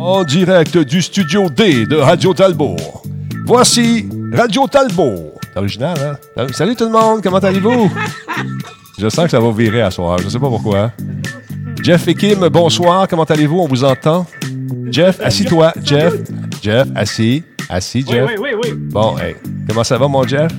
En 0.00 0.22
direct 0.22 0.78
du 0.78 1.02
studio 1.02 1.50
D 1.50 1.84
de 1.84 1.96
Radio 1.96 2.32
Talbot. 2.32 2.76
Voici 3.44 4.08
Radio 4.32 4.68
Talbot. 4.68 5.34
C'est 5.42 5.58
original, 5.58 6.18
hein? 6.36 6.46
Salut 6.52 6.76
tout 6.76 6.84
le 6.84 6.92
monde, 6.92 7.20
comment 7.20 7.38
allez-vous? 7.38 7.90
Je 8.98 9.08
sens 9.08 9.24
que 9.24 9.30
ça 9.32 9.40
va 9.40 9.50
virer 9.50 9.82
à 9.82 9.90
soir, 9.90 10.18
je 10.18 10.28
sais 10.28 10.38
pas 10.38 10.48
pourquoi. 10.48 10.92
Jeff 11.82 12.06
et 12.06 12.14
Kim, 12.14 12.48
bonsoir, 12.48 13.08
comment 13.08 13.24
allez-vous? 13.24 13.58
On 13.58 13.66
vous 13.66 13.82
entend? 13.82 14.24
Jeff, 14.90 15.20
assis-toi. 15.20 15.72
Jeff, 15.82 16.14
Jeff, 16.62 16.86
assis. 16.94 17.42
Assis, 17.68 18.04
Jeff. 18.08 18.28
Oui, 18.28 18.34
oui, 18.38 18.50
oui, 18.54 18.70
oui. 18.72 18.78
Bon, 18.90 19.18
hey, 19.18 19.34
comment 19.68 19.84
ça 19.84 19.98
va, 19.98 20.06
mon 20.06 20.26
Jeff? 20.26 20.52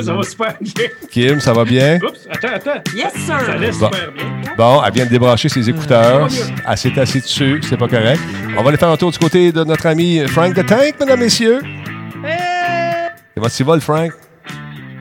Ça 0.00 0.14
va 0.14 0.22
super 0.22 0.54
bien. 0.60 0.84
Kim, 1.10 1.40
ça 1.40 1.52
va 1.52 1.64
bien? 1.64 1.96
Oups, 2.02 2.26
attends, 2.30 2.48
attends. 2.54 2.82
Yes, 2.96 3.12
Ça 3.26 3.38
sir! 3.40 3.50
allait 3.50 3.70
Bon. 3.72 3.86
super 3.90 4.12
bien. 4.12 4.52
Bon, 4.56 4.82
elle 4.84 4.92
vient 4.92 5.04
de 5.04 5.10
débrancher 5.10 5.48
ses 5.48 5.68
écouteurs. 5.68 6.28
Elle 6.68 6.76
s'est 6.78 6.98
assise 6.98 7.22
dessus, 7.22 7.60
c'est 7.68 7.76
pas 7.76 7.88
correct. 7.88 8.20
On 8.56 8.62
va 8.62 8.68
aller 8.68 8.78
faire 8.78 8.88
un 8.90 8.96
tour 8.96 9.10
du 9.10 9.18
côté 9.18 9.52
de 9.52 9.64
notre 9.64 9.86
ami 9.86 10.20
Frank 10.28 10.54
the 10.54 10.64
Tank, 10.64 10.94
mesdames, 11.00 11.20
messieurs. 11.20 11.60
Comment 13.34 13.48
tu 13.48 13.64
vas, 13.64 13.74
le 13.74 13.80
Frank? 13.80 14.12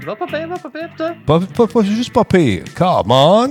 Va 0.06 0.16
pas 0.16 0.26
pire, 0.26 0.48
va 0.48 0.56
pas 0.58 0.70
pire, 0.70 0.90
putain. 0.90 1.14
Pas, 1.26 1.40
pas- 1.40 1.68
pas- 1.68 1.84
juste 1.84 2.12
pas 2.12 2.24
pire. 2.24 2.64
Come 2.76 3.12
on! 3.12 3.50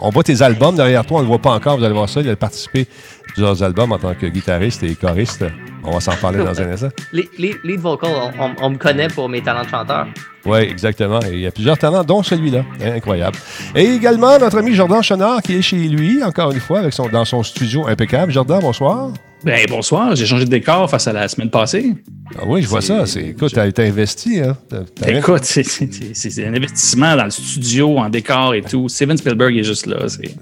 On 0.00 0.10
voit 0.10 0.22
tes 0.22 0.40
albums 0.42 0.76
derrière 0.76 1.04
toi, 1.04 1.16
on 1.16 1.20
ne 1.20 1.24
le 1.24 1.28
voit 1.28 1.38
pas 1.40 1.50
encore, 1.50 1.76
vous 1.78 1.84
allez 1.84 1.94
voir 1.94 2.08
ça. 2.08 2.20
Il 2.20 2.28
a 2.30 2.36
participé 2.36 2.86
plusieurs 3.28 3.62
albums 3.62 3.92
en 3.92 3.98
tant 3.98 4.14
que 4.14 4.26
guitariste 4.26 4.82
et 4.82 4.94
choriste. 4.94 5.44
On 5.84 5.92
va 5.92 6.00
s'en 6.00 6.12
parler 6.16 6.38
dans 6.38 6.60
un 6.60 6.70
instant. 6.72 6.88
Les, 7.12 7.28
les, 7.38 7.54
lead 7.64 7.80
vocal, 7.80 8.10
on, 8.38 8.44
on- 8.44 8.54
on 8.60 8.70
me 8.70 8.76
connaît 8.76 9.08
pour 9.08 9.28
mes 9.28 9.40
talents 9.40 9.62
de 9.64 9.68
chanteur. 9.68 10.06
Oui, 10.44 10.58
exactement. 10.58 11.20
Et 11.22 11.32
il 11.34 11.40
y 11.40 11.46
a 11.46 11.50
plusieurs 11.50 11.78
talents, 11.78 12.02
dont 12.04 12.22
celui-là. 12.22 12.62
Incroyable. 12.84 13.36
Et 13.74 13.84
également, 13.94 14.38
notre 14.38 14.58
ami 14.58 14.74
Jordan 14.74 15.02
Chenard, 15.02 15.40
qui 15.42 15.54
est 15.56 15.62
chez 15.62 15.76
lui, 15.76 16.22
encore 16.24 16.50
une 16.52 16.60
fois, 16.60 16.80
avec 16.80 16.92
son, 16.92 17.08
dans 17.08 17.24
son 17.24 17.42
studio 17.42 17.86
impeccable. 17.86 18.32
Jordan, 18.32 18.60
bonsoir. 18.60 19.10
Ben, 19.44 19.64
bonsoir, 19.68 20.16
j'ai 20.16 20.26
changé 20.26 20.44
de 20.44 20.50
décor 20.50 20.90
face 20.90 21.06
à 21.06 21.12
la 21.12 21.28
semaine 21.28 21.48
passée. 21.50 21.94
Ah 22.36 22.42
oui, 22.46 22.60
je 22.62 22.68
vois 22.68 22.80
ça. 22.82 23.04
Écoute, 23.20 23.52
t'as 23.54 23.84
investi. 23.84 24.40
Hein? 24.40 24.56
Rien- 25.00 25.18
Écoute, 25.20 25.44
c'est- 25.44 26.44
un 26.44 26.54
investissement 26.54 27.16
dans 27.16 27.24
le 27.24 27.30
studio, 27.30 27.98
en 27.98 28.08
décor 28.10 28.54
et 28.54 28.62
tout. 28.62 28.88
Steven 28.88 29.16
Spielberg 29.16 29.56
est 29.56 29.62
juste 29.64 29.86
là. 29.86 30.08
c'est-. 30.08 30.34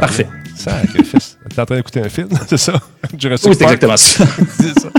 Parfait. 0.00 0.26
Sacrifice. 0.54 1.38
T'es 1.48 1.60
en 1.60 1.66
train 1.66 1.76
d'écouter 1.76 2.00
un 2.00 2.08
film, 2.08 2.28
c'est 2.46 2.58
ça? 2.58 2.74
Oui, 3.48 3.54
c'est 3.58 3.62
exactement 3.64 3.96
ça. 3.96 4.24
C'est 4.58 4.78
ça. 4.80 4.90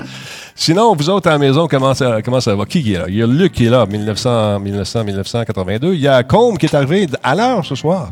Sinon, 0.55 0.95
vous 0.95 1.09
autres 1.09 1.27
à 1.27 1.31
la 1.31 1.37
maison, 1.39 1.67
comment 1.67 1.93
ça, 1.93 2.21
comment 2.21 2.39
ça 2.39 2.55
va? 2.55 2.65
Qui 2.65 2.93
est 2.93 2.99
là? 2.99 3.05
Il 3.07 3.15
y 3.15 3.23
a 3.23 3.27
Luc 3.27 3.53
qui 3.53 3.65
est 3.65 3.69
là, 3.69 3.85
1900, 3.85 4.59
1900, 4.59 5.03
1982. 5.03 5.93
Il 5.93 5.99
y 5.99 6.07
a 6.07 6.23
Combe 6.23 6.57
qui 6.57 6.67
est 6.67 6.75
arrivé 6.75 7.07
à 7.23 7.35
l'heure 7.35 7.65
ce 7.65 7.75
soir. 7.75 8.11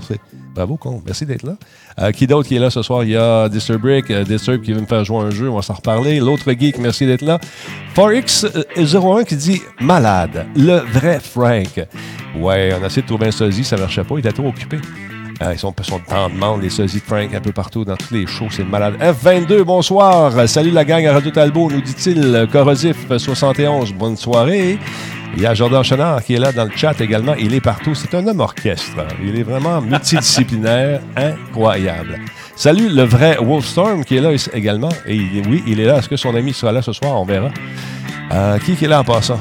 Bravo, 0.53 0.75
Combe. 0.75 1.01
Merci 1.05 1.25
d'être 1.25 1.43
là. 1.43 1.53
Euh, 1.99 2.11
qui 2.11 2.27
d'autre 2.27 2.47
qui 2.47 2.55
est 2.55 2.59
là 2.59 2.69
ce 2.69 2.81
soir? 2.81 3.03
Il 3.03 3.11
y 3.11 3.17
a 3.17 3.47
Disturbrick, 3.47 4.09
euh, 4.11 4.23
Disturb 4.23 4.61
qui 4.61 4.73
veut 4.73 4.81
me 4.81 4.85
faire 4.85 5.05
jouer 5.05 5.19
un 5.19 5.29
jeu. 5.29 5.49
On 5.49 5.55
va 5.55 5.61
s'en 5.61 5.75
reparler. 5.75 6.19
L'autre 6.19 6.51
geek, 6.51 6.77
merci 6.77 7.05
d'être 7.05 7.21
là. 7.21 7.39
Forex01 7.95 9.25
qui 9.25 9.35
dit 9.35 9.61
Malade, 9.79 10.47
le 10.55 10.77
vrai 10.77 11.19
Frank. 11.19 11.85
Ouais, 12.37 12.73
on 12.79 12.83
a 12.83 12.87
essayé 12.87 13.01
de 13.01 13.07
trouver 13.07 13.27
un 13.27 13.31
sosie, 13.31 13.63
ça 13.63 13.77
marchait 13.77 14.03
pas. 14.03 14.15
Il 14.15 14.19
était 14.19 14.31
trop 14.31 14.47
occupé. 14.47 14.77
Euh, 15.41 15.53
ils 15.53 15.59
sont, 15.59 15.73
sont 15.81 16.01
en 16.11 16.29
demande, 16.29 16.61
les 16.61 16.69
sosies 16.69 16.99
de 16.99 17.03
Frank, 17.03 17.33
un 17.33 17.41
peu 17.41 17.51
partout, 17.51 17.83
dans 17.83 17.95
tous 17.97 18.13
les 18.13 18.27
shows, 18.27 18.49
c'est 18.51 18.63
malade. 18.63 18.95
F22, 18.99 19.63
bonsoir. 19.63 20.47
Salut 20.47 20.69
la 20.71 20.85
gang 20.85 21.05
à 21.07 21.13
Radio 21.13 21.31
Talbot, 21.31 21.71
nous 21.71 21.81
dit-il. 21.81 22.47
Corrosif 22.51 23.07
71, 23.17 23.93
bonne 23.93 24.17
soirée. 24.17 24.77
Il 25.35 25.41
y 25.41 25.45
a 25.45 25.53
Jordan 25.53 25.83
Chenard 25.83 26.23
qui 26.23 26.35
est 26.35 26.39
là 26.39 26.51
dans 26.51 26.65
le 26.65 26.71
chat 26.75 26.99
également. 26.99 27.33
Il 27.35 27.55
est 27.55 27.61
partout. 27.61 27.95
C'est 27.95 28.13
un 28.15 28.27
homme 28.27 28.41
orchestre. 28.41 28.97
Il 29.23 29.39
est 29.39 29.43
vraiment 29.43 29.81
multidisciplinaire, 29.81 31.01
incroyable. 31.15 32.19
Salut 32.55 32.89
le 32.89 33.03
vrai 33.03 33.37
Wolfstorm 33.41 34.03
qui 34.03 34.17
est 34.17 34.21
là 34.21 34.31
également. 34.53 34.89
Et 35.07 35.41
oui, 35.47 35.63
il 35.65 35.79
est 35.79 35.85
là. 35.85 35.97
Est-ce 35.97 36.09
que 36.09 36.17
son 36.17 36.35
ami 36.35 36.53
sera 36.53 36.71
là 36.71 36.81
ce 36.81 36.91
soir? 36.91 37.19
On 37.19 37.25
verra. 37.25 37.49
Euh, 38.31 38.59
qui 38.59 38.73
est 38.73 38.87
là 38.87 38.99
en 38.99 39.03
passant? 39.03 39.39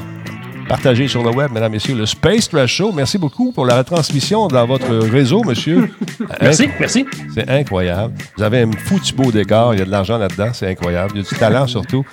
Partagez 0.67 1.07
sur 1.07 1.23
le 1.23 1.29
web, 1.31 1.51
mesdames, 1.51 1.71
messieurs, 1.71 1.95
le 1.95 2.05
Space 2.05 2.49
Trash 2.49 2.75
Show. 2.75 2.91
Merci 2.91 3.17
beaucoup 3.17 3.51
pour 3.51 3.65
la 3.65 3.77
retransmission 3.77 4.47
dans 4.47 4.65
votre 4.65 4.93
réseau, 4.93 5.43
monsieur. 5.43 5.91
Merci, 6.41 6.69
merci. 6.79 7.05
C'est 7.33 7.49
incroyable. 7.49 8.13
Vous 8.37 8.43
avez 8.43 8.61
un 8.61 8.71
foutu 8.71 9.13
beau 9.13 9.31
décor. 9.31 9.73
Il 9.73 9.79
y 9.79 9.81
a 9.81 9.85
de 9.85 9.91
l'argent 9.91 10.17
là-dedans. 10.17 10.51
C'est 10.53 10.69
incroyable. 10.69 11.11
Il 11.15 11.23
y 11.23 11.25
a 11.25 11.29
du 11.29 11.35
talent 11.35 11.67
surtout. 11.67 12.05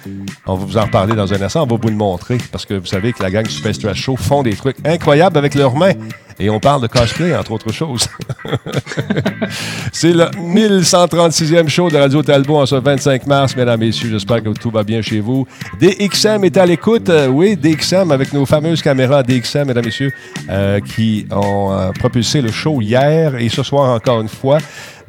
On 0.46 0.54
va 0.54 0.64
vous 0.64 0.76
en 0.76 0.82
reparler 0.82 1.14
dans 1.14 1.32
un 1.32 1.40
instant. 1.40 1.62
On 1.62 1.66
va 1.66 1.76
vous 1.80 1.88
le 1.88 1.94
montrer 1.94 2.38
parce 2.50 2.66
que 2.66 2.74
vous 2.74 2.86
savez 2.86 3.12
que 3.12 3.22
la 3.22 3.30
gang 3.30 3.44
du 3.44 3.50
Space 3.50 3.78
Trash 3.78 4.00
Show 4.00 4.16
font 4.16 4.42
des 4.42 4.54
trucs 4.54 4.76
incroyables 4.84 5.38
avec 5.38 5.54
leurs 5.54 5.76
mains. 5.76 5.92
Et 6.40 6.50
on 6.50 6.60
parle 6.60 6.82
de 6.82 6.86
cosplay, 6.86 7.34
entre 7.34 7.52
autres 7.52 7.72
choses. 7.72 8.06
C'est 9.92 10.12
le 10.12 10.26
1136e 10.26 11.68
show 11.68 11.90
de 11.90 11.96
Radio 11.96 12.22
Talbot 12.22 12.58
en 12.58 12.66
ce 12.66 12.76
25 12.76 13.26
mars, 13.26 13.56
mesdames 13.56 13.80
messieurs. 13.80 14.10
J'espère 14.10 14.42
que 14.42 14.50
tout 14.50 14.70
va 14.70 14.84
bien 14.84 15.02
chez 15.02 15.18
vous. 15.18 15.46
DXM 15.80 16.44
est 16.44 16.56
à 16.56 16.64
l'écoute. 16.64 17.08
Euh, 17.08 17.26
oui, 17.26 17.56
DXM 17.56 18.12
avec 18.12 18.32
nos 18.32 18.46
fameuses 18.46 18.82
caméras 18.82 19.24
DXM, 19.24 19.64
mesdames 19.64 19.84
messieurs, 19.84 20.12
euh, 20.48 20.78
qui 20.80 21.26
ont 21.32 21.72
euh, 21.72 21.90
propulsé 21.90 22.40
le 22.40 22.52
show 22.52 22.80
hier 22.80 23.34
et 23.36 23.48
ce 23.48 23.64
soir 23.64 23.94
encore 23.94 24.20
une 24.20 24.28
fois. 24.28 24.58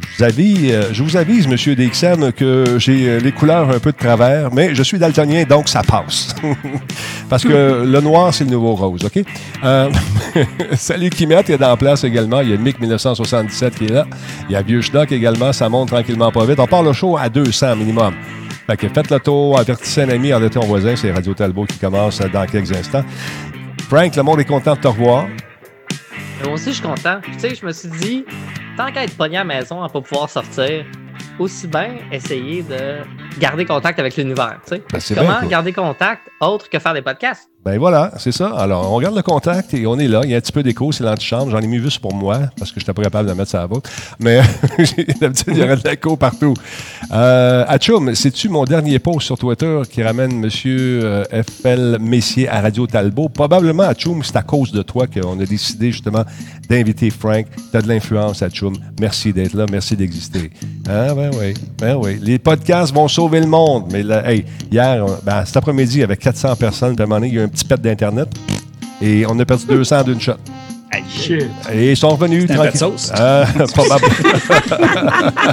Je 0.01 0.17
vous 0.17 0.23
avise, 0.23 0.71
euh, 0.71 0.89
je 0.91 1.03
vous 1.03 1.17
avise, 1.17 1.47
monsieur 1.47 1.75
DXM, 1.75 2.31
que 2.31 2.77
j'ai 2.77 3.07
euh, 3.07 3.19
les 3.19 3.31
couleurs 3.31 3.69
un 3.69 3.79
peu 3.79 3.91
de 3.91 3.97
travers, 3.97 4.53
mais 4.53 4.75
je 4.75 4.83
suis 4.83 4.97
daltonien, 4.99 5.43
donc 5.43 5.69
ça 5.69 5.81
passe. 5.81 6.35
Parce 7.29 7.43
que 7.43 7.83
le 7.85 8.01
noir, 8.01 8.33
c'est 8.33 8.43
le 8.43 8.51
nouveau 8.51 8.75
rose, 8.75 9.05
OK? 9.05 9.23
Euh, 9.63 9.89
salut 10.73 11.09
Kimet, 11.09 11.43
est 11.49 11.57
dans 11.57 11.69
la 11.69 11.77
place 11.77 12.03
également. 12.03 12.41
Il 12.41 12.49
y 12.49 12.53
a 12.53 12.57
Mick 12.57 12.79
1977 12.79 13.75
qui 13.75 13.85
est 13.85 13.89
là. 13.89 14.05
Il 14.49 14.53
y 14.53 14.55
a 14.55 14.61
Vieux 14.61 14.81
Schnock 14.81 15.11
également. 15.11 15.53
Ça 15.53 15.69
monte 15.69 15.89
tranquillement 15.89 16.31
pas 16.31 16.45
vite. 16.45 16.59
On 16.59 16.67
part 16.67 16.83
le 16.83 16.93
show 16.93 17.17
à 17.17 17.29
200 17.29 17.75
minimum. 17.75 18.13
Fait 18.67 18.77
que 18.77 18.87
faites 18.89 19.09
le 19.09 19.19
tour, 19.19 19.57
avertissez 19.59 20.03
un 20.03 20.09
ami, 20.09 20.31
avertissez 20.31 20.61
ton 20.61 20.67
voisin. 20.67 20.95
C'est 20.95 21.11
Radio 21.11 21.33
Talbot 21.33 21.65
qui 21.65 21.77
commence 21.77 22.19
dans 22.19 22.45
quelques 22.45 22.71
instants. 22.71 23.03
Frank, 23.87 24.15
le 24.15 24.23
monde 24.23 24.39
est 24.39 24.45
content 24.45 24.75
de 24.75 24.79
te 24.79 24.87
revoir. 24.87 25.25
Moi 26.43 26.53
aussi, 26.53 26.69
je 26.69 26.75
suis 26.75 26.83
content. 26.83 27.19
Tu 27.21 27.39
sais, 27.39 27.55
je 27.55 27.65
me 27.65 27.71
suis 27.71 27.89
dit, 27.89 28.25
tant 28.77 28.91
qu'à 28.91 29.03
être 29.03 29.15
pogné 29.17 29.37
à 29.37 29.41
la 29.41 29.45
maison 29.45 29.83
à 29.83 29.89
pas 29.89 30.01
pouvoir 30.01 30.29
sortir, 30.29 30.85
aussi 31.37 31.67
bien 31.67 31.97
essayer 32.11 32.63
de 32.63 32.97
garder 33.39 33.65
contact 33.65 33.99
avec 33.99 34.15
l'univers. 34.15 34.59
tu 34.65 34.75
sais. 34.75 34.83
Ben, 34.91 34.99
bien, 35.23 35.33
Comment 35.37 35.49
garder 35.49 35.73
contact 35.73 36.29
autre 36.39 36.69
que 36.69 36.79
faire 36.79 36.93
des 36.93 37.01
podcasts? 37.01 37.49
Ben 37.69 37.77
voilà, 37.77 38.11
c'est 38.17 38.31
ça. 38.31 38.49
Alors, 38.57 38.91
on 38.91 38.95
regarde 38.95 39.15
le 39.15 39.21
contact 39.21 39.75
et 39.75 39.85
on 39.85 39.99
est 39.99 40.07
là. 40.07 40.21
Il 40.23 40.31
y 40.31 40.33
a 40.33 40.37
un 40.37 40.41
petit 40.41 40.51
peu 40.51 40.63
d'écho, 40.63 40.91
c'est 40.91 41.03
l'antichambre. 41.03 41.51
J'en 41.51 41.59
ai 41.59 41.67
mis 41.67 41.77
juste 41.77 41.99
pour 41.99 42.15
moi 42.15 42.39
parce 42.57 42.71
que 42.71 42.79
je 42.79 42.83
n'étais 42.83 42.93
pas 42.93 43.03
capable 43.03 43.29
de 43.29 43.33
mettre 43.35 43.51
ça 43.51 43.61
à 43.61 43.67
vôtre. 43.67 43.87
Mais 44.19 44.41
d'habitude, 45.21 45.49
il 45.49 45.57
y 45.59 45.61
aurait 45.61 45.77
de 45.77 45.87
l'écho 45.87 46.15
partout. 46.15 46.55
Euh, 47.11 47.63
c'est-tu 48.15 48.49
mon 48.49 48.63
dernier 48.63 48.97
post 48.97 49.27
sur 49.27 49.37
Twitter 49.37 49.81
qui 49.87 50.01
ramène 50.01 50.43
M. 50.43 50.49
FL 50.49 51.97
Messier 52.01 52.49
à 52.49 52.61
Radio 52.61 52.87
Talbot? 52.87 53.29
Probablement, 53.29 53.83
Atchoum, 53.83 54.23
c'est 54.23 54.35
à 54.35 54.41
cause 54.41 54.71
de 54.71 54.81
toi 54.81 55.05
qu'on 55.05 55.39
a 55.39 55.45
décidé 55.45 55.91
justement 55.91 56.23
d'inviter 56.67 57.11
Frank. 57.11 57.45
Tu 57.69 57.77
as 57.77 57.83
de 57.83 57.87
l'influence, 57.87 58.41
Atchoum. 58.41 58.73
Merci 58.99 59.31
d'être 59.31 59.53
là. 59.53 59.67
Merci 59.71 59.95
d'exister. 59.95 60.49
Ah, 60.87 61.13
ben 61.13 61.29
oui. 61.39 61.53
Ben 61.77 61.95
oui. 61.97 62.17
Les 62.19 62.39
podcasts 62.39 62.91
vont 62.91 63.07
sauver 63.07 63.41
le 63.41 63.47
monde. 63.47 63.91
Mais 63.91 64.03
hey, 64.25 64.43
hier, 64.71 65.05
ben, 65.23 65.45
cet 65.45 65.57
après-midi, 65.57 66.01
avait 66.01 66.17
400 66.17 66.55
personnes. 66.55 66.95
Donné, 66.95 67.27
il 67.27 67.35
y 67.35 67.39
a 67.39 67.43
un 67.43 67.47
petit 67.47 67.58
pet 67.63 67.79
d'Internet. 67.81 68.27
Et 69.01 69.25
on 69.27 69.37
a 69.39 69.45
perdu 69.45 69.65
200 69.65 70.03
d'une 70.03 70.19
shot. 70.19 70.33
Aïe. 70.91 71.03
Shit. 71.09 71.45
Et 71.71 71.91
ils 71.91 71.97
sont 71.97 72.09
revenus. 72.09 72.47
Probable- 73.73 74.05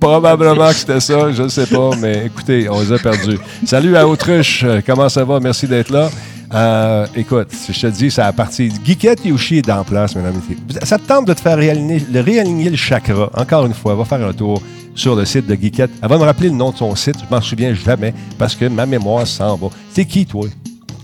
Probablement 0.00 0.68
que 0.68 0.74
c'était 0.74 1.00
ça, 1.00 1.32
je 1.32 1.42
ne 1.42 1.48
sais 1.48 1.66
pas, 1.66 1.90
mais 2.00 2.26
écoutez, 2.26 2.68
on 2.68 2.80
les 2.80 2.92
a 2.92 2.98
perdus. 2.98 3.38
Salut 3.64 3.96
à 3.96 4.06
Autruche, 4.06 4.62
euh, 4.64 4.80
comment 4.86 5.08
ça 5.08 5.24
va? 5.24 5.40
Merci 5.40 5.66
d'être 5.66 5.90
là. 5.90 6.10
Euh, 6.52 7.06
écoute, 7.14 7.48
je 7.70 7.80
te 7.80 7.86
dis, 7.86 8.10
ça 8.10 8.26
a 8.26 8.32
parti. 8.32 8.72
Geekette 8.84 9.24
Yoshi 9.24 9.58
est 9.58 9.70
en 9.70 9.84
place, 9.84 10.16
mesdames 10.16 10.34
et 10.34 10.54
messieurs. 10.54 10.80
Ça 10.84 10.98
te 10.98 11.06
tente 11.06 11.26
de 11.26 11.32
te 11.32 11.40
faire 11.40 11.56
réaligner, 11.56 12.02
le 12.12 12.20
réaligner 12.20 12.70
le 12.70 12.76
chakra. 12.76 13.30
Encore 13.34 13.66
une 13.66 13.74
fois, 13.74 13.94
va 13.94 14.04
faire 14.04 14.26
un 14.26 14.32
tour 14.32 14.60
sur 14.94 15.14
le 15.14 15.24
site 15.24 15.46
de 15.46 15.54
Geekette. 15.54 15.90
Elle 16.02 16.08
va 16.08 16.18
me 16.18 16.24
rappeler 16.24 16.48
le 16.48 16.56
nom 16.56 16.70
de 16.72 16.76
son 16.76 16.94
site, 16.96 17.16
je 17.20 17.34
m'en 17.34 17.40
souviens 17.40 17.72
jamais, 17.74 18.12
parce 18.36 18.56
que 18.56 18.64
ma 18.66 18.84
mémoire 18.86 19.26
s'en 19.26 19.56
va. 19.56 19.68
C'est 19.92 20.04
qui, 20.04 20.26
toi? 20.26 20.46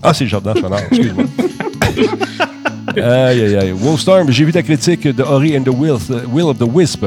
Ah, 0.03 0.13
c'est 0.13 0.27
Jordan 0.27 0.55
Chenard, 0.55 0.79
excuse-moi. 0.91 1.25
Aïe, 2.95 3.41
aïe, 3.41 3.55
aïe. 3.55 3.71
Wolfstorm, 3.75 4.31
j'ai 4.31 4.43
vu 4.43 4.51
ta 4.51 4.63
critique 4.63 5.07
de 5.07 5.21
Ori 5.21 5.55
and 5.55 5.61
the 5.63 5.69
Will, 5.69 5.97
Will 6.31 6.45
of 6.45 6.57
the 6.57 6.63
Wisp. 6.63 7.05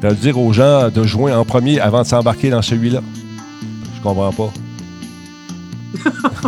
T'as 0.00 0.12
dû 0.12 0.20
dire 0.20 0.38
aux 0.38 0.52
gens 0.52 0.90
de 0.90 1.02
jouer 1.02 1.32
en 1.32 1.44
premier 1.44 1.80
avant 1.80 2.02
de 2.02 2.06
s'embarquer 2.06 2.50
dans 2.50 2.62
celui-là. 2.62 3.00
Je 3.96 4.00
comprends 4.02 4.30
pas. 4.30 4.52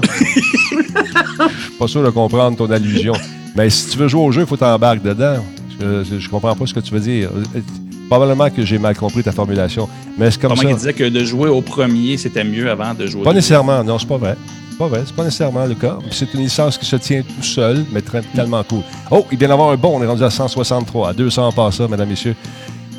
Je 0.07 1.63
suis 1.65 1.79
pas 1.79 1.89
sûr 1.89 2.05
de 2.05 2.11
comprendre 2.11 2.57
ton 2.57 2.71
allusion. 2.71 3.15
Mais 3.57 3.71
si 3.71 3.89
tu 3.91 3.99
veux 3.99 4.09
jouer 4.09 4.23
au 4.23 4.31
jeu, 4.31 4.43
il 4.43 4.47
faut 4.47 4.57
t'embarquer 4.57 5.01
dedans. 5.09 5.45
Je, 5.81 6.05
je, 6.05 6.19
je 6.21 6.29
comprends 6.29 6.55
pas 6.55 6.67
ce 6.67 6.75
que 6.75 6.81
tu 6.81 6.93
veux 6.93 7.01
dire. 7.01 7.31
Probablement 8.09 8.49
que 8.51 8.65
j'ai 8.65 8.79
mal 8.79 8.97
compris 8.97 9.23
ta 9.23 9.33
formulation. 9.33 9.89
Mais 10.17 10.31
c'est 10.31 10.41
comme 10.41 10.51
Comment 10.51 10.63
ça. 10.63 10.69
il 10.71 10.77
disait 10.77 10.93
que 10.93 11.05
de 11.09 11.25
jouer 11.25 11.49
au 11.49 11.61
premier, 11.61 12.17
c'était 12.17 12.45
mieux 12.45 12.71
avant 12.71 12.95
de 12.95 13.07
jouer 13.07 13.23
au 13.23 13.25
Pas 13.25 13.33
nécessairement, 13.33 13.83
non, 13.83 13.99
c'est 13.99 14.07
pas 14.09 14.17
vrai. 14.19 14.37
C'est 14.71 14.79
pas 14.79 14.89
vrai, 14.89 15.03
c'est 15.07 15.15
pas 15.17 15.25
nécessairement 15.25 15.65
le 15.65 15.75
cas. 15.75 15.99
C'est 16.11 16.33
une 16.35 16.41
licence 16.41 16.77
qui 16.79 16.85
se 16.87 16.97
tient 16.97 17.23
tout 17.23 17.43
seul, 17.43 17.85
mais 17.93 18.03
très- 18.03 18.21
tellement 18.23 18.63
cool. 18.63 18.83
Oh, 19.11 19.25
il 19.33 19.39
vient 19.39 19.49
d'avoir 19.49 19.71
un 19.71 19.77
bon, 19.77 19.99
on 19.99 20.03
est 20.03 20.07
rendu 20.07 20.23
à 20.23 20.31
163, 20.31 21.09
à 21.09 21.13
200 21.15 21.51
pas 21.53 21.71
ça, 21.73 21.89
mesdames, 21.89 22.09
messieurs. 22.09 22.37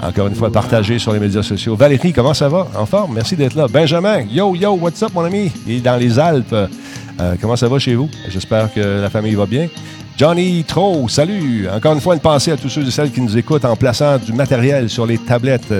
Encore 0.01 0.27
une 0.27 0.35
fois, 0.35 0.51
partagé 0.51 0.99
sur 0.99 1.11
les 1.13 1.19
médias 1.19 1.41
sociaux. 1.41 1.75
Valérie, 1.75 2.13
comment 2.13 2.33
ça 2.33 2.47
va? 2.49 2.67
En 2.77 2.85
forme? 2.85 3.13
Merci 3.15 3.35
d'être 3.35 3.55
là. 3.55 3.67
Benjamin, 3.67 4.21
yo, 4.31 4.53
yo, 4.55 4.73
what's 4.73 5.01
up, 5.01 5.11
mon 5.15 5.23
ami? 5.23 5.51
Il 5.65 5.75
est 5.75 5.79
dans 5.79 5.95
les 5.97 6.19
Alpes. 6.19 6.53
Euh, 6.53 7.35
comment 7.41 7.55
ça 7.55 7.67
va 7.67 7.79
chez 7.79 7.95
vous? 7.95 8.07
J'espère 8.29 8.71
que 8.73 9.01
la 9.01 9.09
famille 9.09 9.33
va 9.33 9.45
bien. 9.47 9.67
Johnny 10.17 10.63
Tro, 10.63 11.07
salut! 11.07 11.67
Encore 11.71 11.93
une 11.93 12.01
fois, 12.01 12.15
une 12.15 12.19
pensée 12.19 12.51
à 12.51 12.57
tous 12.57 12.69
ceux 12.69 12.81
et 12.87 12.89
celles 12.89 13.11
qui 13.11 13.21
nous 13.21 13.37
écoutent 13.37 13.65
en 13.65 13.75
plaçant 13.75 14.17
du 14.17 14.33
matériel 14.33 14.89
sur 14.89 15.05
les 15.05 15.19
tablettes. 15.19 15.71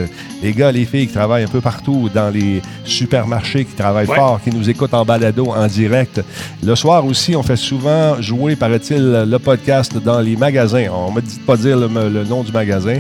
Les 0.44 0.54
gars, 0.54 0.72
les 0.72 0.86
filles 0.86 1.08
qui 1.08 1.14
travaillent 1.14 1.46
un 1.46 1.48
peu 1.48 1.60
partout 1.60 2.08
dans 2.14 2.30
les 2.30 2.62
supermarchés, 2.84 3.66
qui 3.66 3.74
travaillent 3.74 4.06
Ouais. 4.08 4.16
fort, 4.16 4.40
qui 4.44 4.52
nous 4.52 4.70
écoutent 4.70 4.94
en 4.94 5.04
balado, 5.04 5.48
en 5.48 5.66
direct. 5.66 6.22
Le 6.64 6.76
soir 6.76 7.04
aussi, 7.04 7.36
on 7.36 7.42
fait 7.42 7.56
souvent 7.56 8.22
jouer, 8.22 8.56
paraît-il, 8.56 9.26
le 9.28 9.40
podcast 9.40 9.98
dans 9.98 10.20
les 10.22 10.36
magasins. 10.38 10.86
On 10.94 11.10
m'a 11.12 11.22
dit 11.22 11.38
de 11.38 11.42
pas 11.42 11.58
dire 11.58 11.76
le, 11.76 11.88
le 11.88 12.24
nom 12.24 12.44
du 12.44 12.52
magasin, 12.52 13.00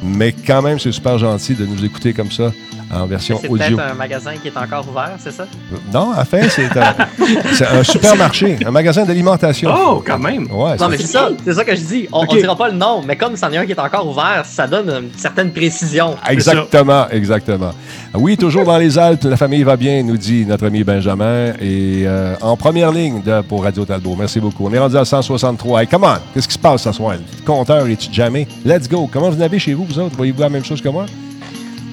mais 0.00 0.32
quand 0.46 0.62
même, 0.62 0.78
c'est 0.78 0.92
super 0.92 1.18
gentil 1.18 1.54
de 1.54 1.66
nous 1.66 1.84
écouter 1.84 2.12
comme 2.12 2.30
ça 2.30 2.52
en 2.92 3.06
version 3.06 3.38
C'est 3.40 3.48
audio. 3.48 3.76
peut-être 3.76 3.90
un 3.92 3.94
magasin 3.94 4.32
qui 4.40 4.48
est 4.48 4.56
encore 4.56 4.86
ouvert, 4.88 5.12
c'est 5.18 5.32
ça? 5.32 5.46
Non, 5.92 6.12
en 6.16 6.24
fait, 6.24 6.48
c'est 6.50 6.76
un, 6.76 6.94
c'est 7.54 7.66
un 7.66 7.82
supermarché, 7.82 8.58
un 8.66 8.70
magasin 8.70 9.04
d'alimentation. 9.04 9.70
Oh, 9.74 10.02
quand 10.06 10.18
même. 10.18 10.46
Ouais, 10.52 10.76
Non, 10.78 10.88
mais 10.88 10.98
c'est 10.98 11.06
ça, 11.06 11.30
c'est 11.44 11.54
ça 11.54 11.64
que 11.64 11.74
je 11.74 11.80
dis. 11.80 12.08
On, 12.12 12.20
on 12.28 12.34
dira 12.34 12.56
pas 12.56 12.68
le 12.68 12.76
nom, 12.76 13.02
mais 13.06 13.16
comme 13.16 13.36
c'en 13.36 13.50
est 13.52 13.56
un 13.58 13.64
qui 13.66 13.72
est 13.72 13.78
encore 13.80 14.06
ouvert, 14.08 14.42
ça 14.44 14.66
donne 14.66 14.88
une 14.90 15.18
certaine 15.18 15.52
précision. 15.52 16.16
Exactement, 16.28 17.08
exactement. 17.10 17.72
Oui, 18.14 18.36
toujours 18.36 18.64
dans 18.64 18.76
les 18.78 18.98
Alpes, 18.98 19.24
la 19.24 19.36
famille 19.38 19.62
va 19.62 19.76
bien, 19.76 20.02
nous 20.02 20.16
dit 20.18 20.44
notre 20.44 20.66
ami 20.66 20.84
Benjamin. 20.84 21.54
Et 21.60 22.02
euh, 22.06 22.34
en 22.42 22.56
première 22.56 22.92
ligne 22.92 23.22
de- 23.22 23.40
pour 23.40 23.62
Radio 23.64 23.84
Talbot. 23.86 24.14
Merci 24.18 24.38
beaucoup. 24.40 24.66
On 24.66 24.72
est 24.72 24.78
rendu 24.78 24.96
à 24.96 25.04
163. 25.04 25.80
Hey, 25.82 25.86
come 25.88 26.04
on! 26.04 26.16
Qu'est-ce 26.34 26.46
qui 26.48 26.54
se 26.54 26.58
passe 26.58 26.82
ce 26.82 26.92
soir? 26.92 27.14
Le 27.14 27.44
compteur 27.46 27.86
est-tu 27.86 28.12
jamais? 28.12 28.46
Let's 28.66 28.88
go! 28.88 29.08
Comment 29.10 29.30
vous 29.30 29.36
n'avez 29.38 29.58
chez 29.58 29.72
vous, 29.72 29.84
vous 29.86 29.98
autres? 29.98 30.16
Voyez-vous 30.16 30.40
la 30.42 30.50
même 30.50 30.64
chose 30.64 30.82
que 30.82 30.88
moi? 30.90 31.06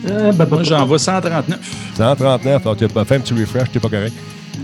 Euh, 0.08 0.32
bah, 0.32 0.46
bah, 0.46 0.56
Moi, 0.58 0.64
j'en 0.64 0.86
vois 0.86 1.00
139. 1.00 1.60
139, 1.98 2.62
alors 2.62 2.78
tu 2.78 2.84
n'as 2.84 2.90
pas 2.90 3.06
fait 3.06 3.16
un 3.16 3.20
petit 3.20 3.34
refresh, 3.34 3.70
t'es 3.72 3.80
pas 3.80 3.90
correct. 3.90 4.14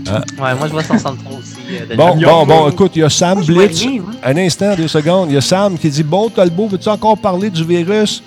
Ouais, 0.06 0.54
moi 0.54 0.66
je 0.66 0.72
vois 0.72 0.82
163 0.82 1.38
aussi. 1.38 1.54
euh, 1.72 1.86
de 1.86 1.96
Bon, 1.96 2.16
bon, 2.16 2.46
bon, 2.46 2.68
écoute, 2.70 2.92
il 2.94 3.00
y 3.00 3.02
a 3.02 3.08
Sam 3.10 3.42
Blitz. 3.44 3.80
rien, 3.82 4.00
moi. 4.02 4.10
Un 4.22 4.36
instant, 4.36 4.74
deux 4.76 4.86
secondes. 4.88 5.30
Il 5.30 5.34
y 5.34 5.36
a 5.36 5.40
Sam 5.40 5.76
qui 5.76 5.90
dit 5.90 6.02
Bon, 6.04 6.28
Talbot, 6.28 6.68
veux-tu 6.68 6.88
encore 6.88 7.18
parler 7.18 7.50
du 7.50 7.64
virus? 7.64 8.22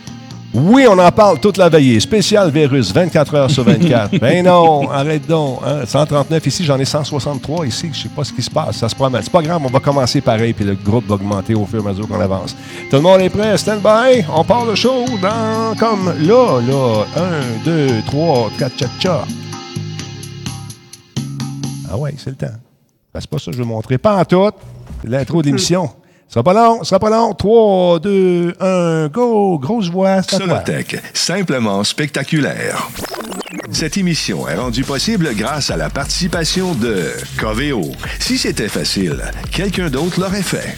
Oui, 0.51 0.87
on 0.89 0.97
en 0.97 1.11
parle 1.11 1.39
toute 1.39 1.57
la 1.57 1.69
veillée. 1.69 1.99
Spécial 1.99 2.49
virus, 2.49 2.91
24 2.91 3.35
heures 3.35 3.51
sur 3.51 3.63
24. 3.63 4.17
ben 4.19 4.43
non, 4.43 4.89
arrête 4.89 5.27
donc. 5.27 5.59
hein. 5.63 5.85
139 5.85 6.47
ici, 6.47 6.65
j'en 6.65 6.79
ai 6.79 6.85
163 6.85 7.67
ici. 7.67 7.89
Je 7.93 8.01
sais 8.03 8.09
pas 8.09 8.23
ce 8.23 8.33
qui 8.33 8.41
se 8.41 8.49
passe. 8.49 8.77
Ça 8.77 8.89
se 8.89 8.95
promène. 8.95 9.21
C'est 9.21 9.31
pas 9.31 9.43
grave, 9.43 9.61
on 9.63 9.69
va 9.69 9.79
commencer 9.79 10.21
pareil, 10.21 10.53
puis 10.53 10.65
le 10.65 10.73
groupe 10.73 11.05
va 11.07 11.15
augmenter 11.15 11.53
au 11.53 11.65
fur 11.65 11.83
et 11.85 11.87
à 11.87 11.91
mesure 11.91 12.07
qu'on 12.07 12.19
avance. 12.19 12.55
Tout 12.89 12.95
le 12.95 13.01
monde 13.03 13.21
est 13.21 13.29
prêt? 13.29 13.55
Stand 13.59 13.81
by. 13.81 14.23
On 14.35 14.43
part 14.43 14.65
le 14.65 14.73
show 14.73 15.05
dans 15.21 15.75
comme 15.77 16.13
là, 16.19 16.59
là. 16.67 17.03
1, 17.15 17.65
2, 17.65 17.87
3, 18.07 18.49
4, 18.57 18.75
tcha 18.77 18.85
tcha. 18.99 19.21
Ah 21.91 21.97
ouais, 21.97 22.13
c'est 22.17 22.31
le 22.31 22.35
temps. 22.35 22.47
Ben, 23.13 23.19
c'est 23.21 23.29
pas 23.29 23.37
ça 23.39 23.45
que 23.51 23.53
je 23.57 23.61
veux 23.61 23.67
montrer. 23.67 23.97
Pas 23.99 24.17
en 24.17 24.25
tout. 24.25 24.49
L'intro 25.03 25.41
de 25.41 25.47
l'émission. 25.47 25.89
Sera 26.29 26.43
pas 26.43 26.53
long, 26.53 26.83
sera 26.83 26.99
pas 26.99 27.09
long. 27.09 27.33
3, 27.33 27.99
2, 28.01 28.53
1, 28.59 29.07
go! 29.07 29.57
Grosse 29.57 29.89
voix. 29.89 30.21
Solotech, 30.21 31.01
simplement 31.11 31.83
spectaculaire. 31.83 32.87
Cette 33.71 33.97
émission 33.97 34.47
est 34.47 34.53
rendue 34.53 34.83
possible 34.83 35.33
grâce 35.33 35.71
à 35.71 35.77
la 35.77 35.89
participation 35.89 36.75
de 36.75 37.07
Coveo. 37.39 37.81
Si 38.19 38.37
c'était 38.37 38.69
facile, 38.69 39.23
quelqu'un 39.51 39.89
d'autre 39.89 40.19
l'aurait 40.19 40.43
fait. 40.43 40.77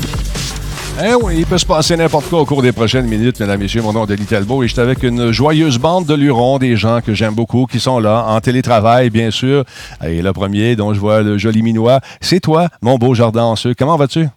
Eh 0.99 1.15
oui, 1.15 1.35
il 1.39 1.45
peut 1.45 1.57
se 1.57 1.65
passer 1.65 1.95
n'importe 1.97 2.27
quoi 2.29 2.41
au 2.41 2.45
cours 2.45 2.61
des 2.61 2.71
prochaines 2.71 3.07
minutes, 3.07 3.39
mesdames 3.39 3.59
et 3.59 3.63
messieurs. 3.63 3.81
Mon 3.81 3.93
nom 3.93 4.03
est 4.05 4.07
Denis 4.15 4.25
Talbot 4.25 4.61
et 4.63 4.67
je 4.67 4.73
suis 4.73 4.81
avec 4.81 5.01
une 5.03 5.31
joyeuse 5.31 5.79
bande 5.79 6.05
de 6.05 6.13
lurons, 6.13 6.59
des 6.59 6.75
gens 6.75 7.01
que 7.01 7.13
j'aime 7.13 7.33
beaucoup, 7.33 7.65
qui 7.65 7.79
sont 7.79 7.99
là, 7.99 8.25
en 8.27 8.39
télétravail, 8.39 9.09
bien 9.09 9.31
sûr. 9.31 9.63
Et 10.05 10.21
le 10.21 10.31
premier, 10.33 10.75
dont 10.75 10.93
je 10.93 10.99
vois 10.99 11.21
le 11.21 11.37
joli 11.39 11.63
minois, 11.63 12.01
c'est 12.19 12.39
toi, 12.39 12.67
mon 12.81 12.97
beau 12.97 13.15
jardin 13.15 13.43
en 13.43 13.55
ceux. 13.55 13.73
Comment 13.73 13.95
vas-tu? 13.97 14.27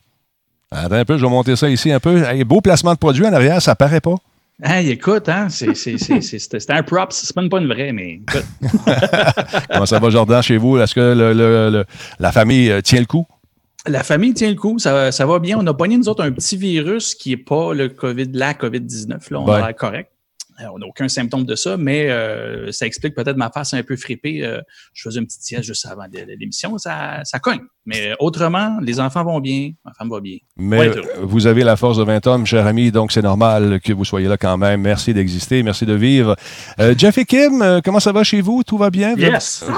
Attends 0.70 0.94
un 0.94 1.04
peu, 1.04 1.18
je 1.18 1.22
vais 1.24 1.30
monter 1.30 1.54
ça 1.56 1.68
ici 1.68 1.92
un 1.92 2.00
peu. 2.00 2.22
Hey, 2.24 2.44
beau 2.44 2.60
placement 2.62 2.92
de 2.94 2.98
produit 2.98 3.26
en 3.26 3.32
arrière, 3.32 3.60
ça 3.60 3.74
paraît 3.74 4.00
pas. 4.00 4.14
Hey, 4.62 4.90
écoute, 4.90 5.28
hein, 5.28 5.48
c'est, 5.50 5.68
un 6.70 6.82
props, 6.82 7.14
c'est 7.16 7.36
même 7.36 7.48
pas 7.50 7.58
une 7.58 7.66
vraie, 7.66 7.92
mais 7.92 8.20
écoute, 8.26 8.44
Comment 9.70 9.86
ça 9.86 9.98
va, 9.98 10.08
Jardin, 10.10 10.40
chez 10.40 10.56
vous? 10.56 10.78
Est-ce 10.78 10.94
que 10.94 11.00
le- 11.00 11.32
le- 11.32 11.70
le- 11.70 11.84
la 12.20 12.32
famille 12.32 12.72
tient 12.82 13.00
le 13.00 13.06
coup? 13.06 13.26
La 13.86 14.02
famille 14.02 14.34
tient 14.34 14.48
le 14.50 14.56
coup, 14.56 14.78
ça, 14.78 15.12
ça 15.12 15.26
va 15.26 15.38
bien. 15.38 15.58
On 15.58 15.66
a 15.66 15.74
pogné, 15.74 15.96
nous 15.98 16.08
autres, 16.08 16.22
un 16.24 16.32
petit 16.32 16.56
virus 16.56 17.14
qui 17.14 17.30
n'est 17.30 17.36
pas 17.36 17.74
le 17.74 17.88
COVID, 17.88 18.30
la 18.32 18.54
COVID-19. 18.54 19.30
Là, 19.30 19.40
on 19.40 19.44
Ouais. 19.46 19.54
a 19.56 19.66
l'air 19.66 19.76
correct. 19.76 20.10
Euh, 20.60 20.66
On 20.72 20.78
n'a 20.78 20.86
aucun 20.86 21.08
symptôme 21.08 21.44
de 21.44 21.56
ça, 21.56 21.76
mais 21.76 22.08
euh, 22.10 22.70
ça 22.70 22.86
explique 22.86 23.16
peut-être 23.16 23.36
ma 23.36 23.50
face 23.50 23.74
un 23.74 23.82
peu 23.82 23.96
fripée. 23.96 24.44
Euh, 24.44 24.60
je 24.92 25.02
faisais 25.02 25.18
une 25.18 25.26
petite 25.26 25.42
sieste 25.42 25.64
juste 25.64 25.84
avant 25.84 26.04
l'émission, 26.12 26.78
ça, 26.78 27.22
ça 27.24 27.40
cogne. 27.40 27.58
Mais 27.86 28.10
euh, 28.12 28.14
autrement, 28.20 28.78
les 28.80 29.00
enfants 29.00 29.24
vont 29.24 29.40
bien, 29.40 29.72
ma 29.84 29.92
femme 29.94 30.08
va 30.10 30.20
bien. 30.20 30.36
Mais 30.56 30.90
vous 31.20 31.48
avez 31.48 31.64
la 31.64 31.74
force 31.74 31.98
de 31.98 32.04
20 32.04 32.24
hommes, 32.28 32.46
cher 32.46 32.68
ami, 32.68 32.92
donc 32.92 33.10
c'est 33.10 33.20
normal 33.22 33.80
que 33.82 33.92
vous 33.92 34.04
soyez 34.04 34.28
là 34.28 34.36
quand 34.36 34.56
même. 34.56 34.82
Merci 34.82 35.12
d'exister, 35.12 35.64
merci 35.64 35.86
de 35.86 35.94
vivre. 35.94 36.36
Euh, 36.78 36.94
Jeff 36.96 37.18
et 37.18 37.24
Kim, 37.24 37.80
comment 37.84 37.98
ça 37.98 38.12
va 38.12 38.22
chez 38.22 38.40
vous? 38.40 38.62
Tout 38.62 38.78
va 38.78 38.90
bien? 38.90 39.16
Yes. 39.16 39.64
avez- 39.64 39.72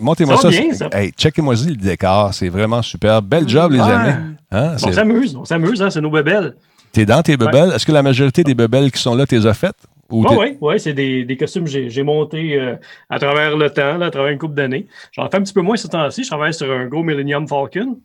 Montez-moi 0.00 0.36
ça. 0.36 0.50
Ça 0.50 0.56
va 0.56 0.62
bien, 0.64 0.72
ça. 0.74 0.88
Hey, 0.92 1.10
checkez-moi 1.12 1.54
le 1.68 1.74
décor, 1.76 2.32
c'est 2.34 2.48
vraiment 2.48 2.82
super. 2.82 3.22
Bel 3.22 3.48
job, 3.48 3.72
les 3.72 3.80
Ouais. 3.80 3.84
amis. 3.90 4.34
Hein? 4.50 4.74
On 4.84 4.92
s'amuse, 4.92 5.36
on 5.36 5.44
s'amuse, 5.44 5.82
hein, 5.82 5.90
c'est 5.90 6.00
nos 6.00 6.10
bébelles. 6.10 6.54
T'es 6.92 7.04
dans 7.04 7.22
tes 7.22 7.36
bebelles. 7.36 7.72
Est-ce 7.74 7.84
que 7.84 7.92
la 7.92 8.02
majorité 8.02 8.42
des 8.44 8.54
bebelles 8.54 8.90
qui 8.92 9.00
sont 9.02 9.14
là, 9.14 9.26
t'es 9.26 9.44
as 9.44 9.54
faites? 9.54 9.76
Ou 10.08 10.24
Oui, 10.24 10.36
oui, 10.38 10.56
ouais, 10.60 10.78
c'est 10.78 10.92
des, 10.92 11.24
des 11.24 11.36
costumes 11.36 11.64
que 11.64 11.70
j'ai- 11.88 12.02
montés 12.04 12.58
euh, 12.60 12.76
à 13.10 13.18
travers 13.18 13.56
le 13.56 13.68
temps, 13.70 13.98
là, 13.98 14.06
à 14.06 14.10
travers 14.10 14.30
une 14.30 14.38
couple 14.38 14.54
d'années. 14.54 14.86
J'en 15.12 15.28
fais 15.28 15.38
un 15.38 15.42
petit 15.42 15.52
peu 15.52 15.62
moins 15.62 15.76
ce 15.76 15.88
temps-ci. 15.88 16.22
Je 16.22 16.28
travaille 16.28 16.54
sur 16.54 16.70
un 16.70 16.86
gros 16.86 17.02
Millennium 17.02 17.48
Falcon. 17.48 17.98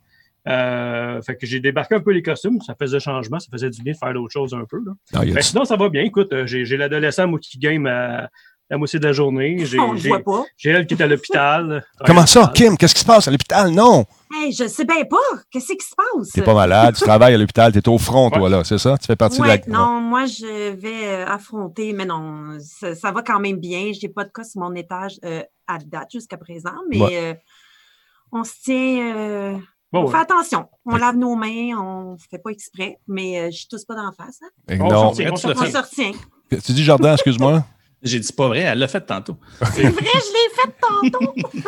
Euh, 0.48 1.21
fait 1.21 1.36
que 1.36 1.45
j'ai 1.45 1.60
débarqué 1.60 1.93
un 1.93 2.00
peu 2.00 2.12
les 2.12 2.24
costumes. 2.24 2.60
Ça 2.65 2.74
faisait 2.79 3.00
changement, 3.00 3.39
ça 3.39 3.48
faisait 3.51 3.69
du 3.69 3.83
bien 3.83 3.93
de 3.93 3.98
faire 3.98 4.12
d'autres 4.13 4.33
choses 4.33 4.55
un 4.55 4.63
peu. 4.67 4.77
Là. 4.83 4.93
Ah, 5.13 5.24
du- 5.24 5.36
sinon, 5.41 5.63
ça 5.65 5.75
va 5.75 5.88
bien. 5.89 6.01
Écoute, 6.01 6.33
euh, 6.33 6.48
j'ai 6.48 6.65
j'ai 6.65 6.77
l'adolescent, 6.77 7.27
moi, 7.27 7.38
qui 7.39 7.60
game 7.60 7.86
à 7.86 8.29
la 8.72 8.78
moitié 8.78 8.98
de 9.00 9.06
la 9.06 9.12
journée. 9.13 9.58
J'ai 9.66 9.80
On 9.80 9.94
pas. 10.24 10.44
j'ai 10.58 10.72
elle 10.72 10.88
qui 10.88 10.96
est 10.96 11.01
à 11.01 11.06
l'hôpital. 11.08 11.86
Comment 12.06 12.25
ça, 12.25 12.51
Kim? 12.56 12.78
Qu'est-ce 12.78 12.96
qui 12.96 13.01
se 13.01 13.06
passe 13.06 13.28
à 13.28 13.32
l'hôpital? 13.32 13.70
Non! 13.72 14.06
Hey, 14.34 14.51
je 14.54 14.66
sais 14.68 14.86
bien 14.86 15.04
pas. 15.04 15.18
Qu'est-ce 15.51 15.74
qui 15.74 15.86
se 15.86 15.94
passe? 15.94 16.30
T'es 16.30 16.42
pas 16.42 16.54
malade, 16.54 16.96
tu 16.96 17.04
travailles 17.04 17.34
à 17.34 17.38
l'hôpital, 17.38 17.74
t'es 17.74 17.88
au 17.90 17.98
front, 17.98 18.30
toi, 18.32 18.50
là, 18.50 18.63
c'est 18.63 18.78
ça? 18.78 18.98
Tu 18.98 19.06
fais 19.06 19.18
partie 19.18 19.42
Ouais, 19.42 19.58
de 19.58 19.70
la... 19.70 19.78
non, 19.78 20.00
moi, 20.00 20.25
je 20.25 20.72
vais 20.72 21.06
euh, 21.06 21.25
affronter, 21.28 21.92
mais 21.92 22.06
non, 22.06 22.58
ça, 22.62 22.96
ça 22.96 23.12
va 23.12 23.22
quand 23.24 23.40
même 23.42 23.58
bien. 23.58 23.92
Je 23.94 24.08
n'ai 24.08 24.12
pas 24.13 24.24
de 24.24 24.30
cas 24.34 24.46
sur 24.46 24.62
mon 24.62 24.74
étage 24.74 25.20
euh, 25.25 25.44
à 25.68 25.78
date 25.80 26.08
jusqu'à 26.13 26.38
présent, 26.38 26.72
mais 26.90 27.00
Ouais. 27.01 27.18
euh, 27.18 27.34
on 28.32 28.44
se 28.46 28.54
tient. 28.63 29.16
euh, 29.18 29.58
Bon, 29.92 30.04
on 30.04 30.08
fait 30.08 30.20
attention. 30.20 30.68
On 30.86 30.96
lave 30.96 31.18
nos 31.18 31.36
mains, 31.36 31.78
on 31.78 32.13
ne 32.13 32.18
fait 32.30 32.38
pas 32.42 32.51
exprès, 32.51 32.98
mais 33.10 33.38
euh, 33.38 33.50
je 33.51 33.66
ne 33.66 33.70
tousse 33.70 33.84
pas 33.84 33.96
d'en 33.96 34.13
face. 34.13 34.40
hein. 34.42 34.78
On 34.80 34.86
on 34.86 35.13
se 35.13 35.78
retient. 35.78 36.12
Tu 36.50 36.72
dis 36.72 36.84
Jardin, 36.86 37.12
excuse-moi? 37.13 37.66
J'ai 38.03 38.20
dit 38.20 38.34
pas 38.34 38.48
vrai, 38.48 38.60
elle 38.60 38.79
l'a 38.79 38.88
fait 38.88 39.01
tantôt. 39.01 39.38
C'est 39.74 39.84
vrai, 39.84 39.91
je 40.03 40.34
l'ai 40.34 40.50
fait 40.55 40.72
tantôt. 40.81 41.34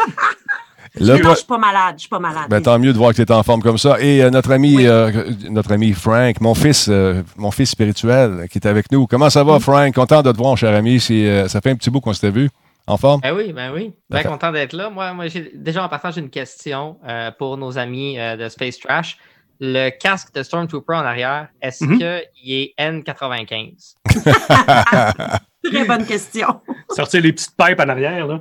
Le 0.99 1.17
non, 1.23 1.31
je 1.31 1.35
suis 1.37 1.45
pas 1.47 1.57
malade. 1.57 1.95
Je 1.95 2.01
suis 2.01 2.09
pas 2.09 2.19
malade. 2.19 2.45
Ben, 2.49 2.61
tant 2.61 2.77
mieux 2.77 2.93
de 2.93 2.97
voir 2.97 3.11
que 3.11 3.15
tu 3.15 3.21
es 3.23 3.31
en 3.31 3.41
forme 3.41 3.63
comme 3.63 3.79
ça. 3.79 3.99
Et 3.99 4.21
euh, 4.21 4.29
notre 4.29 4.51
ami 4.51 4.75
Oui. 4.77 4.87
euh, 4.87 5.31
notre 5.49 5.71
ami 5.71 5.91
Frank, 5.93 6.39
mon 6.39 6.53
fils, 6.53 6.87
euh, 6.87 7.23
mon 7.35 7.49
fils 7.49 7.71
spirituel, 7.71 8.47
qui 8.51 8.59
est 8.59 8.67
avec 8.67 8.91
nous. 8.91 9.07
Comment 9.07 9.31
ça 9.31 9.43
va, 9.43 9.59
Frank? 9.59 9.91
Content 9.95 10.21
de 10.21 10.31
te 10.31 10.37
voir, 10.37 10.51
mon 10.51 10.55
cher 10.55 10.75
ami. 10.75 11.03
Euh, 11.09 11.47
ça 11.47 11.61
fait 11.61 11.71
un 11.71 11.75
petit 11.75 11.89
bout 11.89 11.99
qu'on 11.99 12.13
s'était 12.13 12.29
vu. 12.29 12.49
En 12.85 12.97
forme? 12.97 13.21
Ben 13.21 13.33
oui, 13.33 13.53
ben 13.53 13.71
oui. 13.73 13.93
Bien 14.09 14.23
content 14.23 14.51
d'être 14.51 14.73
là. 14.73 14.89
Moi, 14.91 15.13
moi 15.13 15.27
j'ai 15.29 15.51
déjà 15.55 15.83
en 15.83 15.89
partant, 15.89 16.11
j'ai 16.11 16.19
une 16.21 16.29
question 16.29 16.97
euh, 17.07 17.31
pour 17.39 17.57
nos 17.57 17.77
amis 17.77 18.19
euh, 18.19 18.35
de 18.35 18.49
Space 18.49 18.77
Trash. 18.77 19.17
Le 19.61 19.89
casque 19.89 20.33
de 20.35 20.43
Stormtrooper 20.43 20.93
en 20.95 21.05
arrière, 21.05 21.47
est-ce 21.61 21.85
Mhm. 21.85 21.97
qu'il 21.97 22.51
est 22.53 22.73
N95? 22.77 23.93
Très 25.63 25.86
bonne 25.88 26.05
question. 26.05 26.48
Sortir 26.89 27.22
les 27.22 27.34
petites 27.34 27.53
pipes 27.58 27.79
en 27.79 27.89
arrière. 27.89 28.27
Là. 28.27 28.39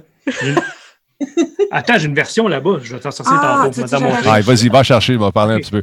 Attends, 1.70 1.98
j'ai 1.98 2.06
une 2.06 2.14
version 2.14 2.48
là-bas. 2.48 2.78
Je 2.82 2.94
vais 2.94 3.00
t'en 3.00 3.10
sortir 3.10 3.38
Ah, 3.40 3.68
tantôt. 3.70 4.06
Ah, 4.26 4.40
vas-y, 4.40 4.68
va 4.68 4.82
chercher, 4.82 5.16
va 5.16 5.30
parler 5.30 5.54
un 5.54 5.58
petit 5.58 5.70
peu. 5.70 5.82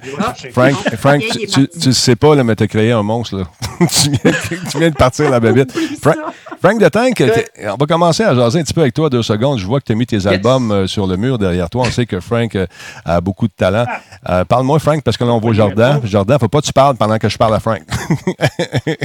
Frank, 0.51 0.75
Frank 0.97 1.21
tu, 1.21 1.29
tu, 1.29 1.47
parti. 1.47 1.79
tu 1.79 1.87
le 1.87 1.93
sais 1.93 2.15
pas, 2.15 2.35
là, 2.35 2.43
mais 2.43 2.55
tu 2.55 2.63
as 2.63 2.67
créé 2.67 2.91
un 2.91 3.03
monstre. 3.03 3.37
Là. 3.37 3.45
tu, 3.87 4.09
viens, 4.09 4.31
tu 4.71 4.77
viens 4.77 4.89
de 4.89 4.95
partir 4.95 5.29
la 5.29 5.39
bébête. 5.39 5.73
Oublie 5.75 5.95
Fra- 6.01 6.13
ça. 6.13 6.33
Frank 6.61 6.79
de 6.79 6.89
Tank, 6.89 7.23
on 7.63 7.75
va 7.75 7.85
commencer 7.85 8.23
à 8.23 8.35
jaser 8.35 8.59
un 8.59 8.63
petit 8.63 8.73
peu 8.73 8.81
avec 8.81 8.93
toi 8.93 9.09
deux 9.09 9.23
secondes. 9.23 9.59
Je 9.59 9.65
vois 9.65 9.79
que 9.79 9.85
tu 9.85 9.93
as 9.93 9.95
mis 9.95 10.05
tes 10.05 10.27
albums 10.27 10.71
euh, 10.71 10.87
sur 10.87 11.07
le 11.07 11.15
mur 11.15 11.37
derrière 11.37 11.69
toi. 11.69 11.83
On 11.87 11.91
sait 11.91 12.05
que 12.05 12.19
Frank 12.19 12.53
euh, 12.55 12.67
a 13.05 13.21
beaucoup 13.21 13.47
de 13.47 13.53
talent. 13.53 13.85
Euh, 14.29 14.43
Parle-moi, 14.43 14.77
Frank, 14.79 15.01
parce 15.03 15.15
que 15.15 15.23
là, 15.23 15.31
on 15.31 15.39
voit 15.39 15.53
Jordan. 15.53 16.01
Jordan, 16.03 16.37
faut 16.37 16.49
pas 16.49 16.59
que 16.59 16.65
tu 16.65 16.73
parles 16.73 16.97
pendant 16.97 17.17
que 17.17 17.29
je 17.29 17.37
parle 17.37 17.55
à 17.55 17.61
Frank. 17.61 17.81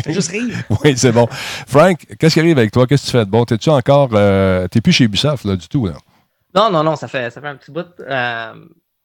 Juste 0.09 0.33
rire. 0.33 0.57
oui, 0.85 0.95
c'est 0.97 1.13
bon. 1.13 1.29
Frank, 1.31 1.99
qu'est-ce 2.19 2.35
qui 2.35 2.41
arrive 2.41 2.59
avec 2.59 2.73
toi? 2.73 2.87
Qu'est-ce 2.89 3.03
que 3.03 3.11
tu 3.11 3.17
fais 3.19 3.25
de 3.25 3.31
bon? 3.31 3.45
T'es-tu 3.45 3.71
encore. 3.71 4.11
Euh, 4.15 4.67
T'es 4.67 4.81
plus 4.81 4.93
chez 4.93 5.05
Ubisoft, 5.05 5.45
là, 5.45 5.55
du 5.55 5.69
tout, 5.69 5.87
là? 5.87 5.95
Non, 6.55 6.71
non, 6.71 6.83
non, 6.83 6.97
ça 6.97 7.07
fait, 7.07 7.31
ça 7.31 7.41
fait 7.41 7.49
un 7.49 7.57
petit 7.57 7.71
bout. 7.71 7.87
Euh, 8.01 8.53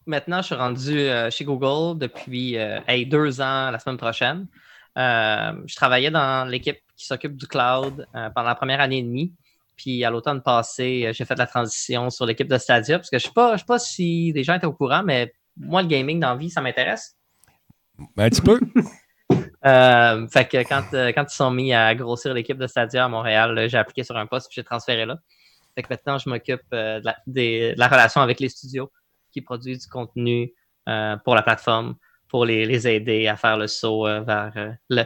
maintenant, 0.08 0.42
je 0.42 0.48
suis 0.48 0.56
rendu 0.56 0.98
euh, 0.98 1.30
chez 1.30 1.46
Google 1.46 2.00
depuis 2.00 2.58
euh, 2.58 2.80
hey, 2.88 3.06
deux 3.06 3.42
ans 3.42 3.70
la 3.70 3.78
semaine 3.80 3.98
prochaine. 3.98 4.48
Euh, 4.98 5.52
je 5.66 5.76
travaillais 5.76 6.12
dans 6.12 6.50
l'équipe 6.50 6.80
qui 7.00 7.06
s'occupe 7.06 7.38
du 7.38 7.48
cloud 7.48 8.06
euh, 8.14 8.30
pendant 8.36 8.50
la 8.50 8.56
première 8.56 8.82
année 8.82 8.98
et 8.98 9.04
demie. 9.04 9.34
Puis 9.78 10.04
à 10.04 10.10
l'automne 10.10 10.42
passé, 10.42 11.06
euh, 11.06 11.14
j'ai 11.14 11.24
fait 11.24 11.38
la 11.38 11.48
transition 11.48 12.10
sur 12.10 12.26
l'équipe 12.26 12.50
de 12.50 12.58
Stadia 12.58 13.00
parce 13.00 13.10
que 13.10 13.18
je 13.18 13.26
ne 13.26 13.30
sais 13.30 13.34
pas, 13.34 13.54
je 13.56 13.60
sais 13.60 13.66
pas 13.66 13.80
si 13.80 14.34
les 14.34 14.44
gens 14.44 14.56
étaient 14.56 14.68
au 14.68 14.74
courant, 14.74 15.02
mais 15.04 15.34
moi, 15.56 15.82
le 15.82 15.88
gaming 15.88 16.20
dans 16.20 16.32
la 16.32 16.36
vie, 16.36 16.50
ça 16.50 16.60
m'intéresse. 16.62 17.16
Un 18.18 18.30
petit 18.30 18.42
peu. 18.42 18.60
Euh, 19.66 20.28
fait 20.28 20.46
que 20.48 20.58
quand, 20.68 20.84
euh, 20.94 21.12
quand 21.14 21.24
ils 21.24 21.36
sont 21.36 21.52
mis 21.52 21.74
à 21.74 21.96
grossir 21.96 22.34
l'équipe 22.34 22.58
de 22.58 22.68
Stadia 22.68 23.06
à 23.06 23.08
Montréal, 23.08 23.68
j'ai 23.70 23.78
appliqué 23.78 24.04
sur 24.04 24.18
un 24.18 24.26
poste 24.26 24.48
puis 24.50 24.56
j'ai 24.56 24.64
transféré 24.64 25.06
là. 25.06 25.18
Fait 25.76 25.84
que 25.84 25.88
maintenant, 25.90 26.18
je 26.18 26.30
m'occupe 26.30 26.62
euh, 26.74 27.00
de, 27.00 27.06
la, 27.06 27.18
des- 27.28 27.74
de 27.74 27.80
la 27.80 27.88
relation 27.88 28.22
avec 28.22 28.40
les 28.42 28.50
studios 28.50 28.92
qui 29.32 29.42
produisent 29.42 29.84
du 29.84 29.88
contenu 29.88 30.54
pour 31.24 31.36
la 31.36 31.44
plateforme, 31.44 31.96
pour 32.28 32.46
les, 32.46 32.66
les 32.66 32.88
aider 32.88 33.28
à 33.28 33.36
faire 33.38 33.58
le 33.58 33.68
saut 33.68 34.06
vers 34.06 34.76
le 34.90 35.04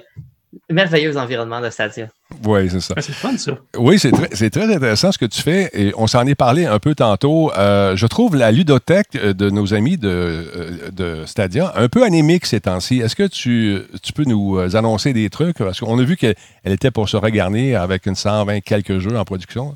merveilleux 0.69 1.17
environnement 1.17 1.61
de 1.61 1.69
Stadia. 1.69 2.09
Oui, 2.45 2.69
c'est 2.69 2.79
ça. 2.79 2.93
Ah, 2.97 3.01
c'est 3.01 3.13
fun, 3.13 3.37
ça. 3.37 3.53
Oui, 3.77 3.99
c'est 3.99 4.11
très, 4.11 4.29
c'est 4.33 4.49
très 4.49 4.73
intéressant 4.73 5.11
ce 5.11 5.17
que 5.17 5.25
tu 5.25 5.41
fais 5.41 5.69
et 5.73 5.93
on 5.97 6.07
s'en 6.07 6.25
est 6.25 6.35
parlé 6.35 6.65
un 6.65 6.79
peu 6.79 6.95
tantôt. 6.95 7.51
Euh, 7.57 7.95
je 7.95 8.07
trouve 8.07 8.35
la 8.35 8.51
ludothèque 8.51 9.15
euh, 9.15 9.33
de 9.33 9.49
nos 9.49 9.73
amis 9.73 9.97
de, 9.97 10.09
euh, 10.09 10.91
de 10.91 11.25
Stadia 11.25 11.73
un 11.75 11.89
peu 11.89 12.03
anémique 12.03 12.45
ces 12.45 12.61
temps-ci. 12.61 12.99
Est-ce 12.99 13.15
que 13.15 13.27
tu, 13.27 13.79
tu 14.01 14.13
peux 14.13 14.23
nous 14.25 14.57
annoncer 14.75 15.13
des 15.13 15.29
trucs? 15.29 15.57
Parce 15.57 15.79
qu'on 15.79 15.99
a 15.99 16.03
vu 16.03 16.17
qu'elle 16.17 16.35
elle 16.63 16.73
était 16.73 16.91
pour 16.91 17.09
se 17.09 17.17
regarder 17.17 17.75
avec 17.75 18.05
une 18.05 18.15
120 18.15 18.61
quelques 18.61 18.99
jeux 18.99 19.17
en 19.17 19.25
production. 19.25 19.75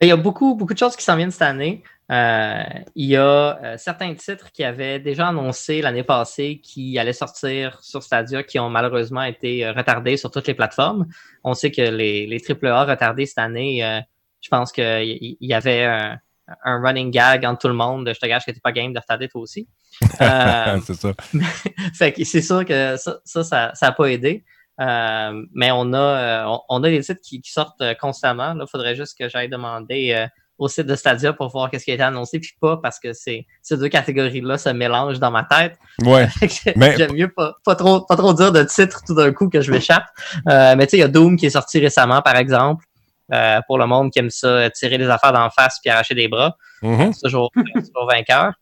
Il 0.00 0.08
y 0.08 0.12
a 0.12 0.16
beaucoup, 0.16 0.54
beaucoup 0.54 0.74
de 0.74 0.78
choses 0.78 0.96
qui 0.96 1.04
s'en 1.04 1.16
viennent 1.16 1.30
cette 1.30 1.42
année. 1.42 1.82
Euh, 2.12 2.62
il 2.94 3.08
y 3.08 3.16
a 3.16 3.58
euh, 3.64 3.76
certains 3.78 4.14
titres 4.14 4.52
qui 4.52 4.62
avaient 4.62 5.00
déjà 5.00 5.28
annoncé 5.28 5.80
l'année 5.80 6.02
passée 6.02 6.60
qui 6.62 6.98
allaient 6.98 7.14
sortir 7.14 7.82
sur 7.82 8.02
Stadia 8.02 8.42
qui 8.42 8.58
ont 8.58 8.68
malheureusement 8.68 9.22
été 9.22 9.64
euh, 9.64 9.72
retardés 9.72 10.18
sur 10.18 10.30
toutes 10.30 10.46
les 10.46 10.54
plateformes. 10.54 11.06
On 11.44 11.54
sait 11.54 11.70
que 11.70 11.80
les, 11.80 12.26
les 12.26 12.42
AAA 12.46 12.84
retardés 12.84 13.24
cette 13.24 13.38
année, 13.38 14.02
je 14.40 14.48
pense 14.50 14.70
qu'il 14.70 14.84
y, 14.84 15.36
y 15.40 15.54
avait 15.54 15.84
un, 15.84 16.18
un 16.64 16.82
running 16.82 17.10
gag 17.10 17.46
entre 17.46 17.60
tout 17.62 17.68
le 17.68 17.74
monde. 17.74 18.10
Je 18.14 18.20
te 18.20 18.26
gage 18.26 18.44
que 18.44 18.50
tu 18.50 18.60
pas 18.60 18.72
game 18.72 18.92
de 18.92 18.98
retarder 18.98 19.28
toi 19.28 19.40
aussi. 19.40 19.66
C'est 20.00 20.94
ça. 20.94 21.12
c'est 21.94 22.42
sûr 22.42 22.64
que 22.66 22.96
ça, 22.98 23.20
ça, 23.24 23.44
ça 23.44 23.72
n'a 23.80 23.92
pas 23.92 24.06
aidé. 24.06 24.44
Mais 24.78 25.70
on 25.72 25.92
a, 25.94 26.46
on, 26.48 26.60
on 26.68 26.82
a 26.84 26.90
des 26.90 27.00
titres 27.00 27.20
qui, 27.22 27.40
qui 27.40 27.50
sortent 27.50 27.82
constamment. 27.98 28.54
Il 28.60 28.66
faudrait 28.70 28.94
juste 28.94 29.16
que 29.18 29.30
j'aille 29.30 29.48
demander 29.48 30.28
au 30.58 30.68
site 30.68 30.86
de 30.86 30.94
Stadia 30.94 31.32
pour 31.32 31.48
voir 31.48 31.70
qu'est-ce 31.70 31.84
qui 31.84 31.90
a 31.90 31.94
été 31.94 32.02
annoncé, 32.02 32.38
puis 32.38 32.52
pas 32.60 32.76
parce 32.76 33.00
que 33.00 33.12
ces, 33.12 33.46
ces 33.62 33.76
deux 33.76 33.88
catégories-là 33.88 34.56
se 34.58 34.68
mélangent 34.68 35.18
dans 35.18 35.30
ma 35.30 35.44
tête. 35.44 35.76
Ouais. 36.02 36.28
Mais- 36.76 36.96
J'aime 36.96 37.12
mieux 37.12 37.32
pas, 37.32 37.54
pas, 37.64 37.74
trop, 37.74 38.02
pas 38.02 38.16
trop 38.16 38.32
dire 38.34 38.52
de 38.52 38.62
titres 38.62 39.00
tout 39.06 39.14
d'un 39.14 39.32
coup 39.32 39.48
que 39.48 39.60
je 39.60 39.70
m'échappe. 39.72 40.04
Euh, 40.48 40.74
mais 40.76 40.86
tu 40.86 40.92
sais, 40.92 40.96
il 40.98 41.00
y 41.00 41.04
a 41.04 41.08
Doom 41.08 41.36
qui 41.36 41.46
est 41.46 41.50
sorti 41.50 41.80
récemment, 41.80 42.22
par 42.22 42.36
exemple, 42.36 42.84
euh, 43.32 43.60
pour 43.66 43.78
le 43.78 43.86
monde 43.86 44.10
qui 44.12 44.18
aime 44.20 44.30
ça, 44.30 44.70
tirer 44.70 44.98
des 44.98 45.08
affaires 45.08 45.32
d'en 45.32 45.50
face 45.50 45.78
puis 45.82 45.90
arracher 45.90 46.14
des 46.14 46.28
bras. 46.28 46.56
C'est 47.12 47.20
toujours, 47.24 47.50
c'est 47.56 47.88
toujours 47.88 48.06
vainqueur. 48.08 48.52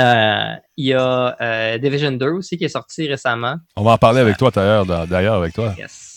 Euh, 0.00 0.54
Il 0.76 0.86
y 0.86 0.94
a 0.94 1.36
euh, 1.40 1.78
Division 1.78 2.12
2 2.12 2.26
aussi 2.30 2.56
qui 2.58 2.64
est 2.64 2.68
sorti 2.68 3.06
récemment. 3.08 3.56
On 3.76 3.82
va 3.84 3.92
en 3.92 3.98
parler 3.98 4.20
avec 4.20 4.36
toi 4.36 4.50
d'ailleurs, 4.50 4.84
d'ailleurs 5.06 5.34
avec 5.34 5.54
toi. 5.54 5.74
Yes. 5.78 6.09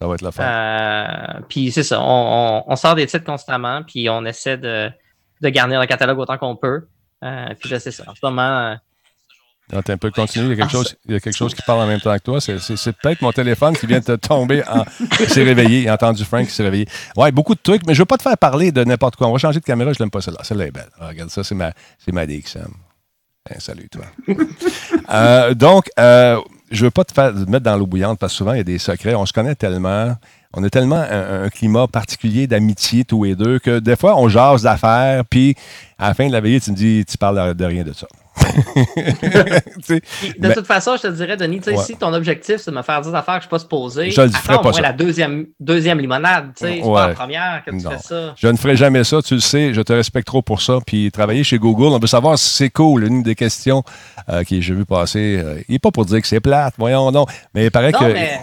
Ça 0.00 0.06
va 0.08 0.14
être 0.14 0.22
la 0.22 0.32
fin. 0.32 0.44
Euh, 0.44 1.40
puis 1.48 1.70
c'est 1.72 1.82
ça, 1.82 2.00
on, 2.00 2.04
on- 2.04 2.72
on 2.72 2.76
sort 2.76 2.94
des 2.94 3.06
titres 3.06 3.24
constamment, 3.24 3.82
puis 3.82 4.08
on 4.08 4.24
essaie 4.24 4.56
de, 4.56 4.90
de 5.42 5.48
garnir 5.50 5.80
le 5.80 5.86
catalogue 5.86 6.18
autant 6.18 6.38
qu'on 6.38 6.56
peut. 6.56 6.86
Euh, 7.22 7.46
puis 7.60 7.68
je 7.68 7.78
sais 7.78 7.90
ça. 7.90 8.04
En 8.06 8.14
ce 8.14 8.20
moment, 8.22 8.42
euh, 8.70 8.74
Attends 9.72 9.92
un 9.92 9.98
peu, 9.98 10.10
continue. 10.10 10.46
Il 10.46 10.50
y 10.50 10.52
a 10.54 10.56
quelque 10.56 10.72
chose, 10.72 10.96
il 11.06 11.12
y 11.12 11.16
a 11.16 11.20
quelque 11.20 11.36
chose 11.36 11.54
qui 11.54 11.62
parle 11.62 11.78
en 11.82 11.86
même 11.86 12.00
temps 12.00 12.12
que 12.16 12.22
toi. 12.24 12.40
C'est, 12.40 12.58
c'est- 12.58 12.76
c'est 12.76 12.92
peut-être 12.96 13.20
mon 13.22 13.30
téléphone 13.30 13.76
qui 13.76 13.86
vient 13.86 14.00
de 14.00 14.04
te 14.04 14.16
tomber. 14.16 14.64
En... 14.68 14.84
Il 15.20 15.28
s'est 15.28 15.44
réveillé. 15.44 15.82
Il 15.82 15.88
a 15.88 15.94
entendu 15.94 16.24
Frank 16.24 16.44
qui 16.46 16.52
s'est 16.52 16.64
réveillé. 16.64 16.88
Ouais, 17.16 17.30
beaucoup 17.30 17.54
de 17.54 17.60
trucs, 17.62 17.86
mais 17.86 17.94
je 17.94 18.00
veux 18.00 18.06
pas 18.06 18.16
te 18.16 18.22
faire 18.24 18.36
parler 18.36 18.72
de 18.72 18.82
n'importe 18.82 19.14
quoi. 19.14 19.28
On 19.28 19.32
va 19.32 19.38
changer 19.38 19.60
de 19.60 19.64
caméra. 19.64 19.92
Je 19.92 20.00
l'aime 20.00 20.10
pas 20.10 20.20
celle-là. 20.22 20.40
Celle-là 20.42 20.66
est 20.66 20.70
belle. 20.72 20.88
Ah, 20.98 21.06
regarde 21.08 21.30
ça, 21.30 21.44
c'est 21.44 21.54
ma, 21.54 21.70
c'est 22.04 22.10
ma 22.10 22.26
DXM. 22.26 22.66
Ben, 23.48 23.60
salut, 23.60 23.88
toi. 23.88 24.06
Euh, 25.12 25.54
donc, 25.54 25.88
euh, 25.98 26.40
je 26.70 26.84
veux 26.84 26.90
pas 26.90 27.04
te 27.04 27.12
faire 27.12 27.34
mettre 27.48 27.64
dans 27.64 27.76
l'eau 27.76 27.86
bouillante 27.86 28.18
parce 28.18 28.32
que 28.32 28.38
souvent, 28.38 28.52
il 28.52 28.58
y 28.58 28.60
a 28.60 28.64
des 28.64 28.78
secrets. 28.78 29.14
On 29.14 29.26
se 29.26 29.32
connaît 29.32 29.54
tellement. 29.54 30.14
On 30.52 30.64
a 30.64 30.70
tellement 30.70 30.96
un, 30.96 31.44
un 31.44 31.48
climat 31.48 31.86
particulier 31.86 32.48
d'amitié, 32.48 33.04
tous 33.04 33.22
les 33.22 33.36
deux, 33.36 33.60
que 33.60 33.78
des 33.78 33.94
fois, 33.94 34.18
on 34.18 34.28
jase 34.28 34.62
d'affaires, 34.62 35.24
puis 35.24 35.54
à 35.96 36.08
la 36.08 36.14
fin 36.14 36.26
de 36.26 36.32
la 36.32 36.40
veillée, 36.40 36.60
tu 36.60 36.72
me 36.72 36.76
dis, 36.76 37.04
tu 37.06 37.16
parles 37.18 37.54
de 37.54 37.64
rien 37.64 37.84
de 37.84 37.92
ça. 37.92 38.08
De 40.38 40.52
toute 40.54 40.66
façon, 40.66 40.96
je 40.96 41.02
te 41.02 41.06
dirais, 41.08 41.36
Denis, 41.36 41.60
Ouais. 41.66 41.76
si 41.78 41.96
ton 41.96 42.12
objectif, 42.12 42.56
c'est 42.58 42.70
de 42.70 42.76
me 42.76 42.82
faire 42.82 43.00
dire 43.00 43.10
des 43.12 43.16
affaires 43.16 43.34
que 43.38 43.42
je 43.42 43.46
ne 43.46 43.48
suis 43.48 43.50
pas 43.50 43.58
supposé, 43.58 44.10
Je 44.10 44.20
le 44.22 44.28
ferai 44.30 44.58
pas, 44.60 44.72
ça. 44.72 44.80
la 44.80 44.92
deuxième, 44.92 45.46
deuxième 45.58 45.98
limonade. 46.00 46.52
Tu 46.56 46.64
sais, 46.66 46.80
c'est 46.82 46.90
pas 46.92 47.08
la 47.08 47.14
première 47.14 47.62
que 47.64 47.70
tu 47.70 47.76
Non. 47.78 47.90
fais 47.90 47.98
ça. 47.98 48.34
Je 48.36 48.48
ne 48.48 48.56
ferai 48.56 48.76
jamais 48.76 49.04
ça, 49.04 49.22
tu 49.22 49.34
le 49.34 49.40
sais, 49.40 49.72
je 49.74 49.80
te 49.82 49.92
respecte 49.92 50.26
trop 50.26 50.42
pour 50.42 50.62
ça. 50.62 50.78
Puis 50.86 51.10
travailler 51.10 51.44
chez 51.44 51.58
Google, 51.58 51.86
on 51.94 51.98
veut 51.98 52.06
savoir 52.06 52.38
si 52.38 52.48
c'est 52.54 52.70
cool. 52.70 53.04
Une 53.04 53.22
des 53.22 53.34
questions 53.34 53.82
euh, 54.28 54.44
que 54.44 54.60
j'ai 54.60 54.74
vu 54.74 54.84
passer, 54.84 55.40
euh, 55.44 55.60
il 55.68 55.72
n'est 55.72 55.78
pas 55.78 55.90
pour 55.90 56.04
dire 56.06 56.20
que 56.20 56.26
c'est 56.28 56.40
plate, 56.40 56.74
voyons 56.78 57.10
non. 57.10 57.26
Mais 57.54 57.66
il 57.66 57.70
paraît 57.70 57.92
Non, 57.92 57.98
que. 57.98 58.04
mais. 58.12 58.40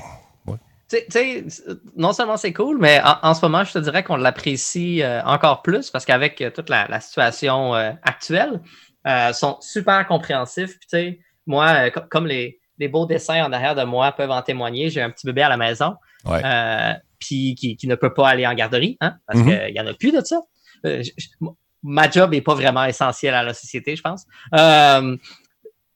Non 1.98 2.14
seulement 2.14 2.38
c'est 2.38 2.54
cool, 2.54 2.78
mais 2.80 3.02
en, 3.04 3.30
en 3.30 3.34
ce 3.34 3.42
moment, 3.42 3.64
je 3.66 3.74
te 3.74 3.80
dirais 3.80 4.04
qu'on 4.04 4.16
l'apprécie 4.16 5.04
euh, 5.04 5.22
encore 5.26 5.62
plus 5.62 5.90
parce 5.92 6.06
qu'avec 6.06 6.40
euh, 6.42 6.50
toute 6.50 6.70
la, 6.70 6.88
la 6.88 7.02
situation 7.02 7.76
euh, 7.76 7.92
actuelle, 8.04 8.62
euh, 9.08 9.34
sont 9.34 9.58
super 9.62 10.06
compréhensifs. 10.08 10.78
Puis, 10.80 10.88
tu 10.90 10.98
sais, 10.98 11.20
moi, 11.46 11.68
euh, 11.70 11.90
co- 11.90 12.02
comme 12.10 12.28
les, 12.28 12.60
les 12.78 12.88
beaux 12.88 13.06
dessins 13.06 13.44
en 13.46 13.52
arrière 13.54 13.74
de 13.76 13.84
moi 13.84 14.12
peuvent 14.12 14.32
en 14.32 14.42
témoigner, 14.42 14.90
j'ai 14.90 15.02
un 15.02 15.10
petit 15.10 15.26
bébé 15.26 15.42
à 15.44 15.50
la 15.50 15.58
maison, 15.58 15.96
Ouais. 16.26 16.42
euh, 16.44 16.94
puis 17.20 17.56
qui, 17.56 17.76
qui 17.78 17.88
ne 17.88 17.96
peut 17.96 18.14
pas 18.14 18.28
aller 18.30 18.46
en 18.46 18.54
garderie, 18.54 18.98
hein, 19.02 19.16
parce 19.26 19.40
Mhm. 19.40 19.46
qu'il 19.46 19.74
n'y 19.74 19.80
en 19.80 19.88
a 19.88 19.94
plus 19.94 20.12
de 20.12 20.22
ça. 20.24 20.42
Euh, 20.86 21.02
je- 21.04 21.48
ma 21.84 22.10
job 22.10 22.32
n'est 22.32 22.42
pas 22.42 22.54
vraiment 22.54 22.84
essentielle 22.86 23.34
à 23.34 23.44
la 23.44 23.54
société, 23.54 23.96
je 23.96 24.02
pense. 24.02 24.26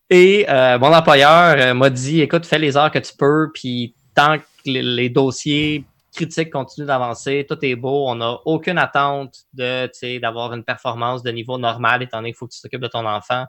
Et 0.09 0.45
mon 0.49 0.93
employeur 0.93 1.75
m'a 1.75 1.89
dit 1.89 2.21
écoute, 2.21 2.45
fais 2.45 2.59
les 2.59 2.75
heures 2.77 2.91
que 2.91 2.99
tu 2.99 3.13
peux, 3.17 3.51
puis 3.53 3.95
tant 4.15 4.37
que 4.39 4.43
les, 4.65 4.81
les 4.81 5.09
dossiers 5.09 5.85
critiques 6.13 6.49
continuent 6.51 6.85
d'avancer, 6.87 7.45
tout 7.47 7.57
est 7.63 7.75
beau, 7.75 8.07
on 8.09 8.15
n'a 8.15 8.37
aucune 8.45 8.77
attente 8.77 9.33
de 9.53 9.85
tu 9.87 9.91
sais, 9.99 10.19
d'avoir 10.19 10.53
une 10.53 10.63
performance 10.63 11.23
de 11.23 11.31
niveau 11.31 11.57
normal, 11.57 12.01
étant 12.03 12.17
donné 12.17 12.29
qu'il 12.31 12.37
faut 12.37 12.47
que 12.47 12.53
tu 12.53 12.61
t'occupes 12.61 12.81
de 12.81 12.87
ton 12.87 13.05
enfant. 13.05 13.45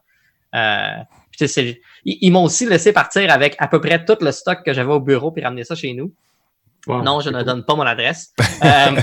Euh, 0.54 0.97
ils, 1.40 1.78
ils 2.04 2.31
m'ont 2.31 2.45
aussi 2.45 2.66
laissé 2.66 2.92
partir 2.92 3.33
avec 3.33 3.57
à 3.59 3.66
peu 3.69 3.81
près 3.81 4.04
tout 4.04 4.16
le 4.21 4.31
stock 4.33 4.59
que 4.64 4.73
j'avais 4.75 4.92
au 4.92 5.00
bureau 5.00 5.31
puis 5.33 5.42
ramener 5.42 5.64
ça 5.64 5.75
chez 5.75 5.92
nous. 5.95 6.12
Wow, 6.87 7.02
non, 7.02 7.21
je 7.21 7.31
ne 7.31 7.37
cool. 7.37 7.45
donne 7.47 7.64
pas 7.64 7.75
mon 7.75 7.83
adresse. 7.87 8.33
Euh, 8.64 9.00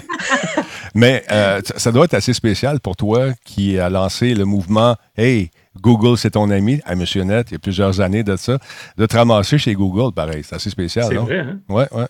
Mais 0.96 1.24
euh, 1.32 1.60
ça- 1.76 1.92
doit 1.92 2.06
être 2.06 2.14
assez 2.14 2.34
spécial 2.34 2.80
pour 2.80 2.96
toi 2.96 3.34
qui 3.46 3.78
a 3.78 3.90
lancé 3.90 4.34
le 4.34 4.46
mouvement 4.46 4.96
Hey, 5.18 5.52
Google, 5.82 6.18
c'est 6.18 6.32
ton 6.32 6.50
ami, 6.50 6.80
à 6.86 6.96
Monsieur 6.96 7.24
Net, 7.24 7.48
il 7.50 7.54
y 7.54 7.56
a 7.56 7.60
plusieurs 7.60 8.00
années 8.00 8.24
de 8.24 8.36
ça, 8.38 8.58
de 8.98 9.06
te 9.06 9.18
ramasser 9.18 9.58
chez 9.58 9.74
Google, 9.74 10.14
pareil. 10.14 10.44
C'est 10.44 10.56
assez 10.56 10.70
spécial, 10.70 11.06
C'est 11.10 11.16
non? 11.16 11.24
vrai, 11.26 11.40
hein? 11.40 11.60
Ouais, 11.68 11.88
ouais. 11.92 12.08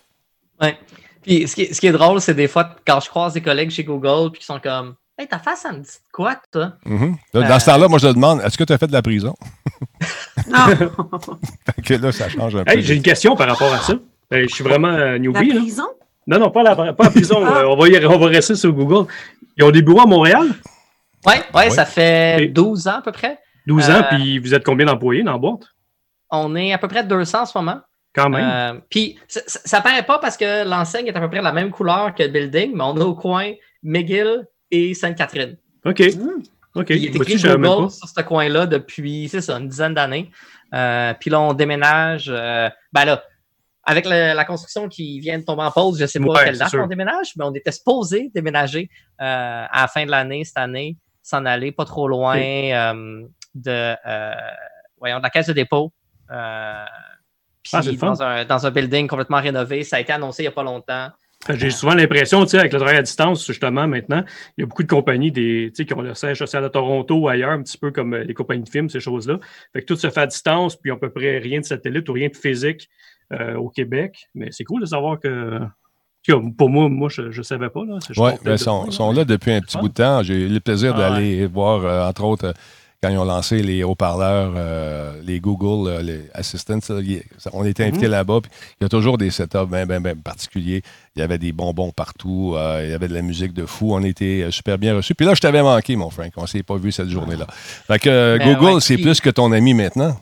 Ouais. 0.60 0.78
Puis 1.22 1.46
ce 1.48 1.54
qui, 1.54 1.62
est, 1.62 1.74
ce 1.74 1.80
qui 1.80 1.86
est 1.86 1.92
drôle, 1.92 2.20
c'est 2.20 2.34
des 2.34 2.48
fois 2.48 2.70
quand 2.86 3.00
je 3.00 3.08
croise 3.08 3.34
des 3.34 3.40
collègues 3.42 3.70
chez 3.70 3.84
Google 3.84 4.30
puis 4.32 4.40
qui 4.40 4.46
sont 4.46 4.58
comme 4.60 4.94
Hey, 5.18 5.28
ta 5.28 5.38
face, 5.38 5.60
ça 5.60 5.72
me 5.72 5.80
dit 5.80 5.90
quoi, 6.12 6.36
toi? 6.50 6.72
Mhm. 6.86 7.14
Dans 7.34 7.42
Euh, 7.42 7.58
ce 7.58 7.66
temps-là, 7.66 7.88
moi, 7.88 7.98
je 7.98 8.08
te 8.08 8.12
demande, 8.14 8.40
est-ce 8.40 8.56
que 8.56 8.64
tu 8.64 8.72
as 8.72 8.78
fait 8.78 8.86
de 8.86 8.92
la 8.92 9.02
prison? 9.02 9.34
Non. 10.48 10.66
Fait 11.76 11.82
que 11.82 11.94
là, 11.94 12.10
ça 12.12 12.28
change 12.30 12.56
un 12.56 12.64
peu. 12.64 12.80
J'ai 12.80 12.94
une 12.94 13.02
question 13.02 13.36
par 13.36 13.48
rapport 13.48 13.72
à 13.72 13.78
ça. 13.80 13.92
Euh, 14.32 14.46
je 14.48 14.54
suis 14.54 14.64
vraiment 14.64 14.88
euh, 14.88 15.12
La 15.12 15.18
newbie. 15.18 15.52
Là. 15.52 15.60
prison? 15.60 15.86
Non, 16.26 16.38
non, 16.38 16.50
pas 16.50 16.62
la, 16.62 16.74
pas 16.74 16.84
la 16.86 16.94
prison. 17.10 17.44
euh, 17.44 17.64
on, 17.66 17.76
va 17.76 17.88
y- 17.88 18.06
on 18.06 18.18
va 18.18 18.26
rester 18.28 18.54
sur 18.54 18.72
Google. 18.72 19.12
Ils 19.58 19.64
ont 19.64 19.70
des 19.70 19.82
bureaux 19.82 20.02
à 20.02 20.06
Montréal, 20.06 20.46
Ouais, 21.26 21.34
ouais, 21.34 21.42
Ouais. 21.64 21.70
ça 21.70 21.84
fait 21.84 22.44
Et- 22.44 22.48
12 22.48 22.88
ans 22.88 22.98
à 22.98 23.02
peu 23.02 23.12
près. 23.12 23.38
12 23.66 23.90
Euh, 23.90 23.98
ans, 24.00 24.04
puis 24.08 24.38
vous 24.38 24.54
êtes 24.54 24.64
combien 24.64 24.86
d'employés 24.86 25.22
dans 25.22 25.32
la 25.32 25.38
boîte? 25.38 25.64
On 26.30 26.56
est 26.56 26.72
à 26.72 26.78
peu 26.78 26.88
près 26.88 27.04
200 27.04 27.42
en 27.42 27.46
ce 27.46 27.58
moment. 27.58 27.80
Quand 28.14 28.28
même. 28.28 28.48
Euh, 28.76 28.80
puis 28.90 29.18
ça, 29.28 29.80
paraît 29.80 30.02
pas 30.04 30.18
parce 30.18 30.36
que 30.36 30.68
l'enseigne 30.68 31.06
est 31.06 31.16
à 31.16 31.20
peu 31.20 31.28
près 31.30 31.40
la 31.42 31.52
même 31.52 31.70
couleur 31.70 32.14
que 32.14 32.22
le 32.24 32.28
building, 32.28 32.72
mais 32.74 32.82
on 32.84 32.96
a 32.96 33.04
au 33.04 33.14
coin 33.14 33.52
McGill 33.82 34.46
et 34.70 34.94
Sainte-Catherine. 34.94 35.56
OK. 35.84 36.02
OK. 36.74 36.86
Puis 36.86 36.96
il 36.98 37.04
est 37.06 37.16
écrit 37.16 37.36
Google 37.36 37.62
pas. 37.62 37.88
sur 37.88 38.08
ce 38.08 38.20
coin-là 38.22 38.66
depuis, 38.66 39.28
c'est 39.28 39.40
ça, 39.40 39.56
une 39.58 39.68
dizaine 39.68 39.94
d'années. 39.94 40.30
Euh, 40.74 41.14
puis 41.18 41.30
là, 41.30 41.40
on 41.40 41.52
déménage. 41.52 42.28
euh, 42.32 42.68
ben 42.92 43.04
là, 43.04 43.24
avec 43.84 44.04
le- 44.06 44.34
la 44.34 44.44
construction 44.44 44.88
qui 44.88 45.18
vient 45.20 45.38
de 45.38 45.44
tomber 45.44 45.62
en 45.62 45.70
pause, 45.70 45.98
je 45.98 46.06
sais 46.06 46.20
pas 46.20 46.26
Ouais, 46.26 46.44
quelle 46.44 46.58
date 46.58 46.68
sûr. 46.70 46.82
on 46.84 46.86
déménage, 46.86 47.32
mais 47.36 47.44
on 47.44 47.54
était 47.54 47.72
supposé 47.72 48.30
déménager 48.34 48.88
euh, 49.20 49.64
à 49.70 49.80
la 49.82 49.88
fin 49.88 50.04
de 50.04 50.10
l'année, 50.10 50.44
cette 50.44 50.58
année, 50.58 50.96
s'en 51.22 51.44
aller 51.44 51.72
pas 51.72 51.84
trop 51.84 52.06
loin 52.06 52.36
euh, 52.38 53.22
de, 53.54 53.96
euh, 54.06 54.34
voyons, 54.98 55.18
de 55.18 55.22
la 55.22 55.30
caisse 55.30 55.46
de 55.48 55.52
dépôt. 55.54 55.92
Puis 57.62 57.72
Ah, 57.74 57.82
dans, 57.82 58.22
un, 58.22 58.44
dans 58.44 58.66
un 58.66 58.70
building 58.70 59.06
complètement 59.06 59.40
rénové. 59.40 59.84
Ça 59.84 59.96
a 59.96 60.00
été 60.00 60.12
annoncé 60.12 60.42
il 60.42 60.46
n'y 60.46 60.48
a 60.48 60.52
pas 60.52 60.62
longtemps. 60.62 61.08
J'ai 61.48 61.70
souvent 61.70 61.94
l'impression, 61.94 62.42
tu 62.44 62.50
sais, 62.50 62.58
avec 62.58 62.70
le 62.70 62.78
travail 62.78 62.98
à 62.98 63.02
distance, 63.02 63.46
justement, 63.46 63.88
maintenant, 63.88 64.22
il 64.58 64.60
y 64.60 64.64
a 64.64 64.66
beaucoup 64.66 64.82
de 64.82 64.88
compagnies 64.88 65.32
des, 65.32 65.70
tu 65.74 65.76
sais, 65.82 65.86
qui 65.86 65.94
ont 65.94 66.02
leur 66.02 66.14
siège 66.14 66.36
social 66.36 66.62
à 66.62 66.68
Toronto 66.68 67.14
ou 67.16 67.28
ailleurs, 67.30 67.52
un 67.52 67.62
petit 67.62 67.78
peu 67.78 67.90
comme 67.92 68.12
euh, 68.12 68.24
les 68.24 68.34
compagnies 68.34 68.64
de 68.64 68.68
films, 68.68 68.90
ces 68.90 69.00
choses-là. 69.00 69.38
Fait 69.72 69.80
que 69.80 69.86
tout 69.86 69.96
se 69.96 70.10
fait 70.10 70.20
à 70.20 70.26
distance, 70.26 70.76
puis 70.76 70.90
à 70.90 70.96
peu 70.96 71.08
près 71.08 71.38
rien 71.38 71.60
de 71.60 71.64
satellite 71.64 72.06
ou 72.10 72.12
rien 72.12 72.28
de 72.28 72.36
physique 72.36 72.90
euh, 73.32 73.54
au 73.56 73.70
Québec. 73.70 74.28
Mais 74.34 74.48
c'est 74.50 74.64
cool 74.64 74.82
de 74.82 74.86
savoir 74.86 75.18
que, 75.18 75.60
pour 76.58 76.68
moi, 76.68 76.90
moi, 76.90 77.08
je 77.08 77.22
ne 77.22 77.42
savais 77.42 77.70
pas. 77.70 77.84
Là. 77.86 77.98
Je 78.10 78.12
ils 78.12 78.58
ça, 78.58 78.64
sont, 78.64 78.84
là. 78.84 78.90
sont 78.90 79.12
là 79.12 79.24
depuis 79.24 79.52
un 79.52 79.60
petit 79.62 79.78
Ah. 79.78 79.80
bout 79.80 79.88
de 79.88 79.94
temps. 79.94 80.22
J'ai 80.22 80.34
eu 80.34 80.48
le 80.48 80.60
plaisir 80.60 80.92
Ah 80.96 80.98
d'aller 81.10 81.46
voir, 81.46 81.86
euh, 81.86 82.06
entre 82.06 82.24
autres, 82.24 82.48
euh, 82.48 82.52
quand 83.02 83.08
ils 83.08 83.16
ont 83.18 83.24
lancé 83.24 83.62
les 83.62 83.82
haut-parleurs, 83.82 84.52
euh, 84.56 85.20
les 85.24 85.40
Google, 85.40 85.88
euh, 85.88 86.02
les 86.02 86.20
Assistants. 86.34 86.78
on 87.52 87.64
était 87.64 87.84
invités 87.84 88.06
Mhm. 88.06 88.10
là-bas. 88.12 88.40
Il 88.80 88.84
y 88.84 88.86
a 88.86 88.88
toujours 88.90 89.16
des 89.16 89.30
setups 89.30 89.66
bien, 89.70 89.86
bien, 89.86 90.00
bien 90.00 90.14
particuliers. 90.16 90.82
Il 91.16 91.20
y 91.20 91.22
avait 91.22 91.38
des 91.38 91.52
bonbons 91.52 91.92
partout. 91.92 92.54
euh, 92.56 92.82
il 92.84 92.90
y 92.90 92.92
avait 92.94 93.08
de 93.08 93.14
la 93.14 93.22
musique 93.22 93.52
de 93.54 93.64
fou. 93.64 93.94
On 93.94 94.02
était 94.02 94.46
super 94.50 94.76
bien 94.78 94.94
reçus. 94.96 95.14
Puis 95.14 95.26
là, 95.26 95.34
je 95.34 95.40
t'avais 95.40 95.62
manqué, 95.62 95.96
mon 95.96 96.10
Frank. 96.10 96.32
On 96.36 96.42
ne 96.42 96.46
s'est 96.46 96.62
pas 96.62 96.76
vu 96.76 96.92
cette 96.92 97.08
journée-là. 97.08 97.46
Fait 97.86 97.98
que 97.98 98.10
euh, 98.10 98.38
Ben 98.38 98.54
Google, 98.54 98.74
ouais, 98.74 98.80
c'est 98.80 98.98
plus 98.98 99.20
que 99.20 99.30
ton 99.30 99.50
ami 99.52 99.72
maintenant. 99.74 100.18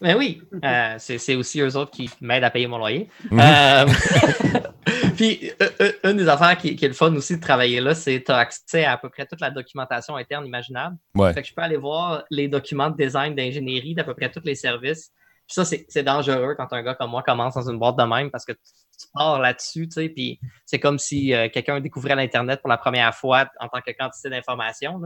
Mais 0.00 0.14
oui, 0.14 0.42
euh, 0.64 0.94
c'est 0.98 1.34
aussi 1.36 1.60
eux 1.60 1.76
autres 1.76 1.90
qui 1.90 2.10
m'aident 2.20 2.44
à 2.44 2.50
payer 2.50 2.66
mon 2.66 2.78
loyer. 2.78 3.08
Mhm. 3.30 3.40
Euh, 3.40 3.86
Puis, 5.16 5.50
euh, 5.60 5.92
une 6.04 6.16
des 6.16 6.28
affaires 6.28 6.56
qui, 6.56 6.76
qui 6.76 6.84
est 6.84 6.88
le 6.88 6.94
fun 6.94 7.14
aussi 7.14 7.36
de 7.36 7.40
travailler 7.40 7.80
là, 7.80 7.94
c'est 7.94 8.20
que 8.20 8.26
tu 8.26 8.32
as 8.32 8.38
accès 8.38 8.84
à 8.84 8.92
à 8.92 8.96
peu 8.98 9.08
près 9.08 9.26
toute 9.26 9.40
la 9.40 9.50
documentation 9.50 10.16
interne 10.16 10.46
imaginable. 10.46 10.96
Ouais. 11.14 11.32
Fait 11.32 11.42
que 11.42 11.48
je 11.48 11.54
peux 11.54 11.62
aller 11.62 11.76
voir 11.76 12.24
les 12.30 12.48
documents 12.48 12.90
de 12.90 12.96
design, 12.96 13.34
d'ingénierie 13.34 13.94
d'à 13.94 14.04
peu 14.04 14.14
près 14.14 14.30
tous 14.30 14.42
les 14.44 14.54
services. 14.54 15.10
Puis 15.46 15.54
ça, 15.54 15.64
c'est 15.64 15.84
c'est 15.88 16.02
dangereux 16.02 16.54
quand 16.56 16.72
un 16.72 16.82
gars 16.82 16.94
comme 16.94 17.10
moi 17.10 17.22
commence 17.22 17.54
dans 17.54 17.68
une 17.68 17.78
boîte 17.78 17.96
de 17.96 18.04
même 18.04 18.30
parce 18.30 18.44
que 18.44 18.52
tu, 18.52 18.58
tu 19.00 19.06
pars 19.12 19.40
là-dessus, 19.40 19.88
tu 19.88 19.94
sais, 19.94 20.08
puis 20.08 20.40
c'est 20.64 20.78
comme 20.78 20.98
si 20.98 21.34
euh, 21.34 21.48
quelqu'un 21.48 21.80
découvrait 21.80 22.14
l'Internet 22.14 22.60
pour 22.60 22.68
la 22.68 22.78
première 22.78 23.14
fois 23.14 23.46
en 23.58 23.68
tant 23.68 23.80
que 23.80 23.90
quantité 23.92 24.30
d'informations. 24.30 25.00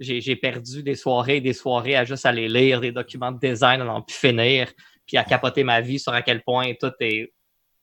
J'ai 0.00 0.36
perdu 0.36 0.82
des 0.82 0.94
soirées 0.94 1.36
et 1.36 1.40
des 1.40 1.52
soirées 1.52 1.96
à 1.96 2.04
juste 2.04 2.26
aller 2.26 2.48
lire 2.48 2.80
des 2.80 2.92
documents 2.92 3.32
de 3.32 3.38
design 3.38 3.80
à 3.80 3.84
n'en 3.84 4.02
plus 4.02 4.16
finir, 4.16 4.68
puis 5.06 5.16
à 5.16 5.24
capoter 5.24 5.64
ma 5.64 5.80
vie 5.80 5.98
sur 5.98 6.12
à 6.12 6.22
quel 6.22 6.42
point 6.42 6.72
tout 6.80 6.92
est 7.00 7.32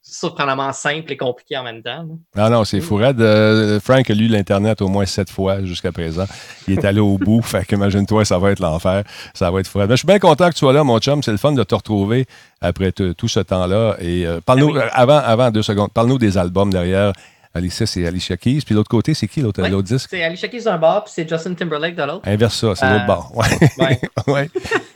surprenamment 0.04 0.74
simple 0.74 1.12
et 1.12 1.18
compliqué 1.18 1.56
en 1.58 1.64
même 1.64 1.84
temps. 1.84 2.08
Ah 2.36 2.50
non, 2.50 2.64
c'est 2.64 2.82
fou. 2.82 2.96
raide. 2.96 3.22
Euh, 3.22 3.80
Frank 3.80 4.10
a 4.10 4.14
lu 4.16 4.28
l'Internet 4.28 4.82
au 4.82 4.88
moins 4.88 5.06
sept 5.06 5.30
fois 5.30 5.64
jusqu'à 5.64 5.92
présent. 5.92 6.26
Il 6.68 6.74
est 6.74 6.86
allé 6.86 7.00
au 7.00 7.18
bout. 7.20 7.44
Fait 7.44 7.64
qu'imagine-toi, 7.66 8.26
ça 8.26 8.40
va 8.40 8.52
être 8.52 8.60
l'enfer. 8.60 9.04
Ça 9.36 9.52
va 9.52 9.60
être 9.60 9.68
fou. 9.68 9.78
Mais 9.78 9.88
je 9.92 9.96
suis 9.98 10.08
bien 10.08 10.18
content 10.18 10.48
que 10.50 10.54
tu 10.54 10.60
sois 10.60 10.74
là, 10.74 10.84
mon 10.84 10.98
chum. 11.00 11.22
C'est 11.22 11.30
le 11.32 11.38
fun 11.38 11.52
de 11.52 11.62
te 11.64 11.76
retrouver 11.76 12.26
après 12.62 12.92
tout 12.92 13.28
ce 13.28 13.40
temps-là. 13.42 13.98
Et 14.00 14.26
euh, 14.26 14.42
parle-nous, 14.44 14.70
Ah 14.70 14.74
oui. 14.74 14.80
euh, 14.80 14.90
avant, 14.92 15.18
avant 15.20 15.52
deux 15.52 15.62
secondes, 15.62 15.92
parle-nous 15.94 16.18
des 16.18 16.36
albums 16.36 16.72
derrière. 16.72 17.14
Alicia, 17.54 17.86
c'est 17.86 18.06
Alicia 18.06 18.38
Keys. 18.38 18.62
Puis 18.66 18.74
l'autre 18.76 18.90
côté, 18.90 19.14
c'est 19.14 19.28
qui 19.28 19.42
l'autre 19.42 19.82
disque? 19.82 20.08
C'est 20.10 20.24
Alicia 20.24 20.48
Keys 20.48 20.64
d'un 20.64 20.78
bord, 20.78 21.04
puis 21.04 21.14
c'est 21.16 21.28
Justin 21.28 21.54
Timberlake 21.54 21.96
de 21.96 22.04
l'autre. 22.04 22.28
Inverse 22.28 22.56
ça, 22.60 22.76
c'est 22.76 22.86
Euh, 22.86 22.94
l'autre 22.94 23.06
bord. 23.08 23.32
Ouais. 23.36 23.70
Ouais. 23.78 24.02
ouais. 24.28 24.50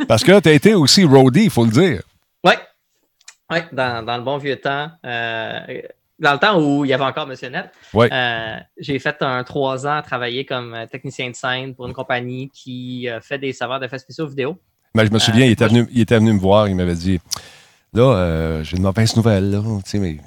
Parce 0.08 0.24
que 0.24 0.40
tu 0.40 0.50
as 0.50 0.54
été 0.54 0.74
aussi 0.74 1.04
roadie, 1.04 1.44
il 1.46 1.50
faut 1.50 1.66
le 1.66 1.72
dire. 1.72 2.02
Ouais. 2.44 2.58
Ouais, 3.52 3.66
dans, 3.72 4.04
dans 4.06 4.18
le 4.18 4.24
bon 4.24 4.38
vieux 4.38 4.56
temps. 4.58 4.90
euh, 5.06 5.60
dans 6.18 6.32
le 6.32 6.40
temps 6.40 6.58
où 6.62 6.86
il 6.86 6.88
y 6.90 6.94
avait 6.94 7.04
encore 7.04 7.28
Monsieur 7.28 7.50
Net, 7.50 7.66
Ouais. 7.94 8.08
euh, 8.10 8.56
j'ai 8.78 9.00
fait 9.00 9.18
un 9.22 9.44
trois 9.44 9.86
ans 9.86 9.98
à 9.98 10.02
travailler 10.02 10.46
comme 10.46 10.74
euh, 10.74 10.86
technicien 10.86 11.30
de 11.30 11.36
scène 11.36 11.76
pour 11.76 11.88
une 11.88 11.94
compagnie 11.94 12.50
qui 12.54 13.10
euh, 13.10 13.20
fait 13.20 13.38
des 13.38 13.52
serveurs 13.52 13.82
d'effets 13.82 14.00
spéciaux 14.00 14.26
vidéo. 14.26 14.58
Mais 14.94 15.06
je 15.06 15.12
me 15.12 15.20
souviens, 15.20 15.44
Euh, 15.44 15.48
il, 15.48 15.52
était 15.52 15.68
venu, 15.68 15.86
il 15.92 16.00
était 16.00 16.18
venu 16.18 16.32
me 16.32 16.40
voir, 16.40 16.70
il 16.70 16.76
m'avait 16.78 16.96
dit 16.96 17.20
Là, 17.92 18.04
euh, 18.16 18.64
j'ai 18.64 18.78
une 18.78 18.84
mauvaise 18.84 19.14
nouvelle, 19.18 19.52
là, 19.52 19.62
tu 19.84 19.90
sais, 19.90 20.00
mais 20.00 20.18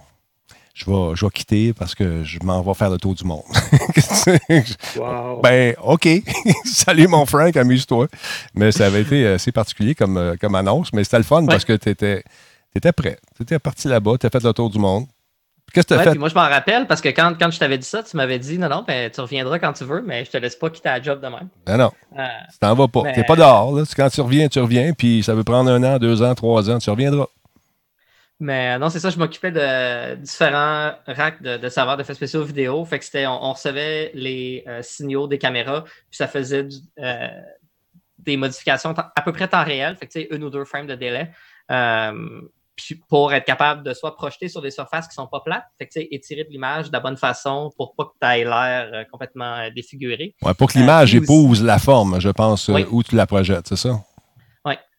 je 0.79 0.85
vais, 0.91 1.17
je 1.17 1.25
vais 1.25 1.31
quitter 1.33 1.73
parce 1.73 1.95
que 1.95 2.23
je 2.23 2.39
m'en 2.45 2.63
vais 2.63 2.75
faire 2.75 2.91
le 2.91 2.99
tour 2.99 3.15
du 3.15 3.25
monde. 3.25 3.43
Wow. 4.97 5.41
ben, 5.43 5.75
OK. 5.83 6.09
Salut, 6.65 7.09
mon 7.09 7.27
Frank, 7.27 7.57
amuse-toi. 7.57 8.07
Mais 8.55 8.73
ça 8.73 8.87
avait 8.87 9.03
été 9.03 9.27
assez 9.27 9.53
particulier 9.53 9.95
comme, 9.95 10.17
euh, 10.17 10.37
comme 10.41 10.55
annonce, 10.55 10.93
mais 10.93 11.05
c'était 11.05 11.19
le 11.19 11.23
fun 11.25 11.45
parce 11.47 11.65
que 11.65 11.73
tu 11.75 11.89
étais, 11.91 12.23
prêt. 12.97 13.19
Tu 13.37 13.43
étais 13.43 13.59
parti 13.59 13.89
là-bas, 13.89 14.13
tu 14.21 14.27
as 14.27 14.31
fait 14.31 14.43
le 14.43 14.53
tour 14.53 14.71
du 14.71 14.79
monde. 14.79 15.07
Qu'est-ce 15.73 15.87
que 15.87 15.95
tu 15.95 15.95
as 15.95 15.99
Ouais, 16.05 16.13
fait? 16.13 16.19
moi, 16.19 16.29
je 16.31 16.35
m'en 16.35 16.49
rappelle 16.49 16.87
parce 16.87 17.01
que 17.03 17.11
quand, 17.11 17.35
quand 17.39 17.51
je 17.51 17.59
t'avais 17.59 17.77
dit 17.77 17.87
ça, 17.87 18.03
tu 18.03 18.17
m'avais 18.17 18.39
dit 18.39 18.57
non, 18.59 18.69
non, 18.71 18.85
ben, 18.87 19.11
tu 19.11 19.21
reviendras 19.21 19.59
quand 19.59 19.75
tu 19.75 19.85
veux, 19.85 20.03
mais 20.07 20.25
je 20.25 20.31
te 20.31 20.39
laisse 20.39 20.57
pas 20.57 20.71
quitter 20.71 20.89
la 20.89 21.03
job 21.03 21.21
de 21.21 21.27
même. 21.29 21.49
Non, 21.69 21.77
non, 21.77 21.91
Euh, 22.19 22.23
tu 22.51 22.59
t'en 22.59 22.75
vas 22.75 22.89
pas. 22.89 23.03
Mais- 23.03 23.13
Tu 23.15 23.25
pas 23.25 23.37
dehors. 23.37 23.73
Là. 23.77 23.85
Quand 23.95 24.09
tu 24.09 24.21
reviens, 24.23 24.49
tu 24.49 24.61
reviens, 24.61 24.93
puis 24.95 25.23
ça 25.23 25.35
veut 25.35 25.45
prendre 25.45 25.71
un 25.71 25.83
an, 25.85 25.99
deux 25.99 26.23
ans, 26.23 26.35
trois 26.35 26.71
ans, 26.71 26.79
tu 26.79 26.89
reviendras. 26.89 27.27
Mais 28.41 28.75
euh, 28.77 28.79
non, 28.79 28.89
c'est 28.89 29.01
ça, 29.01 29.11
je 29.11 29.19
m'occupais 29.19 29.51
de 29.51 30.15
différents 30.17 30.93
racks 31.07 31.43
de, 31.43 31.57
de 31.57 31.69
serveurs 31.69 31.97
d'effets 31.97 32.15
spéciaux 32.15 32.45
vidéo. 32.45 32.85
Fait 32.85 32.99
que 33.01 33.05
c'était, 33.05 33.27
on, 33.27 33.43
on 33.45 33.53
recevait 33.53 34.13
les 34.15 34.63
euh, 34.69 34.81
signaux 34.83 35.27
des 35.27 35.39
caméras, 35.39 35.83
puis 35.83 36.17
ça 36.17 36.29
faisait 36.29 36.63
du- 36.65 36.77
euh, 37.01 37.29
des 38.21 38.37
modifications 38.37 38.95
à 38.97 39.23
peu 39.23 39.33
près 39.33 39.49
temps 39.49 39.65
réel, 39.65 39.97
fait 39.97 40.07
que 40.07 40.35
une 40.35 40.45
ou 40.45 40.51
deux 40.51 40.65
frames 40.65 40.87
de 40.87 40.95
délai. 40.95 41.31
Euh, 41.71 42.13
puis 42.77 42.95
pour 43.09 43.33
être 43.33 43.45
capable 43.45 43.83
de 43.83 43.93
soit 43.93 44.15
projeter 44.15 44.49
sur 44.49 44.63
des 44.63 44.71
surfaces 44.71 45.09
qui 45.09 45.15
sont 45.15 45.27
pas 45.27 45.41
plates, 45.41 45.67
fait 45.79 45.89
que 45.89 45.99
étirer 46.15 46.45
de 46.45 46.51
l'image 46.51 46.89
de 46.89 46.93
la 46.93 47.01
bonne 47.01 47.17
façon 47.17 47.73
pour 47.77 47.97
pas 47.97 48.05
que 48.05 48.11
tu 48.21 48.27
aies 48.29 48.45
l'air 48.45 48.91
euh, 48.93 49.03
complètement 49.11 49.57
euh, 49.57 49.71
défiguré. 49.75 50.37
Ouais, 50.43 50.55
pour 50.55 50.73
que 50.73 50.79
l'image 50.79 51.13
aussi- 51.13 51.25
épouse 51.25 51.65
la 51.65 51.81
forme, 51.81 52.21
je 52.21 52.29
pense, 52.29 52.69
Oui. 52.69 52.87
où 52.89 53.03
tu 53.03 53.17
la 53.17 53.27
projettes, 53.27 53.67
c'est 53.67 53.77
ça? 53.77 54.01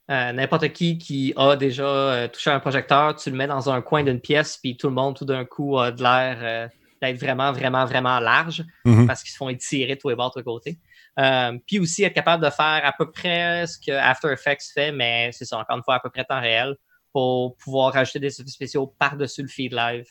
Euh, 0.09 0.31
N'importe 0.31 0.69
qui 0.69 0.97
qui 0.97 1.33
a 1.37 1.55
déjà 1.55 1.83
euh, 1.85 2.27
touché 2.27 2.49
un 2.49 2.59
projecteur, 2.59 3.15
tu 3.15 3.29
le 3.29 3.35
mets 3.37 3.47
dans 3.47 3.69
un 3.69 3.81
coin 3.81 4.03
d'une 4.03 4.19
pièce, 4.19 4.57
puis 4.57 4.75
tout 4.75 4.87
le 4.87 4.93
monde, 4.93 5.15
tout 5.15 5.25
d'un 5.25 5.45
coup, 5.45 5.77
a 5.77 5.91
de 5.91 6.01
l'air 6.01 6.37
euh, 6.41 6.67
d'être 7.01 7.17
vraiment, 7.19 7.51
vraiment, 7.51 7.85
vraiment 7.85 8.19
large 8.19 8.63
Mhm. 8.85 9.05
parce 9.07 9.21
qu'ils 9.23 9.31
se 9.31 9.37
font 9.37 9.49
étirer 9.49 9.97
tous 9.97 10.09
les 10.09 10.15
bords, 10.15 10.29
de 10.29 10.33
tous 10.33 10.39
les 10.39 10.43
côtés. 10.43 10.79
Euh, 11.19 11.57
puis 11.67 11.79
aussi 11.79 12.03
être 12.03 12.13
capable 12.13 12.43
de 12.43 12.49
faire 12.49 12.81
à 12.83 12.93
peu 12.97 13.11
près 13.11 13.67
ce 13.67 13.77
que 13.77 13.91
After 13.91 14.31
Effects 14.31 14.71
fait, 14.73 14.91
mais 14.91 15.29
c'est 15.31 15.45
ça, 15.45 15.57
encore 15.57 15.77
une 15.77 15.83
fois, 15.83 15.95
à 15.95 15.99
peu 15.99 16.09
près 16.09 16.23
temps 16.23 16.39
réel, 16.41 16.75
pour 17.13 17.55
pouvoir 17.57 17.93
rajouter 17.93 18.19
des 18.19 18.41
effets 18.41 18.49
spéciaux 18.49 18.93
par-dessus 18.97 19.41
le 19.43 19.47
feed 19.47 19.73
live 19.73 20.05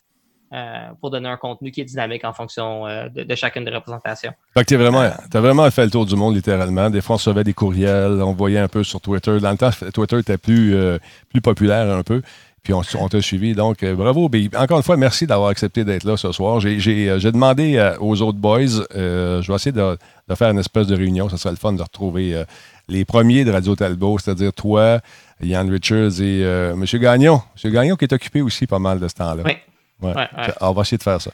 euh, 0.50 0.88
pour 0.98 1.10
donner 1.10 1.28
un 1.28 1.36
contenu 1.36 1.70
qui 1.70 1.82
est 1.82 1.84
dynamique 1.84 2.24
en 2.24 2.32
fonction 2.32 2.86
euh, 2.86 3.10
de, 3.10 3.22
de 3.22 3.34
chacune 3.34 3.66
des 3.66 3.70
représentations. 3.70 4.32
Fait 4.54 4.60
que 4.60 4.64
t'es 4.64 4.76
vraiment, 4.76 5.10
t'as 5.30 5.40
vraiment 5.40 5.70
fait 5.70 5.84
le 5.84 5.90
tour 5.90 6.06
du 6.06 6.16
monde, 6.16 6.36
littéralement. 6.36 6.88
Des 6.88 7.02
fois, 7.02 7.14
on 7.14 7.18
recevait 7.18 7.44
des 7.44 7.52
courriels, 7.52 8.22
on 8.22 8.32
voyait 8.32 8.58
un 8.58 8.68
peu 8.68 8.82
sur 8.82 8.98
Twitter. 8.98 9.40
Dans 9.40 9.50
le 9.50 9.58
temps, 9.58 9.68
Twitter 9.92 10.18
était 10.18 10.38
plus, 10.38 10.74
euh, 10.74 10.96
plus 11.28 11.42
populaire 11.42 11.94
un 11.94 12.02
peu. 12.02 12.22
Puis 12.62 12.72
on, 12.72 12.80
on 12.98 13.08
t'a 13.10 13.20
suivi. 13.20 13.52
Donc, 13.52 13.84
bravo. 13.84 14.30
Encore 14.56 14.78
une 14.78 14.82
fois, 14.82 14.96
merci 14.96 15.26
d'avoir 15.26 15.50
accepté 15.50 15.84
d'être 15.84 16.04
là 16.04 16.16
ce 16.16 16.32
soir. 16.32 16.60
J'ai, 16.60 17.06
demandé 17.30 17.92
aux 18.00 18.22
autres 18.22 18.38
boys, 18.38 18.86
je 18.94 19.46
vais 19.46 19.54
essayer 19.54 19.72
de, 19.72 19.98
de 20.28 20.34
faire 20.34 20.50
une 20.50 20.58
espèce 20.58 20.86
de 20.86 20.96
réunion. 20.96 21.28
Ce 21.28 21.36
serait 21.36 21.50
le 21.52 21.58
fun 21.58 21.74
de 21.74 21.82
retrouver 21.82 22.42
les 22.88 23.04
premiers 23.04 23.44
de 23.44 23.52
Radio 23.52 23.76
Talbot, 23.76 24.18
c'est-à-dire 24.18 24.54
toi, 24.54 25.00
Yann 25.42 25.70
Richards 25.70 26.22
et 26.22 26.40
M. 26.40 26.84
Gagnon. 26.94 27.42
M. 27.62 27.70
Gagnon 27.70 27.96
qui 27.96 28.06
est 28.06 28.14
occupé 28.14 28.40
aussi 28.40 28.66
pas 28.66 28.78
mal 28.78 28.98
de 28.98 29.08
ce 29.08 29.14
temps-là. 29.14 29.42
Oui. 29.44 29.52
Ouais. 30.00 30.14
Ouais, 30.14 30.28
ouais. 30.36 30.54
On 30.60 30.72
va 30.72 30.82
essayer 30.82 30.98
de 30.98 31.02
faire 31.02 31.20
ça. 31.20 31.30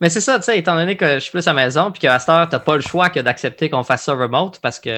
Mais 0.00 0.10
c'est 0.10 0.20
ça, 0.20 0.38
tu 0.38 0.44
sais, 0.44 0.58
étant 0.58 0.74
donné 0.74 0.96
que 0.96 1.14
je 1.14 1.20
suis 1.20 1.30
plus 1.30 1.46
à 1.46 1.52
la 1.52 1.64
maison, 1.64 1.90
puis 1.90 2.00
qu'à 2.00 2.18
cette 2.18 2.28
heure, 2.28 2.48
tu 2.48 2.54
n'as 2.56 2.60
pas 2.60 2.74
le 2.74 2.82
choix 2.82 3.08
que 3.10 3.20
d'accepter 3.20 3.70
qu'on 3.70 3.84
fasse 3.84 4.02
ça 4.04 4.12
remote 4.14 4.58
parce 4.60 4.80
qu'on 4.80 4.90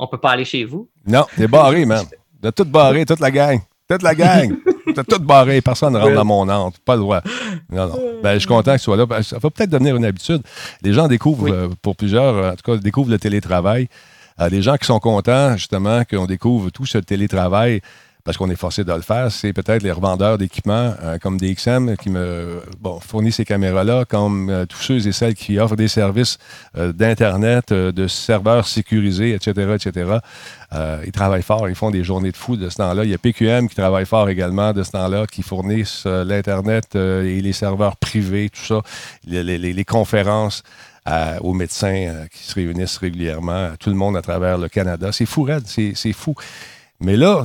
ne 0.00 0.06
peut 0.10 0.18
pas 0.18 0.30
aller 0.32 0.44
chez 0.44 0.64
vous. 0.64 0.88
Non, 1.06 1.26
t'es 1.36 1.46
barré, 1.48 1.84
man. 1.86 2.04
T'as 2.42 2.52
tout 2.52 2.64
barré, 2.64 3.06
toute 3.06 3.20
la 3.20 3.30
gang. 3.30 3.60
Toute 3.88 4.02
la 4.02 4.14
gang. 4.14 4.54
T'as 4.94 5.04
tout 5.04 5.20
barré. 5.20 5.60
Personne 5.60 5.92
ne 5.94 5.98
rentre 5.98 6.14
dans 6.14 6.24
mon 6.24 6.48
âme. 6.48 6.70
Pas 6.84 6.94
le 6.96 7.00
droit. 7.00 7.20
Non, 7.70 7.86
non. 7.88 7.98
Ben, 8.22 8.34
je 8.34 8.40
suis 8.40 8.48
content 8.48 8.72
que 8.72 8.78
tu 8.78 8.84
sois 8.84 8.96
là. 8.96 9.06
Ça 9.22 9.38
va 9.38 9.50
peut-être 9.50 9.70
devenir 9.70 9.96
une 9.96 10.04
habitude. 10.04 10.42
Les 10.82 10.92
gens 10.92 11.08
découvrent, 11.08 11.44
Oui. 11.44 11.50
euh, 11.52 11.68
pour 11.82 11.96
plusieurs, 11.96 12.34
euh, 12.36 12.52
en 12.52 12.56
tout 12.56 12.62
cas, 12.72 12.76
découvrent 12.76 13.10
le 13.10 13.18
télétravail. 13.18 13.88
Euh, 14.40 14.48
les 14.48 14.60
gens 14.62 14.76
qui 14.76 14.86
sont 14.86 14.98
contents, 14.98 15.56
justement, 15.56 16.02
qu'on 16.04 16.26
découvre 16.26 16.70
tout 16.70 16.84
ce 16.86 16.98
télétravail 16.98 17.80
parce 18.24 18.36
qu'on 18.36 18.50
est 18.50 18.56
forcé 18.56 18.84
de 18.84 18.92
le 18.92 19.00
faire, 19.00 19.32
c'est 19.32 19.52
peut-être 19.52 19.82
les 19.82 19.90
revendeurs 19.90 20.38
d'équipements 20.38 20.94
euh, 21.02 21.18
comme 21.18 21.38
DXM 21.38 21.96
qui 21.96 22.10
me 22.10 22.62
bon, 22.80 23.00
fournit 23.00 23.32
ces 23.32 23.44
caméras-là, 23.44 24.04
comme 24.04 24.48
euh, 24.48 24.64
tous 24.64 24.78
ceux 24.80 25.06
et 25.08 25.12
celles 25.12 25.34
qui 25.34 25.58
offrent 25.58 25.74
des 25.74 25.88
services 25.88 26.38
euh, 26.76 26.92
d'Internet, 26.92 27.72
de 27.72 28.06
serveurs 28.06 28.68
sécurisés, 28.68 29.34
etc., 29.34 29.74
etc. 29.74 30.18
Ils 31.04 31.12
travaillent 31.12 31.42
fort, 31.42 31.68
ils 31.68 31.74
font 31.74 31.90
des 31.90 32.02
journées 32.02 32.32
de 32.32 32.36
fou 32.36 32.56
de 32.56 32.70
ce 32.70 32.76
temps-là. 32.76 33.04
Il 33.04 33.10
y 33.10 33.14
a 33.14 33.18
PQM 33.18 33.68
qui 33.68 33.74
travaille 33.74 34.06
fort 34.06 34.30
également 34.30 34.72
de 34.72 34.82
ce 34.82 34.92
temps-là, 34.92 35.26
qui 35.26 35.42
fournissent 35.42 36.06
l'Internet 36.06 36.94
et 36.94 37.42
les 37.42 37.52
serveurs 37.52 37.96
privés, 37.96 38.48
tout 38.48 38.62
ça, 38.62 38.80
les, 39.26 39.84
conférences 39.84 40.62
aux 41.42 41.52
médecins 41.52 42.26
qui 42.32 42.42
se 42.42 42.54
réunissent 42.54 42.96
régulièrement, 42.96 43.72
tout 43.78 43.90
le 43.90 43.96
monde 43.96 44.16
à 44.16 44.22
travers 44.22 44.56
le 44.56 44.70
Canada. 44.70 45.12
C'est 45.12 45.26
fou, 45.26 45.42
Red, 45.44 45.66
c'est 45.66 46.12
fou. 46.14 46.34
Mais 47.00 47.18
là, 47.18 47.44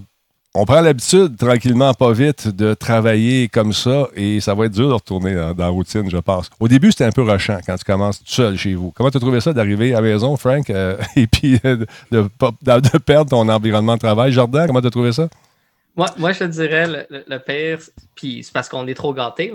on 0.54 0.66
prend 0.66 0.82
l'habitude, 0.82 1.38
tranquillement, 1.38 1.94
pas 1.94 2.12
vite, 2.14 2.48
de 2.48 2.74
travailler 2.74 3.48
comme 3.48 3.74
ça 3.74 4.08
et 4.16 4.40
ça 4.40 4.56
va 4.56 4.66
être 4.66 4.72
dur 4.72 4.88
de 4.90 4.94
retourner 4.94 5.36
dans, 5.36 5.54
la 5.56 5.68
routine, 5.68 6.10
je 6.10 6.18
pense. 6.18 6.50
Au 6.60 6.68
début, 6.68 6.92
c'était 6.92 7.06
un 7.06 7.12
peu 7.12 7.22
rushant 7.22 7.60
quand 7.66 7.76
tu 7.78 7.84
commences 7.84 8.20
tout 8.20 8.32
seul 8.32 8.58
chez 8.58 8.74
vous. 8.74 8.92
Comment 8.92 9.12
tu 9.12 9.18
as 9.18 9.20
trouvé 9.20 9.40
ça 9.40 9.54
d'arriver 9.54 9.94
à 9.94 10.02
la 10.02 10.02
maison, 10.02 10.36
Frank, 10.36 10.70
euh, 10.70 10.98
et 11.16 11.28
puis 11.28 11.60
euh, 11.64 11.86
de, 12.12 12.28
perdre 12.98 13.30
ton 13.30 13.48
environnement 13.50 13.96
de 13.96 14.00
travail? 14.00 14.32
Jordan, 14.32 14.68
comment 14.68 14.82
tu 14.82 14.88
as 14.88 14.92
trouvé 14.92 15.12
ça? 15.12 15.30
Moi, 15.96 16.08
moi, 16.18 16.32
je 16.32 16.40
te 16.40 16.44
dirais, 16.46 16.88
le, 16.88 17.24
le- 17.28 17.40
pire, 17.40 17.80
puis 18.16 18.44
c'est 18.44 18.54
parce 18.54 18.70
qu'on 18.70 18.88
est 18.88 18.94
trop 18.94 19.14
gâtés, 19.14 19.52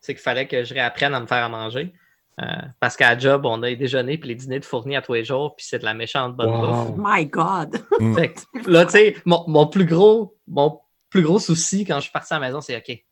c'est 0.00 0.14
qu'il 0.14 0.22
fallait 0.22 0.46
que 0.46 0.64
je 0.64 0.74
réapprenne 0.74 1.14
à 1.14 1.20
me 1.20 1.26
faire 1.26 1.44
à 1.44 1.48
manger. 1.48 1.92
Euh, 2.40 2.44
parce 2.80 2.96
qu'à 2.96 3.14
la 3.14 3.18
job, 3.18 3.46
on 3.46 3.62
a 3.62 3.68
les 3.68 3.76
déjeuners 3.76 4.18
puis 4.18 4.28
les 4.28 4.34
dîners 4.34 4.58
de 4.58 4.64
fournis 4.64 4.96
à 4.96 5.02
tous 5.02 5.14
les 5.14 5.24
jours, 5.24 5.54
puis 5.54 5.64
c'est 5.68 5.78
de 5.78 5.84
la 5.84 5.94
méchante 5.94 6.34
bonne 6.36 6.50
bouffe. 6.50 6.88
Oh 6.90 6.94
My 6.98 7.26
God. 7.26 7.76
Fait 8.16 8.34
que 8.34 8.70
là, 8.70 8.84
tu 8.86 8.90
sais, 8.92 9.16
mon, 9.24 9.44
mon 9.46 9.66
plus 9.68 9.84
gros, 9.84 10.36
mon 10.48 10.80
plus 11.10 11.22
gros 11.22 11.38
souci 11.38 11.84
quand 11.84 11.96
je 11.96 12.02
suis 12.02 12.10
parti 12.12 12.34
à 12.34 12.40
la 12.40 12.46
maison, 12.46 12.60
c'est 12.60 12.76
OK, 12.76 13.04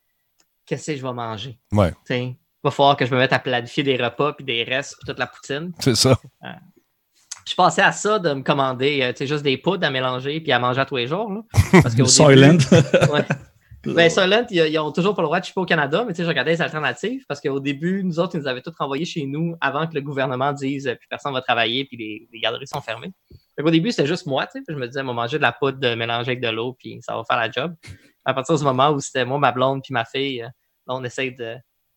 qu'est-ce 0.66 0.90
que 0.90 0.96
je 0.96 1.02
vais 1.06 1.12
manger? 1.12 1.56
Ouais. 1.70 1.90
Tu 1.92 1.96
sais, 2.06 2.22
il 2.24 2.37
va 2.64 2.70
falloir 2.72 2.96
que 2.96 3.06
je 3.06 3.12
me 3.14 3.18
mette 3.20 3.32
à 3.32 3.38
planifier 3.38 3.85
des 3.85 3.96
repas, 3.96 4.32
puis 4.32 4.44
des 4.44 4.64
restes, 4.64 4.96
puis 4.98 5.06
toute 5.06 5.18
la 5.20 5.28
poutine. 5.28 5.72
C'est 5.78 5.94
ça. 5.94 6.18
Je 7.48 7.54
passais 7.56 7.82
à 7.82 7.90
ça 7.92 8.18
de 8.20 8.32
me 8.35 8.42
commander, 8.42 9.00
euh, 9.02 9.12
tu 9.12 9.18
sais, 9.18 9.26
juste 9.26 9.42
des 9.42 9.56
poudres 9.56 9.85
à 9.87 9.90
mélanger, 9.90 10.40
puis 10.40 10.52
à 10.52 10.58
manger 10.61 10.80
à 10.80 10.85
tous 10.85 10.96
les 10.96 11.06
jours. 11.08 11.32
Là. 11.32 11.40
Parce 11.82 11.94
début- 11.96 12.08
Ouais. 13.12 13.24
Ben, 13.84 14.08
Solent, 14.08 14.46
ils, 14.50 14.58
ils 14.58 14.78
ont 14.78 14.92
toujours 14.92 15.14
pas 15.14 15.22
le 15.22 15.26
droit 15.26 15.40
de 15.40 15.44
chipper 15.44 15.60
au 15.60 15.64
Canada, 15.64 16.04
mais 16.06 16.12
tu 16.12 16.18
sais, 16.18 16.22
je 16.22 16.28
regardais 16.28 16.52
les 16.52 16.62
alternatives 16.62 17.24
parce 17.26 17.40
qu'au 17.40 17.58
début, 17.58 18.04
nous 18.04 18.20
autres, 18.20 18.36
ils 18.36 18.40
nous 18.40 18.46
avaient 18.46 18.62
tous 18.62 18.74
renvoyés 18.78 19.04
chez 19.04 19.26
nous 19.26 19.56
avant 19.60 19.86
que 19.88 19.94
le 19.94 20.00
gouvernement 20.00 20.52
dise 20.52 20.86
euh, 20.86 20.94
plus 20.94 21.08
personne 21.08 21.32
va 21.32 21.42
travailler 21.42 21.84
puis 21.84 21.96
les, 21.96 22.28
les 22.32 22.40
garderies 22.40 22.68
sont 22.68 22.80
fermées. 22.80 23.12
Fait 23.56 23.62
qu'au 23.62 23.70
début, 23.70 23.90
c'était 23.90 24.06
juste 24.06 24.26
moi, 24.26 24.46
tu 24.46 24.52
sais, 24.52 24.64
puis 24.64 24.74
je 24.74 24.80
me 24.80 24.86
disais, 24.86 25.00
on 25.00 25.06
va 25.06 25.12
manger 25.12 25.38
de 25.38 25.42
la 25.42 25.52
poudre 25.52 25.78
de 25.78 25.94
mélanger 25.94 26.32
avec 26.32 26.40
de 26.40 26.48
l'eau 26.48 26.74
puis 26.78 27.00
ça 27.02 27.16
va 27.16 27.24
faire 27.24 27.36
la 27.38 27.50
job. 27.50 27.74
À 28.24 28.34
partir 28.34 28.56
du 28.56 28.62
moment 28.62 28.90
où 28.90 29.00
c'était 29.00 29.24
moi, 29.24 29.38
ma 29.38 29.50
blonde 29.50 29.82
puis 29.82 29.92
ma 29.92 30.04
fille, 30.04 30.42
euh, 30.42 30.46
là, 30.86 30.94
on 30.94 31.02
essaye 31.02 31.34
de 31.34 31.56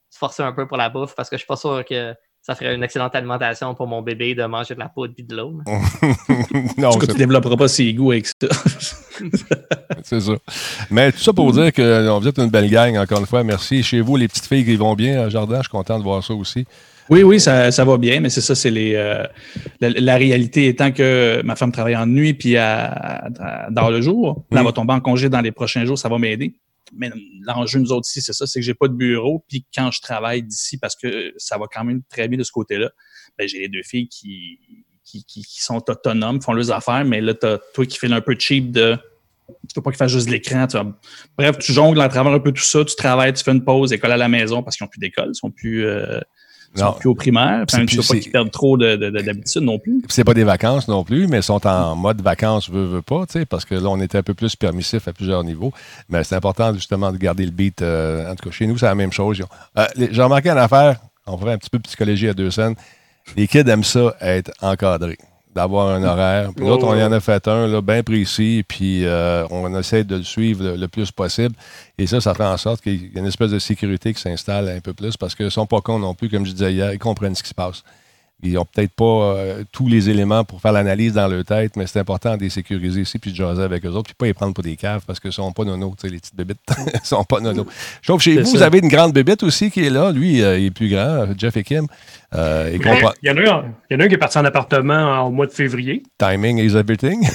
se 0.09 0.17
forcer 0.17 0.41
un 0.41 0.53
peu 0.53 0.67
pour 0.67 0.77
la 0.77 0.89
bouffe 0.89 1.13
parce 1.15 1.29
que 1.29 1.35
je 1.35 1.41
suis 1.41 1.47
pas 1.47 1.55
sûr 1.55 1.83
que 1.85 2.15
ça 2.45 2.53
ferait 2.53 2.75
une 2.75 2.83
excellente 2.83 3.15
alimentation 3.15 3.73
pour 3.73 3.87
mon 3.87 4.01
bébé 4.03 4.35
de 4.35 4.43
manger 4.45 4.75
de 4.75 4.79
la 4.79 4.87
poudre 4.89 5.13
puis 5.15 5.23
de 5.23 5.35
l'eau. 5.35 5.61
non, 6.77 6.91
tu 6.99 7.07
développeras 7.15 7.55
pas 7.57 7.67
ses 7.67 7.91
goûts 7.93 8.11
avec 8.11 8.27
ça. 8.27 8.33
c'est 10.03 10.19
ça. 10.21 10.33
Mais 10.91 11.11
tout 11.11 11.19
ça 11.19 11.33
pour 11.33 11.51
dire 11.53 11.71
que 11.73 12.07
on 12.09 12.19
vous 12.19 12.27
êtes 12.27 12.37
une 12.37 12.49
belle 12.49 12.69
gang, 12.69 12.97
encore 12.97 13.19
une 13.19 13.25
fois. 13.25 13.43
Merci. 13.43 13.81
Chez 13.81 14.01
vous, 14.01 14.15
les 14.15 14.27
petites 14.27 14.45
filles 14.45 14.63
qui 14.65 14.75
vont 14.75 14.93
bien, 14.93 15.21
euh, 15.21 15.29
Jordan, 15.29 15.57
je 15.57 15.63
suis 15.63 15.71
content 15.71 15.97
de 15.97 16.03
voir 16.03 16.23
ça 16.23 16.33
aussi. 16.33 16.65
Oui, 17.09 17.21
oui, 17.23 17.39
ça, 17.39 17.71
ça 17.71 17.85
va 17.85 17.97
bien, 17.97 18.19
mais 18.19 18.29
c'est 18.29 18.41
ça, 18.41 18.55
c'est 18.55 18.71
les. 18.71 18.93
euh, 18.95 19.23
la, 19.79 19.89
la 19.89 20.15
réalité 20.15 20.67
étant 20.67 20.91
que 20.91 21.41
ma 21.43 21.55
femme 21.55 21.71
travaille 21.71 21.95
en 21.95 22.07
nuit 22.07 22.33
puis 22.33 22.57
à, 22.57 22.85
à- 23.39 23.69
dans 23.69 23.89
le 23.89 24.01
jour. 24.01 24.43
Là, 24.51 24.57
elle 24.57 24.61
Mm. 24.61 24.65
va 24.65 24.71
tomber 24.71 24.93
en 24.93 24.99
congé 24.99 25.29
dans 25.29 25.41
les 25.41 25.51
prochains 25.51 25.85
jours, 25.85 25.97
ça 25.97 26.09
va 26.09 26.17
m'aider. 26.17 26.55
Mais 26.93 27.11
l'enjeu, 27.41 27.79
nous 27.79 27.91
autres 27.91 28.07
ici, 28.07 28.21
c'est 28.21 28.33
ça, 28.33 28.45
c'est 28.47 28.59
que 28.59 28.65
j'ai 28.65 28.73
pas 28.73 28.87
de 28.87 28.93
bureau. 28.93 29.43
Puis 29.47 29.65
quand 29.73 29.91
je 29.91 30.01
travaille 30.01 30.43
d'ici, 30.43 30.77
parce 30.77 30.95
que 30.95 31.33
ça 31.37 31.57
va 31.57 31.65
quand 31.71 31.83
même 31.83 32.01
très 32.09 32.27
bien 32.27 32.37
de 32.37 32.43
ce 32.43 32.51
côté-là, 32.51 32.89
ben, 33.37 33.47
j'ai 33.47 33.59
les 33.59 33.69
deux 33.69 33.83
filles 33.83 34.07
qui, 34.07 34.59
qui, 35.03 35.45
sont 35.61 35.81
autonomes, 35.89 36.41
font 36.41 36.53
leurs 36.53 36.71
affaires, 36.71 37.05
mais 37.05 37.21
là, 37.21 37.33
t'as 37.33 37.57
toi 37.73 37.85
qui 37.85 37.97
fais 37.97 38.11
un 38.11 38.21
peu 38.21 38.35
cheap 38.37 38.71
de. 38.71 38.97
Tu 39.47 39.75
veux 39.75 39.81
pas 39.81 39.91
qu'ils 39.91 39.97
fassent 39.97 40.11
juste 40.11 40.29
l'écran. 40.29 40.65
Bref, 41.37 41.59
tu 41.59 41.71
jongles 41.71 42.01
à 42.01 42.09
travers 42.09 42.33
un 42.33 42.39
peu 42.39 42.51
tout 42.51 42.63
ça, 42.63 42.83
tu 42.83 42.95
travailles, 42.95 43.33
tu 43.33 43.43
fais 43.43 43.51
une 43.51 43.63
pause, 43.63 43.93
école 43.93 44.11
à 44.11 44.17
la 44.17 44.27
maison 44.27 44.63
parce 44.63 44.75
qu'ils 44.75 44.85
n'ont 44.85 44.89
plus 44.89 44.99
d'école, 44.99 45.29
ils 45.29 45.35
sont 45.35 45.51
plus. 45.51 45.85
euh, 45.85 46.19
ils 46.75 46.79
sont 46.79 46.85
Non. 46.85 46.91
plus 46.93 47.09
au 47.09 47.15
primaire. 47.15 47.63
Puis 47.67 47.85
plus- 47.85 47.97
veux 47.97 48.03
pas 48.03 48.19
qu'ils 48.19 48.31
perdent 48.31 48.51
trop 48.51 48.77
de- 48.77 48.95
de- 48.95 49.09
de- 49.09 49.21
d'habitude 49.21 49.61
non 49.63 49.79
plus. 49.79 50.01
C'est 50.09 50.23
pas 50.23 50.33
des 50.33 50.43
vacances 50.43 50.87
non 50.87 51.03
plus, 51.03 51.27
mais 51.27 51.37
ils 51.37 51.43
sont 51.43 51.65
en 51.65 51.95
mode 51.95 52.21
vacances, 52.21 52.69
veut, 52.69 52.85
veut 52.85 53.01
pas, 53.01 53.25
tu 53.25 53.39
sais, 53.39 53.45
parce 53.45 53.65
que 53.65 53.75
là, 53.75 53.89
on 53.89 53.99
était 54.01 54.17
un 54.17 54.23
peu 54.23 54.33
plus 54.33 54.55
permissif 54.55 55.07
à 55.07 55.13
plusieurs 55.13 55.43
niveaux. 55.43 55.71
Mais 56.09 56.23
c'est 56.23 56.35
important, 56.35 56.73
justement, 56.73 57.11
de 57.11 57.17
garder 57.17 57.45
le 57.45 57.51
beat. 57.51 57.81
euh, 57.81 58.31
en 58.31 58.35
tout 58.35 58.49
cas, 58.49 58.55
chez 58.55 58.67
nous, 58.67 58.77
c'est 58.77 58.85
la 58.85 58.95
même 58.95 59.11
chose. 59.11 59.41
Euh, 59.77 59.85
J'ai 60.11 60.21
remarqué 60.21 60.49
une 60.49 60.57
affaire, 60.57 60.97
on 61.25 61.37
ferait 61.37 61.53
un 61.53 61.57
petit 61.57 61.69
peu 61.69 61.77
de 61.77 61.83
psychologie 61.83 62.27
à 62.29 62.33
deux 62.33 62.51
scènes. 62.51 62.75
Les 63.35 63.47
kids 63.47 63.67
aiment 63.69 63.83
ça, 63.83 64.15
être 64.21 64.51
encadrés, 64.61 65.17
d'avoir 65.55 65.89
un 65.89 66.03
horaire. 66.03 66.51
Puis 66.53 66.65
l'autre, 66.65 66.85
on 66.85 66.95
y 66.95 67.03
en 67.03 67.11
a 67.11 67.19
fait 67.19 67.47
un, 67.47 67.67
là, 67.67 67.81
bien 67.81 68.03
précis, 68.03 68.63
puis 68.67 69.05
euh, 69.05 69.47
on 69.49 69.77
essaie 69.79 70.03
de 70.03 70.17
le 70.17 70.23
suivre 70.23 70.63
le, 70.63 70.75
le 70.75 70.87
plus 70.87 71.11
possible. 71.11 71.55
Et 71.97 72.07
ça, 72.07 72.19
ça 72.19 72.33
fait 72.33 72.43
en 72.43 72.57
sorte 72.57 72.81
qu'il 72.81 73.13
y 73.13 73.17
a 73.17 73.19
une 73.19 73.27
espèce 73.27 73.51
de 73.51 73.59
sécurité 73.59 74.13
qui 74.13 74.21
s'installe 74.21 74.67
un 74.67 74.81
peu 74.81 74.93
plus, 74.93 75.15
parce 75.15 75.33
qu'ils 75.33 75.49
sont 75.51 75.65
pas 75.65 75.79
cons 75.79 75.99
non 75.99 76.13
plus, 76.13 76.29
comme 76.29 76.45
je 76.45 76.51
disais 76.51 76.73
hier, 76.73 76.93
ils 76.93 76.99
comprennent 76.99 77.35
ce 77.35 77.43
qui 77.43 77.49
se 77.49 77.55
passe. 77.55 77.83
Ils 78.45 78.53
n'ont 78.53 78.65
peut-être 78.65 78.91
pas 78.91 79.05
euh, 79.05 79.63
tous 79.71 79.87
les 79.87 80.09
éléments 80.09 80.43
pour 80.43 80.61
faire 80.61 80.71
l'analyse 80.71 81.13
dans 81.13 81.27
leur 81.27 81.43
tête, 81.43 81.75
mais 81.75 81.87
c'est 81.87 81.99
important 81.99 82.37
de 82.37 82.43
les 82.43 82.49
sécuriser 82.49 83.01
ici, 83.01 83.19
puis 83.19 83.31
de 83.31 83.35
jaser 83.35 83.63
avec 83.63 83.85
eux 83.85 83.89
autres, 83.89 84.05
puis 84.05 84.15
pas 84.17 84.25
les 84.25 84.33
prendre 84.33 84.53
pour 84.53 84.63
des 84.63 84.75
caves 84.75 85.03
parce 85.05 85.19
qu'ils 85.19 85.29
ne 85.29 85.33
sont 85.33 85.51
pas 85.51 85.63
nono, 85.63 85.95
les 86.03 86.11
petites 86.11 86.35
bébites. 86.35 86.59
Ils 86.93 87.05
sont 87.05 87.23
pas 87.23 87.39
nono. 87.39 87.65
Je 88.01 88.07
trouve 88.07 88.17
que 88.17 88.23
chez 88.23 88.37
vous, 88.37 88.45
ça. 88.45 88.57
vous 88.57 88.63
avez 88.63 88.79
une 88.79 88.87
grande 88.87 89.13
bébite 89.13 89.43
aussi 89.43 89.71
qui 89.71 89.85
est 89.85 89.89
là. 89.89 90.11
Lui, 90.11 90.41
euh, 90.41 90.57
il 90.57 90.65
est 90.65 90.71
plus 90.71 90.89
grand, 90.89 91.27
Jeff 91.37 91.57
et 91.57 91.63
Kim. 91.63 91.87
Euh, 92.33 92.71
il 92.73 92.81
y, 92.81 92.89
en 92.89 92.91
a 92.91 92.95
un, 92.95 93.65
il 93.89 93.93
y 93.93 93.95
en 93.95 93.99
a 93.99 94.03
un 94.03 94.07
qui 94.07 94.13
est 94.13 94.17
parti 94.17 94.37
en 94.37 94.45
appartement 94.45 95.25
au 95.25 95.31
mois 95.31 95.45
de 95.45 95.51
février. 95.51 96.03
Timing 96.17 96.57
is 96.57 96.75
everything. 96.75 97.25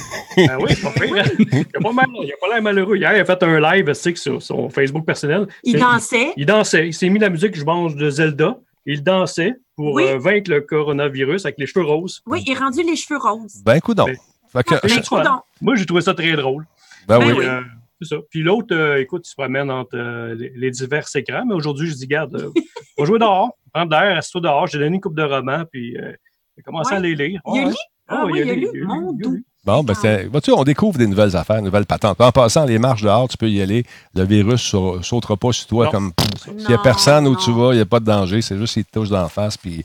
Ah 0.49 0.59
oui, 0.61 0.75
c'est 0.75 0.83
pas 0.83 0.91
hein? 0.91 1.25
Il 1.39 1.67
a 1.75 1.81
pas 1.81 1.93
mal- 1.93 2.07
il 2.23 2.33
a 2.33 2.37
pas 2.41 2.53
l'air 2.53 2.63
malheureux. 2.63 2.97
Hier, 2.97 3.15
il 3.15 3.21
a 3.21 3.25
fait 3.25 3.43
un 3.43 3.61
live 3.61 3.93
sur 3.95 4.43
son 4.43 4.69
Facebook 4.69 5.05
personnel. 5.05 5.47
Il 5.65 5.79
dansait. 5.79 6.33
Il 6.37 6.47
dansait. 6.47 6.89
Il 6.89 6.95
s'est 6.95 7.09
mis 7.09 7.19
la 7.19 7.31
musique 7.31 7.57
Je 7.57 7.65
mange 7.65 7.97
de 7.97 8.11
Zelda. 8.11 8.57
Il 8.87 9.03
dansait 9.03 9.55
pour 9.77 9.95
Oui. 9.95 10.05
euh, 10.05 10.19
vaincre 10.19 10.51
le 10.51 10.61
coronavirus 10.63 11.45
avec 11.45 11.59
les 11.59 11.67
cheveux 11.67 11.85
roses. 11.85 12.23
Oui, 12.27 12.43
il 12.47 12.53
est 12.53 12.59
rendu 12.59 12.83
les 12.83 12.97
cheveux 12.97 13.19
roses. 13.19 13.63
Ben, 13.65 13.79
coudon. 13.81 14.07
Ben, 14.07 14.17
Fait 14.53 14.63
que, 14.65 15.23
ben. 15.23 15.41
Moi, 15.61 15.77
j'ai 15.77 15.87
trouvé 15.87 16.01
ça 16.01 16.15
très 16.15 16.33
drôle. 16.33 16.67
ben 17.07 17.19
oui. 17.19 17.27
ben 17.27 17.39
oui. 17.39 17.45
Euh, 17.47 17.61
c'est 18.03 18.15
ça. 18.15 18.17
Puis 18.31 18.43
l'autre, 18.43 18.75
euh, 18.75 18.99
écoute, 19.01 19.27
il 19.27 19.31
se 19.31 19.35
promène 19.35 19.71
entre 19.71 19.97
euh, 19.97 20.35
les, 20.35 20.51
les 20.57 20.71
divers 20.71 21.07
écrans. 21.15 21.45
Mais 21.47 21.55
aujourd'hui, 21.55 21.89
je 21.89 21.95
dis, 21.95 22.07
garde, 22.07 22.35
euh, 22.37 22.51
on 22.97 23.03
va 23.03 23.07
jouer 23.07 23.19
dehors, 23.19 23.51
prendre 23.75 23.91
l'air, 23.91 24.17
assieds-toi 24.17 24.41
dehors. 24.41 24.67
J'ai 24.69 24.79
donné 24.79 24.95
une 24.97 25.01
coupe 25.03 25.15
de 25.17 25.23
romans, 25.23 25.65
puis 25.71 25.97
euh, 25.99 26.13
j'ai 26.57 26.63
commencé 26.63 26.93
Ouais. 26.93 26.97
à 26.99 27.01
les 27.01 27.15
lire. 27.15 27.41
Il 27.47 27.61
a 27.61 27.65
Ouais. 27.65 27.71
lu? 27.71 27.77
Ah 28.09 28.23
Oh, 28.25 28.29
oui, 28.33 28.41
il 28.43 28.51
a 28.51 28.55
lu. 28.55 28.69
il 28.75 28.83
a 28.83 28.87
Mon 28.87 29.11
a 29.11 29.13
doux. 29.23 29.39
Bon, 29.65 29.85
ben, 29.85 29.95
vois-tu, 30.31 30.53
on 30.53 30.65
découvre 30.65 30.97
des 30.97 31.07
nouvelles 31.07 31.37
affaires, 31.37 31.57
des 31.57 31.63
nouvelles 31.63 31.85
patentes. 31.85 32.19
En 32.21 32.33
passant, 32.33 32.65
les 32.65 32.79
marches 32.79 33.03
dehors, 33.03 33.29
tu 33.29 33.37
peux 33.37 33.51
y 33.51 33.61
aller. 33.61 33.85
Le 34.15 34.25
virus 34.25 34.73
ne 34.75 35.03
sautera 35.03 35.37
pas 35.37 35.53
sur 35.53 35.67
toi 35.67 35.85
Non. 35.87 35.91
comme. 35.91 36.13
S'il 36.43 36.55
n'y 36.55 36.67
a 36.67 36.77
Non, 36.79 36.83
personne 36.83 37.27
où 37.29 37.37
tu 37.37 37.53
vas, 37.53 37.73
il 37.73 37.77
n'y 37.77 37.83
a 37.83 37.87
pas 37.87 38.01
de 38.01 38.07
danger. 38.07 38.41
C'est 38.41 38.57
juste 38.57 38.73
qu'il 38.73 38.85
te 38.87 38.93
touche 38.93 39.11
d'en 39.11 39.29
face. 39.29 39.59
Puis 39.59 39.85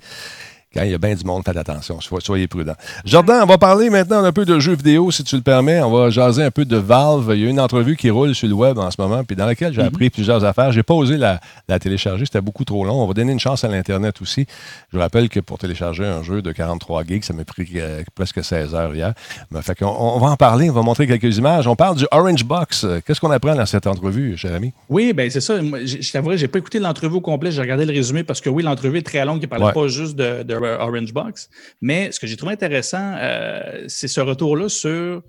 quand 0.76 0.84
il 0.84 0.92
y 0.92 0.94
a 0.94 0.98
bien 0.98 1.16
du 1.16 1.24
monde, 1.24 1.44
faites 1.46 1.58
attention. 1.58 2.00
Soyez, 2.02 2.48
prudents. 2.48 2.76
Jordan, 3.06 3.42
on 3.44 3.46
va 3.46 3.58
parler 3.58 3.90
maintenant 3.90 4.24
un 4.24 4.32
peu 4.32 4.46
de 4.46 4.60
jeux 4.60 4.76
vidéo, 4.76 5.10
si 5.12 5.24
tu 5.24 5.36
le 5.36 5.42
permets. 5.42 5.82
On 5.82 5.90
va 5.92 6.10
jaser 6.10 6.44
un 6.44 6.52
peu 6.52 6.66
de 6.66 6.78
Valve. 6.78 7.32
Il 7.36 7.44
y 7.44 7.48
a 7.48 7.50
une 7.50 7.60
entrevue 7.60 7.96
qui 7.96 8.10
roule 8.10 8.36
sur 8.36 8.48
le 8.48 8.54
web 8.54 8.78
en 8.78 8.92
ce 8.92 9.00
moment, 9.00 9.24
puis 9.24 9.36
dans 9.36 9.46
laquelle 9.46 9.74
j'ai 9.74 9.82
appris 9.82 10.10
plusieurs 10.10 10.44
affaires. 10.44 10.72
J'ai 10.72 10.84
pas 10.84 10.94
osé 10.94 11.18
la, 11.18 11.40
la 11.70 11.80
télécharger, 11.80 12.26
c'était 12.26 12.42
beaucoup 12.42 12.66
trop 12.66 12.84
long. 12.86 13.02
On 13.02 13.08
va 13.08 13.14
donner 13.14 13.32
une 13.32 13.40
chance 13.40 13.64
à 13.64 13.68
l'Internet 13.70 14.22
aussi. 14.22 14.46
Je 14.92 14.98
vous 14.98 15.02
rappelle 15.02 15.30
que 15.30 15.40
pour 15.40 15.58
télécharger 15.58 16.06
un 16.06 16.24
jeu 16.24 16.42
de 16.42 16.52
43 16.52 17.04
gigs, 17.06 17.24
ça 17.24 17.34
m'a 17.34 17.46
pris 17.46 17.68
euh, 17.76 18.04
presque 18.14 18.44
16 18.44 18.76
heures 18.76 18.94
hier. 18.94 19.14
Mais 19.52 19.62
fait 19.62 19.76
qu'on- 19.76 19.86
on, 19.88 20.20
va 20.20 20.28
en 20.28 20.36
parler, 20.36 20.70
on 20.70 20.74
va 20.74 20.82
montrer 20.82 21.08
quelques 21.08 21.38
images. 21.38 21.68
On 21.68 21.76
parle 21.76 21.96
du 21.98 22.06
Orange 22.12 22.44
Box. 22.44 22.86
Qu'est-ce 23.06 23.22
qu'on 23.22 23.32
apprend 23.32 23.56
dans 23.56 23.66
cette 23.66 23.88
entrevue, 23.88 24.36
cher 24.38 24.54
ami? 24.54 24.74
Oui, 24.90 25.14
ben 25.14 25.30
c'est 25.30 25.42
ça. 25.42 25.62
Moi, 25.62 25.80
Je 25.86 26.02
je 26.02 26.12
t'avouerais, 26.12 26.38
j'ai 26.38 26.48
pas 26.48 26.60
écouté 26.60 26.80
l'entrevue 26.80 27.16
au 27.16 27.22
complet. 27.22 27.52
J'ai 27.52 27.62
regardé 27.62 27.86
le 27.86 27.94
résumé 27.94 28.24
parce 28.24 28.42
que 28.42 28.50
oui, 28.50 28.62
l'entrevue 28.64 28.98
est 29.00 29.04
très 29.06 29.24
longue. 29.26 29.40
Il 29.42 29.48
parlait 29.48 29.66
Ouais. 29.66 29.74
pas 29.74 29.88
juste 29.88 30.16
de, 30.16 30.44
de 30.44 30.54
Orange 30.66 31.14
Box. 31.14 31.50
Mais 31.82 32.12
ce 32.12 32.20
que 32.20 32.28
j'ai 32.28 32.38
trouvé 32.38 32.54
intéressant, 32.54 33.16
euh, 33.18 33.86
c'est 33.88 34.08
ce 34.08 34.22
retour-là 34.22 34.70
sur 34.70 35.24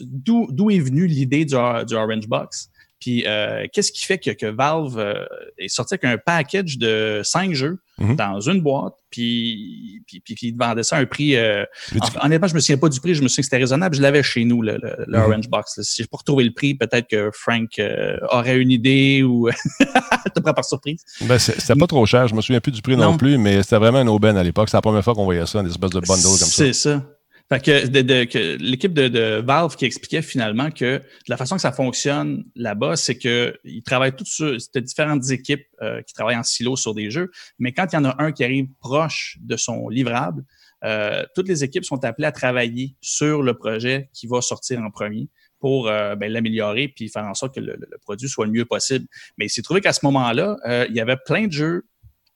d'où 0.00 0.70
est 0.70 0.78
venue 0.78 1.06
l'idée 1.06 1.44
du, 1.44 1.56
du 1.86 1.94
Orange 1.94 2.28
Box. 2.28 2.70
Puis 3.00 3.24
euh, 3.26 3.66
qu'est-ce 3.72 3.92
qui 3.92 4.04
fait 4.04 4.18
que, 4.18 4.30
que 4.30 4.46
Valve 4.46 4.98
euh, 4.98 5.24
est 5.58 5.68
sorti 5.68 5.94
avec 5.94 6.04
un 6.04 6.16
package 6.18 6.78
de 6.78 7.20
cinq 7.24 7.52
jeux 7.54 7.78
Mhm. 7.98 8.14
dans 8.16 8.40
une 8.40 8.60
boîte, 8.60 8.92
puis, 9.10 10.02
puis, 10.06 10.20
puis, 10.20 10.34
puis 10.34 10.48
ils 10.48 10.54
vendait 10.54 10.82
ça 10.82 10.96
à 10.96 11.00
un 11.00 11.06
prix. 11.06 11.34
euh, 11.34 11.64
en- 11.98 12.26
honnêtement, 12.26 12.46
je 12.46 12.54
me 12.54 12.60
souviens 12.60 12.76
pas 12.76 12.90
du 12.90 13.00
prix, 13.00 13.14
je 13.14 13.22
me 13.22 13.28
souviens 13.28 13.40
que 13.40 13.46
c'était 13.46 13.56
raisonnable. 13.56 13.96
Je 13.96 14.02
l'avais 14.02 14.22
chez 14.22 14.44
nous, 14.44 14.60
le, 14.60 14.72
le- 14.82 15.04
le 15.06 15.18
Mhm. 15.18 15.24
Orange 15.24 15.48
Box. 15.48 15.78
là. 15.78 15.82
Si 15.82 16.02
j'ai 16.02 16.06
pas 16.06 16.18
retrouvé 16.18 16.44
le 16.44 16.52
prix, 16.52 16.74
peut-être 16.74 17.08
que 17.08 17.30
Frank 17.32 17.70
euh, 17.78 18.18
aurait 18.30 18.58
une 18.58 18.70
idée 18.70 19.22
ou 19.22 19.48
te 20.34 20.40
prend 20.40 20.52
par 20.52 20.64
surprise. 20.66 21.02
Ben, 21.22 21.38
c'était 21.38 21.74
pas 21.74 21.86
trop 21.86 22.04
cher. 22.04 22.28
Je 22.28 22.34
me 22.34 22.42
souviens 22.42 22.60
plus 22.60 22.72
du 22.72 22.82
prix 22.82 22.96
non, 22.98 23.12
Non. 23.12 23.16
plus, 23.16 23.38
mais 23.38 23.62
c'était 23.62 23.78
vraiment 23.78 24.02
une 24.02 24.10
aubaine 24.10 24.36
à 24.36 24.42
l'époque. 24.42 24.68
C'est 24.68 24.76
la 24.76 24.82
première 24.82 25.02
fois 25.02 25.14
qu'on 25.14 25.24
voyait 25.24 25.46
ça, 25.46 25.60
une 25.60 25.66
espèce 25.66 25.90
de 25.90 26.00
bundle 26.00 26.22
comme 26.22 26.36
ça. 26.36 26.46
C'est 26.48 26.72
ça. 26.74 27.02
Fait 27.48 27.62
que, 27.64 27.86
de- 27.86 28.00
de- 28.02 28.24
que 28.24 28.56
l'équipe 28.56 28.92
de, 28.92 29.06
de 29.06 29.40
Valve 29.44 29.76
qui 29.76 29.84
expliquait 29.84 30.22
finalement 30.22 30.70
que 30.72 31.00
la 31.28 31.36
façon 31.36 31.54
que 31.54 31.60
ça 31.62 31.70
fonctionne 31.70 32.44
là-bas, 32.56 32.96
c'est 32.96 33.16
que 33.16 33.56
ils 33.62 33.82
travaillent 33.84 34.16
toutes 34.16 34.26
sur 34.26 34.56
différentes 34.74 35.30
équipes 35.30 35.64
euh, 35.80 36.02
qui 36.02 36.12
travaillent 36.12 36.36
en 36.36 36.42
silo 36.42 36.74
sur 36.74 36.92
des 36.94 37.08
jeux, 37.10 37.30
mais 37.60 37.72
quand 37.72 37.86
il 37.92 37.96
y 37.96 37.98
en 37.98 38.04
a 38.04 38.16
un 38.20 38.32
qui 38.32 38.42
arrive 38.42 38.66
proche 38.80 39.38
de 39.40 39.56
son 39.56 39.88
livrable, 39.88 40.44
euh, 40.84 41.24
toutes 41.36 41.46
les 41.48 41.62
équipes 41.62 41.84
sont 41.84 42.04
appelées 42.04 42.26
à 42.26 42.32
travailler 42.32 42.96
sur 43.00 43.42
le 43.42 43.54
projet 43.54 44.10
qui 44.12 44.26
va 44.26 44.40
sortir 44.40 44.80
en 44.80 44.90
premier 44.90 45.28
pour 45.60 45.88
euh, 45.88 46.16
ben, 46.16 46.30
l'améliorer 46.30 46.88
puis 46.88 47.08
faire 47.08 47.24
en 47.26 47.34
sorte 47.34 47.54
que 47.54 47.60
le, 47.60 47.76
le- 47.76 47.88
le 47.90 47.98
produit 47.98 48.28
soit 48.28 48.44
le 48.46 48.52
mieux 48.52 48.64
possible. 48.66 49.06
Mais 49.38 49.46
il 49.46 49.50
s'est 49.50 49.62
trouvé 49.62 49.80
qu'à 49.80 49.92
ce 49.92 50.00
moment-là, 50.04 50.56
euh, 50.66 50.84
il 50.90 50.96
y 50.96 51.00
avait 51.00 51.16
plein 51.24 51.46
de 51.46 51.52
jeux 51.52 51.86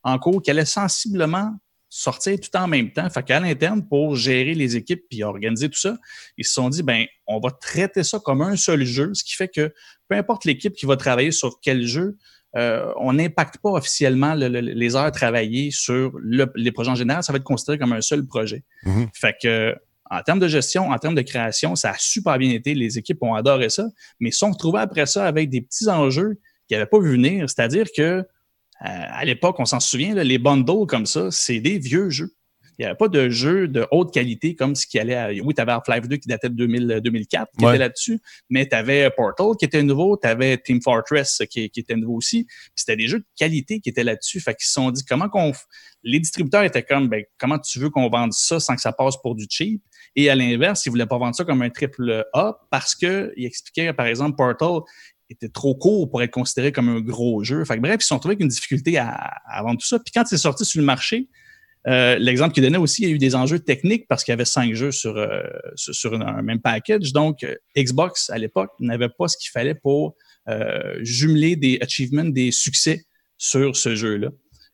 en 0.05 0.19
cours 0.19 0.41
qui 0.41 0.51
allaient 0.51 0.65
sensiblement 0.65 1.53
sortir 1.91 2.39
tout 2.39 2.57
en 2.57 2.69
même 2.69 2.93
temps. 2.93 3.11
Fait 3.11 3.23
qu'à 3.25 3.41
l'interne, 3.41 3.87
pour 3.87 4.15
gérer 4.15 4.55
les 4.55 4.77
équipes 4.77 5.05
puis 5.11 5.25
organiser 5.25 5.69
tout 5.69 5.79
ça, 5.79 5.99
ils 6.39 6.47
se 6.47 6.55
sont 6.55 6.71
dit, 6.71 6.83
ben, 6.83 7.05
on 7.27 7.41
va 7.41 7.51
traiter 7.51 8.05
ça 8.05 8.21
comme 8.21 8.41
un 8.41 8.57
seul 8.57 8.85
jeu, 8.85 9.13
ce 9.13 9.25
qui 9.25 9.35
fait 9.35 9.49
que 9.49 9.75
peu 10.09 10.17
importe 10.17 10.45
l'équipe 10.45 10.73
qui 10.73 10.87
va 10.87 10.97
travailler 10.97 11.33
sur 11.33 11.61
quel 11.61 11.85
jeu, 11.85 12.17
euh, 12.57 12.93
on 12.97 13.13
n'impacte 13.13 13.59
pas 13.59 13.71
officiellement 13.71 14.35
les 14.35 14.97
heures 14.97 15.13
travaillées 15.13 15.71
sur 15.71 16.13
les 16.23 16.73
projets 16.73 16.91
en 16.91 16.97
général. 16.97 17.23
Ça 17.23 17.33
va 17.33 17.37
être 17.37 17.45
considéré 17.45 17.79
comme 17.79 17.93
un 17.93 18.01
seul 18.01 18.25
projet. 18.25 18.65
Mhm. 18.85 19.09
Fait 19.13 19.37
que, 19.41 19.75
en 20.11 20.23
termes 20.23 20.41
de 20.41 20.49
gestion, 20.49 20.91
en 20.91 20.99
termes 20.99 21.15
de 21.15 21.23
création, 21.23 21.77
ça 21.77 21.91
a 21.91 21.99
super 21.99 22.39
bien 22.39 22.51
été. 22.51 22.75
Les 22.75 22.99
équipes 22.99 23.23
ont 23.23 23.35
adoré 23.35 23.69
ça, 23.69 23.87
mais 24.19 24.31
ils 24.31 24.35
sont 24.35 24.51
retrouvés 24.51 24.81
après 24.81 25.07
ça 25.07 25.27
avec 25.27 25.51
des 25.51 25.61
petits 25.61 25.89
enjeux 25.89 26.39
qu'ils 26.67 26.77
n'avaient 26.77 26.91
pas 26.91 26.99
vu 26.99 27.13
venir. 27.13 27.49
C'est-à-dire 27.49 27.87
que 27.97 28.25
à 28.81 29.25
l'époque, 29.25 29.61
on 29.61 29.67
s'en 29.67 29.81
souvient, 29.81 30.15
les 30.15 30.39
bundles 30.39 30.87
comme 30.87 31.07
ça, 31.07 31.31
c'est 31.31 31.61
des 31.61 31.79
vieux 31.79 32.11
jeux. 32.11 32.35
Il 32.81 32.85
n'y 32.85 32.87
avait 32.87 32.97
pas 32.97 33.09
de 33.09 33.29
jeu 33.29 33.69
de 33.69 33.87
haute 33.91 34.11
qualité 34.11 34.57
comme 34.57 34.75
ce 34.75 34.87
qui 34.87 34.99
allait 34.99 35.15
à... 35.15 35.29
Oui, 35.45 35.55
tu 35.55 35.61
avais 35.61 35.73
Half-Life 35.73 36.09
2 36.09 36.17
qui 36.17 36.29
datait 36.29 36.49
de 36.49 36.99
2004, 37.01 37.51
qui 37.59 37.65
était 37.67 37.77
là-dessus, 37.77 38.23
mais 38.49 38.67
tu 38.67 38.75
avais 38.75 39.11
Portal 39.11 39.49
qui 39.59 39.67
était 39.67 39.83
nouveau, 39.83 40.17
tu 40.17 40.27
avais 40.27 40.57
Team 40.57 40.81
Fortress 40.81 41.43
qui, 41.51 41.65
était 41.65 41.95
nouveau 41.95 42.15
aussi, 42.15 42.45
puis 42.45 42.73
c'était 42.77 42.97
des 42.97 43.07
jeux 43.07 43.19
de 43.19 43.27
qualité 43.37 43.81
qui 43.81 43.91
étaient 43.91 44.03
là-dessus. 44.03 44.41
Fait 44.41 44.55
qu'ils 44.55 44.67
se 44.67 44.73
sont 44.73 44.91
dit, 44.91 45.05
comment 45.05 45.29
qu'on... 45.29 45.53
Les 46.03 46.21
distributeurs 46.21 46.63
étaient 46.63 46.83
comme, 46.83 47.11
ben, 47.11 47.23
comment 47.37 47.59
tu 47.59 47.79
veux 47.81 47.91
qu'on 47.91 48.09
vende 48.09 48.33
ça 48.33 48.59
sans 48.61 48.77
que 48.77 48.81
ça 48.81 48.93
passe 48.93 49.19
pour 49.21 49.35
du 49.35 49.45
cheap? 49.47 49.83
Et 50.17 50.31
à 50.31 50.35
l'inverse, 50.35 50.87
ils 50.87 50.89
voulaient 50.89 51.05
pas 51.05 51.19
vendre 51.19 51.35
ça 51.35 51.45
comme 51.45 51.61
un 51.61 51.69
triple 51.69 52.25
A 52.33 52.59
parce 52.71 52.95
que 52.95 53.35
ils 53.37 53.45
expliquaient, 53.45 53.93
par 53.93 54.07
exemple, 54.07 54.37
Portal, 54.37 54.81
était 55.31 55.49
trop 55.49 55.75
court 55.75 56.11
pour 56.11 56.23
être 56.23 56.31
considéré 56.31 56.73
comme 56.73 56.89
un 56.89 57.01
gros 57.01 57.43
jeu. 57.45 57.63
Bref, 57.65 57.97
ils 57.99 58.03
se 58.03 58.09
sont 58.09 58.19
trouvés 58.19 58.33
avec 58.33 58.43
une 58.43 58.49
difficulté 58.49 58.99
à, 58.99 59.63
vendre 59.63 59.81
tout 59.81 59.87
ça. 59.87 59.99
Puis 59.99 60.13
quand 60.13 60.25
c'est 60.27 60.37
sorti 60.37 60.65
sur 60.65 60.81
le 60.81 60.87
marché, 60.87 61.29
euh, 61.87 62.19
l'exemple 62.19 62.53
qu'il 62.53 62.63
donnait 62.63 62.79
aussi, 62.79 63.03
il 63.03 63.09
y 63.09 63.13
a 63.13 63.15
eu 63.15 63.19
des 63.19 63.35
enjeux 63.35 63.61
techniques 63.61 64.07
parce 64.09 64.25
qu'il 64.25 64.33
y 64.33 64.35
avait 64.35 64.45
cinq 64.45 64.75
jeux 64.75 64.93
sur, 64.93 65.17
euh, 65.17 65.43
sur, 65.77 66.15
un 66.15 66.43
même 66.43 66.61
package. 66.61 67.13
Donc, 67.13 67.43
euh, 67.45 67.55
Xbox, 67.77 68.29
à 68.31 68.39
l'époque, 68.39 68.71
n'avait 68.81 69.09
pas 69.09 69.29
ce 69.29 69.37
qu'il 69.37 69.51
fallait 69.51 69.75
pour 69.75 70.17
jumeler 71.01 71.55
des 71.55 71.79
achievements, 71.81 72.25
des 72.25 72.51
succès 72.51 73.05
sur 73.39 73.77
ce 73.77 73.95
jeu-là. 73.95 74.31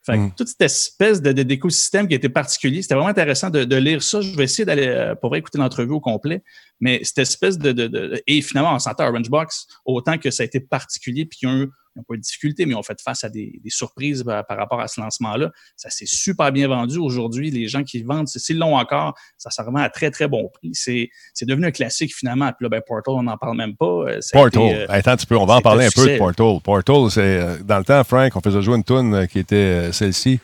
Fait 0.07 0.17
mm. 0.17 0.33
toute 0.37 0.47
cette 0.47 0.63
espèce 0.63 1.21
de, 1.21 1.33
d'écosystème 1.33 2.07
qui 2.07 2.15
était 2.15 2.29
particulier, 2.29 2.81
c'était 2.81 2.95
vraiment 2.95 3.11
intéressant 3.11 3.51
de, 3.51 3.77
lire 3.77 4.03
ça. 4.05 4.21
Je 4.21 4.37
vais 4.37 4.45
essayer 4.45 4.65
d'aller 4.65 4.87
euh, 4.87 5.17
pour 5.17 5.35
écouter 5.35 5.59
l'entrevue 5.59 5.95
au 5.95 6.01
complet, 6.01 6.45
mais 6.81 7.01
cette 7.03 7.19
espèce 7.19 7.59
de, 7.59 7.73
de, 7.73 8.23
et 8.27 8.41
finalement 8.41 8.73
on 8.73 8.79
sentait 8.79 9.03
Orange 9.03 9.29
Box 9.29 9.67
autant 9.85 10.17
que 10.17 10.31
ça 10.31 10.45
a 10.45 10.47
été 10.47 10.61
particulier 10.61 11.27
puis 11.27 11.41
qu'ils 11.41 11.49
ont 11.49 11.57
eu 11.63 11.71
n'ont 11.97 12.03
pas 12.03 12.15
eu 12.15 12.19
de 12.19 12.23
difficulté, 12.23 12.67
mais 12.67 12.75
ont 12.75 12.83
fait 12.83 13.01
face 13.01 13.25
à 13.25 13.29
des, 13.29 13.61
surprises 13.69 14.25
par, 14.25 14.57
rapport 14.57 14.81
à 14.81 14.89
ce 14.89 15.01
lancement-là. 15.01 15.51
Ça 15.77 15.91
s'est 15.91 16.07
super 16.07 16.53
bien 16.53 16.69
vendu 16.69 16.99
aujourd'hui. 16.99 17.51
Les 17.51 17.69
gens 17.69 17.83
qui 17.83 18.03
vendent, 18.03 18.29
s'ils 18.29 18.59
l'ont 18.59 18.77
encore, 18.77 19.15
ça 19.37 19.51
se 19.51 19.61
revend 19.61 19.81
à 19.81 19.89
très, 19.89 20.11
très 20.11 20.29
bon 20.29 20.49
prix. 20.49 20.71
C'est, 20.75 21.11
devenu 21.43 21.67
un 21.67 21.71
classique 21.71 22.15
finalement. 22.15 22.47
Puis 22.49 22.65
là, 22.65 22.69
ben, 22.69 22.83
Portal, 22.87 23.15
on 23.15 23.23
n'en 23.23 23.37
parle 23.37 23.57
même 23.57 23.77
pas. 23.77 23.87
Euh, 23.87 24.21
Portal. 24.33 24.63
Euh, 24.63 24.87
attends 24.89 25.13
un 25.13 25.17
petit 25.17 25.27
peu, 25.27 25.37
on 25.37 25.47
va 25.47 25.57
en 25.57 25.61
parler 25.61 25.87
un 25.87 25.91
peu 25.91 26.09
de 26.09 26.19
Portal. 26.19 26.61
Portal, 26.63 27.11
c'est 27.11 27.21
euh, 27.21 27.57
dans 27.65 27.79
le 27.79 27.85
temps, 27.85 28.03
Frank, 28.05 28.35
on 28.35 28.41
faisait 28.41 28.63
jouer 28.63 28.77
une 28.77 28.85
tune 28.85 29.27
qui 29.29 29.39
était 29.39 29.93
celle-ci. 29.93 30.41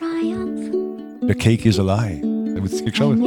The 1.27 1.35
cake 1.35 1.65
is 1.65 1.79
a 1.79 1.83
lie. 1.83 2.21
Ça 2.53 2.59
vous 2.59 2.67
dit 2.67 2.83
quelque 2.83 2.97
chose? 2.97 3.17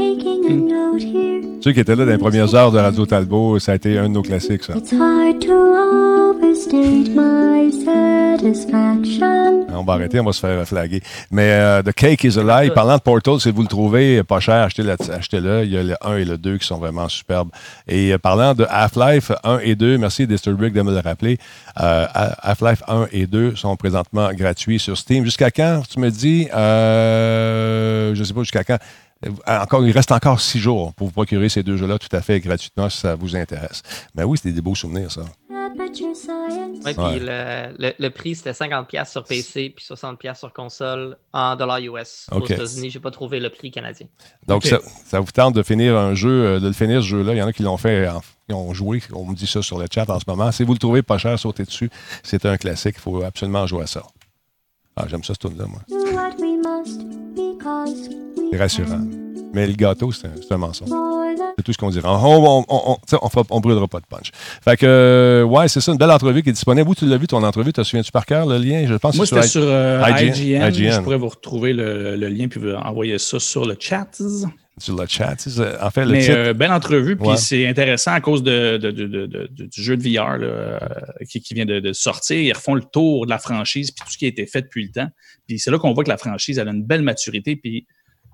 Ceux 1.63 1.73
qui 1.73 1.81
étaient 1.81 1.97
là 1.97 2.05
dans 2.05 2.13
les 2.13 2.19
premières 2.19 2.55
heures 2.55 2.71
de 2.71 2.79
Radio 2.79 3.07
Talbot, 3.07 3.59
ça 3.59 3.73
a 3.73 3.75
été 3.75 3.99
un 3.99 4.09
de 4.09 4.15
nos 4.15 4.23
classiques, 4.23 4.63
ça. 4.63 4.75
On 9.75 9.83
va 9.85 9.93
arrêter, 9.93 10.21
on 10.21 10.25
va 10.25 10.33
se 10.33 10.41
faire 10.41 10.67
flaguer. 10.67 11.03
Mais 11.31 11.51
euh, 11.51 11.83
The 11.83 11.93
Cake 11.93 12.25
is 12.25 12.39
Alive, 12.39 12.73
parlant 12.73 12.97
de 12.97 13.03
Portal, 13.03 13.39
si 13.41 13.51
vous 13.51 13.63
le 13.63 13.69
trouvez 13.69 14.23
pas 14.23 14.41
cher, 14.41 14.65
achetez-le. 14.65 15.65
Il 15.65 15.71
y 15.71 15.77
a 15.77 15.83
le 15.83 15.97
1 16.01 16.17
et 16.17 16.25
le 16.25 16.39
2 16.39 16.59
qui 16.59 16.67
sont 16.67 16.79
vraiment 16.79 17.09
superbes. 17.09 17.51
Et 17.87 18.13
euh, 18.13 18.19
parlant 18.19 18.55
de 18.55 18.67
Half-Life 18.69 19.33
1 19.45 19.59
et 19.61 19.75
2, 19.75 19.99
merci 19.99 20.27
Disturbic 20.27 20.73
de 20.73 20.83
me 20.83 20.93
le 20.93 21.01
rappeler. 21.01 21.39
Euh, 21.81 22.07
Half-Life 22.43 22.83
1 22.89 23.09
et 23.13 23.27
2 23.27 23.55
sont 23.57 23.77
présentement 23.77 24.33
gratuits 24.33 24.79
sur 24.79 24.97
Steam. 24.97 25.25
Jusqu'à 25.25 25.51
quand, 25.51 25.83
tu 25.89 26.01
me 26.01 26.11
dis? 26.11 26.49
je 26.53 28.19
ne 28.19 28.25
sais 28.25 28.35
pas 28.35 28.41
jusqu'à 28.41 28.65
quand. 28.65 28.79
Encore, 29.47 29.87
il 29.87 29.93
reste 29.93 30.13
encore 30.13 30.41
six 30.41 30.59
jours 30.59 30.95
pour 30.95 31.09
vous 31.09 31.13
procurer 31.13 31.49
ces 31.49 31.63
deux 31.63 31.77
jeux-là 31.77 31.99
tout 31.99 32.15
à 32.15 32.21
fait 32.21 32.39
gratuitement 32.41 32.89
si 32.91 32.99
ça 32.99 33.15
vous 33.15 33.35
intéresse. 33.35 33.83
Mais 34.15 34.25
oui, 34.25 34.37
c'était 34.37 34.53
des 34.53 34.61
beaux 34.61 34.75
souvenirs, 34.75 35.11
ça. 35.11 35.23
Oui, 36.05 36.95
puis 36.95 37.21
le, 37.21 37.93
le, 37.99 38.09
prix, 38.11 38.35
c'était 38.35 38.53
50$ 38.53 39.11
sur 39.11 39.25
PC 39.25 39.73
puis 39.75 39.85
60$ 39.85 40.35
sur 40.39 40.53
console 40.53 41.17
en 41.33 41.57
dollars 41.57 41.79
US. 41.79 42.27
Aux 42.33 42.45
États-Unis, 42.45 42.91
je 42.91 42.99
n'ai 42.99 43.03
pas 43.03 43.11
trouvé 43.11 43.41
le 43.41 43.51
prix 43.51 43.71
canadien. 43.71 44.07
Donc, 44.47 44.65
ça, 44.65 44.79
ça, 45.05 45.21
vous 45.21 45.31
tente 45.33 45.55
de 45.55 45.63
finir 45.63 45.97
un 45.97 46.15
jeu, 46.15 46.31
euh, 46.31 46.61
de 46.61 46.69
le 46.69 46.73
finir 46.73 47.03
ce 47.03 47.07
jeu-là. 47.09 47.35
Il 47.35 47.39
y 47.39 47.43
en 47.43 47.47
a 47.47 47.53
qui 47.53 47.63
l'ont 47.63 47.77
fait, 47.77 48.09
qui 48.49 48.55
ont 48.55 48.73
joué. 48.75 49.03
On 49.13 49.25
me 49.25 49.35
dit 49.35 49.47
ça 49.47 49.63
sur 49.63 49.79
le 49.79 49.87
chat 49.93 50.09
en 50.09 50.19
ce 50.19 50.25
moment. 50.27 50.53
Si 50.53 50.65
vous 50.65 50.73
le 50.73 50.79
trouvez 50.79 51.03
pas 51.03 51.19
cher, 51.19 51.39
sautez 51.39 51.65
dessus. 51.65 51.91
C'est 52.23 52.47
un 52.47 52.57
classique. 52.57 52.97
Il 52.99 53.03
faut 53.03 53.23
absolument 53.23 53.67
jouer 53.67 53.83
à 53.83 53.87
ça. 53.87 54.03
Ah, 54.97 55.05
j'aime 55.09 55.23
ça, 55.25 55.35
ce 55.35 55.47
tune-là, 55.47 55.67
moi. 55.67 55.81
C'est 58.51 58.57
rassurant. 58.57 59.26
Mais 59.57 59.67
le 59.67 59.73
gâteau, 59.73 60.13
c'est 60.13 60.27
un, 60.27 60.55
un, 60.55 60.59
mensonge. 60.59 60.91
C'est 61.57 61.63
tout 61.63 61.73
ce 61.73 61.79
qu'on 61.79 61.89
dira. 61.89 62.21
On 62.23 62.67
on, 62.69 62.99
on, 63.51 63.61
brûlera 63.61 63.89
pas 63.89 64.01
de 64.01 64.05
punch. 64.05 64.31
Fait 64.63 64.77
que, 64.77 64.85
euh, 64.85 65.45
ouais, 65.45 65.67
c'est 65.69 65.81
ça, 65.81 65.93
une 65.93 65.97
belle 65.97 66.11
entrevue 66.11 66.43
qui 66.43 66.51
est 66.51 66.53
disponible. 66.53 66.87
Où 66.87 66.95
tu 66.95 67.07
l'as 67.07 67.17
vu, 67.17 67.27
ton 67.27 67.43
entrevue? 67.43 67.73
Te 67.73 67.83
souviens-tu 67.83 68.13
par 68.13 68.27
cœur, 68.27 68.45
le 68.45 68.59
lien? 68.59 68.85
Je 68.87 68.93
pense 68.97 69.17
Moi, 69.17 69.25
c'était 69.25 69.41
sur, 69.45 69.63
euh, 69.65 70.03
IGN. 70.11 70.71
Je 70.71 71.01
pourrais 71.01 71.17
vous 71.17 71.31
retrouver 71.31 71.73
le, 71.73 72.17
lien 72.17 72.49
puis 72.49 72.61
vous 72.61 72.75
envoyer 72.75 73.17
ça 73.17 73.41
sur 73.41 73.65
le 73.65 73.77
chat. 73.81 74.21
Sur 74.77 74.95
le 74.95 75.07
chat. 75.07 75.37
En 75.81 75.91
fait, 75.91 76.05
le 76.05 76.13
Mais, 76.13 76.29
euh, 76.29 76.53
belle 76.53 76.73
entrevue, 76.73 77.17
puis 77.17 77.39
c'est 77.39 77.67
intéressant 77.67 78.13
à 78.13 78.21
cause 78.21 78.43
de, 78.43 78.77
du 78.77 79.83
jeu 79.83 79.97
de 79.97 80.03
VR 80.03 80.37
qui, 81.31 81.41
qui, 81.41 81.55
vient 81.55 81.65
de, 81.65 81.93
sortir. 81.95 82.39
Ils 82.39 82.53
refont 82.53 82.75
le 82.75 82.83
tour 82.83 83.25
de 83.25 83.31
la 83.31 83.39
franchise 83.39 83.91
puis 83.91 84.05
tout 84.05 84.13
ce 84.13 84.19
qui 84.19 84.27
a 84.27 84.29
été 84.29 84.45
fait 84.45 84.61
depuis 84.61 84.85
le 84.85 84.91
temps. 84.93 85.09
Puis 85.49 85.59
c'est 85.59 85.71
là 85.71 85.79
qu'on 85.79 85.95
voit 85.95 86.05
que 86.05 86.11
la 86.11 86.19
franchise 86.19 86.59
elle 86.59 86.69
a 86.69 86.73
une 86.73 86.85
belle 86.85 87.01
maturité. 87.01 87.57
Puis 87.57 87.87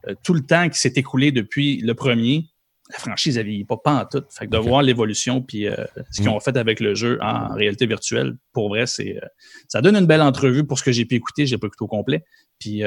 euh, 0.09 0.15
tout 0.23 0.35
le 0.35 0.43
temps 0.43 0.69
qui 0.69 0.79
s'est 0.79 0.93
écoulé 0.97 1.33
depuis 1.33 1.81
le 1.81 1.95
premier, 1.95 2.49
la 2.91 2.99
franchise 2.99 3.37
n'a 3.37 3.43
vieilli 3.43 3.65
pas, 3.65 3.77
pas 3.77 4.03
en 4.03 4.05
tout. 4.05 4.25
Fait 4.31 4.47
que 4.47 4.51
de 4.51 4.59
voir 4.59 4.83
l'évolution 4.83 5.41
puis 5.41 5.67
euh, 5.67 5.77
ce 6.11 6.21
qu'ils 6.21 6.31
mm. 6.31 6.35
ont 6.35 6.41
fait 6.41 6.57
avec 6.57 6.81
le 6.81 6.95
jeu 6.95 7.19
en 7.23 7.55
réalité 7.55 7.87
virtuelle, 7.87 8.37
pour 8.53 8.69
vrai, 8.69 8.87
c'est 8.87 9.17
euh, 9.17 9.27
ça 9.69 9.81
donne 9.81 9.97
une 9.97 10.07
belle 10.07 10.23
entrevue 10.23 10.65
pour 10.65 10.79
ce 10.79 10.85
que 10.85 10.93
j'ai 10.93 11.05
pu 11.05 11.15
écouter. 11.15 11.47
J'ai 11.47 11.59
pas 11.59 11.69
écouté 11.69 11.85
au 11.85 11.89
complet. 11.89 12.25
Puis, 12.59 12.83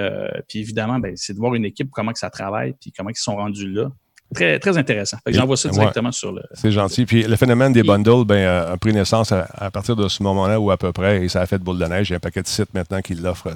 puis 0.47 0.59
évidemment, 0.59 0.99
ben, 0.99 1.17
c'est 1.17 1.33
de 1.33 1.37
voir 1.37 1.53
une 1.53 1.65
équipe, 1.65 1.89
comment 1.91 2.13
que 2.13 2.19
ça 2.19 2.29
travaille, 2.29 2.75
puis 2.79 2.93
comment 2.93 3.09
ils 3.09 3.17
sont 3.17 3.35
rendus 3.35 3.69
là. 3.69 3.91
Très, 4.33 4.59
très 4.59 4.77
intéressant. 4.77 5.17
J'envoie 5.27 5.55
ça 5.55 5.69
directement 5.69 6.11
sur 6.11 6.31
le. 6.31 6.41
C'est 6.53 6.71
gentil. 6.71 7.05
Puis 7.05 7.23
le 7.23 7.35
phénomène 7.35 7.71
des 7.73 7.83
bundles 7.83 8.25
ben, 8.25 8.47
a 8.47 8.77
pris 8.77 8.91
naissance 8.91 9.31
à, 9.31 9.71
partir 9.71 9.95
de 9.95 10.07
ce 10.07 10.23
moment-là 10.23 10.59
ou 10.59 10.71
à 10.71 10.77
peu 10.77 10.91
près, 10.91 11.23
et 11.23 11.29
ça 11.29 11.41
a 11.41 11.45
fait 11.45 11.59
de 11.59 11.63
boule 11.63 11.77
de 11.77 11.85
neige. 11.85 12.09
Il 12.09 12.13
y 12.13 12.15
a 12.15 12.17
un 12.17 12.19
paquet 12.19 12.41
de 12.41 12.47
sites 12.47 12.73
maintenant 12.73 13.01
qui 13.01 13.13
l'offrent, 13.15 13.51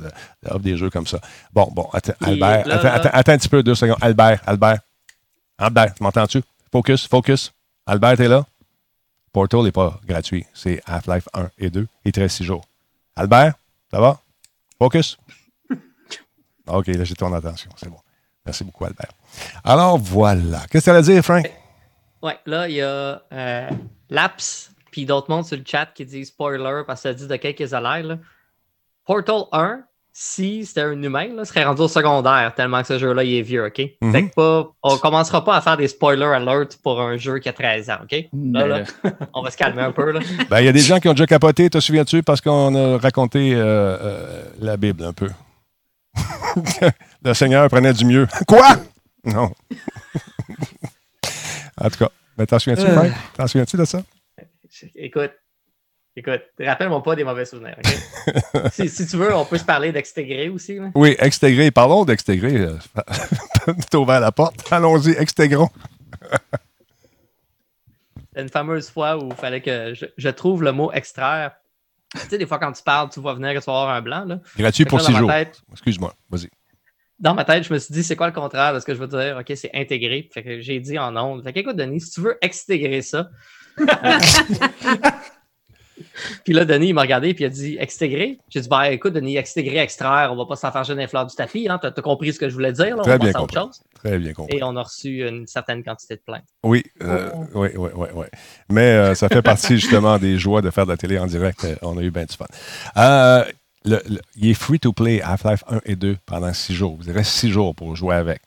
des 0.59 0.77
jeux 0.77 0.89
comme 0.89 1.07
ça. 1.07 1.19
Bon, 1.53 1.69
bon, 1.71 1.87
attends, 1.91 2.13
Albert, 2.21 2.65
attends, 2.71 3.09
attends, 3.11 3.31
un 3.31 3.37
petit 3.37 3.49
peu, 3.49 3.63
deux 3.63 3.75
secondes. 3.75 3.97
Albert, 4.01 4.41
Albert. 4.45 4.79
Albert, 5.57 5.93
m'entends-tu? 5.99 6.41
Focus, 6.71 7.07
focus. 7.07 7.51
Albert 7.85 8.21
est 8.21 8.27
là? 8.27 8.45
Portal 9.33 9.63
n'est 9.63 9.71
pas 9.71 9.99
gratuit. 10.07 10.45
C'est 10.53 10.81
Half-Life 10.85 11.27
1 11.33 11.49
et 11.57 11.69
2. 11.69 11.87
Il 12.05 12.11
te 12.11 12.19
reste 12.19 12.37
6 12.37 12.43
jours. 12.45 12.63
Albert, 13.15 13.53
ça 13.91 13.99
va? 13.99 14.19
Focus. 14.77 15.17
OK, 16.67 16.87
là, 16.87 17.03
j'ai 17.03 17.15
ton 17.15 17.33
attention. 17.33 17.69
C'est 17.75 17.89
bon. 17.89 17.97
Merci 18.49 18.63
beaucoup, 18.63 18.83
Albert. 18.83 19.11
Alors 19.63 19.99
voilà. 19.99 20.61
Qu'est-ce 20.71 20.85
que 20.85 20.89
tu 20.89 20.95
as 20.95 20.99
à 20.99 21.01
dire, 21.03 21.23
Frank? 21.23 21.47
Ouais, 22.23 22.39
là, 22.47 22.67
il 22.67 22.77
y 22.77 22.81
a 22.81 23.21
euh, 23.31 23.69
Laps, 24.09 24.71
puis 24.89 25.05
d'autres 25.05 25.29
mondes 25.29 25.45
sur 25.45 25.55
le 25.55 25.63
chat 25.63 25.85
qui 25.93 26.03
disent 26.03 26.29
spoiler 26.29 26.81
parce 26.87 27.03
que 27.03 27.09
ça 27.09 27.13
dit 27.13 27.27
de 27.27 27.35
quelques 27.35 27.59
l'air. 27.59 28.17
Portal 29.05 29.43
1, 29.51 29.83
si 30.11 30.65
c'était 30.65 30.81
un 30.81 30.99
humain, 30.99 31.27
là, 31.35 31.45
serait 31.45 31.63
rendu 31.63 31.83
au 31.83 31.87
secondaire 31.87 32.53
tellement 32.55 32.81
que 32.81 32.87
ce 32.87 32.97
jeu-là 32.97 33.23
est 33.23 33.43
vieux, 33.43 33.67
OK? 33.67 33.77
Mm-hmm. 33.77 34.11
Fait 34.11 34.27
que 34.27 34.33
pas, 34.33 34.71
on 34.81 34.97
commencera 34.97 35.45
pas 35.45 35.55
à 35.55 35.61
faire 35.61 35.77
des 35.77 35.87
spoiler 35.87 36.25
alerts 36.25 36.69
pour 36.81 36.99
un 36.99 37.17
jeu 37.17 37.37
qui 37.37 37.49
a 37.49 37.53
13 37.53 37.91
ans, 37.91 37.97
OK? 38.01 38.25
Là, 38.33 38.65
là, 38.65 38.83
on 39.35 39.43
va 39.43 39.51
se 39.51 39.57
calmer 39.57 39.83
un 39.83 39.91
peu. 39.91 40.19
Ben, 40.49 40.59
il 40.59 40.65
y 40.65 40.69
a 40.69 40.71
des 40.71 40.79
gens 40.79 40.99
qui 40.99 41.07
ont 41.07 41.13
déjà 41.13 41.27
capoté, 41.27 41.69
te 41.69 41.79
souviens-tu, 41.79 42.23
parce 42.23 42.41
qu'on 42.41 42.73
a 42.73 42.97
raconté 42.97 43.53
euh, 43.53 43.59
euh, 43.61 44.43
la 44.59 44.75
Bible 44.75 45.03
un 45.03 45.13
peu. 45.13 45.29
le 47.23 47.33
Seigneur 47.33 47.67
prenait 47.69 47.93
du 47.93 48.05
mieux. 48.05 48.27
Quoi? 48.47 48.77
Non. 49.23 49.51
en 51.77 51.89
tout 51.89 51.97
cas, 51.97 52.09
ben, 52.37 52.45
t'en 52.45 52.59
souviens-tu, 52.59 52.89
euh. 52.89 52.93
Frank? 52.93 53.11
T'en 53.35 53.47
souviens-tu 53.47 53.77
de 53.77 53.85
ça? 53.85 54.01
Écoute, 54.95 55.31
écoute, 56.15 56.41
rappelle-moi 56.59 57.03
pas 57.03 57.15
des 57.15 57.23
mauvais 57.23 57.45
souvenirs, 57.45 57.75
OK? 57.77 58.71
si, 58.71 58.87
si, 58.87 59.07
tu 59.07 59.17
veux, 59.17 59.35
on 59.35 59.45
peut 59.45 59.57
se 59.57 59.65
parler 59.65 59.91
d'extégré 59.91 60.49
aussi. 60.49 60.79
Oui, 60.95 61.15
extégré. 61.19 61.71
Parlons 61.71 62.05
d'extégré. 62.05 62.67
T'as 63.89 63.97
ouvert 63.97 64.19
la 64.19 64.31
porte. 64.31 64.71
Allons-y, 64.71 65.11
extégrons. 65.11 65.69
une 68.35 68.49
fameuse 68.49 68.89
fois 68.89 69.17
où 69.17 69.29
il 69.29 69.35
fallait 69.35 69.61
que 69.61 69.93
je, 70.17 70.29
trouve 70.29 70.63
le 70.63 70.71
mot 70.71 70.91
extraire. 70.91 71.51
Tu 72.13 72.19
sais, 72.27 72.37
des 72.37 72.45
fois, 72.47 72.57
quand 72.57 72.71
tu 72.71 72.81
parles, 72.81 73.09
tu 73.09 73.19
vois 73.19 73.33
venir 73.33 73.53
que 73.53 73.59
tu 73.59 73.65
vas 73.65 73.81
avoir 73.81 73.89
un 73.89 74.01
blanc. 74.01 74.25
Là. 74.25 74.39
Gratuit 74.57 74.85
pour 74.85 75.01
six 75.01 75.13
jours. 75.13 75.31
Excuse-moi, 75.71 76.13
vas-y. 76.29 76.49
dans 77.19 77.33
ma 77.33 77.45
tête, 77.45 77.63
je 77.63 77.73
me 77.73 77.79
suis 77.79 77.93
dit, 77.93 78.03
c'est 78.03 78.15
quoi 78.15 78.27
le 78.27 78.33
contraire 78.33 78.73
de 78.73 78.79
ce 78.79 78.85
que 78.85 78.93
je 78.93 78.99
veux 78.99 79.07
dire? 79.07 79.37
OK, 79.39 79.51
c'est 79.55 79.71
intégrer. 79.73 80.27
Fait 80.33 80.43
que 80.43 80.59
j'ai 80.59 80.79
dit 80.79 80.97
en 80.97 81.15
ondes. 81.15 81.43
Fait 81.43 81.53
que, 81.53 81.59
écoute, 81.59 81.75
Denis, 81.75 82.01
si 82.01 82.11
tu 82.11 82.21
veux 82.21 82.37
extégrer 82.41 83.01
ça. 83.01 83.29
puis 86.43 86.53
là, 86.53 86.65
Denis, 86.65 86.89
il 86.89 86.93
m'a 86.93 87.01
regardé 87.01 87.29
et 87.29 87.35
il 87.37 87.45
a 87.45 87.49
dit 87.49 87.77
extégrer. 87.79 88.39
J'ai 88.49 88.61
dit, 88.61 88.69
ben 88.69 88.83
écoute, 88.83 89.13
Denis, 89.13 89.37
extégrer, 89.37 89.77
extraire, 89.77 90.29
on 90.31 90.35
va 90.35 90.45
pas 90.45 90.55
s'en 90.55 90.71
faire 90.71 90.83
jeune 90.83 91.05
fleurs 91.07 91.25
du 91.25 91.35
tapis. 91.35 91.67
Hein? 91.69 91.79
Tu 91.81 91.87
as, 91.87 91.91
compris 92.01 92.33
ce 92.33 92.39
que 92.39 92.49
je 92.49 92.53
voulais 92.53 92.73
dire? 92.73 92.95
Là? 92.97 93.03
Très 93.03 93.15
on 93.15 93.17
bien 93.17 93.31
à 93.33 93.41
autre 93.41 93.53
chose. 93.53 93.81
Très 93.95 94.17
bien 94.17 94.33
compris. 94.33 94.57
Et 94.57 94.63
on 94.63 94.75
a 94.75 94.83
reçu 94.83 95.27
une 95.27 95.47
certaine 95.47 95.83
quantité 95.83 96.15
de 96.15 96.21
plaintes. 96.21 96.43
Oui, 96.63 96.83
euh, 97.01 97.31
oui, 97.53 97.69
oui, 97.75 97.89
oui, 97.95 98.07
oui. 98.15 98.25
Mais 98.69 98.91
euh, 98.91 99.15
ça 99.15 99.27
fait 99.29 99.41
partie 99.41 99.77
justement 99.77 100.17
des 100.17 100.37
joies 100.37 100.61
de 100.61 100.69
faire 100.69 100.85
de 100.85 100.91
la 100.91 100.97
télé 100.97 101.19
en 101.19 101.27
direct. 101.27 101.63
Euh, 101.65 101.75
on 101.81 101.97
a 101.97 102.01
eu 102.01 102.11
bien 102.11 102.25
du 102.25 102.35
fun. 102.35 102.45
Euh, 102.97 103.43
le, 103.85 104.01
le, 104.09 104.19
il 104.35 104.49
est 104.49 104.53
free 104.53 104.79
to 104.79 104.93
play 104.93 105.21
Half-Life 105.21 105.63
1 105.69 105.81
et 105.85 105.95
2 105.95 106.17
pendant 106.25 106.53
six 106.53 106.73
jours. 106.73 106.97
Vous 106.99 107.09
avez 107.09 107.23
six 107.23 107.49
jours 107.49 107.75
pour 107.75 107.95
jouer 107.95 108.15
avec. 108.15 108.41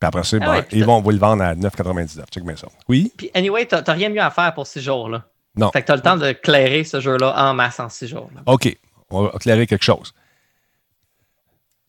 Puis 0.00 0.08
après 0.08 0.24
ça, 0.24 0.36
Ah 0.40 0.44
bon, 0.44 0.52
ouais, 0.52 0.62
puis 0.62 0.78
ils 0.78 0.84
vont 0.84 1.00
vous 1.00 1.10
le 1.10 1.18
vendre 1.18 1.42
à 1.42 1.54
9,99. 1.54 2.24
Check 2.30 2.44
bien 2.44 2.56
ça. 2.56 2.68
Oui? 2.88 3.12
Puis, 3.16 3.30
anyway, 3.34 3.66
t'as 3.66 3.92
rien 3.92 4.08
mieux 4.08 4.20
à 4.20 4.30
faire 4.30 4.52
pour 4.54 4.66
six 4.66 4.80
jours. 4.80 5.08
Là. 5.08 5.24
Non. 5.56 5.70
Fait 5.70 5.82
que 5.82 5.86
t'as 5.86 5.96
le 5.96 6.02
temps 6.02 6.16
de 6.16 6.32
clairer 6.32 6.84
ce 6.84 7.00
jeu-là 7.00 7.34
en 7.48 7.54
masse 7.54 7.78
en 7.80 7.88
six 7.88 8.08
jours. 8.08 8.30
là. 8.34 8.42
OK. 8.46 8.76
On 9.10 9.24
va 9.24 9.32
éclairer 9.34 9.66
quelque 9.66 9.84
chose. 9.84 10.12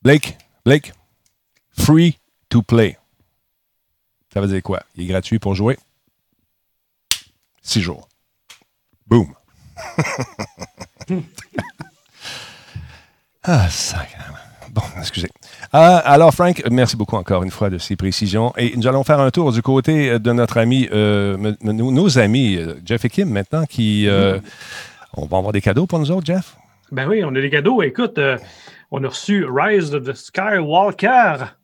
Blake, 0.03 0.37
Blake, 0.63 0.93
free 1.71 2.19
to 2.49 2.61
play. 2.61 2.97
Ça 4.31 4.41
veut 4.41 4.47
dire 4.47 4.61
quoi? 4.61 4.83
Il 4.95 5.03
est 5.03 5.07
gratuit 5.07 5.39
pour 5.39 5.55
jouer? 5.55 5.79
Six 7.61 7.81
jours. 7.81 8.07
Boom. 9.07 9.33
ah, 13.43 13.69
sacrément. 13.69 14.44
Bon, 14.75 14.81
excusez. 14.99 15.29
Ah, 15.71 15.97
alors, 15.99 16.33
Frank, 16.33 16.61
merci 16.69 16.97
beaucoup 16.97 17.15
encore 17.15 17.43
une 17.43 17.49
fois 17.51 17.69
de 17.69 17.77
ces 17.77 17.95
précisions. 17.95 18.53
Et 18.57 18.75
nous 18.75 18.85
allons 18.87 19.03
faire 19.05 19.21
un 19.21 19.31
tour 19.31 19.53
du 19.53 19.61
côté 19.61 20.19
de 20.19 20.31
notre 20.33 20.57
ami, 20.57 20.89
euh, 20.91 21.53
nos, 21.61 21.91
nos 21.91 22.19
amis, 22.19 22.57
euh, 22.57 22.73
Jeff 22.85 23.05
et 23.05 23.09
Kim, 23.09 23.29
maintenant, 23.29 23.65
qui. 23.65 24.07
euh, 24.07 24.37
On 25.15 25.25
va 25.27 25.37
avoir 25.37 25.53
des 25.53 25.61
cadeaux 25.61 25.87
pour 25.87 25.97
nous 25.99 26.11
autres, 26.11 26.25
Jeff? 26.25 26.57
Ben 26.91 27.07
oui, 27.07 27.23
on 27.23 27.29
a 27.35 27.41
des 27.41 27.49
cadeaux. 27.49 27.81
Écoute, 27.81 28.17
euh, 28.17 28.37
on 28.91 29.01
a 29.03 29.07
reçu 29.07 29.45
Rise 29.49 29.93
of 29.95 30.03
the 30.03 30.13
Skywalker. 30.13 31.55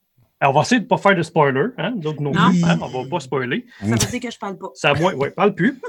Alors, 0.41 0.56
on 0.56 0.58
va 0.58 0.62
essayer 0.63 0.80
de 0.80 0.86
ne 0.86 0.89
pas 0.89 0.97
faire 0.97 1.15
de 1.15 1.21
spoiler. 1.21 1.67
Hein? 1.77 1.93
Donc, 1.95 2.19
non, 2.19 2.32
hein, 2.36 2.51
on 2.82 2.88
ne 2.88 3.04
va 3.04 3.10
pas 3.10 3.19
spoiler. 3.19 3.65
Ça 3.80 3.86
veut 3.86 3.95
dire 3.95 4.19
que 4.19 4.32
je 4.32 4.39
parle 4.39 4.58
pas. 4.58 4.69
Ça 4.73 4.93
moins, 4.95 5.13
ouais, 5.13 5.30
parle 5.30 5.54
plus. 5.54 5.80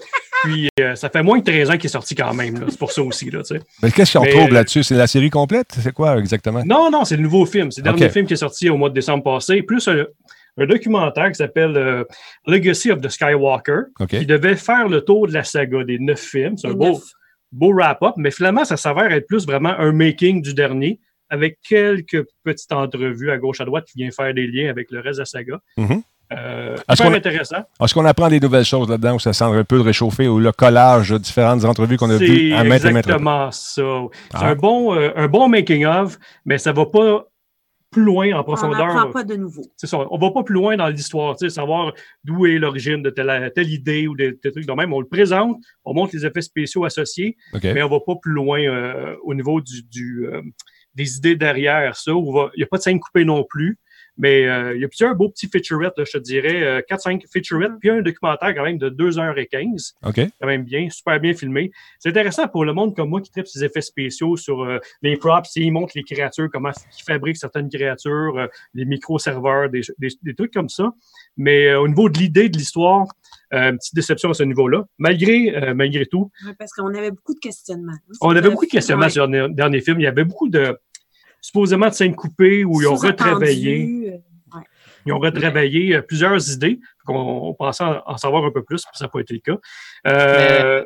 Puis, 0.44 0.68
euh, 0.78 0.94
ça 0.94 1.08
fait 1.08 1.22
moins 1.22 1.38
de 1.38 1.44
13 1.44 1.70
ans 1.70 1.76
qu'il 1.78 1.86
est 1.86 1.88
sorti 1.88 2.14
quand 2.14 2.34
même. 2.34 2.62
C'est 2.68 2.78
pour 2.78 2.92
ça 2.92 3.02
aussi. 3.02 3.30
Là, 3.30 3.42
tu 3.42 3.56
sais. 3.56 3.62
Mais 3.82 3.90
qu'est-ce 3.90 4.18
qu'on 4.18 4.24
Mais, 4.24 4.30
trouve 4.30 4.50
euh, 4.50 4.54
là-dessus? 4.54 4.82
C'est 4.82 4.94
la 4.94 5.06
série 5.06 5.30
complète? 5.30 5.68
C'est 5.80 5.92
quoi 5.92 6.18
exactement? 6.18 6.62
non, 6.66 6.90
non, 6.90 7.04
c'est 7.06 7.16
le 7.16 7.22
nouveau 7.22 7.46
film. 7.46 7.70
C'est 7.70 7.80
le 7.80 7.84
dernier 7.84 8.10
film 8.10 8.26
qui 8.26 8.34
est 8.34 8.36
sorti 8.36 8.68
au 8.68 8.76
mois 8.76 8.90
de 8.90 8.94
décembre 8.94 9.24
passé. 9.24 9.62
Plus 9.62 9.88
un, 9.88 10.04
un 10.58 10.66
documentaire 10.66 11.28
qui 11.28 11.36
s'appelle 11.36 11.76
euh, 11.76 12.04
Legacy 12.46 12.90
of 12.90 13.00
the 13.00 13.08
Skywalker, 13.08 13.84
qui 14.08 14.26
devait 14.26 14.56
faire 14.56 14.88
le 14.88 15.00
tour 15.00 15.26
de 15.28 15.32
la 15.32 15.44
saga 15.44 15.84
des 15.84 15.98
neuf 15.98 16.20
films. 16.20 16.58
C'est 16.58 16.68
un 16.68 16.74
beau, 16.74 17.00
beau 17.52 17.72
wrap-up, 17.72 18.14
mais 18.16 18.30
finalement, 18.30 18.64
ça 18.64 18.76
s'avère 18.76 19.12
être 19.12 19.26
plus 19.26 19.46
vraiment 19.46 19.74
un 19.78 19.92
making 19.92 20.42
du 20.42 20.54
dernier, 20.54 21.00
avec 21.32 21.58
quelques 21.66 22.24
petites 22.44 22.72
entrevues 22.72 23.30
à 23.30 23.38
gauche 23.38 23.60
à 23.60 23.64
droite 23.64 23.86
qui 23.90 23.98
vient 23.98 24.10
faire 24.10 24.32
des 24.34 24.46
liens 24.46 24.68
avec 24.68 24.90
le 24.90 25.00
reste 25.00 25.16
de 25.16 25.22
la 25.22 25.24
saga. 25.26 25.60
Mhm. 25.78 26.02
Euh, 26.32 26.76
Est-ce 26.88 27.02
qu'on 27.02 27.12
a- 27.12 27.16
intéressant. 27.16 27.56
Est-ce 27.82 27.92
qu'on 27.94 28.04
apprend 28.04 28.28
des 28.28 28.40
nouvelles 28.40 28.64
choses 28.64 28.88
là-dedans 28.88 29.16
où 29.16 29.18
ça 29.18 29.32
semble 29.32 29.56
un 29.58 29.64
peu 29.64 29.76
de 29.78 29.82
réchauffer 29.82 30.28
ou 30.28 30.38
le 30.38 30.52
collage 30.52 31.10
de 31.10 31.18
différentes 31.18 31.64
entrevues 31.64 31.96
qu'on 31.98 32.08
a 32.10 32.16
vues 32.16 32.52
à 32.54 32.64
maintes 32.64 32.84
et 32.84 32.90
maintes 32.92 33.06
reprises? 33.06 33.14
exactement 33.16 33.50
ça. 33.50 33.82
C'est 34.30 34.36
Ah. 34.36 34.48
un 34.50 34.54
bon, 34.54 34.94
euh, 34.94 35.10
un 35.16 35.28
bon 35.28 35.48
making-of, 35.48 36.18
mais 36.46 36.56
ça 36.58 36.72
va 36.72 36.86
pas 36.86 37.26
plus 37.90 38.02
loin 38.04 38.32
en 38.34 38.40
On 38.40 38.44
profondeur. 38.44 38.86
n'apprend 38.86 39.10
pas 39.12 39.24
de 39.24 39.36
nouveau. 39.36 39.64
C'est 39.76 39.86
ça. 39.86 39.98
On 40.10 40.16
va 40.16 40.30
pas 40.30 40.42
plus 40.42 40.54
loin 40.54 40.74
dans 40.78 40.88
l'histoire, 40.88 41.36
savoir 41.38 41.92
d'où 42.24 42.46
est 42.46 42.56
l'origine 42.58 43.02
de 43.02 43.10
telle, 43.10 43.52
telle 43.54 43.68
idée 43.70 44.06
ou 44.06 44.16
des, 44.16 44.32
des 44.42 44.50
trucs 44.52 44.64
de 44.66 44.72
même. 44.72 44.94
On 44.94 45.00
le 45.00 45.06
présente, 45.06 45.58
on 45.84 45.92
montre 45.92 46.12
les 46.16 46.24
effets 46.24 46.40
spéciaux 46.40 46.86
associés, 46.86 47.36
mais 47.62 47.82
on 47.82 47.90
va 47.90 48.00
pas 48.00 48.14
plus 48.16 48.32
loin 48.32 48.60
euh, 48.60 49.14
au 49.24 49.34
niveau 49.34 49.60
du, 49.60 49.82
du, 49.82 50.26
euh, 50.26 50.40
des 50.94 51.16
idées 51.16 51.36
derrière 51.36 51.96
ça. 51.96 52.14
On 52.14 52.32
va- 52.32 52.50
Il 52.54 52.58
n'y 52.58 52.64
a 52.64 52.66
pas 52.66 52.78
de 52.78 52.82
scène 52.82 53.00
coupée 53.00 53.24
non 53.24 53.44
plus, 53.44 53.78
mais 54.18 54.46
euh, 54.46 54.74
il 54.74 54.80
y 54.82 54.84
a 54.84 54.88
plusieurs 54.88 55.14
beaux 55.14 55.28
petits 55.30 55.48
featurettes, 55.48 55.94
là, 55.96 56.04
je 56.06 56.12
te 56.18 56.22
dirais, 56.22 56.62
euh, 56.62 56.80
4-5 56.88 57.22
featurettes, 57.32 57.72
puis 57.80 57.90
un 57.90 58.02
documentaire 58.02 58.54
quand 58.54 58.62
même 58.64 58.78
de 58.78 58.90
2h15 58.90 59.94
OK. 60.04 60.20
quand 60.40 60.46
même 60.46 60.64
bien, 60.64 60.88
super 60.90 61.18
bien 61.20 61.34
filmé. 61.34 61.70
C'est 61.98 62.10
intéressant 62.10 62.48
pour 62.48 62.64
le 62.64 62.72
monde 62.72 62.94
comme 62.94 63.08
moi 63.08 63.20
qui 63.20 63.30
tripe 63.30 63.46
ses 63.46 63.64
effets 63.64 63.80
spéciaux 63.80 64.36
sur 64.36 64.62
euh, 64.64 64.78
les 65.02 65.16
props, 65.16 65.48
ils 65.56 65.70
montrent 65.70 65.92
les 65.96 66.02
créatures, 66.04 66.48
comment 66.52 66.70
ils 66.98 67.04
fabriquent 67.04 67.36
certaines 67.36 67.68
créatures, 67.68 68.38
euh, 68.38 68.46
les 68.74 68.84
micro-serveurs, 68.84 69.70
des, 69.70 69.82
des, 69.98 70.08
des 70.22 70.34
trucs 70.34 70.52
comme 70.52 70.68
ça. 70.68 70.92
Mais 71.36 71.68
euh, 71.68 71.80
au 71.80 71.88
niveau 71.88 72.08
de 72.08 72.18
l'idée 72.18 72.48
de 72.48 72.56
l'histoire, 72.58 73.06
euh, 73.54 73.70
une 73.70 73.78
petite 73.78 73.94
déception 73.94 74.30
à 74.30 74.34
ce 74.34 74.42
niveau-là. 74.42 74.84
Malgré, 74.98 75.54
euh, 75.56 75.74
malgré 75.74 76.06
tout, 76.06 76.30
Ouais, 76.46 76.52
Parce 76.58 76.72
qu'on 76.72 76.94
avait 76.94 77.10
beaucoup 77.10 77.34
de 77.34 77.38
questionnements. 77.40 77.92
on 78.20 78.30
avait 78.36 78.48
beaucoup 78.48 78.66
de 78.66 78.70
questionnements 78.70 79.04
Ouais. 79.04 79.10
sur 79.10 79.26
le 79.26 79.48
dernier 79.48 79.80
film. 79.80 80.00
Il 80.00 80.04
y 80.04 80.06
avait 80.06 80.24
beaucoup 80.24 80.48
de 80.48 80.76
supposément 81.42 81.88
de 81.88 81.92
scènes 81.92 82.14
coupées 82.14 82.64
où 82.64 82.80
ils 82.80 82.86
ont 82.88 82.94
retravaillé. 82.94 84.12
Euh, 84.14 84.18
Ils 85.04 85.12
ont 85.12 85.18
retravaillé 85.18 85.96
euh, 85.96 86.00
plusieurs 86.02 86.50
idées. 86.52 86.78
On, 87.08 87.14
on 87.14 87.54
pensait 87.54 87.82
en, 87.84 88.00
en 88.06 88.16
savoir 88.16 88.44
un 88.44 88.52
peu 88.52 88.62
plus, 88.62 88.82
puis 88.84 88.96
ça 88.96 89.04
n'a 89.04 89.08
pas 89.10 89.18
été 89.20 89.34
le 89.34 89.40
cas. 89.40 89.58
Euh, 90.06 90.84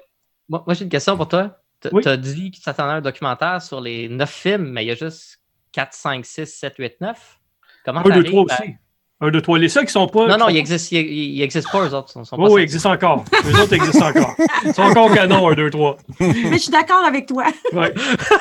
Moi, 0.48 0.64
moi, 0.66 0.74
j'ai 0.74 0.84
une 0.84 0.90
question 0.90 1.16
pour 1.16 1.28
toi. 1.28 1.58
Tu 1.82 1.88
Oui. 1.92 2.02
as 2.06 2.16
dit 2.16 2.50
que 2.50 2.56
tu 2.56 2.68
attendais 2.68 2.94
un 2.94 3.00
documentaire 3.02 3.60
sur 3.60 3.80
les 3.80 4.08
neuf 4.08 4.30
films, 4.32 4.70
mais 4.70 4.84
il 4.84 4.88
y 4.88 4.90
a 4.90 4.94
juste 4.94 5.40
4, 5.72 5.92
5, 5.92 6.24
6, 6.24 6.46
7, 6.46 6.74
8, 6.78 7.00
9. 7.02 7.38
Comment 7.84 8.00
un, 8.00 8.02
deux, 8.04 8.08
t'arrives 8.10 8.24
trois 8.30 8.46
à- 8.50 8.62
aussi. 8.62 8.74
Un, 9.20 9.30
deux, 9.30 9.40
trois. 9.40 9.58
Les 9.58 9.70
seuls 9.70 9.86
qui 9.86 9.92
sont 9.92 10.06
pas. 10.08 10.26
Non, 10.26 10.36
non, 10.36 10.44
sont 10.44 10.50
il 10.50 10.58
existe, 10.58 10.92
il, 10.92 10.98
il 10.98 11.42
existe 11.42 11.70
pas, 11.72 11.86
eux 11.86 11.94
autres. 11.94 12.08
Ils 12.10 12.12
sont, 12.12 12.24
sont 12.24 12.36
pas 12.36 12.42
Oui, 12.42 12.48
oui, 12.48 12.50
sortis. 12.50 12.60
il 12.60 12.64
existe 12.64 12.86
encore. 12.86 13.24
Les 13.46 13.54
autres 13.60 13.72
existent 13.72 14.06
encore. 14.08 14.34
Ils 14.64 14.74
sont 14.74 14.82
encore 14.82 15.14
canon, 15.14 15.48
1, 15.48 15.54
2, 15.54 15.70
3. 15.70 15.96
Mais 16.20 16.34
je 16.52 16.56
suis 16.58 16.70
d'accord 16.70 17.02
avec 17.06 17.24
toi. 17.26 17.44
Ouais. 17.72 17.94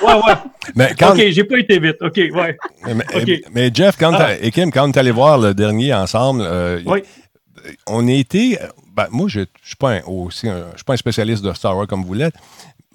Ouais, 0.03 0.13
ouais. 0.13 0.33
Mais, 0.75 0.93
quand, 0.99 1.11
OK, 1.13 1.23
j'ai 1.29 1.43
pas 1.45 1.59
été 1.59 1.79
vite. 1.79 1.95
OK, 2.01 2.17
ouais. 2.17 2.57
mais, 2.93 3.05
OK. 3.15 3.31
mais 3.53 3.71
Jeff, 3.73 3.95
quand 3.97 4.11
Ah. 4.15 4.35
et 4.41 4.51
Kim, 4.51 4.69
quand 4.69 4.91
tu 4.91 4.99
allé 4.99 5.11
voir 5.11 5.37
le 5.37 5.53
dernier 5.53 5.93
ensemble, 5.93 6.41
euh, 6.43 6.81
Oui. 6.85 7.03
on 7.87 8.05
a 8.07 8.11
été. 8.11 8.57
ben, 8.93 9.07
moi, 9.11 9.27
je 9.29 9.41
ne 9.41 9.45
suis 9.63 9.75
pas 9.77 9.91
un, 9.91 10.01
aussi 10.07 10.49
un- 10.49 10.65
je 10.71 10.77
suis 10.77 10.83
pas 10.85 10.93
un 10.93 10.97
spécialiste 10.97 11.43
de 11.43 11.53
Star 11.53 11.77
Wars 11.77 11.87
comme 11.87 12.03
vous 12.03 12.13
l'êtes. 12.13 12.35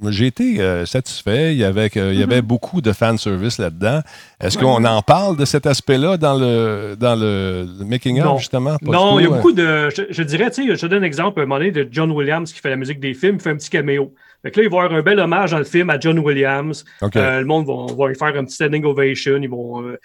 J'ai 0.09 0.27
été 0.27 0.61
euh, 0.61 0.87
satisfait. 0.87 1.53
Il 1.53 1.59
y 1.59 1.65
avait, 1.65 1.91
que- 1.91 2.13
il 2.13 2.19
y 2.19 2.23
avait 2.23 2.41
beaucoup 2.43 2.81
de 2.81 2.93
fan 2.93 3.19
service 3.19 3.59
là-dedans. 3.59 4.01
Est-ce 4.41 4.57
qu'on 4.59 4.85
en 4.85 5.03
parle 5.03 5.37
de 5.37 5.45
cet 5.45 5.67
aspect-là 5.67 6.17
dans 6.17 6.39
le, 6.39 6.97
dans 6.99 7.15
le, 7.17 7.67
le 7.79 7.85
making-of, 7.85 8.39
justement? 8.39 8.77
Pas 8.79 8.93
Non, 8.93 9.19
il 9.19 9.23
y 9.23 9.27
a 9.27 9.29
tout, 9.29 9.35
beaucoup 9.35 9.53
de. 9.53 9.91
Je, 9.91 10.03
je 10.11 10.23
dirais, 10.23 10.51
tu 10.51 10.67
sais, 10.67 10.75
je 10.77 10.81
te 10.81 10.87
donne 10.87 11.03
un 11.03 11.07
exemple, 11.07 11.41
à 11.41 11.43
un 11.43 11.47
moment 11.47 11.59
donné, 11.59 11.71
de 11.71 11.87
John 11.91 12.11
Williams 12.11 12.53
qui 12.53 12.61
fait 12.61 12.71
la 12.71 12.77
musique 12.77 13.01
des 13.01 13.13
films, 13.15 13.37
il 13.37 13.41
fait 13.41 13.51
un 13.51 13.57
petit 13.57 13.71
caméo. 13.71 14.15
Fait 14.43 14.51
que 14.51 14.61
là, 14.61 14.65
il 14.67 14.71
va 14.71 14.77
y 14.79 14.81
avoir 14.81 14.99
un 14.99 15.03
bel 15.03 15.19
hommage 15.21 15.51
dans 15.51 15.59
le 15.59 15.65
film 15.65 15.91
à 15.91 16.01
John 16.01 16.19
Williams. 16.19 16.85
euh. 17.03 17.09
Euh, 17.17 17.41
le 17.41 17.47
monde 17.47 17.67
va, 17.67 17.95
va 17.95 18.09
lui 18.09 18.15
faire 18.17 18.35
un 18.35 18.45
petit 18.45 18.55
standing 18.55 18.85
ovation. 18.85 19.37
Ils 19.43 19.51
vont 19.51 19.83
euh, 19.83 19.99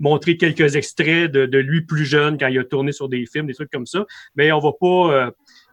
montrer 0.00 0.36
quelques 0.36 0.74
extraits 0.76 1.30
de, 1.30 1.46
de 1.46 1.58
lui 1.58 1.82
plus 1.82 2.04
jeune 2.04 2.36
quand 2.38 2.48
il 2.48 2.58
a 2.58 2.64
tourné 2.64 2.90
sur 2.90 3.08
des 3.08 3.26
films, 3.26 3.46
des 3.46 3.54
trucs 3.54 3.70
comme 3.70 3.86
ça. 3.86 4.04
Mais 4.34 4.50
on 4.50 4.58
va 4.58 4.70
pas. 4.72 5.26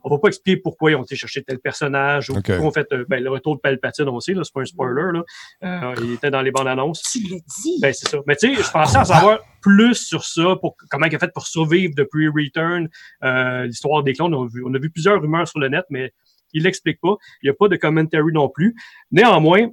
On 0.08 0.16
va 0.16 0.20
pas 0.20 0.30
expliquer 0.30 0.58
pourquoi 0.58 0.92
ils 0.92 0.96
ont 0.96 1.04
été 1.04 1.16
chercher 1.16 1.44
tel 1.44 1.60
personnage 1.60 2.30
ou 2.30 2.38
OK. 2.38 2.46
pourquoi 2.46 2.66
on 2.66 2.72
fait 2.72 2.88
euh, 2.94 3.06
ben, 3.10 3.22
le 3.22 3.30
retour 3.30 3.56
de 3.56 3.60
Palpatine, 3.60 4.08
on 4.08 4.20
sait, 4.20 4.34
là, 4.34 4.44
c'est 4.44 4.54
pas 4.54 4.62
un 4.62 4.66
spoiler. 4.66 5.12
Là. 5.14 5.24
Euh, 5.64 5.96
il 6.04 6.14
était 6.14 6.32
dans 6.32 6.42
les 6.42 6.52
bandes 6.52 6.68
annonces. 6.68 7.02
Tu 7.02 7.20
l'as 7.28 7.38
dit. 7.38 7.80
Ben, 7.82 7.94
c'est 7.94 8.08
ça. 8.08 8.20
Mais 8.26 8.36
tu 8.36 8.56
sais, 8.56 8.64
je 8.64 8.72
pensais 8.72 8.98
en 8.98 9.06
savoir 9.06 9.40
plus 9.62 9.96
sur 9.96 10.24
ça, 10.24 10.56
pour 10.62 10.78
comment 10.90 11.08
il 11.08 11.16
a 11.16 11.20
fait 11.20 11.34
pour 11.34 11.46
survivre 11.46 11.94
depuis 11.96 12.30
Return, 12.30 12.88
euh, 13.24 13.66
l'histoire 13.66 14.04
des 14.04 14.14
clones. 14.14 14.34
On 14.34 14.46
a, 14.46 14.48
vu, 14.48 14.64
on 14.66 14.74
a 14.74 14.80
vu 14.80 14.90
plusieurs 14.90 15.22
rumeurs 15.22 15.48
sur 15.48 15.60
le 15.60 15.68
net, 15.68 15.84
mais 15.90 16.14
il 16.54 16.64
l'explique 16.64 17.02
pas. 17.02 17.16
Il 17.44 17.48
n'y 17.48 17.50
a 17.50 17.54
pas 17.54 17.68
de 17.68 17.76
commentary 17.76 18.32
non 18.32 18.48
plus. 18.48 18.76
Néanmoins, 19.12 19.68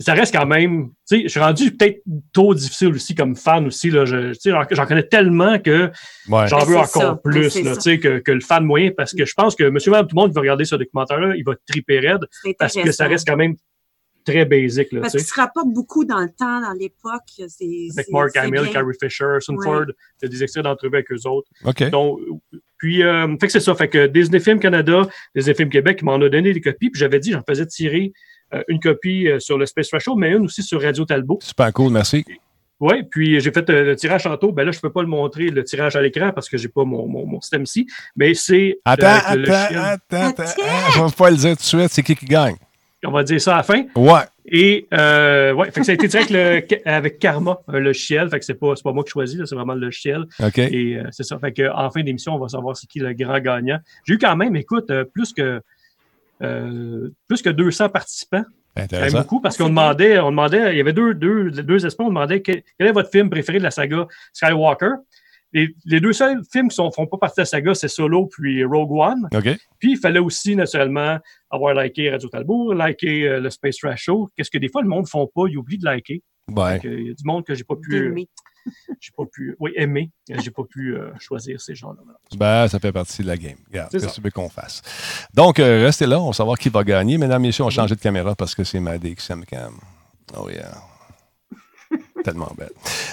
ça 0.00 0.14
reste 0.14 0.34
quand 0.34 0.46
même, 0.46 0.88
tu 1.08 1.16
sais, 1.16 1.22
je 1.24 1.28
suis 1.28 1.38
rendu 1.40 1.70
peut-être 1.76 2.02
trop 2.32 2.54
difficile 2.54 2.88
aussi 2.88 3.14
comme 3.14 3.36
fan 3.36 3.66
aussi, 3.66 3.90
là. 3.90 4.04
Je, 4.04 4.32
tu 4.32 4.50
sais, 4.50 4.50
j'en- 4.72 4.86
connais 4.86 5.02
tellement 5.04 5.58
que 5.60 5.90
Ouais. 6.28 6.48
j'en 6.48 6.64
veux 6.64 6.76
encore 6.76 6.86
ça. 7.02 7.20
Plus, 7.22 7.62
là, 7.62 7.74
ça. 7.74 7.76
tu 7.76 7.80
sais, 7.82 7.98
que, 8.00 8.18
que 8.18 8.32
le 8.32 8.40
fan 8.40 8.64
moyen, 8.64 8.90
parce 8.96 9.12
que 9.14 9.24
je 9.24 9.34
pense 9.34 9.54
que 9.54 9.64
monsieur, 9.68 9.90
madame, 9.92 10.08
tout 10.08 10.16
le 10.16 10.22
monde 10.22 10.30
qui 10.30 10.34
va 10.34 10.40
regarder 10.40 10.64
ce 10.64 10.74
documentaire-là, 10.76 11.34
il 11.36 11.44
va 11.44 11.52
triper 11.68 12.00
raide, 12.00 12.26
parce 12.58 12.74
que 12.74 12.90
ça 12.90 13.06
reste 13.06 13.28
quand 13.28 13.36
même 13.36 13.54
très 14.24 14.44
basic, 14.44 14.92
là, 14.92 15.00
Parce 15.00 15.12
tu 15.14 15.18
qu'il 15.18 15.26
se 15.26 15.34
rapporte 15.34 15.66
beaucoup 15.72 16.04
dans 16.04 16.20
le 16.20 16.28
temps, 16.28 16.60
dans 16.60 16.72
l'époque. 16.78 17.22
C'est, 17.48 17.64
Avec 17.64 18.06
c'est- 18.06 18.12
Mark 18.12 18.36
Hamill. 18.36 18.70
Carrie 18.72 18.94
Fisher, 19.00 19.36
Sunford, 19.40 19.86
il 19.88 20.22
y 20.22 20.26
a 20.26 20.28
des 20.28 20.42
extraits 20.44 20.62
d'entrevues 20.64 20.94
avec 20.94 21.10
eux 21.10 21.26
autres. 21.28 21.48
OK. 21.64 21.90
Donc, 21.90 22.20
puis, 22.78 23.02
euh, 23.02 23.26
fait 23.40 23.46
que 23.46 23.52
c'est 23.52 23.60
ça. 23.60 23.74
Fait 23.74 23.88
que 23.88 24.06
Disney 24.06 24.38
Film 24.38 24.60
Canada, 24.60 25.08
Disney 25.34 25.54
Film 25.54 25.68
Québec 25.70 25.98
ils 26.02 26.04
m'en 26.04 26.14
a 26.14 26.28
donné 26.28 26.52
des 26.52 26.60
copies. 26.60 26.90
Puis 26.90 27.00
j'avais 27.00 27.18
dit, 27.18 27.32
j'en 27.32 27.42
faisais 27.48 27.66
tirer 27.66 28.12
une 28.68 28.80
copie 28.80 29.28
euh, 29.28 29.38
sur 29.38 29.58
le 29.58 29.66
Space 29.66 29.88
Threshold, 29.88 30.18
mais 30.18 30.30
une 30.32 30.44
aussi 30.44 30.62
sur 30.62 30.80
Radio 30.82 31.04
Talbot. 31.04 31.38
Super 31.42 31.72
cool, 31.72 31.92
merci. 31.92 32.24
Oui, 32.80 33.04
puis 33.08 33.38
j'ai 33.38 33.52
fait 33.52 33.68
euh, 33.70 33.84
le 33.84 33.96
tirage 33.96 34.24
tantôt. 34.24 34.50
Ben 34.50 34.64
là, 34.64 34.72
je 34.72 34.80
peux 34.80 34.90
pas 34.90 35.02
le 35.02 35.08
montrer, 35.08 35.50
le 35.50 35.62
tirage 35.62 35.94
à 35.94 36.02
l'écran, 36.02 36.32
parce 36.34 36.48
que 36.48 36.56
j'ai 36.58 36.68
pas 36.68 36.84
mon, 36.84 37.06
mon, 37.06 37.24
mon 37.26 37.40
système 37.40 37.62
ici. 37.62 37.86
Mais 38.16 38.34
c'est. 38.34 38.78
Attends, 38.84 39.06
avec 39.24 39.46
le 39.46 39.54
attends, 39.54 39.74
attends, 39.76 40.26
attends. 40.26 40.42
Attends. 40.42 40.52
Ah, 40.64 40.88
je 40.92 41.00
vais 41.02 41.10
pas 41.16 41.30
le 41.30 41.36
dire 41.36 41.50
tout 41.50 41.62
de 41.62 41.62
suite. 41.62 41.88
C'est 41.90 42.02
qui 42.02 42.16
qui 42.16 42.26
gagne? 42.26 42.56
On 43.04 43.10
va 43.10 43.22
dire 43.24 43.40
ça 43.40 43.54
à 43.54 43.56
la 43.58 43.62
fin. 43.62 43.84
Ouais. 43.96 44.22
Et 44.46 44.86
euh, 44.94 45.52
ouais, 45.52 45.70
fait 45.70 45.80
que 45.80 45.86
ça 45.86 45.92
a 45.92 45.94
été 45.94 46.08
direct 46.08 46.30
le- 46.30 46.62
avec 46.88 47.18
Karma, 47.20 47.60
un 47.68 47.78
logiciel. 47.78 48.28
Fait 48.28 48.38
que 48.40 48.44
c'est 48.44 48.54
pas, 48.54 48.74
c'est 48.76 48.82
pas 48.82 48.92
moi 48.92 49.04
qui 49.04 49.10
choisis, 49.10 49.40
c'est 49.44 49.54
vraiment 49.54 49.74
le 49.74 49.80
logiciel. 49.80 50.24
OK. 50.40 50.58
Et 50.58 50.96
euh, 50.98 51.04
c'est 51.12 51.22
ça. 51.22 51.38
Fait 51.38 51.52
que 51.52 51.68
en 51.72 51.90
fin 51.90 52.02
d'émission, 52.02 52.34
on 52.34 52.38
va 52.38 52.48
savoir 52.48 52.76
c'est 52.76 52.88
qui 52.88 52.98
le 52.98 53.12
grand 53.12 53.38
gagnant. 53.40 53.78
J'ai 54.06 54.14
eu 54.14 54.18
quand 54.18 54.36
même, 54.36 54.54
écoute, 54.56 54.90
euh, 54.90 55.04
plus 55.04 55.32
que 55.32 55.42
euh, 55.42 55.60
plus 57.28 57.42
que 57.42 57.50
200 57.50 57.88
participants. 57.90 58.44
Intéressant. 58.74 59.18
beaucoup, 59.20 59.40
parce 59.40 59.56
Ah, 59.60 59.64
qu'on 59.64 59.68
demandait, 59.68 60.18
on 60.18 60.30
demandait, 60.30 60.72
il 60.72 60.78
y 60.78 60.80
avait 60.80 60.94
deux, 60.94 61.12
deux, 61.14 61.50
deux 61.50 61.84
esprits, 61.84 62.04
on 62.06 62.08
demandait 62.08 62.40
quel, 62.40 62.62
quel 62.78 62.88
est 62.88 62.92
votre 62.92 63.10
film 63.10 63.28
préféré 63.28 63.58
de 63.58 63.62
la 63.62 63.70
saga 63.70 64.06
Skywalker. 64.32 64.92
Les, 65.52 65.68
les 65.84 66.00
deux 66.00 66.14
seuls 66.14 66.40
films 66.50 66.68
qui 66.70 66.80
ne 66.82 66.88
font 66.90 67.06
pas 67.06 67.18
partie 67.18 67.36
de 67.36 67.42
la 67.42 67.46
saga, 67.46 67.74
c'est 67.74 67.88
Solo 67.88 68.26
puis 68.26 68.64
Rogue 68.64 68.92
One. 68.92 69.28
OK. 69.34 69.58
Puis 69.78 69.92
il 69.92 69.98
fallait 69.98 70.18
aussi, 70.20 70.56
naturellement, 70.56 71.18
avoir 71.50 71.74
liké 71.74 72.10
Radio 72.10 72.30
Talbot, 72.30 72.72
liker 72.72 73.28
euh, 73.28 73.40
le 73.40 73.50
Space 73.50 73.76
Trash 73.76 74.04
Show. 74.04 74.30
Qu'est-ce 74.34 74.50
que 74.50 74.56
des 74.56 74.70
fois, 74.70 74.80
le 74.80 74.88
monde 74.88 75.02
ne 75.02 75.08
font 75.08 75.26
pas, 75.34 75.42
ils 75.48 75.58
oublient 75.58 75.76
de 75.76 75.84
liker. 75.84 76.22
Ouais. 76.48 76.80
Euh, 76.86 77.00
Il 77.00 77.06
y 77.08 77.10
a 77.10 77.12
du 77.14 77.24
monde 77.26 77.44
que 77.44 77.54
j'ai 77.54 77.64
pas 77.64 77.76
pu. 77.76 78.14
J'ai 79.00 79.10
pas 79.16 79.24
pu, 79.32 79.56
oui, 79.58 79.72
aimer. 79.76 80.10
J'ai 80.28 80.50
pas 80.50 80.64
pu 80.64 80.96
euh, 80.96 81.10
choisir 81.18 81.60
ces 81.60 81.74
gens-là. 81.74 82.00
Ben, 82.36 82.68
ça 82.68 82.78
fait 82.78 82.92
partie 82.92 83.22
de 83.22 83.26
la 83.28 83.36
game. 83.36 83.56
Regarde, 83.68 83.88
C'est 83.90 83.98
qu'est-ce 83.98 84.06
ça. 84.06 84.10
que 84.10 84.14
tu 84.16 84.20
veux 84.22 84.30
qu'on 84.30 84.48
fasse? 84.48 84.82
Donc, 85.34 85.58
euh, 85.58 85.84
restez 85.84 86.06
là, 86.06 86.20
on 86.20 86.28
va 86.28 86.32
savoir 86.32 86.58
qui 86.58 86.68
va 86.68 86.84
gagner. 86.84 87.18
Mesdames, 87.18 87.42
messieurs, 87.42 87.64
on 87.64 87.68
va 87.68 87.74
changer 87.74 87.94
de 87.94 88.00
caméra 88.00 88.34
parce 88.34 88.54
que 88.54 88.64
c'est 88.64 88.80
ma 88.80 88.98
DXM 88.98 89.44
Cam. 89.44 89.74
Oh 90.36 90.48
yeah. 90.48 90.72
Tellement 92.24 92.52
belle. 92.56 92.70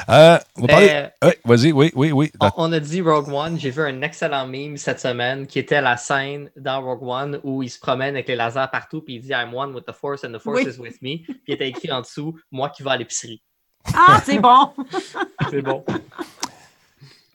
Euh, 0.08 0.38
on 0.56 0.62
va 0.62 0.68
parler... 0.68 0.90
Euh, 0.92 1.10
Ouais, 1.28 1.38
vas-y, 1.44 1.72
oui, 1.74 1.92
oui, 1.96 2.12
oui. 2.14 2.32
on, 2.40 2.50
on 2.58 2.72
a 2.72 2.80
dit 2.80 3.02
Rogue 3.02 3.28
One. 3.28 3.60
J'ai 3.60 3.72
vu 3.72 3.82
un 3.82 4.02
excellent 4.04 4.48
meme 4.48 4.78
cette 4.78 5.00
semaine 5.02 5.48
qui 5.48 5.60
était 5.60 5.82
la 5.82 5.98
scène 5.98 6.50
dans 6.56 6.82
Rogue 6.82 7.04
One 7.04 7.40
où 7.44 7.62
il 7.64 7.70
se 7.70 7.80
promène 7.80 8.14
avec 8.16 8.28
les 8.30 8.36
lasers 8.36 8.70
partout 8.72 9.02
puis 9.02 9.16
il 9.16 9.22
dit 9.22 9.32
I'm 9.32 9.54
one 9.54 9.74
with 9.74 9.86
the 9.86 9.92
Force 9.92 10.24
and 10.24 10.32
the 10.32 10.40
Force 10.40 10.64
Oui. 10.64 10.72
is 10.72 10.80
with 10.80 11.02
me. 11.02 11.18
Puis 11.24 11.42
il 11.48 11.54
était 11.56 11.68
écrit 11.68 11.92
en 11.92 12.02
dessous 12.02 12.40
Moi 12.52 12.70
qui 12.70 12.84
vais 12.84 12.92
à 12.92 12.98
l'épicerie. 12.98 13.42
Ah, 13.96 14.22
c'est 14.24 14.40
bon. 14.40 14.70
C'est 15.50 15.62
bon. 15.62 15.84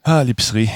Ah, 0.05 0.23
l'épicerie. 0.25 0.71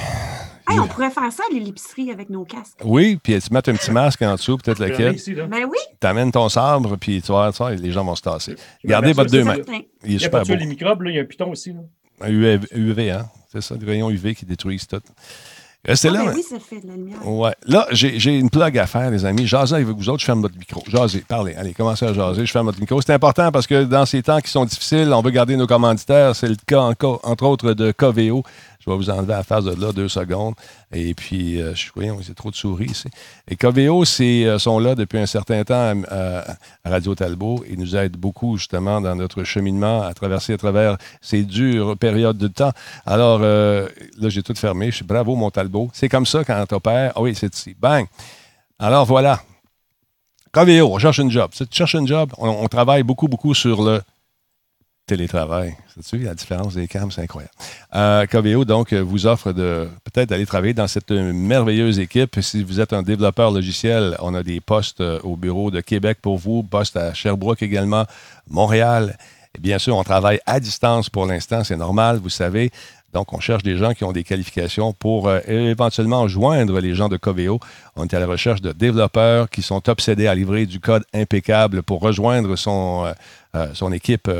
Hey, 0.70 0.78
on 0.80 0.86
pourrait 0.86 1.10
faire 1.10 1.32
ça 1.32 1.42
à 1.50 1.54
l'épicerie 1.54 2.10
avec 2.10 2.28
nos 2.30 2.44
casques. 2.44 2.78
Oui, 2.84 3.16
puis 3.22 3.40
tu 3.40 3.52
mets 3.52 3.58
un 3.58 3.74
petit 3.74 3.90
masque 3.90 4.20
en 4.22 4.34
dessous, 4.34 4.58
peut-être 4.58 4.80
lequel. 4.80 5.16
Ben 5.48 5.64
oui. 5.64 5.78
T'amènes 6.00 6.30
ton 6.32 6.48
sabre, 6.48 6.96
puis 6.96 7.22
tu 7.22 7.32
vas 7.32 7.52
ça, 7.52 7.70
les 7.70 7.90
gens 7.92 8.04
vont 8.04 8.14
se 8.14 8.22
tasser. 8.22 8.56
Gardez 8.84 9.12
votre 9.12 9.30
deux 9.30 9.44
mains. 9.44 9.56
Il 9.56 9.74
est 9.74 9.88
Il 10.04 10.12
y 10.12 10.16
a 10.16 10.18
super 10.18 10.42
pas 10.42 10.48
beau. 10.48 10.54
les 10.56 10.66
microbes, 10.66 11.02
là, 11.02 11.10
il 11.10 11.16
y 11.16 11.18
a 11.18 11.22
un 11.22 11.26
piton 11.26 11.50
aussi. 11.50 11.72
Là. 11.72 11.80
Un 12.20 12.28
UV, 12.30 12.60
UV, 12.72 13.10
hein? 13.10 13.30
C'est 13.50 13.62
ça, 13.62 13.76
des 13.76 13.86
rayons 13.86 14.10
UV 14.10 14.34
qui 14.34 14.44
détruisent 14.44 14.86
tout. 14.86 15.00
Restez 15.88 16.08
Ah, 16.08 16.12
là. 16.12 16.24
ben 16.26 16.32
oui, 16.34 16.42
ça 16.48 16.56
fait 16.60 16.80
de 16.80 16.86
la 16.86 16.94
lumière. 16.94 17.26
Ouais. 17.26 17.52
Là, 17.66 17.86
j'ai 17.90 18.38
une 18.38 18.50
plug 18.50 18.76
à 18.78 18.86
faire, 18.86 19.10
les 19.10 19.24
amis. 19.24 19.46
Jasez 19.46 19.74
avec 19.74 19.86
vous 19.86 20.08
autres, 20.10 20.20
je 20.20 20.26
ferme 20.26 20.42
votre 20.42 20.56
micro. 20.58 20.82
Jasez, 20.86 21.24
parlez. 21.26 21.54
Allez, 21.54 21.72
commencez 21.72 22.04
à 22.04 22.12
jaser, 22.12 22.44
je 22.46 22.52
ferme 22.52 22.66
votre 22.66 22.78
micro. 22.78 23.00
C'est 23.00 23.14
important 23.14 23.50
parce 23.50 23.66
que 23.66 23.84
dans 23.84 24.04
ces 24.06 24.22
temps 24.22 24.40
qui 24.40 24.50
sont 24.50 24.64
difficiles, 24.66 25.10
on 25.12 25.22
veut 25.22 25.30
garder 25.30 25.56
nos 25.56 25.66
commanditaires. 25.66 26.36
C'est 26.36 26.48
le 26.48 26.56
cas, 26.66 26.80
entre 27.22 27.46
autres, 27.46 27.72
de 27.72 27.90
Coveo. 27.90 28.42
Je 28.80 28.88
vais 28.88 28.96
vous 28.96 29.10
enlever 29.10 29.32
la 29.32 29.42
face 29.42 29.64
de 29.64 29.74
là 29.74 29.92
deux 29.92 30.08
secondes. 30.08 30.54
Et 30.92 31.12
puis, 31.12 31.60
euh, 31.60 31.74
je 31.74 31.90
voyons, 31.94 32.18
c'est 32.22 32.34
trop 32.34 32.50
de 32.50 32.54
souris 32.56 32.86
ici. 32.86 33.08
Et 33.48 33.56
Coveo, 33.56 34.04
c'est, 34.04 34.44
euh, 34.44 34.58
sont 34.58 34.78
là 34.78 34.94
depuis 34.94 35.18
un 35.18 35.26
certain 35.26 35.64
temps 35.64 36.02
à, 36.08 36.38
à- 36.38 36.56
Radio 36.84 37.14
Talbot 37.14 37.64
et 37.68 37.76
nous 37.76 37.96
aident 37.96 38.16
beaucoup, 38.16 38.56
justement, 38.56 39.00
dans 39.00 39.14
notre 39.16 39.42
cheminement 39.44 40.02
à 40.02 40.14
traverser 40.14 40.52
à 40.54 40.58
travers 40.58 40.96
ces 41.20 41.42
dures 41.42 41.98
périodes 41.98 42.38
de 42.38 42.48
temps. 42.48 42.72
Alors, 43.04 43.40
euh, 43.42 43.88
là, 44.18 44.28
j'ai 44.28 44.42
tout 44.42 44.54
fermé. 44.54 44.90
Je 44.90 44.96
suis 44.96 45.04
bravo, 45.04 45.34
mon 45.34 45.50
Talbot. 45.50 45.90
C'est 45.92 46.08
comme 46.08 46.24
ça 46.26 46.44
quand 46.44 46.64
t'opères. 46.66 47.12
Ah 47.16 47.20
oui, 47.20 47.34
c'est 47.34 47.54
ici. 47.54 47.74
Bang! 47.78 48.06
Alors, 48.78 49.04
voilà. 49.06 49.42
Coveo, 50.52 50.94
on 50.94 50.98
cherche 50.98 51.18
une 51.18 51.30
job. 51.30 51.50
Tu 51.52 51.64
cherches 51.70 51.94
une 51.94 52.06
job, 52.06 52.32
on 52.38 52.66
travaille 52.68 53.02
beaucoup, 53.02 53.28
beaucoup 53.28 53.54
sur 53.54 53.82
le 53.82 54.00
télétravail. 55.08 55.74
Sais-tu, 55.94 56.24
la 56.24 56.34
différence 56.34 56.74
des 56.74 56.86
cams, 56.86 57.10
c'est 57.10 57.22
incroyable. 57.22 57.52
Euh, 57.94 58.26
Coveo, 58.26 58.64
donc, 58.64 58.92
vous 58.92 59.26
offre 59.26 59.52
de 59.52 59.88
peut-être 60.04 60.28
d'aller 60.28 60.46
travailler 60.46 60.74
dans 60.74 60.86
cette 60.86 61.10
merveilleuse 61.10 61.98
équipe. 61.98 62.38
Si 62.40 62.62
vous 62.62 62.78
êtes 62.80 62.92
un 62.92 63.02
développeur 63.02 63.50
logiciel, 63.50 64.16
on 64.20 64.34
a 64.34 64.42
des 64.42 64.60
postes 64.60 65.00
euh, 65.00 65.18
au 65.24 65.36
bureau 65.36 65.70
de 65.70 65.80
Québec 65.80 66.18
pour 66.22 66.36
vous, 66.38 66.62
postes 66.62 66.96
à 66.96 67.14
Sherbrooke 67.14 67.62
également, 67.62 68.04
Montréal. 68.48 69.16
Et 69.56 69.60
bien 69.60 69.78
sûr, 69.78 69.96
on 69.96 70.04
travaille 70.04 70.40
à 70.46 70.60
distance 70.60 71.08
pour 71.08 71.26
l'instant, 71.26 71.64
c'est 71.64 71.76
normal, 71.76 72.18
vous 72.22 72.28
savez. 72.28 72.70
Donc, 73.14 73.32
on 73.32 73.40
cherche 73.40 73.62
des 73.62 73.78
gens 73.78 73.94
qui 73.94 74.04
ont 74.04 74.12
des 74.12 74.24
qualifications 74.24 74.92
pour 74.92 75.28
euh, 75.28 75.40
éventuellement 75.46 76.28
joindre 76.28 76.78
les 76.78 76.94
gens 76.94 77.08
de 77.08 77.16
Coveo. 77.16 77.58
On 77.96 78.04
est 78.04 78.12
à 78.12 78.20
la 78.20 78.26
recherche 78.26 78.60
de 78.60 78.72
développeurs 78.72 79.48
qui 79.48 79.62
sont 79.62 79.88
obsédés 79.88 80.26
à 80.26 80.34
livrer 80.34 80.66
du 80.66 80.78
code 80.78 81.04
impeccable 81.14 81.82
pour 81.82 82.00
rejoindre 82.00 82.54
son, 82.56 83.10
euh, 83.54 83.66
son 83.72 83.90
équipe 83.92 84.30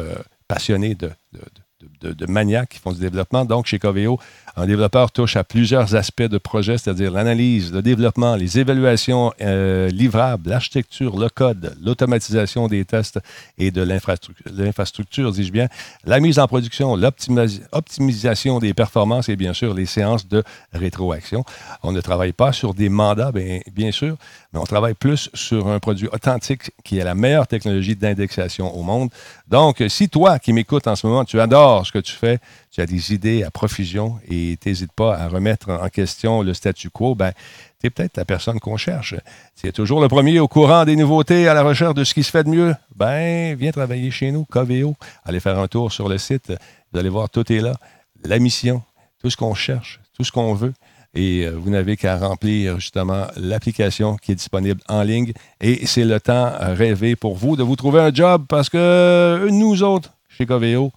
passionnée 0.49 0.95
de, 0.95 1.11
de, 1.33 1.41
de- 1.81 2.09
de- 2.09 2.13
de 2.13 2.27
maniaques 2.27 2.71
qui 2.71 2.79
font 2.79 2.93
du 2.93 3.01
développement. 3.01 3.45
Donc, 3.45 3.67
chez 3.67 3.79
Coveo, 3.79 4.19
un 4.59 4.67
développeur 4.67 5.13
touche 5.13 5.37
à 5.37 5.45
plusieurs 5.45 5.95
aspects 5.95 6.23
de 6.23 6.39
projet, 6.39 6.79
c'est-à-dire 6.79 7.13
l'analyse, 7.13 7.73
le 7.73 7.81
développement, 7.81 8.35
les 8.35 8.59
évaluations 8.59 9.33
euh, 9.41 9.89
livrables, 9.89 10.51
l'architecture, 10.51 11.17
le 11.17 11.29
code, 11.29 11.77
l'automatisation 11.81 12.67
des 12.67 12.85
tests 12.85 13.21
et 13.57 13.71
de 13.71 13.83
l'infrastructure, 13.83 15.31
dis-je 15.33 15.53
bien, 15.53 15.69
la 16.05 16.19
mise 16.19 16.39
en 16.39 16.47
production, 16.49 16.97
l'optimisa- 16.97 17.61
l'optimisation 17.73 18.59
des 18.59 18.75
performances 18.75 19.29
et 19.29 19.37
bien 19.37 19.53
sûr 19.53 19.75
les 19.75 19.87
séances 19.87 20.27
de 20.27 20.43
rétroaction. 20.73 21.45
On 21.83 21.93
ne 21.93 22.01
travaille 22.01 22.33
pas 22.33 22.53
sur 22.53 22.75
des 22.75 22.89
mandats, 22.89 23.31
bien, 23.33 23.61
bien 23.73 23.93
sûr, 23.93 24.17
mais 24.53 24.59
on 24.59 24.65
travaille 24.65 24.95
plus 24.95 25.31
sur 25.35 25.69
un 25.69 25.79
produit 25.79 26.09
authentique 26.09 26.71
qui 26.83 26.99
est 26.99 27.05
la 27.05 27.15
meilleure 27.15 27.47
technologie 27.47 27.95
d'indexation 27.95 28.75
au 28.77 28.83
monde. 28.83 29.11
Donc, 29.47 29.85
si 29.89 30.09
toi 30.09 30.39
qui 30.39 30.53
m'écoutes 30.53 30.87
en 30.89 30.97
ce 30.97 31.07
moment, 31.07 31.25
tu 31.25 31.41
adores 31.41 31.87
ce 31.87 31.93
que 31.93 31.99
tu 31.99 32.13
fais, 32.13 32.39
tu 32.79 32.83
as 32.83 32.87
des 32.87 33.13
idées 33.13 33.43
à 33.43 33.51
profusion 33.51 34.21
et 34.31 34.57
t'hésites 34.61 34.93
pas 34.93 35.17
à 35.17 35.27
remettre 35.27 35.69
en 35.69 35.89
question 35.89 36.43
le 36.43 36.55
statu 36.55 36.91
quo, 36.91 37.17
ben, 37.17 37.33
tu 37.81 37.89
es 37.89 37.91
peut-être 37.91 38.17
la 38.17 38.25
personne 38.25 38.61
qu'on 38.61 38.77
cherche. 38.77 39.17
Tu 39.61 39.67
es 39.67 39.73
toujours 39.73 40.01
le 40.01 40.07
premier 40.07 40.39
au 40.39 40.47
courant 40.47 40.85
des 40.85 40.95
nouveautés, 40.95 41.49
à 41.49 41.55
la 41.55 41.65
recherche 41.65 41.95
de 41.95 42.05
ce 42.05 42.15
qui 42.15 42.23
se 42.23 42.31
fait 42.31 42.45
de 42.45 42.51
mieux. 42.51 42.77
Ben, 42.95 43.57
viens 43.57 43.73
travailler 43.73 44.13
chez 44.13 44.31
nous, 44.31 44.45
Coveo. 44.45 44.95
Allez 45.25 45.41
faire 45.41 45.59
un 45.59 45.67
tour 45.67 45.91
sur 45.91 46.09
le 46.09 46.19
site. 46.19 46.53
Vous 46.93 47.01
allez 47.01 47.09
voir, 47.09 47.29
tout 47.29 47.53
est 47.53 47.59
là. 47.59 47.75
La 48.23 48.39
mission, 48.39 48.81
tout 49.21 49.29
ce 49.29 49.37
qu'on 49.37 49.55
cherche, 49.55 49.99
tout 50.17 50.23
ce 50.23 50.31
qu'on 50.31 50.55
veut. 50.55 50.73
Et 51.15 51.47
euh, 51.47 51.57
vous 51.57 51.71
n'avez 51.71 51.97
qu'à 51.97 52.17
remplir 52.17 52.79
justement 52.79 53.27
l'application 53.37 54.17
qui 54.17 54.31
est 54.31 54.37
disponible 54.37 54.81
en 54.89 55.03
ligne. 55.03 55.33
Et 55.61 55.85
c'est 55.87 56.05
le 56.05 56.21
temps 56.21 56.53
rêvé 56.61 57.17
pour 57.17 57.35
vous 57.35 57.57
de 57.57 57.65
vous 57.65 57.75
trouver 57.75 57.99
un 57.99 58.15
job 58.15 58.45
parce 58.49 58.69
que 58.69 59.49
nous 59.51 59.83
autres, 59.83 60.13
chez 60.29 60.47
Coveo, 60.47 60.93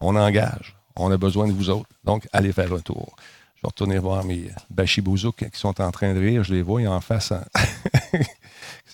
on 0.00 0.14
engage. 0.14 0.76
On 0.96 1.10
a 1.10 1.16
besoin 1.16 1.46
de 1.48 1.52
vous 1.52 1.70
autres. 1.70 1.88
Donc, 2.04 2.26
allez 2.32 2.52
faire 2.52 2.72
un 2.72 2.80
tour. 2.80 3.14
Je 3.56 3.62
vais 3.62 3.68
retourner 3.68 3.98
voir 3.98 4.24
mes 4.24 4.50
bachibouzouks 4.70 5.36
qui 5.50 5.58
sont 5.58 5.80
en 5.80 5.90
train 5.90 6.14
de 6.14 6.20
rire. 6.20 6.44
Je 6.44 6.54
les 6.54 6.62
vois 6.62 6.82
en 6.82 7.00
face. 7.00 7.32
en- 7.32 7.40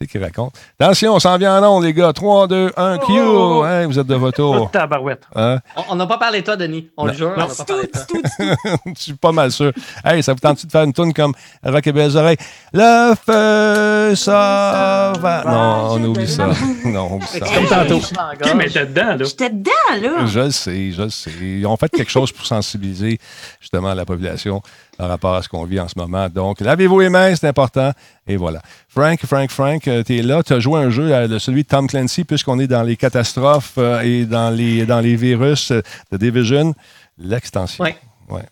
C'est 0.03 0.07
qu'ils 0.07 0.25
racontent. 0.25 0.53
Attention, 0.79 1.15
on 1.15 1.19
s'en 1.19 1.37
vient 1.37 1.63
en 1.63 1.77
ondes, 1.77 1.85
les 1.85 1.93
gars. 1.93 2.11
3, 2.15 2.49
2, 2.49 2.73
1, 2.75 2.99
Q. 3.01 3.05
Oh! 3.21 3.63
Hein, 3.67 3.87
vous 3.87 3.99
êtes 3.99 4.07
de 4.07 4.15
Oh, 4.15 4.19
retour. 4.21 4.71
tabarouette. 4.73 5.25
Hein? 5.37 5.59
On- 5.91 5.95
n'a 5.95 6.07
pas 6.07 6.17
parlé 6.17 6.41
de 6.41 6.47
toi, 6.47 6.57
Denis. 6.57 6.89
On 6.97 7.05
le 7.05 7.13
jure, 7.13 7.33
on 7.37 7.39
n'a 7.39 7.47
pas 7.47 7.65
parlé 7.65 7.83
de 7.83 7.91
toi. 7.91 8.21
Je 8.87 8.93
suis 9.03 9.13
pas 9.13 9.31
mal 9.33 9.53
sûr. 9.53 9.73
Hey, 10.03 10.23
ça 10.23 10.33
vous 10.33 10.39
tente 10.39 10.65
de 10.65 10.71
faire 10.71 10.85
une 10.85 10.95
tune 10.95 11.13
comme 11.13 11.35
Rock 11.63 11.87
et 11.87 11.93
Belles 11.93 12.17
Oreilles? 12.17 12.39
Le 12.73 13.13
feu 13.15 14.15
sauvage. 14.15 15.45
Non, 15.45 15.89
on 15.91 16.05
oublie 16.05 16.27
ça. 16.29 16.47
Non, 16.87 17.09
on 17.11 17.17
oublie 17.17 17.27
ça. 17.27 17.41
Comme 17.41 17.67
tantôt. 17.67 18.01
Gorge. 18.41 18.65
était 18.67 18.87
dedans, 18.87 19.17
là? 19.19 19.25
J'étais 19.25 19.51
dedans, 19.51 19.71
là. 20.01 20.25
Je 20.27 20.41
le 20.41 20.51
sais, 20.51 20.93
je 20.93 21.03
le 21.03 21.11
sais. 21.11 21.31
Ils 21.43 21.67
ont 21.67 21.77
fait 21.77 21.91
quelque 21.91 22.11
chose 22.11 22.33
pour 22.33 22.47
sensibiliser 22.47 23.19
justement 23.61 23.93
la 23.93 24.07
population 24.07 24.63
par 25.01 25.09
rapport 25.09 25.35
à 25.35 25.43
ce 25.43 25.49
qu'on 25.49 25.65
vit 25.65 25.81
en 25.81 25.89
ce 25.89 25.99
moment. 25.99 26.29
Donc, 26.29 26.61
lavez-vous 26.61 27.01
les 27.01 27.09
mains, 27.09 27.35
c'est 27.35 27.49
important. 27.49 27.91
Et 28.27 28.37
voilà. 28.37 28.61
Frank, 28.87 29.19
Frank, 29.25 29.51
Frank, 29.51 29.81
tu 29.83 30.19
es 30.19 30.21
là. 30.21 30.43
Tu 30.43 30.53
as 30.53 30.61
joué 30.61 30.79
un 30.79 30.91
jeu, 30.91 31.11
euh, 31.11 31.39
celui 31.39 31.63
de 31.63 31.69
Tom 31.69 31.87
Clancy, 31.87 32.25
puisqu'on 32.25 32.59
est 32.59 32.67
dans 32.67 32.83
les 32.83 32.99
catastrophes 32.99 33.79
euh, 33.79 34.01
et 34.03 34.27
dans 34.27 34.51
les, 34.55 34.85
dans 34.85 35.01
les 35.01 35.17
virus 35.17 35.71
euh, 35.71 35.81
de 36.13 36.19
Division. 36.19 36.75
L'extension. 37.17 37.83
Ouais, 37.83 37.97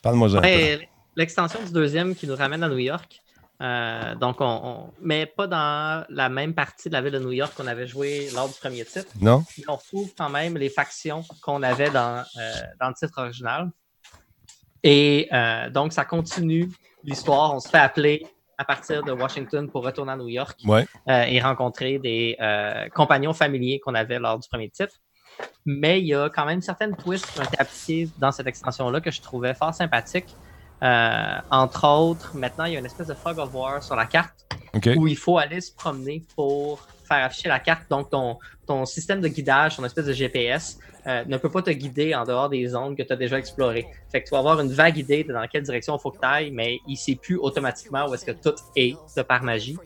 Parle-moi 0.00 0.28
un 0.36 0.40
peu. 0.40 0.46
Ouais, 0.46 0.88
L'extension 1.16 1.60
du 1.66 1.70
deuxième 1.70 2.14
qui 2.14 2.26
nous 2.26 2.34
ramène 2.36 2.62
à 2.62 2.68
New 2.70 2.78
York. 2.78 3.20
Euh, 3.60 4.14
donc, 4.14 4.40
on, 4.40 4.46
on- 4.64 4.90
mais 5.02 5.26
pas 5.26 5.46
dans 5.48 6.02
la 6.08 6.30
même 6.30 6.54
partie 6.54 6.88
de 6.88 6.94
la 6.94 7.02
ville 7.02 7.12
de 7.12 7.18
New 7.18 7.32
York 7.32 7.52
qu'on 7.58 7.66
avait 7.66 7.86
joué 7.86 8.28
lors 8.34 8.48
du 8.48 8.54
premier 8.58 8.86
titre. 8.86 9.08
Non? 9.20 9.44
Mais 9.58 9.64
on 9.68 9.76
retrouve 9.76 10.10
quand 10.16 10.30
même 10.30 10.56
les 10.56 10.70
factions 10.70 11.24
qu'on 11.42 11.62
avait 11.62 11.90
dans, 11.90 12.22
euh, 12.38 12.52
dans 12.80 12.88
le 12.88 12.94
titre 12.94 13.20
original. 13.20 13.68
Et 14.82 15.28
euh, 15.32 15.70
donc, 15.70 15.92
ça 15.92 16.04
continue 16.04 16.70
l'histoire. 17.04 17.54
On 17.54 17.60
se 17.60 17.68
fait 17.68 17.78
appeler 17.78 18.26
à 18.56 18.64
partir 18.64 19.02
de 19.04 19.12
Washington 19.12 19.70
pour 19.70 19.84
retourner 19.84 20.12
à 20.12 20.16
New 20.16 20.28
York 20.28 20.58
Ouais. 20.64 20.84
euh, 21.08 21.22
et 21.22 21.40
rencontrer 21.40 21.98
des 21.98 22.36
euh, 22.40 22.88
compagnons 22.88 23.32
familiers 23.32 23.78
qu'on 23.78 23.94
avait 23.94 24.18
lors 24.18 24.38
du 24.38 24.48
premier 24.48 24.68
titre. 24.68 24.94
Mais 25.64 26.00
il 26.00 26.06
y 26.06 26.14
a 26.14 26.28
quand 26.28 26.44
même 26.44 26.60
certaines 26.60 26.96
twists 26.96 27.30
qui 27.32 27.38
ont 27.38 27.44
été 27.44 27.60
appliquées 27.60 28.08
dans 28.18 28.32
cette 28.32 28.48
extension-là 28.48 29.00
que 29.00 29.10
je 29.10 29.20
trouvais 29.20 29.54
fort 29.54 29.74
sympathiques. 29.74 30.34
Euh, 30.82 31.36
entre 31.50 31.86
autres, 31.86 32.36
maintenant, 32.36 32.64
il 32.64 32.72
y 32.72 32.76
a 32.76 32.78
une 32.80 32.86
espèce 32.86 33.06
de 33.06 33.14
fog 33.14 33.38
of 33.38 33.54
war 33.54 33.82
sur 33.82 33.94
la 33.94 34.06
carte 34.06 34.46
où 34.96 35.06
il 35.06 35.16
faut 35.16 35.38
aller 35.38 35.60
se 35.60 35.72
promener 35.72 36.22
pour 36.34 36.86
faire 37.08 37.24
afficher 37.24 37.48
la 37.48 37.58
carte. 37.58 37.82
Donc, 37.90 38.10
ton, 38.10 38.38
ton 38.66 38.84
système 38.84 39.20
de 39.20 39.28
guidage, 39.28 39.76
ton 39.76 39.84
espèce 39.84 40.06
de 40.06 40.12
GPS, 40.12 40.78
euh, 41.06 41.24
ne 41.26 41.38
peut 41.38 41.48
pas 41.48 41.62
te 41.62 41.70
guider 41.70 42.14
en 42.14 42.24
dehors 42.24 42.50
des 42.50 42.66
zones 42.66 42.94
que 42.94 43.02
tu 43.02 43.12
as 43.12 43.16
déjà 43.16 43.38
explorées. 43.38 43.86
Fait 44.12 44.20
que 44.20 44.28
tu 44.28 44.32
vas 44.32 44.40
avoir 44.40 44.60
une 44.60 44.70
vague 44.70 44.98
idée 44.98 45.24
de 45.24 45.32
dans 45.32 45.46
quelle 45.46 45.62
direction 45.62 45.96
il 45.96 46.00
faut 46.00 46.10
que 46.10 46.18
tu 46.18 46.26
ailles, 46.26 46.50
mais 46.50 46.80
il 46.86 46.92
ne 46.92 46.96
sait 46.96 47.14
plus 47.14 47.36
automatiquement 47.36 48.06
où 48.08 48.14
est-ce 48.14 48.26
que 48.26 48.32
tout 48.32 48.54
est 48.76 48.94
de 49.16 49.22
par 49.22 49.42
magie. 49.42 49.78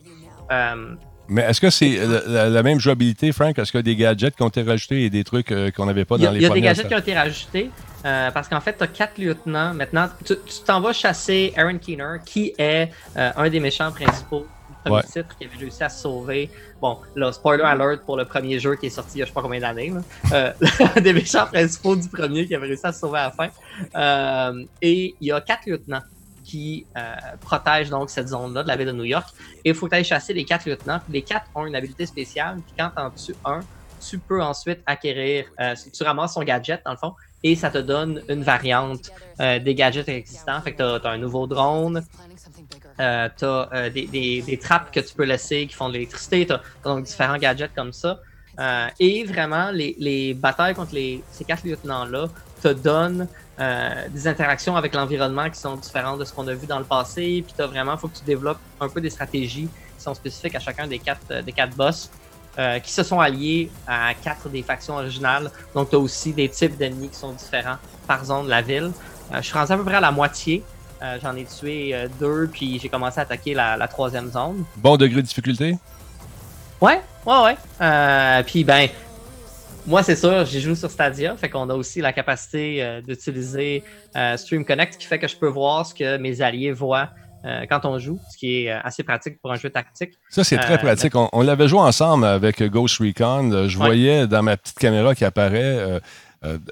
Euh, 0.51 0.95
mais 1.29 1.43
est-ce 1.43 1.61
que 1.61 1.69
c'est 1.69 1.97
la, 2.27 2.61
même 2.61 2.79
jouabilité, 2.79 3.31
Frank? 3.31 3.57
Est-ce 3.57 3.71
qu'il 3.71 3.77
y 3.77 3.79
a 3.79 3.83
des 3.83 3.95
gadgets 3.95 4.35
qui 4.35 4.43
ont 4.43 4.49
été 4.49 4.63
rajoutés 4.63 5.05
et 5.05 5.09
des 5.09 5.23
trucs 5.23 5.53
euh, 5.53 5.71
qu'on 5.71 5.85
n'avait 5.85 6.03
pas 6.03 6.17
dans 6.17 6.29
les 6.31 6.39
Il 6.39 6.41
y 6.41 6.45
a 6.45 6.49
des 6.49 6.59
gadgets 6.59 6.87
qui 6.89 6.93
ont 6.93 6.99
été 6.99 7.13
rajoutés 7.13 7.69
parce 8.03 8.49
qu'en 8.49 8.59
fait, 8.59 8.75
tu 8.77 8.83
as 8.83 8.87
quatre 8.87 9.17
lieutenants. 9.17 9.73
Maintenant, 9.73 10.09
tu 10.25 10.35
t'en 10.65 10.81
vas 10.81 10.91
chasser 10.91 11.53
Aaron 11.55 11.77
Keener, 11.77 12.17
qui 12.25 12.53
est 12.57 12.89
un 13.15 13.49
des 13.49 13.61
méchants 13.61 13.93
principaux 13.93 14.45
premier 14.83 15.03
titre 15.03 15.35
qui 15.37 15.45
avait 15.45 15.57
réussi 15.57 15.83
à 15.83 15.89
se 15.89 16.01
sauver. 16.01 16.49
Bon, 16.81 16.99
là, 17.15 17.31
spoiler 17.31 17.63
alert 17.63 18.03
pour 18.05 18.17
le 18.17 18.25
premier 18.25 18.59
jeu 18.59 18.75
qui 18.75 18.87
est 18.87 18.89
sorti 18.89 19.17
il 19.17 19.19
y 19.19 19.21
a 19.21 19.25
je 19.25 19.29
sais 19.29 19.33
pas 19.33 19.41
combien 19.41 19.59
d'années. 19.59 19.93
Euh, 20.31 20.51
des 21.01 21.13
méchants 21.13 21.45
principaux 21.45 21.95
du 21.95 22.07
premier 22.09 22.45
qui 22.45 22.55
avait 22.55 22.67
réussi 22.67 22.85
à 22.85 22.91
se 22.91 22.99
sauver 22.99 23.19
à 23.19 23.23
la 23.25 23.31
fin. 23.31 23.49
Euh, 23.95 24.65
et 24.81 25.15
il 25.19 25.27
y 25.27 25.31
a 25.31 25.41
quatre 25.41 25.65
lieutenants 25.65 26.01
qui 26.43 26.85
euh, 26.97 27.15
protègent 27.39 27.89
donc 27.89 28.09
cette 28.09 28.27
zone-là 28.27 28.63
de 28.63 28.67
la 28.67 28.75
ville 28.75 28.87
de 28.87 28.91
New 28.91 29.05
York. 29.05 29.27
Et 29.63 29.69
il 29.69 29.75
faut 29.75 29.85
que 29.85 29.91
tu 29.91 29.97
ailles 29.97 30.03
chasser 30.03 30.33
les 30.33 30.43
quatre 30.43 30.65
lieutenants. 30.65 30.99
les 31.09 31.21
quatre 31.21 31.45
ont 31.55 31.65
une 31.65 31.75
habilité 31.75 32.05
spéciale. 32.05 32.57
Puis 32.65 32.75
quand 32.77 32.89
tu 32.95 33.01
en 33.01 33.09
tues 33.11 33.35
un, 33.45 33.61
tu 34.09 34.19
peux 34.19 34.41
ensuite 34.41 34.81
acquérir, 34.85 35.45
euh, 35.59 35.75
tu 35.93 36.03
ramasses 36.03 36.33
son 36.33 36.43
gadget 36.43 36.81
dans 36.85 36.91
le 36.91 36.97
fond, 36.97 37.13
et 37.41 37.55
ça 37.55 37.69
te 37.69 37.77
donne 37.77 38.21
une 38.29 38.43
variante 38.43 39.11
euh, 39.39 39.59
des 39.59 39.75
gadgets 39.75 40.09
existants. 40.09 40.61
Fait 40.61 40.73
que 40.73 40.97
tu 40.99 41.07
as, 41.07 41.09
un 41.09 41.17
nouveau 41.17 41.47
drone, 41.47 42.03
euh, 42.99 43.29
tu 43.37 43.45
as 43.45 43.69
euh, 43.73 43.89
des, 43.89 44.05
des, 44.07 44.41
des, 44.41 44.57
trappes 44.57 44.91
que 44.91 44.99
tu 44.99 45.13
peux 45.15 45.23
laisser 45.23 45.65
qui 45.67 45.73
font 45.73 45.87
de 45.87 45.93
l'électricité, 45.93 46.45
tu 46.45 46.53
as, 46.53 46.61
donc 46.83 47.05
différents 47.05 47.37
gadgets 47.37 47.73
comme 47.75 47.93
ça. 47.93 48.19
Euh, 48.59 48.87
et 48.99 49.23
vraiment, 49.23 49.71
les, 49.71 49.95
les, 49.97 50.33
batailles 50.33 50.75
contre 50.75 50.93
les, 50.93 51.23
ces 51.31 51.43
quatre 51.43 51.63
lieutenants-là 51.63 52.27
te 52.61 52.67
donnent 52.67 53.27
euh, 53.59 54.07
des 54.09 54.27
interactions 54.27 54.75
avec 54.75 54.93
l'environnement 54.93 55.49
qui 55.49 55.59
sont 55.59 55.75
différentes 55.75 56.19
de 56.19 56.25
ce 56.25 56.33
qu'on 56.33 56.47
a 56.47 56.53
vu 56.53 56.67
dans 56.67 56.77
le 56.77 56.85
passé. 56.85 57.43
Puis 57.45 57.55
tu 57.57 57.63
vraiment, 57.63 57.97
faut 57.97 58.07
que 58.07 58.17
tu 58.17 58.25
développes 58.25 58.59
un 58.79 58.89
peu 58.89 59.01
des 59.01 59.09
stratégies 59.09 59.67
qui 59.97 60.03
sont 60.03 60.13
spécifiques 60.13 60.55
à 60.55 60.59
chacun 60.59 60.85
des 60.87 60.99
quatre, 60.99 61.41
des 61.43 61.51
quatre 61.51 61.75
boss. 61.75 62.11
Qui 62.83 62.91
se 62.93 63.01
sont 63.01 63.19
alliés 63.19 63.71
à 63.87 64.13
quatre 64.13 64.47
des 64.47 64.61
factions 64.61 64.93
originales. 64.93 65.49
Donc, 65.73 65.89
tu 65.89 65.95
as 65.95 65.99
aussi 65.99 66.33
des 66.33 66.47
types 66.47 66.77
d'ennemis 66.77 67.09
qui 67.09 67.17
sont 67.17 67.31
différents 67.31 67.77
par 68.05 68.23
zone 68.23 68.45
de 68.45 68.51
la 68.51 68.61
ville. 68.61 68.91
je 69.33 69.41
suis 69.41 69.55
rendu 69.55 69.71
à 69.71 69.75
peu 69.75 69.83
près 69.83 69.95
à 69.95 69.99
la 69.99 70.11
moitié. 70.11 70.63
Euh, 71.03 71.17
j'en 71.21 71.35
ai 71.35 71.43
tué 71.43 71.93
euh, 71.93 72.07
deux, 72.17 72.47
puis 72.47 72.79
j'ai 72.79 72.87
commencé 72.87 73.19
à 73.19 73.23
attaquer 73.23 73.53
la, 73.53 73.87
troisième 73.89 74.31
zone. 74.31 74.63
Bon 74.77 74.95
degré 74.95 75.21
de 75.21 75.27
difficulté? 75.27 75.75
Ouais, 76.79 77.01
ouais, 77.25 77.43
ouais. 77.43 77.57
Euh, 77.81 78.41
puis 78.43 78.63
ben, 78.63 78.87
moi 79.85 80.01
c'est 80.01 80.15
sûr, 80.15 80.45
j'ai 80.45 80.61
joué 80.61 80.75
sur 80.75 80.89
Stadia, 80.89 81.35
fait 81.35 81.49
qu'on 81.49 81.69
a 81.69 81.73
aussi 81.73 81.99
la 81.99 82.13
capacité 82.13 83.01
d'utiliser 83.05 83.83
Stream 84.37 84.63
Connect, 84.63 84.97
qui 84.97 85.05
fait 85.05 85.19
que 85.19 85.27
je 85.27 85.35
peux 85.35 85.47
voir 85.47 85.85
ce 85.85 85.93
que 85.93 86.17
mes 86.17 86.41
alliés 86.41 86.71
voient 86.71 87.09
quand 87.69 87.83
on 87.83 87.99
joue, 87.99 88.17
ce 88.31 88.37
qui 88.37 88.63
est 88.63 88.71
assez 88.71 89.03
pratique 89.03 89.41
pour 89.41 89.51
un 89.51 89.57
jeu 89.57 89.69
tactique. 89.69 90.11
Ça, 90.29 90.45
c'est 90.45 90.57
très 90.57 90.77
pratique. 90.77 91.13
On, 91.15 91.41
l'avait 91.41 91.67
joué 91.67 91.81
ensemble 91.81 92.25
avec 92.25 92.63
Ghost 92.63 92.99
Recon. 92.99 93.67
Je 93.67 93.77
voyais 93.77 94.25
dans 94.27 94.41
ma 94.41 94.55
petite 94.55 94.79
caméra 94.79 95.13
qui 95.13 95.25
apparaît 95.25 95.59
euh, 95.61 95.99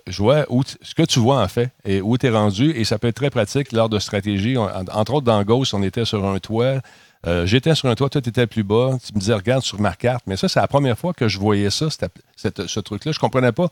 je 0.08 0.18
vois 0.18 0.46
où 0.50 0.64
ce 0.64 0.94
que 0.94 1.04
tu 1.04 1.20
vois 1.20 1.42
en 1.42 1.48
fait 1.48 1.72
et 1.86 2.02
où 2.02 2.18
tu 2.18 2.28
es 2.28 2.30
rendu 2.30 2.72
et 2.72 2.84
ça 2.84 3.00
peut 3.00 3.08
être 3.08 3.16
très 3.16 3.30
pratique 3.30 3.72
lors 3.72 3.90
de 3.90 4.00
stratégie. 4.00 4.58
entre 4.58 5.14
autres, 5.14 5.26
dans 5.26 5.42
Ghost, 5.44 5.74
on 5.74 5.84
était 5.84 6.06
sur 6.06 6.26
un 6.26 6.40
toit. 6.40 6.82
Euh, 7.28 7.46
j'étais 7.46 7.76
sur 7.76 7.88
un 7.88 7.96
toit, 7.96 8.10
toi, 8.10 8.22
tu 8.22 8.30
étais 8.30 8.48
plus 8.48 8.64
bas. 8.64 8.98
Tu 9.06 9.14
me 9.14 9.20
disais, 9.20 9.34
regarde 9.34 9.64
sur 9.64 9.80
ma 9.80 9.94
carte. 9.94 10.24
Mais 10.28 10.38
ça, 10.38 10.48
c'est 10.48 10.60
la 10.60 10.68
première 10.68 10.98
fois 10.98 11.14
que 11.14 11.28
je 11.28 11.40
voyais 11.40 11.70
ça, 11.70 11.88
ce 11.90 12.80
truc-là. 12.80 13.12
Je 13.12 13.20
comprenais 13.20 13.52
pas 13.52 13.70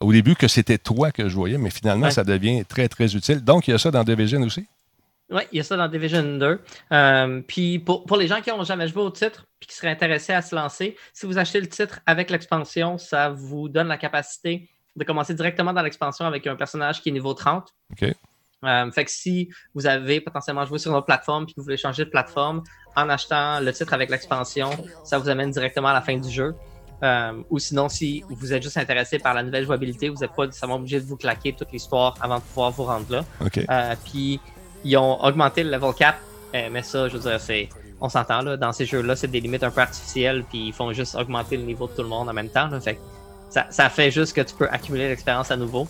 au 0.00 0.12
début 0.12 0.34
que 0.34 0.48
c'était 0.48 0.78
toi 0.78 1.12
que 1.12 1.28
je 1.28 1.34
voyais, 1.34 1.58
mais 1.58 1.70
finalement, 1.70 2.10
ça 2.10 2.24
devient 2.24 2.64
très, 2.64 2.88
très 2.88 3.14
utile. 3.14 3.44
Donc, 3.44 3.68
il 3.68 3.72
y 3.72 3.74
a 3.74 3.78
ça 3.78 3.90
dans 3.90 4.02
Division 4.02 4.40
aussi? 4.42 4.66
Oui, 5.30 5.42
il 5.52 5.58
y 5.58 5.60
a 5.60 5.62
ça 5.62 5.76
dans 5.76 5.86
Division 5.86 6.38
2. 6.38 6.60
Euh, 6.92 7.40
puis 7.46 7.78
pour, 7.78 8.04
pour, 8.04 8.16
les 8.16 8.26
gens 8.26 8.40
qui 8.40 8.50
n'ont 8.50 8.64
jamais 8.64 8.88
joué 8.88 9.02
au 9.02 9.10
titre 9.10 9.46
et 9.62 9.66
qui 9.66 9.76
seraient 9.76 9.90
intéressés 9.90 10.32
à 10.32 10.42
se 10.42 10.56
lancer, 10.56 10.96
si 11.12 11.26
vous 11.26 11.38
achetez 11.38 11.60
le 11.60 11.68
titre 11.68 12.00
avec 12.06 12.30
l'expansion, 12.30 12.98
ça 12.98 13.28
vous 13.28 13.68
donne 13.68 13.86
la 13.86 13.98
capacité 13.98 14.68
de 14.96 15.04
commencer 15.04 15.34
directement 15.34 15.72
dans 15.72 15.82
l'expansion 15.82 16.24
avec 16.24 16.46
un 16.46 16.56
personnage 16.56 17.00
qui 17.00 17.08
est 17.10 17.12
niveau 17.12 17.34
30. 17.34 17.68
OK. 17.92 18.14
Euh, 18.64 18.90
fait 18.90 19.04
que 19.04 19.10
si 19.10 19.48
vous 19.74 19.86
avez 19.86 20.20
potentiellement 20.20 20.66
joué 20.66 20.78
sur 20.78 20.90
une 20.90 20.96
autre 20.96 21.06
plateforme 21.06 21.44
et 21.44 21.52
que 21.52 21.56
vous 21.56 21.62
voulez 21.62 21.78
changer 21.78 22.04
de 22.04 22.10
plateforme 22.10 22.62
en 22.94 23.08
achetant 23.08 23.60
le 23.60 23.72
titre 23.72 23.94
avec 23.94 24.10
l'expansion, 24.10 24.70
ça 25.04 25.18
vous 25.18 25.28
amène 25.28 25.50
directement 25.50 25.88
à 25.88 25.94
la 25.94 26.02
fin 26.02 26.16
du 26.16 26.28
jeu. 26.28 26.54
Euh, 27.02 27.42
ou 27.48 27.58
sinon, 27.58 27.88
si 27.88 28.22
vous 28.28 28.52
êtes 28.52 28.62
juste 28.62 28.76
intéressé 28.76 29.18
par 29.18 29.32
la 29.32 29.42
nouvelle 29.42 29.64
jouabilité, 29.64 30.10
vous 30.10 30.18
n'êtes 30.20 30.34
pas 30.34 30.44
nécessairement 30.44 30.76
obligé 30.76 31.00
de 31.00 31.06
vous 31.06 31.16
claquer 31.16 31.54
toute 31.54 31.72
l'histoire 31.72 32.14
avant 32.20 32.36
de 32.36 32.42
pouvoir 32.42 32.70
vous 32.72 32.84
rendre 32.84 33.10
là. 33.10 33.24
Euh, 33.40 33.94
puis 34.04 34.38
ils 34.84 34.96
ont 34.98 35.22
augmenté 35.24 35.64
le 35.64 35.70
level 35.70 35.94
cap, 35.94 36.16
mais 36.52 36.82
ça, 36.82 37.08
je 37.08 37.16
veux 37.16 37.30
dire, 37.30 37.40
c'est 37.40 37.70
on 38.02 38.08
s'entend 38.08 38.42
là, 38.42 38.56
dans 38.56 38.72
ces 38.72 38.86
jeux-là, 38.86 39.14
c'est 39.14 39.28
des 39.28 39.40
limites 39.40 39.62
un 39.62 39.70
peu 39.70 39.80
artificielles, 39.80 40.44
puis 40.48 40.68
ils 40.68 40.72
font 40.72 40.92
juste 40.92 41.14
augmenter 41.14 41.56
le 41.56 41.64
niveau 41.64 41.86
de 41.86 41.92
tout 41.92 42.02
le 42.02 42.08
monde 42.08 42.28
en 42.28 42.32
même 42.32 42.48
temps. 42.48 42.68
Là, 42.68 42.80
fait 42.80 42.98
ça, 43.50 43.88
fait 43.90 44.10
juste 44.10 44.34
que 44.34 44.40
tu 44.40 44.54
peux 44.54 44.68
accumuler 44.68 45.08
l'expérience 45.08 45.50
à 45.50 45.56
nouveau, 45.56 45.88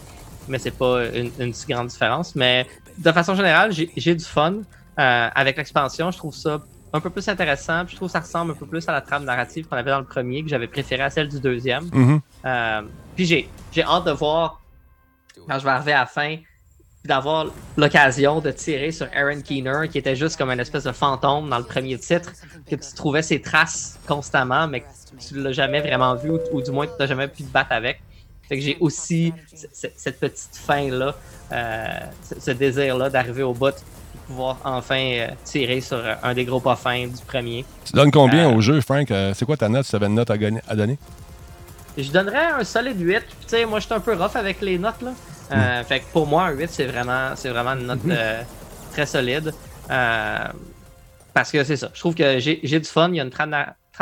mais 0.49 0.59
c'est 0.59 0.71
pas 0.71 1.05
une, 1.15 1.53
si 1.53 1.67
grande 1.67 1.89
différence. 1.89 2.35
Mais 2.35 2.67
de 2.99 3.13
façon 3.13 3.35
générale, 3.35 3.73
j'ai 3.73 4.15
du 4.15 4.25
fun 4.25 4.55
euh, 4.99 5.29
avec 5.35 5.57
l'expansion. 5.57 6.11
Je 6.11 6.19
trouve 6.19 6.35
ça 6.35 6.61
un 6.93 7.01
peu 7.01 7.11
plus 7.11 7.29
intéressant. 7.29 7.85
Puis 7.85 7.93
je 7.93 7.97
trouve 7.97 8.09
que 8.09 8.13
ça 8.13 8.21
ressemble 8.21 8.53
un 8.53 8.55
peu 8.55 8.67
plus 8.67 8.89
à 8.89 8.93
la 8.93 9.01
trame 9.01 9.25
narrative 9.25 9.67
qu'on 9.69 9.77
avait 9.77 9.91
dans 9.91 10.01
le 10.01 10.07
premier, 10.07 10.43
que 10.43 10.49
j'avais 10.49 10.67
préféré 10.67 11.03
à 11.03 11.11
celle 11.11 11.29
du 11.29 11.41
deuxième. 11.41 11.85
Mm-hmm. 11.85 12.21
Euh, 12.47 12.83
puis 13.15 13.27
j'ai 13.27 13.83
hâte 13.83 14.05
de 14.05 14.13
voir 14.13 14.61
quand 15.49 15.59
je 15.59 15.65
vais 15.65 15.71
arriver 15.71 15.93
à 15.93 16.01
la 16.01 16.07
fin 16.07 16.37
d'avoir 17.05 17.47
l'occasion 17.77 18.41
de 18.41 18.51
tirer 18.51 18.93
sur 18.93 19.07
Aaron 19.15 19.41
Keener, 19.41 19.89
qui 19.91 19.99
était 19.99 20.17
juste 20.17 20.37
comme 20.37 20.51
une 20.51 20.61
espèce 20.61 20.85
de 20.85 20.93
fantôme 20.93 21.49
dans 21.49 21.59
le 21.59 21.65
premier 21.65 21.99
titre, 21.99 22.33
que 22.69 22.77
tu 22.77 22.95
trouvais 22.95 23.23
ses 23.23 23.41
traces 23.41 23.99
constamment, 24.07 24.69
mais 24.69 24.85
tu 25.19 25.41
l'as 25.41 25.53
jamais 25.53 25.81
vraiment 25.81 26.15
vu, 26.15 26.31
ou, 26.53 26.61
du 26.61 26.71
moins 26.71 26.87
tu 26.87 26.93
n'as 26.99 27.07
jamais 27.07 27.29
pu 27.29 27.43
te 27.43 27.53
battre 27.53 27.73
avec. 27.73 28.01
Fait 28.49 28.57
que 28.57 28.63
j'ai 28.63 28.77
aussi 28.81 29.33
cette 29.73 30.19
petite 30.19 30.57
fin-là, 30.57 31.15
euh, 31.53 31.87
ce 32.41 32.51
désir-là 32.51 33.09
d'arriver 33.09 33.45
au 33.45 33.55
bout 33.55 33.69
et 33.69 34.19
pouvoir 34.27 34.59
enfin 34.65 35.01
euh, 35.01 35.29
tirer 35.45 35.81
sur 35.81 36.03
un 36.23 36.35
des 36.35 36.45
gros 36.45 36.59
pas 36.59 36.75
fins 36.75 37.07
du 37.07 37.25
premier. 37.25 37.65
Tu 37.85 37.93
donnes 37.93 38.11
combien 38.11 38.51
euh, 38.51 38.57
au 38.57 38.61
jeu, 38.61 38.81
Frank? 38.81 39.07
c'est 39.35 39.45
quoi 39.45 39.57
ta 39.57 39.69
note 39.69 39.85
si 39.85 39.91
tu 39.91 39.97
avais 39.97 40.07
une 40.07 40.17
note 40.17 40.31
à, 40.31 40.37
donner? 40.75 40.99
Je 41.97 42.11
donnerais 42.11 42.47
un 42.59 42.65
solide 42.65 43.01
8. 43.01 43.19
Tu 43.19 43.25
sais, 43.47 43.65
moi, 43.65 43.79
je 43.79 43.87
suis 43.87 43.95
un 43.95 44.01
peu 44.01 44.15
rough 44.15 44.35
avec 44.35 44.61
les 44.61 44.79
notes, 44.79 45.01
là. 45.03 45.13
Hmm. 45.51 45.85
Fait 45.85 46.01
que 46.01 46.05
pour 46.13 46.27
moi, 46.27 46.45
un 46.45 46.53
8, 46.53 46.71
c'est 46.71 46.87
vraiment, 46.87 47.35
vraiment 47.35 47.71
une 47.71 47.87
note 47.87 48.05
hmm. 48.05 48.15
très 48.93 49.07
solide. 49.07 49.53
parce 49.89 51.51
que 51.51 51.65
c'est 51.65 51.77
ça. 51.77 51.91
Je 51.93 52.01
trouve 52.01 52.15
que 52.15 52.39
j'ai 52.39 52.81
du 52.81 52.89
fun. 52.89 53.09
Il 53.11 53.17
y 53.17 53.21
a 53.21 53.25
une 53.25 53.31
trame, 53.31 53.55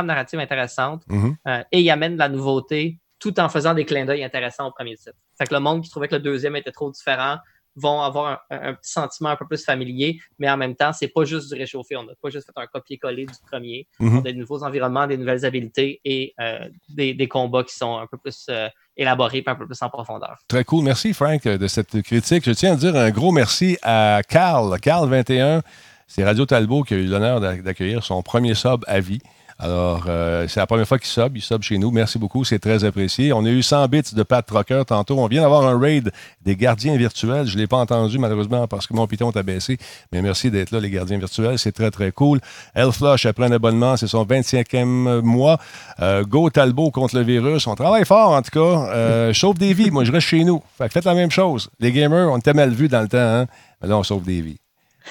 narrative 0.07 0.39
intéressante 0.39 1.03
mhm. 1.09 1.37
euh, 1.47 1.63
et 1.73 1.81
il 1.81 1.91
amène 1.91 2.15
de 2.15 2.19
la 2.19 2.29
nouveauté 2.29 3.01
tout 3.19 3.39
en 3.41 3.49
faisant 3.49 3.75
des 3.75 3.85
clins 3.85 4.05
d'œil 4.05 4.23
intéressants 4.23 4.69
au 4.69 4.71
premier 4.71 4.97
titre. 4.97 5.17
Fait 5.37 5.47
que 5.47 5.55
le 5.55 5.61
monde 5.61 5.83
qui 5.83 5.91
trouvait 5.91 6.09
que 6.09 6.15
le 6.15 6.21
deuxième 6.21 6.55
était 6.57 6.71
trop 6.71 6.91
différent 6.91 7.39
vont 7.79 8.01
avoir 8.01 8.45
un, 8.51 8.75
petit 8.75 8.93
sentiment 8.93 9.31
un 9.31 9.37
peu 9.37 9.47
plus 9.47 9.65
familier, 9.65 10.21
mais 10.39 10.51
en 10.51 10.57
même 10.57 10.75
temps, 10.75 10.93
c'est 10.93 11.09
pas 11.09 11.25
juste 11.25 11.53
du 11.53 11.59
réchauffé. 11.59 11.97
On 11.97 12.05
n'a 12.05 12.13
pas 12.21 12.31
juste 12.31 12.47
fait 12.47 12.61
un 12.61 12.67
copier-coller 12.67 13.27
du 13.27 13.35
premier. 13.51 13.87
Mhm. 14.01 14.17
On 14.17 14.21
a 14.21 14.23
des 14.23 14.35
nouveaux 14.35 14.63
environnements, 14.63 15.07
des 15.07 15.17
nouvelles 15.17 15.45
habiletés 15.45 16.01
et 16.05 16.35
euh, 16.41 16.69
des, 16.89 17.29
combats 17.29 17.65
qui 17.65 17.75
sont 17.75 17.99
un 17.99 18.07
peu 18.07 18.17
plus 18.17 18.47
euh, 18.49 18.69
élaborés 18.97 19.39
et 19.39 19.49
un 19.49 19.55
peu 19.55 19.67
plus 19.67 19.81
en 19.83 19.91
profondeur. 19.91 20.37
Très 20.49 20.65
cool. 20.65 20.85
Merci, 20.85 21.13
Frank, 21.13 21.43
de 21.45 21.67
cette 21.67 22.03
critique. 22.03 22.45
Je 22.45 22.53
tiens 22.53 22.73
à 22.73 22.77
dire 22.77 22.97
un 22.97 23.11
gros 23.11 23.33
merci 23.33 23.79
à 23.83 24.21
Carl. 24.29 24.75
Carl21, 24.77 25.63
c'est 26.07 26.25
Radio 26.25 26.47
Talbot 26.47 26.83
qui 26.83 26.95
a 26.95 26.97
eu 26.97 27.07
l'honneur 27.07 27.41
d'accueillir 27.41 28.03
son 28.03 28.23
premier 28.23 28.55
sub 28.55 28.85
à 28.87 29.01
vie. 29.01 29.21
Alors, 29.61 30.05
euh, 30.07 30.47
c'est 30.47 30.61
la 30.61 30.69
première 30.69 30.87
fois 30.87 30.99
qu'il 30.99 31.09
sub. 31.09 31.37
Il 31.37 31.43
sub 31.43 31.63
chez 31.63 31.79
nous. 31.79 31.91
Merci 31.91 32.17
beaucoup. 32.19 32.45
C'est 32.45 32.61
très 32.61 32.85
apprécié. 32.85 33.33
On 33.33 33.45
a 33.45 33.49
eu 33.49 33.63
100 33.63 33.89
bits 33.89 34.03
de 34.15 34.23
Pat 34.23 34.47
Trucker 34.47 34.83
tantôt. 34.87 35.19
On 35.19 35.27
vient 35.27 35.43
d'avoir 35.43 35.67
un 35.67 35.79
raid 35.79 36.13
des 36.45 36.55
gardiens 36.55 36.97
virtuels. 36.97 37.47
Je 37.47 37.57
ne 37.57 37.63
l'ai 37.63 37.67
pas 37.67 37.79
entendu, 37.79 38.19
malheureusement, 38.19 38.69
parce 38.69 38.87
que 38.87 38.95
mon 38.95 39.09
piton 39.09 39.33
t'a 39.33 39.43
baissé. 39.43 39.77
Mais 40.13 40.23
merci 40.23 40.53
d'être 40.53 40.71
là, 40.71 40.79
les 40.79 40.91
gardiens 40.91 41.19
virtuels. 41.19 41.59
C'est 41.59 41.73
très, 41.73 41.91
très 41.91 42.13
cool. 42.13 42.41
Elflush, 42.77 43.27
après 43.27 43.47
un 43.47 43.53
abonnement, 43.53 43.97
c'est 43.97 44.07
son 44.07 44.25
25e 44.25 45.23
mois. 45.23 45.59
Euh, 46.01 46.23
Go 46.23 46.51
Talbot 46.51 46.93
contre 46.93 47.17
le 47.17 47.23
virus. 47.23 47.67
On 47.67 47.75
travaille 47.75 48.05
fort, 48.05 48.31
en 48.31 48.43
tout 48.43 48.51
cas. 48.53 48.91
Euh, 48.93 49.33
sauve 49.35 49.59
des 49.59 49.75
vies. 49.75 49.91
Moi, 49.91 50.05
je 50.05 50.13
reste 50.13 50.29
chez 50.29 50.45
nous. 50.45 50.63
Fait 50.79 50.93
faites 50.93 51.05
la 51.05 51.15
même 51.15 51.33
chose. 51.33 51.69
Les 51.81 51.91
gamers, 51.91 52.31
on 52.31 52.39
était 52.39 52.55
mal 52.55 52.71
vus 52.71 52.89
dans 52.89 53.03
le 53.03 53.09
temps. 53.09 53.19
Hein? 53.19 53.47
Mais 53.83 53.89
là, 53.89 53.99
on 53.99 54.05
sauve 54.05 54.23
des 54.23 54.41
vies. 54.41 54.59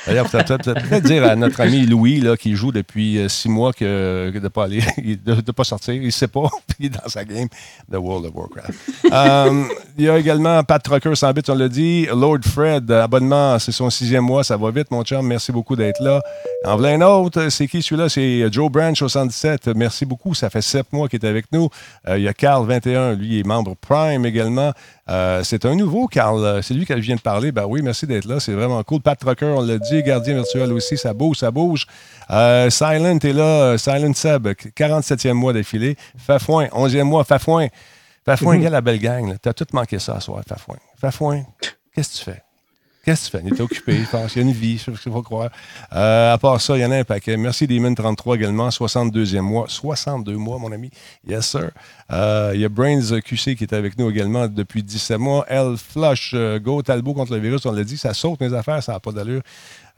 D'ailleurs, 0.06 0.30
peut-être 0.30 1.02
dire 1.02 1.24
à 1.26 1.36
notre 1.36 1.62
ami 1.62 1.86
Louis, 1.86 2.20
là, 2.20 2.38
qui 2.38 2.56
joue 2.56 2.72
depuis 2.72 3.18
euh, 3.18 3.30
six 3.30 3.50
mois 3.50 3.74
que, 3.74 4.32
de 4.34 4.40
ne 4.40 4.48
pas 4.48 4.66
aller, 4.66 4.82
de, 5.26 5.52
pas 5.52 5.64
sortir. 5.64 5.94
Il 5.94 6.06
ne 6.06 6.10
sait 6.12 6.28
pas, 6.28 6.50
puis 6.68 6.78
il 6.80 6.86
est 6.88 6.90
dans 6.90 7.08
sa 7.10 7.26
game 7.26 7.48
de 7.90 7.98
World 7.98 8.26
of 8.26 8.32
Warcraft. 8.36 8.74
Euh, 9.12 9.64
il 9.98 10.06
y 10.06 10.10
a 10.10 10.18
également 10.18 10.64
Pat 10.64 10.82
Trucker 10.82 11.16
100 11.16 11.34
bits, 11.34 11.42
on 11.50 11.56
l'a 11.56 11.68
dit. 11.68 12.08
Lord 12.08 12.40
Fred, 12.44 12.90
abonnement, 12.92 13.58
c'est 13.60 13.72
son 13.72 13.90
sixième 13.90 14.24
mois, 14.24 14.44
ça 14.44 14.58
va 14.58 14.72
vite, 14.72 14.92
mon 14.92 15.04
chum. 15.04 15.26
Merci 15.26 15.52
beaucoup 15.52 15.76
d'être 15.76 16.02
là. 16.02 16.22
En 16.66 16.76
voilà 16.78 16.96
un 16.96 17.02
autre, 17.02 17.50
c'est 17.50 17.68
qui 17.68 17.82
celui-là? 17.82 18.10
C'est 18.10 18.52
Joe 18.52 18.72
Branch 18.72 18.98
77. 18.98 19.68
Merci 19.76 20.06
beaucoup, 20.06 20.34
ça 20.34 20.50
fait 20.50 20.62
sept 20.62 20.92
mois 20.94 21.08
qu'il 21.08 21.24
est 21.24 21.28
avec 21.28 21.46
nous. 21.52 21.70
Euh, 22.08 22.18
il 22.18 22.24
y 22.24 22.28
a 22.28 22.34
Carl 22.34 22.66
21, 22.66 23.14
lui 23.14 23.40
est 23.40 23.44
membre 23.44 23.76
Prime 23.76 24.26
également. 24.26 24.74
Euh, 25.10 25.44
c'est 25.44 25.66
un 25.66 25.76
nouveau, 25.76 26.08
Carl. 26.08 26.62
C'est 26.64 26.74
lui 26.74 26.86
qui 26.86 26.94
vient 26.96 27.16
de 27.16 27.22
parler. 27.22 27.52
Ben 27.52 27.66
oui, 27.66 27.82
merci 27.82 28.06
d'être 28.08 28.26
là. 28.26 28.40
C'est 28.40 28.54
vraiment 28.54 28.84
cool. 28.84 29.02
Pat 29.02 29.18
Trucker, 29.18 29.46
on 29.46 29.62
l'a 29.62 29.78
dit. 29.78 30.04
Gardien 30.04 30.36
virtuel 30.36 30.72
aussi. 30.74 30.98
Ça 30.98 31.14
bouge, 31.14 31.38
ça 31.38 31.52
bouge. 31.52 31.86
Euh, 32.30 32.70
Silent 32.70 33.20
est 33.20 33.34
là. 33.34 33.78
Silent 33.78 34.14
Seb, 34.14 34.48
47e 34.48 35.34
mois 35.34 35.54
d'affilée. 35.54 35.96
Fafouin, 36.18 36.66
11e 36.68 37.04
mois. 37.04 37.24
Fafouin. 37.24 37.68
Fafouin, 38.26 38.58
mm 38.58 38.70
la 38.70 38.82
belle 38.82 39.00
gang. 39.00 39.38
T'as 39.42 39.54
tout 39.54 39.68
manqué 39.72 40.00
ça 40.00 40.16
à 40.16 40.20
soir, 40.20 40.42
Fafouin. 40.46 40.76
Fafouin, 41.00 41.44
qu'est-ce 41.94 42.12
que 42.12 42.18
tu 42.18 42.24
fais? 42.32 42.47
Qu'est-ce 43.08 43.32
que 43.32 43.38
tu 43.38 43.42
fais? 43.42 43.50
Il 43.50 43.58
est 43.58 43.62
occupé, 43.62 43.96
il 43.96 44.06
pense. 44.06 44.36
Il 44.36 44.40
y 44.40 44.42
a 44.42 44.46
une 44.50 44.54
vie, 44.54 44.78
je 44.86 44.92
ne 44.92 44.98
sais 44.98 45.10
pas 45.10 45.22
croire. 45.22 45.50
Euh, 45.94 46.34
à 46.34 46.38
part 46.38 46.60
ça, 46.60 46.76
il 46.76 46.82
y 46.82 46.86
en 46.86 46.92
a 46.92 46.98
un 46.98 47.04
paquet. 47.06 47.38
Merci 47.38 47.66
Demon33 47.66 48.36
également, 48.36 48.68
62e 48.68 49.40
mois. 49.40 49.66
62 49.70 50.36
mois, 50.36 50.58
mon 50.58 50.74
ami. 50.74 50.90
Yes, 51.26 51.48
sir. 51.48 51.72
Euh, 52.12 52.52
il 52.54 52.60
y 52.60 52.66
a 52.66 52.70
Brains 52.70 53.22
QC 53.22 53.56
qui 53.56 53.64
est 53.64 53.72
avec 53.72 53.98
nous 53.98 54.10
également 54.10 54.50
depuis 54.50 54.84
17 54.84 55.20
mois. 55.20 55.46
L 55.48 55.78
Flush, 55.78 56.32
euh, 56.34 56.60
Go 56.60 56.82
Talbot 56.82 57.14
contre 57.14 57.32
le 57.32 57.40
virus, 57.40 57.66
on 57.66 57.72
l'a 57.72 57.86
dit, 57.86 57.98
ça 57.98 58.14
saute 58.14 58.42
mes 58.42 58.54
affaires, 58.54 58.84
ça 58.84 58.92
n'a 58.92 59.00
pas 59.00 59.14
d'allure. 59.14 59.42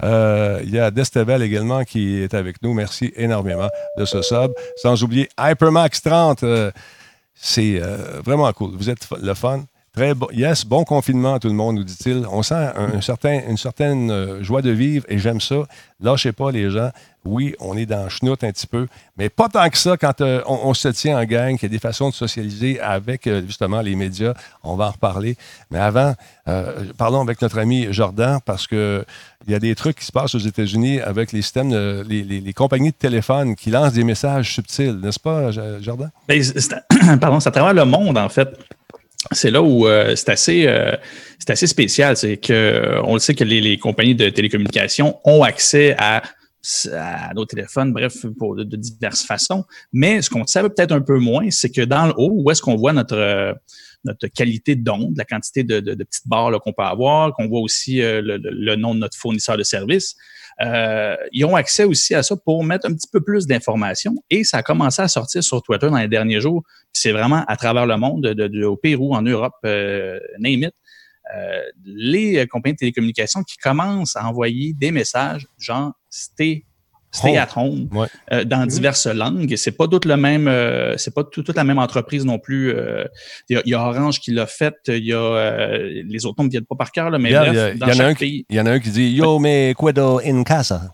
il 0.04 0.70
y 0.70 0.78
a 0.78 0.92
Destevel 0.92 1.42
également 1.42 1.84
qui 1.86 2.18
est 2.18 2.36
avec 2.36 2.62
nous. 2.62 2.76
Merci 2.76 3.12
énormément 3.16 3.70
de 3.98 4.06
ce 4.06 4.22
sub. 4.22 4.52
Sans 4.76 5.02
oublier 5.02 5.28
Hypermax 5.40 6.04
30. 6.04 6.46
c'est 7.34 7.82
vraiment 8.24 8.54
cool. 8.54 8.76
Vous 8.76 8.92
êtes 8.92 9.08
le 9.20 9.34
fun. 9.34 9.64
Très 9.94 10.14
bon. 10.14 10.28
Yes, 10.32 10.66
bon 10.66 10.84
confinement 10.84 11.36
à 11.36 11.40
tout 11.40 11.48
le 11.48 11.56
monde, 11.56 11.78
nous 11.78 11.84
dit-il. 11.84 12.26
On 12.32 12.44
sent 12.44 12.72
une 12.76 13.58
certaine 13.58 14.12
euh, 14.12 14.44
joie 14.44 14.62
de 14.62 14.70
vivre 14.70 15.04
et 15.10 15.18
j'aime 15.18 15.42
ça. 15.42 15.64
Lâchez 16.00 16.32
pas 16.32 16.52
les 16.52 16.70
gens. 16.70 16.92
Oui, 17.26 17.56
on 17.60 17.76
est 17.76 17.86
dans 17.86 18.08
chenoute 18.08 18.44
un 18.44 18.52
petit 18.52 18.68
peu, 18.68 18.88
mais 19.18 19.28
pas 19.30 19.50
tant 19.50 19.68
que 19.70 19.78
ça 19.78 19.98
quand 19.98 20.22
euh, 20.22 20.42
on, 20.46 20.74
se 20.74 20.88
tient 20.88 21.20
en 21.20 21.26
gang, 21.26 21.58
qu'il 21.58 21.64
y 21.64 21.72
a 21.72 21.76
des 21.76 21.80
façons 21.80 22.10
de 22.10 22.14
socialiser 22.14 22.80
avec 22.80 23.28
euh, 23.28 23.42
justement 23.46 23.82
les 23.82 23.96
médias. 23.96 24.34
On 24.64 24.76
va 24.76 24.88
en 24.88 24.92
reparler. 24.92 25.36
Mais 25.72 25.80
avant, 25.80 26.14
parlons 26.98 27.22
avec 27.22 27.42
notre 27.42 27.60
ami 27.60 27.88
Jordan 27.92 28.40
parce 28.46 28.68
que 28.68 29.06
il 29.48 29.52
y 29.52 29.56
a 29.56 29.60
des 29.60 29.76
trucs 29.76 30.00
qui 30.00 30.06
se 30.06 30.12
passent 30.12 30.36
aux 30.36 30.40
États-Unis 30.40 31.00
avec 31.00 31.32
les 31.32 31.42
systèmes, 31.42 31.72
les, 32.04 32.54
compagnies 32.54 32.92
de 32.92 32.96
téléphone 32.96 33.56
qui 33.56 33.70
lancent 33.70 33.94
des 33.94 34.04
messages 34.04 34.54
subtils, 34.54 35.00
n'est-ce 35.00 35.20
pas, 35.20 35.52
Jordan? 35.82 36.10
Ben, 36.28 36.42
pardon, 37.20 37.40
ça 37.40 37.52
travers 37.52 37.74
le 37.74 37.86
monde, 37.86 38.18
en 38.18 38.30
fait 38.30 38.50
c'est 39.32 39.52
là 39.52 39.62
où 39.62 39.88
euh, 39.88 40.16
c'est 40.16 40.30
assez, 40.30 40.66
euh, 40.68 40.96
c'est 41.40 41.52
assez 41.52 41.68
spécial. 41.68 42.16
C'est 42.16 42.38
que 42.38 42.54
euh, 42.54 43.02
on 43.04 43.14
le 43.14 43.20
sait 43.20 43.36
que 43.36 43.44
les, 43.44 43.78
compagnies 43.78 44.16
de 44.16 44.30
télécommunications 44.30 45.20
ont 45.26 45.44
accès 45.44 45.96
à, 45.98 46.24
nos 47.36 47.46
téléphones, 47.46 47.94
bref, 47.94 48.26
de, 48.26 48.76
diverses 48.76 49.24
façons. 49.24 49.64
Mais 49.94 50.22
ce 50.22 50.30
qu'on 50.30 50.46
savait 50.46 50.70
peut-être 50.70 50.92
un 50.92 51.02
peu 51.02 51.18
moins, 51.18 51.50
c'est 51.52 51.70
que 51.70 51.82
dans 51.82 52.08
le 52.08 52.14
haut, 52.18 52.32
où 52.34 52.52
est-ce 52.52 52.62
qu'on 52.62 52.76
voit 52.76 52.94
notre 52.94 53.56
notre 54.06 54.28
qualité 54.28 54.76
d'onde, 54.76 55.14
la 55.18 55.26
quantité 55.26 55.66
de, 55.66 55.82
petites 55.82 56.28
barres 56.28 56.58
qu'on 56.62 56.72
peut 56.72 56.84
avoir, 56.84 57.34
qu'on 57.34 57.50
voit 57.50 57.60
aussi 57.60 57.98
le, 58.00 58.76
nom 58.76 58.96
de 58.96 59.00
notre 59.00 59.18
fournisseur 59.18 59.58
de 59.58 59.64
service. 59.64 60.16
Euh, 60.62 61.16
ils 61.32 61.46
ont 61.46 61.56
accès 61.56 61.86
aussi 61.86 62.14
à 62.16 62.24
ça 62.24 62.36
pour 62.36 62.64
mettre 62.64 62.88
un 62.88 62.94
petit 62.94 63.08
peu 63.12 63.22
plus 63.22 63.48
d'informations. 63.48 64.16
Et 64.30 64.44
ça 64.44 64.58
a 64.58 64.64
commencé 64.64 65.02
à 65.02 65.08
sortir 65.08 65.44
sur 65.44 65.62
Twitter 65.62 65.90
dans 65.90 65.98
les 65.98 66.08
derniers 66.08 66.42
jours. 66.42 66.64
C'est 66.92 67.12
vraiment 67.12 67.46
à 67.48 67.56
travers 67.56 67.86
le 67.86 67.98
monde, 67.98 68.22
de, 68.22 68.66
au 68.66 68.76
Pérou, 68.76 69.14
en 69.14 69.22
Europe, 69.22 69.54
euh, 69.66 70.20
name 70.40 70.64
it. 70.64 70.74
Euh, 71.36 71.62
les 71.86 72.48
compagnies 72.48 72.74
de 72.74 72.80
télécommunications 72.80 73.44
qui 73.44 73.58
commencent 73.58 74.16
à 74.16 74.26
envoyer 74.26 74.74
des 74.74 74.90
messages 74.90 75.48
genre 75.60 75.94
stay 76.10 76.66
stay 77.12 77.38
at 77.38 77.50
home 77.56 77.90
euh, 78.32 78.44
dans 78.44 78.62
mhm. 78.62 78.68
diverses 78.68 79.08
langues. 79.08 79.56
C'est 79.56 79.72
pas 79.72 79.88
toute 79.88 80.06
le 80.06 80.18
même, 80.18 80.48
euh, 80.48 80.96
c'est 80.98 81.14
pas 81.14 81.24
toute 81.24 81.56
la 81.56 81.64
même 81.64 81.80
entreprise 81.80 82.26
non 82.26 82.40
plus. 82.40 82.72
Euh, 82.72 83.06
il 83.50 83.62
y, 83.66 83.74
a 83.74 83.82
Orange 83.82 84.20
qui 84.20 84.32
l'a 84.32 84.48
fait. 84.48 84.76
Il 84.88 85.06
y 85.06 85.14
a 85.14 85.78
les 85.80 86.26
autres 86.26 86.36
noms 86.40 86.46
ne 86.46 86.52
viennent 86.52 86.66
pas 86.66 86.76
par 86.76 86.92
cœur, 86.92 87.10
là, 87.10 87.18
mais 87.18 87.32
bref, 87.32 87.78
dans 87.78 87.94
chaque 87.94 88.20
pays. 88.20 88.46
Il 88.50 88.56
y 88.56 88.62
en 88.62 88.66
a 88.66 88.72
un 88.72 88.80
qui 88.80 88.90
dit 88.90 89.10
Yo 89.12 89.40
me 89.40 89.74
quedo 89.74 90.20
in 90.24 90.44
casa, 90.44 90.94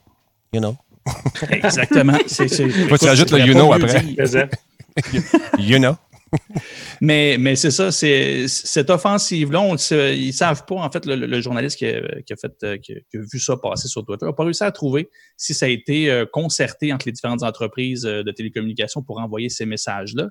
you 0.54 0.60
know? 0.60 0.76
Exactement. 1.50 2.18
C'est, 2.26 2.48
Faut 2.48 2.96
que 2.96 3.00
tu 3.00 3.06
rajoutes 3.06 3.32
le 3.32 3.40
you 3.40 3.54
know 3.54 3.74
après. 3.74 4.04
you 5.60 5.78
know? 5.78 5.98
mais 7.02 7.38
mais 7.40 7.56
c'est 7.56 7.72
ça, 7.72 7.92
c'est 7.92 8.48
cette 8.48 8.90
offensive-là, 8.90 9.76
ils 10.14 10.28
ne 10.28 10.32
savent 10.32 10.66
pas, 10.66 10.76
en 10.76 10.90
fait, 10.90 11.06
le, 11.06 11.42
journaliste 11.42 11.78
qui 11.78 11.86
a, 11.86 12.36
fait, 12.36 12.54
euh, 12.64 12.78
qui 12.78 12.94
a, 12.94 12.98
vu 13.14 13.40
ça 13.40 13.58
passer 13.58 13.88
sur 13.88 14.04
Twitter 14.06 14.26
n'a 14.26 14.34
pas 14.34 14.44
réussi 14.44 14.64
à 14.64 14.72
trouver 14.72 15.10
si 15.38 15.54
ça 15.54 15.66
a 15.66 15.70
été 15.70 16.10
euh, 16.10 16.26
concerté 16.26 16.92
entre 16.94 17.06
les 17.06 17.12
différentes 17.12 17.44
entreprises 17.44 18.06
euh, 18.06 18.24
de 18.24 18.32
télécommunications 18.32 19.02
pour 19.02 19.20
envoyer 19.20 19.50
ces 19.50 19.66
messages-là. 19.66 20.30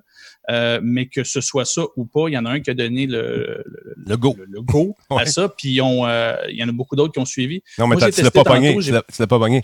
mais 0.81 1.07
que 1.07 1.23
ce 1.23 1.41
soit 1.41 1.65
ça 1.65 1.83
ou 1.95 2.05
pas, 2.05 2.27
il 2.27 2.33
y 2.33 2.37
en 2.37 2.45
a 2.45 2.51
un 2.51 2.59
qui 2.59 2.69
a 2.69 2.73
donné 2.73 3.07
le, 3.07 3.63
le, 3.95 4.17
go, 4.17 4.35
le, 4.37 4.61
go 4.61 4.95
à 5.09 5.25
ça, 5.25 5.49
puis 5.49 5.69
il 5.69 5.75
y 5.75 5.81
en 5.81 6.03
a 6.03 6.71
beaucoup 6.71 6.95
d'autres 6.95 7.13
qui 7.13 7.19
ont 7.19 7.25
suivi. 7.25 7.61
Non, 7.77 7.87
mais 7.87 7.95
tu 7.97 8.05
ne 8.05 8.23
l'as 8.23 8.31
pas 8.31 8.43
pogné. 8.43 8.77
Tu 8.77 8.91
l'as 8.91 9.27
pas 9.27 9.39
pogné. 9.39 9.61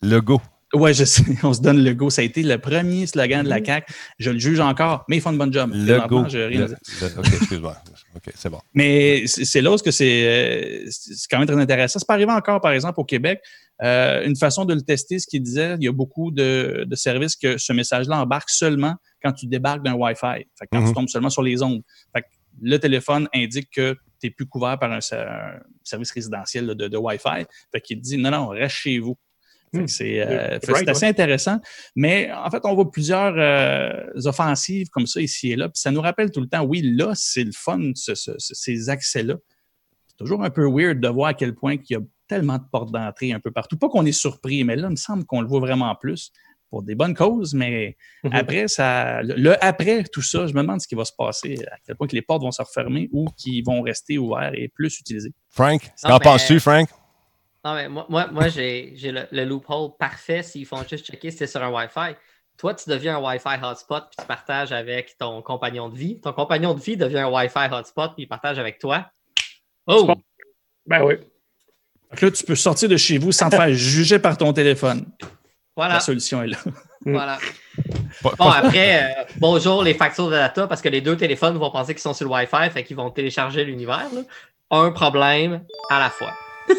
Le 0.00 0.20
go. 0.20 0.40
Oui, 0.74 0.94
je 0.94 1.04
sais, 1.04 1.22
on 1.42 1.52
se 1.52 1.60
donne 1.60 1.82
le 1.82 1.92
go. 1.92 2.08
Ça 2.08 2.22
a 2.22 2.24
été 2.24 2.42
le 2.42 2.58
premier 2.58 3.06
slogan 3.06 3.44
de 3.44 3.48
la 3.48 3.62
CAQ. 3.62 3.90
Mm-hmm. 3.90 4.14
Je 4.18 4.30
le 4.30 4.38
juge 4.38 4.60
encore, 4.60 5.04
mais 5.08 5.18
ils 5.18 5.20
font 5.20 5.32
une 5.32 5.38
bonne 5.38 5.52
job. 5.52 5.70
Le 5.74 6.06
go. 6.08 6.20
OK, 6.20 7.26
excuse-moi. 7.40 7.76
OK, 8.16 8.32
c'est 8.34 8.50
bon. 8.50 8.60
Mais 8.74 9.26
c'est 9.26 9.60
là 9.60 9.76
que 9.82 9.90
c'est 9.90 10.86
quand 11.30 11.38
même 11.38 11.46
très 11.46 11.60
intéressant. 11.60 11.98
C'est 11.98 12.08
pas 12.08 12.14
arrivé 12.14 12.32
encore, 12.32 12.60
par 12.60 12.72
exemple, 12.72 13.00
au 13.00 13.04
Québec. 13.04 13.40
Euh, 13.82 14.24
une 14.24 14.36
façon 14.36 14.64
de 14.64 14.74
le 14.74 14.82
tester, 14.82 15.18
ce 15.18 15.26
qu'il 15.26 15.42
disait, 15.42 15.74
il 15.80 15.84
y 15.84 15.88
a 15.88 15.92
beaucoup 15.92 16.30
de, 16.30 16.84
de 16.86 16.96
services 16.96 17.36
que 17.36 17.58
ce 17.58 17.72
message-là 17.72 18.20
embarque 18.20 18.50
seulement 18.50 18.94
quand 19.22 19.32
tu 19.32 19.46
débarques 19.46 19.82
d'un 19.82 19.94
Wi-Fi. 19.94 20.46
Fait 20.58 20.66
quand 20.70 20.78
tu 20.84 20.90
mm-hmm. 20.90 20.94
tombes 20.94 21.08
seulement 21.08 21.30
sur 21.30 21.42
les 21.42 21.62
ondes. 21.62 21.82
Fait 22.14 22.24
le 22.60 22.78
téléphone 22.78 23.28
indique 23.34 23.70
que 23.70 23.96
tu 24.20 24.26
n'es 24.26 24.30
plus 24.30 24.46
couvert 24.46 24.78
par 24.78 24.92
un, 24.92 25.00
service 25.82 26.12
résidentiel 26.12 26.66
de, 26.66 26.88
de 26.88 26.96
Wi-Fi. 26.96 27.46
Fait 27.72 27.80
qu'il 27.80 28.00
dit 28.00 28.18
non, 28.18 28.30
non, 28.30 28.48
reste 28.48 28.76
chez 28.76 28.98
vous. 28.98 29.16
Hmm. 29.72 29.86
Euh, 30.02 30.58
c'est 30.62 30.88
assez 30.88 31.06
intéressant. 31.06 31.58
Mais 31.96 32.30
en 32.30 32.50
fait, 32.50 32.60
on 32.64 32.74
voit 32.74 32.90
plusieurs 32.90 33.34
euh, 33.38 34.26
offensives 34.26 34.88
comme 34.90 35.06
ça 35.06 35.20
ici 35.20 35.52
et 35.52 35.56
là. 35.56 35.68
Puis 35.68 35.80
ça 35.80 35.90
nous 35.90 36.00
rappelle 36.00 36.30
tout 36.30 36.40
le 36.40 36.48
temps, 36.48 36.62
oui, 36.62 36.82
là, 36.82 37.12
c'est 37.14 37.44
le 37.44 37.52
fun, 37.54 37.92
ces 37.94 38.88
accès-là. 38.90 39.36
C'est 40.08 40.16
toujours 40.18 40.44
un 40.44 40.50
peu 40.50 40.68
weird 40.68 41.00
de 41.00 41.08
voir 41.08 41.28
à 41.28 41.34
quel 41.34 41.54
point 41.54 41.74
il 41.74 41.94
y 41.94 41.96
a 41.96 42.00
tellement 42.28 42.58
de 42.58 42.64
portes 42.70 42.92
d'entrée 42.92 43.32
un 43.32 43.40
peu 43.40 43.50
partout. 43.50 43.78
Pas 43.78 43.88
qu'on 43.88 44.04
est 44.04 44.12
surpris, 44.12 44.62
mais 44.62 44.76
là, 44.76 44.88
il 44.88 44.92
me 44.92 44.96
semble 44.96 45.24
qu'on 45.24 45.40
le 45.40 45.48
voit 45.48 45.60
vraiment 45.60 45.94
plus 45.94 46.32
pour 46.68 46.82
des 46.82 46.94
bonnes 46.94 47.14
causes, 47.14 47.52
mais 47.52 47.96
mm-hmm. 48.24 48.30
après, 48.32 48.68
ça, 48.68 49.22
le 49.22 49.62
après 49.62 50.04
tout 50.04 50.22
ça, 50.22 50.46
je 50.46 50.54
me 50.54 50.62
demande 50.62 50.80
ce 50.80 50.88
qui 50.88 50.94
va 50.94 51.04
se 51.04 51.12
passer, 51.16 51.56
à 51.70 51.76
quel 51.86 51.96
point 51.96 52.06
que 52.06 52.14
les 52.14 52.22
portes 52.22 52.42
vont 52.42 52.50
se 52.50 52.62
refermer 52.62 53.10
ou 53.12 53.26
qui 53.36 53.62
vont 53.62 53.82
rester 53.82 54.16
ouvertes 54.18 54.54
et 54.54 54.68
plus 54.68 54.98
utilisées. 54.98 55.32
Frank, 55.50 55.90
qu'en 56.02 56.18
penses-tu, 56.18 56.60
Frank? 56.60 56.88
Non, 57.64 57.74
mais 57.74 57.88
moi, 57.88 58.06
moi, 58.08 58.26
moi 58.28 58.48
j'ai 58.48 58.94
le, 59.02 59.44
loophole 59.44 59.90
parfait 59.98 60.42
s'ils 60.42 60.66
font 60.66 60.82
juste 60.88 61.06
checker 61.06 61.30
si 61.30 61.38
c'est 61.38 61.46
sur 61.46 61.62
un 61.62 61.70
Wi-Fi. 61.70 62.16
Toi, 62.58 62.74
tu 62.74 62.90
deviens 62.90 63.18
un 63.18 63.20
Wi-Fi 63.20 63.62
hotspot 63.62 64.04
puis 64.10 64.16
tu 64.18 64.26
partages 64.26 64.72
avec 64.72 65.16
ton 65.16 65.42
compagnon 65.42 65.88
de 65.88 65.96
vie. 65.96 66.20
Ton 66.20 66.32
compagnon 66.32 66.74
de 66.74 66.80
vie 66.80 66.96
devient 66.96 67.20
un 67.20 67.30
Wi-Fi 67.30 67.72
hotspot 67.72 68.14
puis 68.14 68.24
il 68.24 68.26
partage 68.26 68.58
avec 68.58 68.78
toi. 68.78 69.06
Oh! 69.86 70.12
Ben 70.86 71.02
oui. 71.04 71.14
Donc 72.10 72.20
là, 72.20 72.30
tu 72.30 72.44
peux 72.44 72.54
sortir 72.54 72.88
de 72.88 72.96
chez 72.96 73.18
vous 73.18 73.32
sans 73.32 73.48
te 73.48 73.56
faire 73.56 73.68
juger 73.72 74.18
par 74.18 74.36
ton 74.36 74.52
téléphone. 74.52 75.06
Voilà. 75.76 75.94
La 75.94 76.00
solution 76.00 76.42
est 76.42 76.48
là. 76.48 76.58
Voilà. 77.04 77.36
Bon, 78.22 78.48
après, 78.48 79.02
euh, 79.02 79.24
bonjour 79.38 79.82
les 79.82 79.92
factures 79.92 80.26
de 80.26 80.36
data 80.36 80.68
parce 80.68 80.80
que 80.80 80.88
les 80.88 81.00
deux 81.00 81.16
téléphones 81.16 81.58
vont 81.58 81.72
penser 81.72 81.94
qu'ils 81.94 82.02
sont 82.02 82.14
sur 82.14 82.28
le 82.28 82.32
Wi-Fi, 82.32 82.70
fait 82.70 82.84
qu'ils 82.84 82.96
vont 82.96 83.10
télécharger 83.10 83.64
l'univers. 83.64 84.06
Un 84.70 84.92
problème 84.92 85.64
à 85.90 85.98
la 85.98 86.10
fois. 86.10 86.32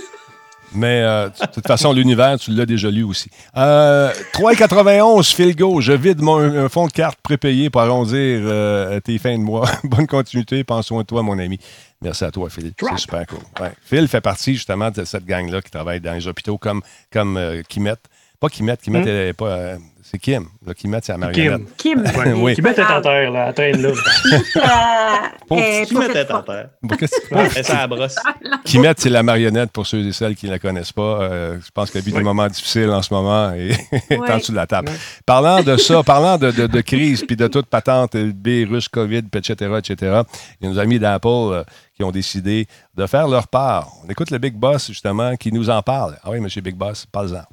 Mais 0.75 1.01
euh, 1.01 1.29
de 1.29 1.51
toute 1.53 1.67
façon, 1.67 1.93
l'univers, 1.93 2.37
tu 2.39 2.51
l'as 2.51 2.65
déjà 2.65 2.89
lu 2.89 3.03
aussi. 3.03 3.29
Euh, 3.57 4.11
3,91, 4.33 5.33
Philgo. 5.33 5.81
Je 5.81 5.93
vide 5.93 6.21
mon 6.21 6.69
fond 6.69 6.87
de 6.87 6.91
carte 6.91 7.19
prépayé 7.21 7.69
pour 7.69 7.81
arrondir 7.81 8.41
euh, 8.43 8.99
tes 8.99 9.17
fins 9.17 9.37
de 9.37 9.43
mois. 9.43 9.69
Bonne 9.83 10.07
continuité. 10.07 10.63
Pensons 10.63 10.99
à 10.99 11.03
toi, 11.03 11.21
mon 11.21 11.37
ami. 11.39 11.59
Merci 12.03 12.25
à 12.25 12.31
toi, 12.31 12.49
Phil. 12.49 12.73
C'est 12.77 12.97
super 12.97 13.25
cool. 13.27 13.39
Phil 13.85 14.07
fait 14.07 14.21
partie 14.21 14.53
justement 14.55 14.91
de 14.91 15.05
cette 15.05 15.25
gang-là 15.25 15.61
qui 15.61 15.71
travaille 15.71 16.01
dans 16.01 16.13
les 16.13 16.27
hôpitaux 16.27 16.57
comme, 16.57 16.81
comme 17.11 17.37
euh, 17.37 17.61
Kimet. 17.67 17.95
Pas 18.43 18.49
Kimet. 18.49 18.75
Kimet, 18.75 18.99
Hmm? 18.99 19.07
elle 19.07 19.27
est 19.29 19.33
pas. 19.33 19.45
euh, 19.47 19.77
c'est 20.01 20.19
Kim. 20.19 20.45
Là, 20.67 20.73
Kimet, 20.73 20.99
c'est 21.01 21.13
la 21.13 21.17
marionnette. 21.17 21.61
Kim. 21.77 22.01
Kim. 22.03 22.19
Ouais. 22.19 22.33
Oui. 22.33 22.55
Qui 22.55 22.61
met 22.61 22.73
tête 22.73 22.85
en 22.91 23.01
terre, 23.01 23.31
là, 23.31 23.45
elle 23.47 23.53
traîne 23.53 23.81
là. 23.81 23.89
Euh, 23.89 23.93
elle 25.51 25.59
est 25.59 25.85
Qui 25.85 25.93
pas 25.93 25.99
mettait 26.01 26.13
faite 26.13 26.31
en 26.31 26.43
terre? 26.43 26.69
La 27.69 27.87
brosse. 27.87 28.15
Kimet, 28.65 28.93
c'est 28.97 29.09
la 29.09 29.23
marionnette 29.23 29.71
pour 29.71 29.87
ceux 29.87 30.05
et 30.05 30.11
celles 30.11 30.35
qui 30.35 30.47
ne 30.47 30.51
la 30.51 30.59
connaissent 30.59 30.91
pas. 30.91 31.21
Euh, 31.21 31.57
je 31.65 31.71
pense 31.73 31.89
qu'elle 31.89 32.01
vit 32.03 32.11
des 32.11 32.17
Oui. 32.17 32.23
moments 32.23 32.47
difficiles 32.47 32.89
en 32.89 33.01
ce 33.01 33.13
moment 33.13 33.53
et 33.53 33.71
est 34.09 34.17
en 34.19 34.37
dessous 34.37 34.51
de 34.51 34.57
la 34.57 34.67
table. 34.67 34.91
Parlant 35.25 35.63
de 35.63 35.77
ça, 35.77 36.03
parlant 36.03 36.37
de, 36.37 36.51
de, 36.51 36.67
de 36.67 36.81
crise 36.81 37.23
puis 37.25 37.37
de 37.37 37.47
toute 37.47 37.67
patente, 37.67 38.15
euh, 38.15 38.31
virus, 38.43 38.89
COVID, 38.89 39.21
puis 39.23 39.39
etc., 39.39 39.71
etc., 39.77 40.21
il 40.59 40.65
y 40.65 40.69
a 40.69 40.73
nos 40.73 40.79
amis 40.79 40.99
d'Apple 40.99 41.27
euh, 41.29 41.63
qui 41.95 42.03
ont 42.03 42.11
décidé 42.11 42.67
de 42.95 43.07
faire 43.07 43.29
leur 43.29 43.47
part. 43.47 43.87
On 44.05 44.09
écoute 44.09 44.31
le 44.31 44.37
Big 44.37 44.53
Boss, 44.55 44.87
justement, 44.87 45.35
qui 45.37 45.51
nous 45.53 45.69
en 45.69 45.81
parle. 45.81 46.17
Ah 46.23 46.29
oui, 46.31 46.41
monsieur 46.41 46.61
Big 46.61 46.75
Boss, 46.75 47.05
parle-en. 47.05 47.43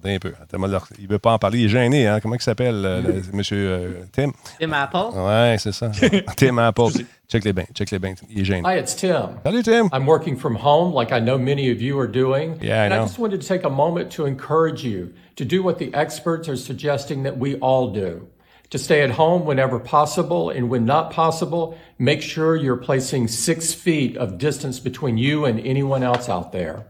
Attends 0.00 0.14
un 0.14 0.18
peu. 0.18 0.32
Attends-moi 0.40 0.68
Il 0.98 1.04
ne 1.04 1.10
veut 1.10 1.18
pas 1.18 1.32
en 1.32 1.38
parler. 1.38 1.58
Il 1.58 1.64
est 1.66 1.68
gêné, 1.68 2.06
hein? 2.06 2.20
Comment 2.20 2.34
il 2.34 2.40
s'appelle, 2.40 2.82
euh, 2.84 3.02
monsieur 3.34 3.68
euh, 3.70 3.90
Tim? 4.12 4.32
Tim 4.58 4.72
Apple. 4.72 5.18
Ouais, 5.18 5.56
c'est 5.58 5.72
ça. 5.72 5.90
Tim 6.36 6.58
Apple. 6.58 7.04
Check 7.28 7.44
les 7.44 7.52
bains, 7.52 7.66
check 7.74 7.90
les 7.90 7.98
bains. 7.98 8.14
Il 8.30 8.40
est 8.40 8.44
gêné. 8.44 8.62
Hi, 8.66 8.78
it's 8.78 8.96
Tim. 8.96 9.38
Salut, 9.44 9.62
Tim. 9.62 9.88
I'm 9.92 10.06
working 10.06 10.36
from 10.36 10.56
home 10.56 10.94
like 10.94 11.12
I 11.12 11.20
know 11.20 11.38
many 11.38 11.70
of 11.70 11.82
you 11.82 11.98
are 11.98 12.08
doing. 12.08 12.58
Yeah, 12.62 12.82
I 12.82 12.86
and 12.86 12.94
know. 12.94 13.02
I 13.02 13.04
just 13.04 13.18
wanted 13.18 13.40
to 13.40 13.46
take 13.46 13.64
a 13.64 13.70
moment 13.70 14.10
to 14.12 14.24
encourage 14.24 14.82
you 14.82 15.12
to 15.36 15.44
do 15.44 15.62
what 15.62 15.78
the 15.78 15.92
experts 15.94 16.48
are 16.48 16.56
suggesting 16.56 17.24
that 17.24 17.38
we 17.38 17.56
all 17.56 17.92
do. 17.92 18.26
To 18.70 18.78
stay 18.78 19.02
at 19.02 19.10
home 19.10 19.44
whenever 19.44 19.80
possible, 19.80 20.48
and 20.48 20.70
when 20.70 20.84
not 20.84 21.10
possible, 21.10 21.76
make 21.98 22.22
sure 22.22 22.56
you're 22.56 22.76
placing 22.76 23.28
six 23.28 23.74
feet 23.74 24.16
of 24.16 24.38
distance 24.38 24.78
between 24.80 25.18
you 25.18 25.44
and 25.44 25.60
anyone 25.60 26.02
else 26.02 26.28
out 26.28 26.52
there. 26.52 26.86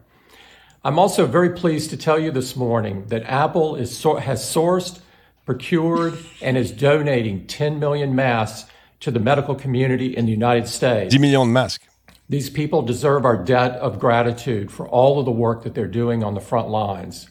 I'm 0.83 0.99
also 0.99 1.27
very 1.27 1.51
pleased 1.51 1.91
to 1.91 1.99
tell 1.99 2.19
you 2.19 2.31
this 2.31 2.57
morning 2.57 3.05
that 3.09 3.23
Apple 3.25 3.77
is, 3.77 4.03
has 4.03 4.43
sourced, 4.43 5.01
procured, 5.45 6.19
and 6.41 6.57
is 6.57 6.71
donating 6.71 7.47
10 7.47 7.79
million 7.79 8.15
masks 8.15 8.71
to 9.01 9.11
the 9.11 9.21
medical 9.21 9.55
community 9.55 10.17
in 10.17 10.25
the 10.25 10.33
United 10.33 10.69
States. 10.69 11.13
10 11.13 11.21
millions 11.21 11.49
de 11.49 11.53
masques. 11.53 11.87
These 12.31 12.49
people 12.49 12.81
deserve 12.81 13.27
our 13.27 13.37
debt 13.37 13.73
of 13.73 13.99
gratitude 13.99 14.73
for 14.73 14.89
all 14.89 15.19
of 15.19 15.27
the 15.27 15.31
work 15.31 15.65
that 15.65 15.75
they're 15.75 15.87
doing 15.87 16.25
on 16.25 16.33
the 16.33 16.41
front 16.41 16.71
lines. 16.71 17.29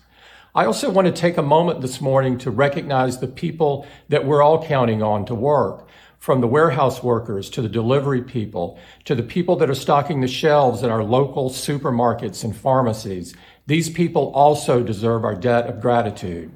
I 0.54 0.66
also 0.66 0.92
want 0.92 1.08
to 1.08 1.12
take 1.14 1.38
a 1.38 1.42
moment 1.42 1.82
this 1.82 2.00
morning 2.00 2.38
to 2.40 2.52
recognize 2.52 3.20
the 3.20 3.28
people 3.28 3.88
that 4.10 4.26
we're 4.26 4.44
all 4.44 4.64
counting 4.64 5.02
on 5.02 5.26
to 5.26 5.34
work, 5.34 5.88
from 6.20 6.42
the 6.42 6.48
warehouse 6.48 7.02
workers 7.02 7.50
to 7.50 7.62
the 7.62 7.70
delivery 7.70 8.22
people 8.22 8.78
to 9.06 9.16
the 9.16 9.24
people 9.24 9.56
that 9.56 9.70
are 9.70 9.76
stocking 9.76 10.22
the 10.22 10.28
shelves 10.28 10.84
at 10.84 10.92
our 10.92 11.04
local 11.04 11.50
supermarkets 11.50 12.44
and 12.44 12.56
pharmacies. 12.56 13.34
These 13.66 13.90
people 13.90 14.32
also 14.34 14.84
deserve 14.84 15.24
our 15.24 15.36
debt 15.36 15.68
of 15.68 15.82
gratitude. 15.82 16.52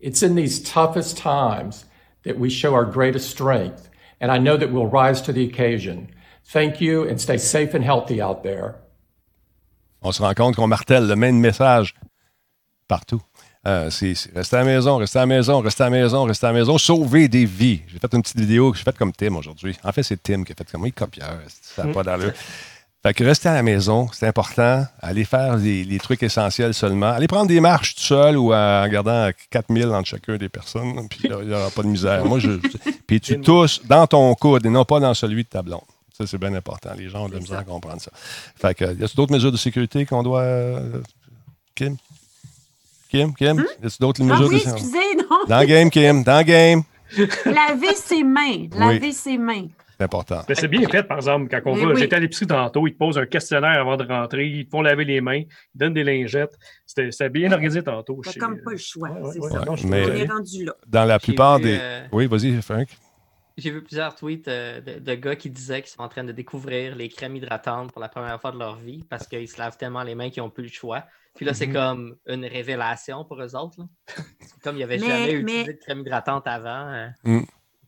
It's 0.00 0.22
in 0.22 0.36
these 0.36 0.62
toughest 0.62 1.18
times 1.18 1.84
that 2.22 2.38
we 2.38 2.48
show 2.48 2.74
our 2.74 2.84
greatest 2.84 3.30
strength, 3.30 3.90
and 4.20 4.30
I 4.30 4.38
know 4.38 4.56
that 4.56 4.72
we'll 4.72 4.86
rise 4.86 5.20
to 5.22 5.32
the 5.32 5.44
occasion. 5.44 6.10
Thank 6.44 6.80
you 6.80 7.06
and 7.06 7.20
stay 7.20 7.36
safe 7.36 7.74
and 7.74 7.84
healthy 7.84 8.20
out 8.20 8.42
there. 8.42 8.76
on 10.02 10.12
se 10.12 10.22
rend 10.22 10.34
compte 10.34 10.56
qu'on 10.56 10.68
martèle 10.68 11.06
le 11.06 11.16
même 11.16 11.38
message 11.38 11.94
partout. 12.86 13.20
Euh, 13.66 13.90
c'est 13.90 14.14
restez 14.34 14.56
à 14.56 14.60
la 14.60 14.64
maison, 14.64 14.96
restez 14.96 15.18
à 15.18 15.22
la 15.22 15.26
maison, 15.26 15.60
restez 15.60 15.82
à 15.82 15.86
la 15.86 15.90
maison, 15.90 16.24
restez 16.24 16.46
à 16.46 16.52
la 16.52 16.58
maison, 16.58 16.78
sauvez 16.78 17.28
des 17.28 17.44
vies. 17.44 17.80
J'ai 17.88 17.98
fait 17.98 18.14
une 18.14 18.22
petite 18.22 18.38
vidéo 18.38 18.70
que 18.72 18.78
j'ai 18.78 18.84
faite 18.84 18.96
comme 18.96 19.12
Tim 19.12 19.34
aujourd'hui. 19.36 19.76
En 19.84 19.92
fait, 19.92 20.02
c'est 20.02 20.22
Tim 20.22 20.44
qui 20.44 20.52
a 20.52 20.54
fait 20.54 20.70
comme 20.70 20.86
il 20.86 20.92
copieur. 20.92 21.38
Ça 21.62 21.84
n'a 21.84 21.92
pas 21.92 22.02
d'allure? 22.02 22.32
Fait 23.02 23.14
que 23.14 23.22
restez 23.22 23.48
à 23.48 23.54
la 23.54 23.62
maison, 23.62 24.08
c'est 24.12 24.26
important. 24.26 24.84
Allez 25.00 25.24
faire 25.24 25.56
les, 25.56 25.84
les 25.84 25.98
trucs 25.98 26.22
essentiels 26.22 26.74
seulement. 26.74 27.10
Allez 27.10 27.28
prendre 27.28 27.46
des 27.46 27.60
marches 27.60 27.94
tout 27.94 28.02
seul 28.02 28.36
ou 28.36 28.52
en 28.52 28.88
gardant 28.88 29.30
4000 29.50 29.86
entre 29.88 30.08
chacun 30.08 30.36
des 30.36 30.48
personnes. 30.48 31.08
Puis 31.10 31.20
il 31.24 31.30
n'y 31.30 31.54
aura 31.54 31.70
pas 31.70 31.82
de 31.82 31.88
misère. 31.88 32.24
Moi, 32.24 32.38
je, 32.40 32.50
puis 33.06 33.20
tu 33.20 33.40
tousses 33.42 33.80
dans 33.86 34.06
ton 34.06 34.34
coude 34.34 34.66
et 34.66 34.70
non 34.70 34.84
pas 34.84 34.98
dans 34.98 35.14
celui 35.14 35.44
de 35.44 35.48
ta 35.48 35.62
blonde. 35.62 35.80
Ça, 36.16 36.26
c'est 36.26 36.38
bien 36.38 36.52
important. 36.54 36.90
Les 36.98 37.08
gens 37.08 37.24
ont 37.26 37.28
de 37.28 37.34
la 37.34 37.40
misère 37.40 37.58
à 37.58 37.64
comprendre 37.64 38.00
ça. 38.02 38.10
Fait 38.56 38.74
que, 38.74 38.84
y 38.84 39.04
a 39.04 39.06
d'autres 39.14 39.32
mesures 39.32 39.52
de 39.52 39.56
sécurité 39.56 40.04
qu'on 40.04 40.24
doit. 40.24 40.40
euh, 40.40 41.00
Kim? 41.76 41.96
Kim? 43.08 43.34
Kim? 43.34 43.58
A 43.82 43.86
d'autres 44.00 44.20
Ah 44.22 44.24
mesures 44.24 44.48
oui, 44.48 44.62
excusez, 44.62 45.16
non. 45.16 45.38
Dans 45.48 45.60
le 45.60 45.66
game, 45.66 45.90
Kim. 45.90 46.22
Dans 46.24 46.38
le 46.38 46.44
game. 46.44 46.82
Laver 47.46 47.94
ses 47.94 48.22
mains. 48.22 48.66
Laver 48.76 49.12
ses 49.12 49.38
mains. 49.38 49.68
C'est 49.96 50.04
important. 50.04 50.42
Mais 50.48 50.54
c'est 50.54 50.68
bien 50.68 50.88
fait, 50.88 51.02
par 51.02 51.16
exemple, 51.18 51.48
quand 51.50 51.60
on 51.72 51.74
va. 51.74 51.86
oui. 51.88 51.96
J'étais 51.98 52.14
à 52.14 52.20
l'épicerie 52.20 52.46
tantôt, 52.46 52.86
ils 52.86 52.92
te 52.92 52.98
posent 52.98 53.18
un 53.18 53.26
questionnaire 53.26 53.80
avant 53.80 53.96
de 53.96 54.04
rentrer, 54.06 54.46
ils 54.46 54.64
te 54.66 54.70
font 54.70 54.80
laver 54.82 55.04
les 55.04 55.20
mains, 55.20 55.38
ils 55.38 55.48
donnent 55.74 55.94
des 55.94 56.04
lingettes. 56.04 56.56
C'était 56.86 57.10
c'était 57.10 57.30
bien 57.30 57.50
organisé 57.50 57.82
tantôt. 57.82 58.20
T'as 58.22 58.30
chez- 58.30 58.38
comme 58.38 58.60
pas 58.62 58.70
le 58.70 58.76
choix. 58.76 59.08
Ouais, 59.10 59.30
c'est 59.32 59.40
ouais, 59.40 59.50
ça. 59.50 59.64
non, 59.64 59.74
je 59.74 59.80
suis 59.80 59.88
Mais- 59.88 60.02
On 60.02 60.06
désolé. 60.06 60.20
est 60.20 60.30
rendu 60.30 60.64
là. 60.66 60.72
Dans 60.86 61.04
la 61.04 61.18
plupart 61.18 61.58
vu, 61.58 61.64
des. 61.64 61.78
euh, 61.80 62.06
Oui, 62.12 62.26
vas-y, 62.28 62.62
Frank. 62.62 62.86
J'ai 63.56 63.72
vu 63.72 63.82
plusieurs 63.82 64.14
tweets 64.14 64.46
euh, 64.46 64.80
de, 64.80 65.00
de 65.00 65.14
gars 65.16 65.34
qui 65.34 65.50
disaient 65.50 65.82
qu'ils 65.82 65.90
sont 65.90 66.02
en 66.02 66.08
train 66.08 66.22
de 66.22 66.30
découvrir 66.30 66.94
les 66.94 67.08
crèmes 67.08 67.34
hydratantes 67.34 67.90
pour 67.90 68.00
la 68.00 68.08
première 68.08 68.40
fois 68.40 68.52
de 68.52 68.58
leur 68.58 68.76
vie 68.76 69.02
parce 69.10 69.26
qu'ils 69.26 69.48
se 69.48 69.58
lavent 69.58 69.76
tellement 69.76 70.04
les 70.04 70.14
mains 70.14 70.30
qu'ils 70.30 70.44
n'ont 70.44 70.50
plus 70.50 70.62
le 70.62 70.68
choix. 70.70 71.02
Puis 71.38 71.46
là, 71.46 71.54
c'est 71.54 71.68
Mhm. 71.68 71.72
comme 71.72 72.16
une 72.26 72.44
révélation 72.44 73.24
pour 73.24 73.40
eux 73.40 73.54
autres. 73.54 73.78
là. 73.78 73.86
Comme 74.62 74.76
ils 74.76 74.80
n'avaient 74.80 74.98
Mais- 74.98 75.06
jamais 75.06 75.26
mais- 75.42 75.52
utilisé 75.52 75.72
de 75.74 75.78
crème 75.78 76.00
hydratante 76.00 76.46
avant. 76.48 76.92
euh. 77.24 77.40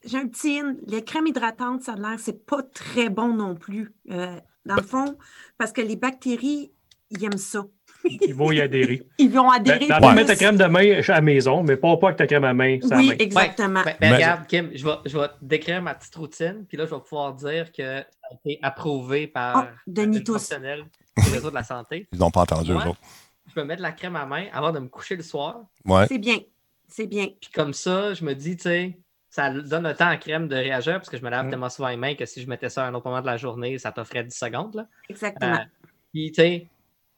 J'ai 0.04 0.18
un 0.18 0.28
petit 0.28 0.60
in. 0.60 0.76
Les 0.86 1.02
crèmes 1.04 1.26
hydratantes, 1.26 1.82
ça 1.82 1.92
a 1.94 1.96
l'air, 1.96 2.18
c'est 2.18 2.46
pas 2.46 2.62
très 2.62 3.10
bon 3.10 3.34
non 3.34 3.56
plus. 3.56 3.92
Euh, 4.10 4.36
dans 4.64 4.76
Ben 4.76 4.82
le 4.82 4.82
fond, 4.86 5.18
parce 5.58 5.72
que 5.72 5.80
les 5.80 5.96
bactéries, 5.96 6.72
ils 7.10 7.24
aiment 7.24 7.36
ça. 7.38 7.64
Ils 8.04 8.32
vont 8.34 8.50
y 8.52 8.60
adhérer. 8.60 9.02
Ils 9.18 9.30
vont 9.30 9.48
Ben, 9.48 9.56
adhérer. 9.56 9.80
le 9.80 9.86
plus. 9.94 9.94
fond, 10.00 10.12
mettre 10.12 10.28
ta 10.28 10.36
crème 10.36 10.56
de 10.56 10.64
main 10.64 11.00
à 11.00 11.12
la 11.12 11.20
maison, 11.20 11.62
mais 11.64 11.76
pas, 11.76 11.96
pas 11.98 12.06
avec 12.06 12.18
ta 12.18 12.26
crème 12.28 12.44
à 12.44 12.54
main. 12.54 12.78
Oui, 12.82 13.08
main. 13.08 13.14
exactement. 13.18 13.82
Ben, 13.84 13.96
ben, 14.00 14.10
Mais- 14.10 14.14
regarde, 14.14 14.46
Kim, 14.46 14.70
je 14.72 14.84
vais, 14.84 14.94
je 15.06 15.18
vais 15.18 15.26
décrire 15.42 15.82
ma 15.82 15.94
petite 15.94 16.14
routine, 16.14 16.64
puis 16.68 16.78
là, 16.78 16.86
je 16.86 16.94
vais 16.94 17.00
pouvoir 17.00 17.34
dire 17.34 17.72
que 17.72 17.82
ça 17.98 18.06
a 18.30 18.34
été 18.44 18.58
approuvé 18.62 19.26
par 19.26 19.66
Oh, 19.68 19.76
Denis 19.88 20.18
un 20.18 20.20
Tous. 20.20 20.32
professionnel 20.34 20.84
du 21.18 21.30
réseau 21.30 21.50
de 21.50 21.54
la 21.56 21.64
santé. 21.64 22.06
Ils 22.12 22.18
n'ont 22.18 22.30
pas 22.30 22.42
entendu, 22.42 22.72
Ouais. 22.72 22.78
eux 22.84 22.88
autres. 22.90 23.00
Je 23.54 23.60
me 23.60 23.64
mets 23.66 23.76
de 23.76 23.82
la 23.82 23.92
crème 23.92 24.16
à 24.16 24.26
main 24.26 24.46
avant 24.52 24.72
de 24.72 24.78
me 24.78 24.88
coucher 24.88 25.16
le 25.16 25.22
soir. 25.22 25.60
Ouais. 25.84 26.06
C'est 26.06 26.18
bien. 26.18 26.38
C'est 26.88 27.06
bien. 27.06 27.26
Puis 27.40 27.50
comme 27.52 27.72
ça, 27.74 28.14
je 28.14 28.24
me 28.24 28.34
dis, 28.34 28.56
tu 28.56 28.62
sais, 28.64 28.98
ça 29.28 29.50
donne 29.50 29.84
le 29.86 29.94
temps 29.94 30.08
à 30.08 30.16
crème 30.16 30.48
de 30.48 30.56
réagir 30.56 30.94
parce 30.94 31.08
que 31.08 31.16
je 31.16 31.22
me 31.22 31.30
lave 31.30 31.46
Mm. 31.46 31.50
tellement 31.50 31.68
souvent 31.68 31.88
les 31.88 31.96
mains 31.96 32.14
que 32.14 32.26
si 32.26 32.42
je 32.42 32.48
mettais 32.48 32.68
ça 32.68 32.84
à 32.84 32.88
un 32.88 32.94
autre 32.94 33.06
moment 33.08 33.20
de 33.20 33.26
la 33.26 33.36
journée, 33.36 33.78
ça 33.78 33.92
t'offrait 33.92 34.24
10 34.24 34.36
secondes. 34.36 34.74
Là. 34.74 34.86
Exactement. 35.08 35.52
Euh, 35.54 35.64
Puis, 36.12 36.32
tu 36.32 36.42
sais, 36.42 36.66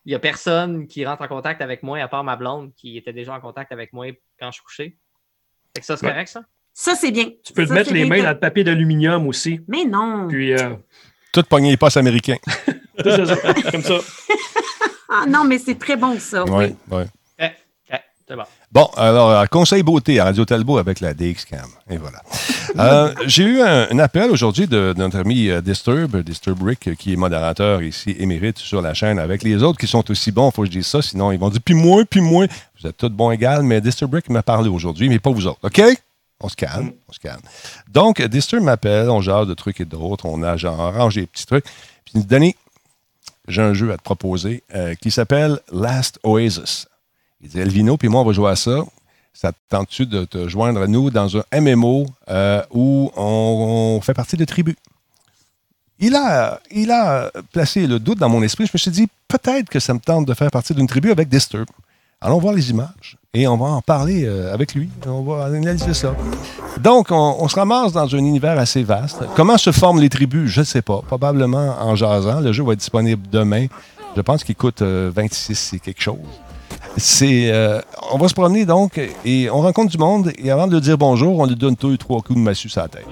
il 0.04 0.08
n'y 0.08 0.14
a 0.14 0.18
personne 0.18 0.86
qui 0.86 1.06
rentre 1.06 1.22
en 1.22 1.28
contact 1.28 1.62
avec 1.62 1.82
moi 1.82 1.98
à 2.00 2.08
part 2.08 2.24
ma 2.24 2.36
blonde 2.36 2.72
qui 2.76 2.96
était 2.98 3.12
déjà 3.14 3.34
en 3.34 3.40
contact 3.40 3.72
avec 3.72 3.92
moi 3.92 4.06
quand 4.38 4.50
je 4.50 4.60
couché. 4.62 4.98
Fait 5.74 5.80
que 5.80 5.86
ça, 5.86 5.96
c'est 5.96 6.04
Ouais. 6.04 6.12
correct, 6.12 6.28
ça? 6.28 6.42
Ça, 6.74 6.94
c'est 6.94 7.10
bien. 7.12 7.30
Tu 7.44 7.52
peux 7.52 7.66
te 7.66 7.72
mettre 7.72 7.92
les 7.92 8.04
mains 8.04 8.22
dans 8.22 8.30
le 8.30 8.38
papier 8.38 8.64
d'aluminium 8.64 9.26
aussi. 9.26 9.60
Mais 9.68 9.84
non. 9.84 10.28
Puis, 10.28 10.52
euh, 10.52 10.74
Tout 11.32 11.42
pogné 11.44 11.70
les 11.70 11.76
postes 11.78 11.96
américains. 11.96 12.36
tout 12.44 13.04
c'est 13.04 13.24
ça, 13.26 13.36
comme 13.70 13.82
ça. 13.82 13.98
Ah, 15.14 15.26
non, 15.28 15.44
mais 15.44 15.58
c'est 15.58 15.78
très 15.78 15.96
bon, 15.96 16.18
ça. 16.18 16.44
Oui, 16.44 16.74
Oui. 16.90 17.02
Eh, 17.38 17.44
eh, 17.90 17.96
c'est 18.26 18.34
bon. 18.34 18.44
Bon, 18.70 18.86
alors, 18.96 19.46
conseil 19.50 19.82
beauté 19.82 20.18
à 20.18 20.24
Radio 20.24 20.46
Talbot 20.46 20.78
avec 20.78 21.00
la 21.00 21.12
DXCAM. 21.12 21.68
Et 21.90 21.96
voilà. 21.98 22.22
Euh, 22.78 23.12
J'ai 23.26 23.42
eu 23.42 23.60
un, 23.60 23.88
un 23.90 23.98
appel 23.98 24.30
aujourd'hui 24.30 24.66
de, 24.66 24.94
de 24.94 24.98
notre 24.98 25.18
ami 25.18 25.50
euh, 25.50 25.60
Disturb, 25.60 26.16
Disturb 26.22 26.62
Rick, 26.62 26.88
euh, 26.88 26.94
qui 26.94 27.12
est 27.12 27.16
modérateur 27.16 27.82
ici, 27.82 28.16
émérite 28.18 28.56
sur 28.56 28.80
la 28.80 28.94
chaîne, 28.94 29.18
avec 29.18 29.42
les 29.42 29.62
autres 29.62 29.78
qui 29.78 29.86
sont 29.86 30.10
aussi 30.10 30.32
bons, 30.32 30.48
il 30.48 30.54
faut 30.54 30.62
que 30.62 30.68
je 30.68 30.72
dise 30.78 30.86
ça, 30.86 31.02
sinon 31.02 31.32
ils 31.32 31.38
vont 31.38 31.50
dire, 31.50 31.60
puis 31.62 31.74
moi, 31.74 32.02
puis 32.08 32.22
moi. 32.22 32.46
Vous 32.80 32.88
êtes 32.88 32.96
tous 32.96 33.10
bons 33.10 33.30
égal, 33.30 33.62
mais 33.62 33.82
Disturb 33.82 34.14
Rick 34.14 34.30
m'a 34.30 34.42
parlé 34.42 34.70
aujourd'hui, 34.70 35.10
mais 35.10 35.18
pas 35.18 35.30
vous 35.30 35.46
autres, 35.46 35.58
OK? 35.64 35.82
On 36.40 36.48
se 36.48 36.56
calme, 36.56 36.92
on 37.10 37.12
se 37.12 37.18
calme. 37.20 37.42
Donc, 37.90 38.22
Disturb 38.22 38.62
m'appelle, 38.62 39.10
on 39.10 39.20
jase 39.20 39.46
de 39.48 39.54
trucs 39.54 39.78
et 39.82 39.84
d'autres, 39.84 40.24
on 40.24 40.42
a 40.42 40.56
genre, 40.56 40.80
arrange 40.80 41.16
des 41.16 41.26
petits 41.26 41.44
trucs. 41.44 41.64
Puis 41.64 42.12
il 42.14 42.18
me 42.18 42.22
dit, 42.22 42.28
Denis, 42.28 42.56
j'ai 43.48 43.62
un 43.62 43.74
jeu 43.74 43.92
à 43.92 43.96
te 43.96 44.02
proposer 44.02 44.62
euh, 44.74 44.94
qui 44.94 45.10
s'appelle 45.10 45.58
Last 45.72 46.18
Oasis. 46.22 46.86
Il 47.40 47.48
dit 47.48 47.58
Elvino, 47.58 47.96
puis 47.96 48.08
moi, 48.08 48.20
on 48.20 48.24
va 48.24 48.32
jouer 48.32 48.50
à 48.50 48.56
ça. 48.56 48.84
Ça 49.34 49.52
te 49.52 49.58
tente-tu 49.68 50.06
de 50.06 50.24
te 50.24 50.48
joindre 50.48 50.82
à 50.82 50.86
nous 50.86 51.10
dans 51.10 51.36
un 51.36 51.42
MMO 51.60 52.06
euh, 52.28 52.62
où 52.70 53.10
on, 53.16 53.96
on 53.96 54.00
fait 54.00 54.14
partie 54.14 54.36
de 54.36 54.44
tribus? 54.44 54.76
Il 55.98 56.16
a, 56.16 56.60
il 56.70 56.90
a 56.90 57.30
placé 57.52 57.86
le 57.86 57.98
doute 57.98 58.18
dans 58.18 58.28
mon 58.28 58.42
esprit. 58.42 58.66
Je 58.66 58.72
me 58.74 58.78
suis 58.78 58.90
dit, 58.90 59.08
peut-être 59.28 59.68
que 59.68 59.80
ça 59.80 59.94
me 59.94 60.00
tente 60.00 60.26
de 60.26 60.34
faire 60.34 60.50
partie 60.50 60.74
d'une 60.74 60.86
tribu 60.86 61.10
avec 61.10 61.28
Disturb. 61.28 61.66
Allons 62.22 62.38
voir 62.38 62.54
les 62.54 62.70
images 62.70 63.16
et 63.34 63.48
on 63.48 63.56
va 63.56 63.66
en 63.66 63.80
parler 63.80 64.24
euh, 64.24 64.54
avec 64.54 64.74
lui. 64.74 64.88
On 65.06 65.22
va 65.22 65.46
analyser 65.46 65.92
ça. 65.92 66.14
Donc, 66.80 67.08
on, 67.10 67.48
se 67.48 67.56
ramasse 67.56 67.92
dans 67.92 68.14
un 68.14 68.18
univers 68.18 68.58
assez 68.58 68.84
vaste. 68.84 69.24
Comment 69.34 69.58
se 69.58 69.72
forment 69.72 70.00
les 70.00 70.08
tribus? 70.08 70.48
Je 70.48 70.60
ne 70.60 70.64
sais 70.64 70.82
pas. 70.82 71.02
Probablement 71.04 71.74
en 71.80 71.96
jasant. 71.96 72.40
Le 72.40 72.52
jeu 72.52 72.62
va 72.62 72.74
être 72.74 72.78
disponible 72.78 73.22
demain. 73.30 73.66
Je 74.16 74.20
pense 74.20 74.44
qu'il 74.44 74.54
coûte 74.54 74.82
euh, 74.82 75.10
26 75.12 75.72
et 75.74 75.78
quelque 75.80 76.00
chose. 76.02 76.18
Euh, 77.22 77.80
on 78.12 78.18
va 78.18 78.28
se 78.28 78.34
promener 78.34 78.66
donc 78.66 79.00
et 79.24 79.48
on 79.50 79.62
rencontre 79.62 79.90
du 79.90 79.98
monde 79.98 80.30
et 80.36 80.50
avant 80.50 80.66
de 80.66 80.78
dire 80.78 80.98
bonjour, 80.98 81.38
on 81.38 81.46
lui 81.46 81.56
donne 81.56 81.74
deux, 81.74 81.96
trois 81.96 82.20
coups 82.20 82.38
de 82.38 82.44
massue 82.44 82.68
sur 82.68 82.82
la 82.82 82.88
tête. 82.88 83.06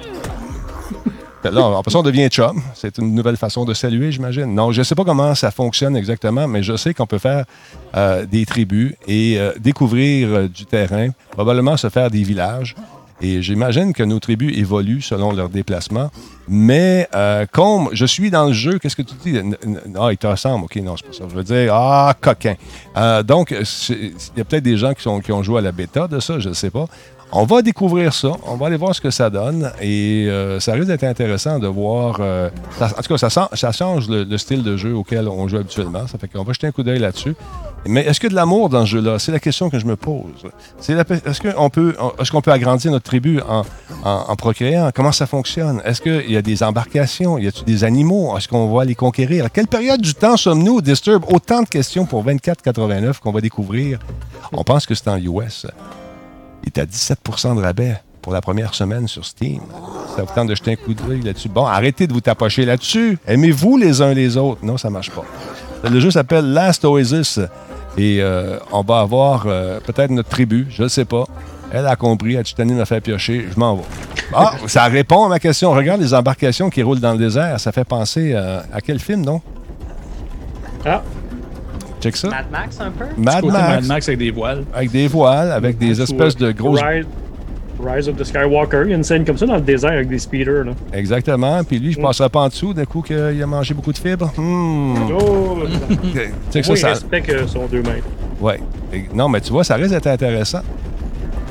Là, 1.44 1.62
en 1.62 1.82
passant, 1.82 2.00
on 2.00 2.02
devient 2.02 2.28
chum. 2.28 2.60
C'est 2.74 2.98
une 2.98 3.14
nouvelle 3.14 3.36
façon 3.36 3.64
de 3.64 3.72
saluer, 3.72 4.12
j'imagine. 4.12 4.54
Non, 4.54 4.72
je 4.72 4.80
ne 4.80 4.84
sais 4.84 4.94
pas 4.94 5.04
comment 5.04 5.34
ça 5.34 5.50
fonctionne 5.50 5.96
exactement, 5.96 6.46
mais 6.46 6.62
je 6.62 6.76
sais 6.76 6.92
qu'on 6.92 7.06
peut 7.06 7.18
faire 7.18 7.44
euh, 7.96 8.26
des 8.26 8.44
tribus 8.44 8.94
et 9.08 9.38
euh, 9.38 9.52
découvrir 9.58 10.28
euh, 10.28 10.48
du 10.48 10.66
terrain, 10.66 11.08
probablement 11.30 11.76
se 11.76 11.88
faire 11.88 12.10
des 12.10 12.22
villages. 12.22 12.76
Et 13.22 13.42
j'imagine 13.42 13.92
que 13.92 14.02
nos 14.02 14.18
tribus 14.18 14.56
évoluent 14.56 15.02
selon 15.02 15.32
leur 15.32 15.50
déplacement. 15.50 16.10
Mais 16.48 17.06
comme 17.52 17.90
je 17.92 18.06
suis 18.06 18.30
dans 18.30 18.46
le 18.46 18.54
jeu, 18.54 18.78
qu'est-ce 18.78 18.96
que 18.96 19.02
tu 19.02 19.14
dis? 19.22 19.38
Ah, 19.94 20.08
il 20.10 20.16
te 20.16 20.26
ressemble. 20.26 20.64
OK, 20.64 20.76
non, 20.76 20.96
c'est 20.96 21.06
pas 21.06 21.12
ça. 21.12 21.24
Je 21.28 21.34
veux 21.34 21.44
dire, 21.44 21.74
ah, 21.74 22.14
coquin. 22.18 22.54
Donc, 23.24 23.50
il 23.50 24.14
y 24.38 24.40
a 24.40 24.44
peut-être 24.46 24.64
des 24.64 24.78
gens 24.78 24.94
qui 24.94 25.32
ont 25.32 25.42
joué 25.42 25.58
à 25.58 25.60
la 25.60 25.70
bêta 25.70 26.08
de 26.08 26.18
ça, 26.18 26.38
je 26.38 26.48
ne 26.48 26.54
sais 26.54 26.70
pas. 26.70 26.86
On 27.32 27.44
va 27.44 27.62
découvrir 27.62 28.12
ça. 28.12 28.32
On 28.44 28.56
va 28.56 28.66
aller 28.66 28.76
voir 28.76 28.92
ce 28.94 29.00
que 29.00 29.10
ça 29.10 29.30
donne. 29.30 29.70
Et 29.80 30.26
euh, 30.28 30.58
ça 30.58 30.72
risque 30.72 30.88
d'être 30.88 31.04
intéressant 31.04 31.60
de 31.60 31.68
voir. 31.68 32.16
euh, 32.20 32.50
ça- 32.78 32.86
en 32.98 33.02
tout 33.02 33.16
cas, 33.16 33.30
ça, 33.30 33.72
change 33.72 34.08
le, 34.08 34.24
le 34.24 34.38
style 34.38 34.64
de 34.64 34.76
jeu 34.76 34.94
auquel 34.94 35.28
on 35.28 35.46
joue 35.46 35.58
habituellement. 35.58 36.06
Ça 36.08 36.18
fait 36.18 36.26
qu'on 36.26 36.42
va 36.42 36.52
jeter 36.52 36.66
un 36.66 36.72
coup 36.72 36.82
d'œil 36.82 36.98
là-dessus. 36.98 37.36
Mais 37.86 38.00
est-ce 38.02 38.18
qu'il 38.20 38.30
de 38.30 38.34
l'amour 38.34 38.68
dans 38.68 38.84
ce 38.84 38.90
jeu-là? 38.90 39.18
C'est 39.20 39.30
la 39.32 39.38
question 39.38 39.70
que 39.70 39.78
je 39.78 39.86
me 39.86 39.94
pose. 39.96 40.24
Est-ce 40.80 41.40
qu'on 41.40 41.70
peut, 41.70 42.50
agrandir 42.50 42.90
notre 42.90 43.04
tribu 43.04 43.40
en 44.04 44.36
procréant? 44.36 44.90
Comment 44.94 45.12
ça 45.12 45.26
fonctionne? 45.26 45.80
Est-ce 45.84 46.02
qu'il 46.02 46.30
y 46.30 46.36
a 46.36 46.42
des 46.42 46.62
embarcations? 46.64 47.38
Y 47.38 47.46
a-t-il 47.46 47.64
des 47.64 47.84
animaux? 47.84 48.36
Est-ce 48.36 48.48
qu'on 48.48 48.74
va 48.74 48.84
les 48.84 48.96
conquérir? 48.96 49.44
À 49.46 49.48
quelle 49.50 49.68
période 49.68 50.00
du 50.02 50.14
temps 50.14 50.36
sommes-nous, 50.36 50.80
Disturb? 50.82 51.24
Autant 51.32 51.62
de 51.62 51.68
questions 51.68 52.06
pour 52.06 52.24
24,89 52.26 53.20
qu'on 53.20 53.32
va 53.32 53.40
découvrir. 53.40 53.98
On 54.52 54.64
pense 54.64 54.84
que 54.84 54.94
c'est 54.96 55.08
en 55.08 55.16
US. 55.16 55.66
Il 56.64 56.68
est 56.68 56.78
à 56.78 56.84
17% 56.84 57.56
de 57.56 57.62
rabais 57.62 58.00
pour 58.22 58.32
la 58.32 58.40
première 58.40 58.74
semaine 58.74 59.08
sur 59.08 59.24
Steam. 59.24 59.60
Ça 60.16 60.22
vous 60.22 60.34
tente 60.34 60.48
de 60.48 60.54
jeter 60.54 60.72
un 60.72 60.76
coup 60.76 60.94
d'œil 60.94 61.22
là-dessus. 61.22 61.48
Bon, 61.48 61.64
arrêtez 61.64 62.06
de 62.06 62.12
vous 62.12 62.20
tapocher 62.20 62.64
là-dessus. 62.64 63.18
Aimez-vous 63.26 63.76
les 63.76 64.02
uns 64.02 64.12
les 64.12 64.36
autres? 64.36 64.64
Non, 64.64 64.76
ça 64.76 64.90
marche 64.90 65.10
pas. 65.10 65.24
Le 65.88 65.98
jeu 66.00 66.10
s'appelle 66.10 66.52
Last 66.52 66.84
Oasis. 66.84 67.40
Et 67.96 68.18
euh, 68.20 68.58
on 68.72 68.82
va 68.82 69.00
avoir 69.00 69.44
euh, 69.46 69.80
peut-être 69.80 70.10
notre 70.10 70.28
tribu, 70.28 70.66
je 70.70 70.84
ne 70.84 70.88
sais 70.88 71.04
pas. 71.04 71.24
Elle 71.72 71.86
a 71.86 71.96
compris, 71.96 72.34
elle 72.34 72.44
a 72.58 72.64
m'a 72.64 72.84
fait 72.84 73.00
piocher, 73.00 73.46
je 73.52 73.58
m'en 73.58 73.76
vais. 73.76 73.82
Ah, 74.32 74.52
ça 74.66 74.84
répond 74.84 75.24
à 75.24 75.28
ma 75.28 75.38
question. 75.38 75.72
Regarde 75.72 76.00
les 76.00 76.14
embarcations 76.14 76.70
qui 76.70 76.82
roulent 76.82 77.00
dans 77.00 77.12
le 77.12 77.18
désert. 77.18 77.58
Ça 77.58 77.72
fait 77.72 77.84
penser 77.84 78.32
euh, 78.34 78.60
à 78.72 78.80
quel 78.80 78.98
film, 78.98 79.24
non? 79.24 79.40
Ah, 80.84 81.02
Check 82.00 82.16
ça. 82.16 82.28
Mad 82.28 82.50
Max 82.50 82.80
un 82.80 82.90
peu? 82.90 83.04
Mad 83.16 83.44
Max, 83.44 83.52
Mad 83.52 83.86
Max 83.86 84.08
avec 84.08 84.18
des 84.18 84.30
voiles. 84.30 84.64
avec 84.74 84.90
des 84.90 85.06
voiles, 85.08 85.52
avec 85.52 85.78
des 85.78 86.00
espèces 86.00 86.36
de 86.36 86.50
grosses 86.52 86.80
Rise, 86.82 87.06
Rise 87.84 88.08
of 88.08 88.16
the 88.16 88.24
Skywalker. 88.24 88.82
Il 88.84 88.90
y 88.90 88.92
a 88.92 88.96
une 88.96 89.04
scène 89.04 89.24
comme 89.24 89.36
ça 89.38 89.46
dans 89.46 89.54
le 89.56 89.60
désert 89.60 89.92
avec 89.92 90.08
des 90.08 90.18
speeders. 90.18 90.64
Là. 90.64 90.72
Exactement. 90.92 91.62
Puis 91.64 91.78
lui, 91.78 91.92
je 91.92 91.98
ne 91.98 92.04
passerai 92.04 92.28
pas 92.28 92.40
en 92.40 92.48
dessous 92.48 92.74
d'un 92.74 92.84
coup 92.84 93.00
qu'il 93.02 93.16
a 93.42 93.46
mangé 93.46 93.72
beaucoup 93.74 93.92
de 93.92 93.98
fibres. 93.98 94.32
Hmm. 94.36 94.94
Oh, 95.18 95.58
Tu 96.12 96.20
sais 96.50 96.60
que 96.62 96.66
moi, 96.66 96.74
ça, 96.74 96.74
il 96.74 96.78
ça- 96.78 96.88
respecte 96.88 97.46
son 97.48 97.66
deux 97.66 97.82
mètres. 97.82 98.06
Ouais. 98.40 98.60
Et- 98.92 99.04
Non, 99.14 99.28
mais 99.28 99.40
tu 99.40 99.50
vois, 99.52 99.64
ça 99.64 99.76
risque 99.76 99.90
d'être 99.90 100.06
intéressant. 100.08 100.60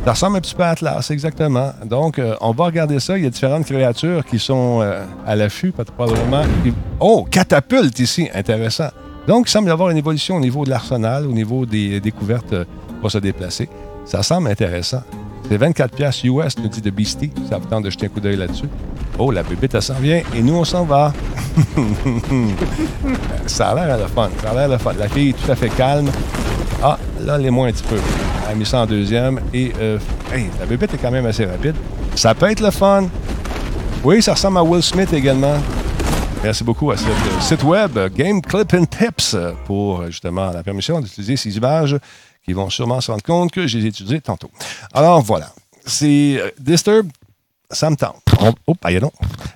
Ça 0.05 0.11
ressemble 0.11 0.37
un 0.37 0.41
petit 0.41 0.55
peu 0.55 0.63
à 0.63 0.69
Atlas, 0.69 1.11
exactement. 1.11 1.71
Donc, 1.85 2.19
euh, 2.19 2.33
on 2.41 2.51
va 2.51 2.65
regarder 2.65 2.99
ça. 2.99 3.17
Il 3.17 3.23
y 3.23 3.27
a 3.27 3.29
différentes 3.29 3.65
créatures 3.65 4.23
qui 4.25 4.39
sont 4.39 4.79
euh, 4.81 5.03
à 5.27 5.35
l'affût, 5.35 5.71
pas- 5.71 5.83
probablement. 5.83 6.41
Oh, 6.99 7.27
catapulte 7.29 7.99
ici, 7.99 8.29
intéressant. 8.33 8.89
Donc, 9.29 9.47
il 9.47 9.51
semble 9.51 9.67
y 9.67 9.71
avoir 9.71 9.91
une 9.91 9.97
évolution 9.97 10.37
au 10.37 10.39
niveau 10.39 10.65
de 10.65 10.71
l'arsenal, 10.71 11.27
au 11.27 11.31
niveau 11.31 11.63
des 11.63 11.99
découvertes 11.99 12.51
euh, 12.51 12.65
pour 12.99 13.11
se 13.11 13.19
déplacer. 13.19 13.69
Ça 14.03 14.23
semble 14.23 14.47
intéressant. 14.47 15.03
C'est 15.47 15.55
24 15.55 15.95
pièces 15.95 16.23
US, 16.23 16.57
nous 16.57 16.67
dit 16.67 16.81
de 16.81 16.89
Beastie. 16.89 17.29
Ça 17.47 17.59
vous 17.59 17.67
tente 17.67 17.83
de 17.83 17.91
jeter 17.91 18.07
un 18.07 18.09
coup 18.09 18.21
d'œil 18.21 18.37
là-dessus. 18.37 18.67
Oh, 19.19 19.29
la 19.29 19.43
bébête, 19.43 19.75
elle 19.75 19.83
s'en 19.83 19.99
vient 19.99 20.23
et 20.35 20.41
nous, 20.41 20.55
on 20.55 20.65
s'en 20.65 20.83
va. 20.83 21.13
ça 23.45 23.69
a 23.69 23.75
l'air 23.75 23.99
le 23.99 24.07
fun. 24.07 24.31
Ça 24.41 24.49
a 24.49 24.53
l'air 24.55 24.67
le 24.67 24.79
fun. 24.79 24.93
La 24.97 25.07
fille 25.07 25.29
est 25.29 25.33
tout 25.33 25.51
à 25.51 25.55
fait 25.55 25.69
calme. 25.69 26.09
Ah, 26.81 26.97
là, 27.21 27.37
les 27.37 27.51
moins 27.51 27.67
un 27.67 27.71
petit 27.71 27.83
peu. 27.83 27.97
Elle 28.47 28.53
a 28.53 28.55
mis 28.55 28.65
ça 28.65 28.79
en 28.79 28.87
deuxième. 28.87 29.41
Et, 29.53 29.71
euh, 29.79 29.99
la 30.59 30.65
bébête 30.65 30.95
est 30.95 30.97
quand 30.97 31.11
même 31.11 31.27
assez 31.27 31.45
rapide. 31.45 31.75
Ça 32.15 32.33
peut 32.33 32.49
être 32.49 32.61
le 32.61 32.71
fun. 32.71 33.03
Oui, 34.03 34.23
ça 34.23 34.33
ressemble 34.33 34.57
à 34.57 34.63
Will 34.63 34.81
Smith 34.81 35.13
également. 35.13 35.57
Merci 36.41 36.63
beaucoup 36.63 36.89
à 36.91 36.95
ce 36.97 37.03
euh, 37.03 37.41
site 37.41 37.63
web 37.63 37.97
euh, 37.97 38.09
Game 38.09 38.41
Clip 38.41 38.73
and 38.73 38.85
Tips 38.85 39.33
euh, 39.33 39.51
pour 39.65 40.05
justement 40.05 40.51
la 40.51 40.63
permission 40.63 41.01
d'utiliser 41.01 41.35
ces 41.35 41.57
images 41.57 41.97
qui 42.45 42.53
vont 42.53 42.69
sûrement 42.69 43.01
se 43.01 43.11
rendre 43.11 43.23
compte 43.23 43.51
que 43.51 43.67
je 43.67 43.77
les 43.77 43.85
ai 43.85 43.87
utilisées 43.89 44.21
tantôt. 44.21 44.49
Alors 44.93 45.21
voilà. 45.21 45.51
C'est 45.85 46.41
Disturb, 46.57 47.07
ça 47.69 47.89
me 47.89 47.97
tente. 47.97 48.21
On, 48.39 48.53
oh. 48.67 48.75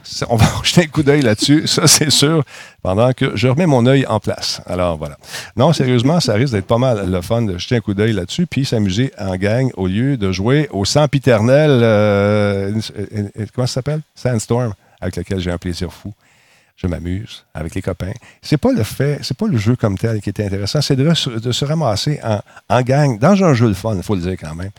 C'est- 0.03 0.25
On 0.29 0.36
va 0.36 0.45
jeter 0.63 0.81
un 0.81 0.88
coup 0.88 1.03
d'œil 1.03 1.21
là-dessus, 1.21 1.67
ça 1.67 1.88
c'est 1.88 2.09
sûr, 2.09 2.43
pendant 2.81 3.13
que 3.13 3.36
je 3.38 3.47
remets 3.47 3.65
mon 3.65 3.86
œil 3.86 4.05
en 4.05 4.19
place. 4.19 4.59
Alors 4.65 4.97
voilà. 4.97 5.17
Non, 5.55 5.71
sérieusement, 5.71 6.19
ça 6.19 6.34
risque 6.34 6.51
d'être 6.53 6.67
pas 6.67 6.77
mal 6.77 7.09
le 7.09 7.21
fun 7.21 7.43
de 7.43 7.57
jeter 7.57 7.77
un 7.77 7.79
coup 7.79 7.93
d'œil 7.93 8.11
là-dessus, 8.11 8.45
puis 8.45 8.65
s'amuser 8.65 9.13
en 9.17 9.38
gang 9.38 9.71
au 9.77 9.88
lieu 9.88 10.17
de 10.17 10.31
jouer 10.34 10.67
au 10.71 10.84
sempiternel, 10.84 12.73
comment 13.55 13.67
ça 13.67 13.75
s'appelle? 13.75 14.01
Sandstorm, 14.15 14.73
avec 14.99 15.15
lequel 15.15 15.39
j'ai 15.39 15.51
un 15.51 15.57
plaisir 15.57 15.93
fou. 15.93 16.13
Je 16.76 16.88
m'amuse 16.88 17.45
avec 17.53 17.76
les 17.76 17.82
copains. 17.82 18.11
C'est 18.41 18.57
pas 18.57 18.71
le 18.74 18.84
fait, 18.84 19.19
c'est 19.21 19.38
pas 19.38 19.47
le 19.47 19.57
jeu 19.57 19.76
comme 19.76 19.97
tel 19.97 20.21
qui 20.21 20.30
est 20.30 20.39
intéressant, 20.39 20.82
c'est 20.82 20.95
de, 20.95 21.13
se 21.13 21.65
ramasser 21.65 22.19
en, 22.24 22.41
en 22.69 22.82
gang, 22.82 23.19
dans 23.19 23.43
un 23.43 23.53
jeu 23.53 23.67
de 23.69 23.74
fun, 23.74 23.95
il 23.95 24.03
faut 24.03 24.15
le 24.15 24.21
dire 24.21 24.38
quand 24.39 24.55
même, 24.55 24.71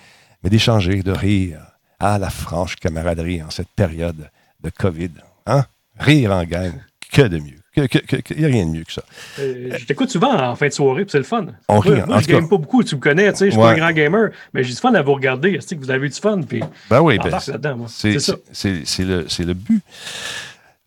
mais 0.43 0.51
d'échanger, 0.51 1.03
de 1.03 1.13
rire 1.13 1.61
à 2.01 2.19
la 2.19 2.31
franche 2.31 2.77
camaraderie 2.77 3.43
en 3.43 3.51
cette 3.51 3.69
période 3.69 4.29
de 4.63 4.71
COVID. 4.71 5.11
Hein? 5.47 5.65
Rire 5.99 6.33
en 6.33 6.45
gang, 6.45 6.73
que 7.13 7.23
de 7.23 7.39
mieux. 7.39 7.59
Il 7.77 8.39
n'y 8.39 8.45
a 8.45 8.49
rien 8.49 8.67
de 8.67 8.71
mieux 8.71 8.85
que 8.85 8.93
ça. 8.93 9.03
Euh, 9.41 9.77
je 9.79 9.85
t'écoute 9.85 10.09
souvent 10.09 10.33
en 10.33 10.55
fin 10.55 10.69
de 10.69 10.73
soirée, 10.73 11.03
puis 11.05 11.11
c'est 11.11 11.19
le 11.19 11.25
fun. 11.25 11.47
On 11.69 11.81
rit, 11.81 11.91
Moi, 11.91 12.03
en 12.05 12.07
moi, 12.07 12.21
je 12.21 12.27
cas. 12.27 12.33
game 12.35 12.49
pas 12.49 12.57
beaucoup, 12.57 12.85
tu 12.85 12.95
me 12.95 13.01
connais, 13.01 13.33
tu 13.33 13.39
sais, 13.39 13.47
je 13.47 13.51
suis 13.53 13.61
Ouais. 13.61 13.67
pas 13.67 13.73
un 13.73 13.77
grand 13.79 13.93
gamer, 13.93 14.31
mais 14.53 14.63
j'ai 14.63 14.75
du 14.75 14.79
fun 14.81 14.95
à 14.95 15.03
vous 15.03 15.15
regarder. 15.15 15.59
Que 15.59 15.75
vous 15.77 15.91
avez 15.91 16.09
du 16.09 16.21
fun? 16.21 16.41
Puis, 16.43 16.61
Ben 16.89 17.01
oui, 17.01 17.19
ben, 17.19 17.39
c'est 17.41 18.19
ça. 18.21 18.35
le, 18.63 19.27
c'est 19.29 19.45
le 19.45 19.55
but. 19.55 19.83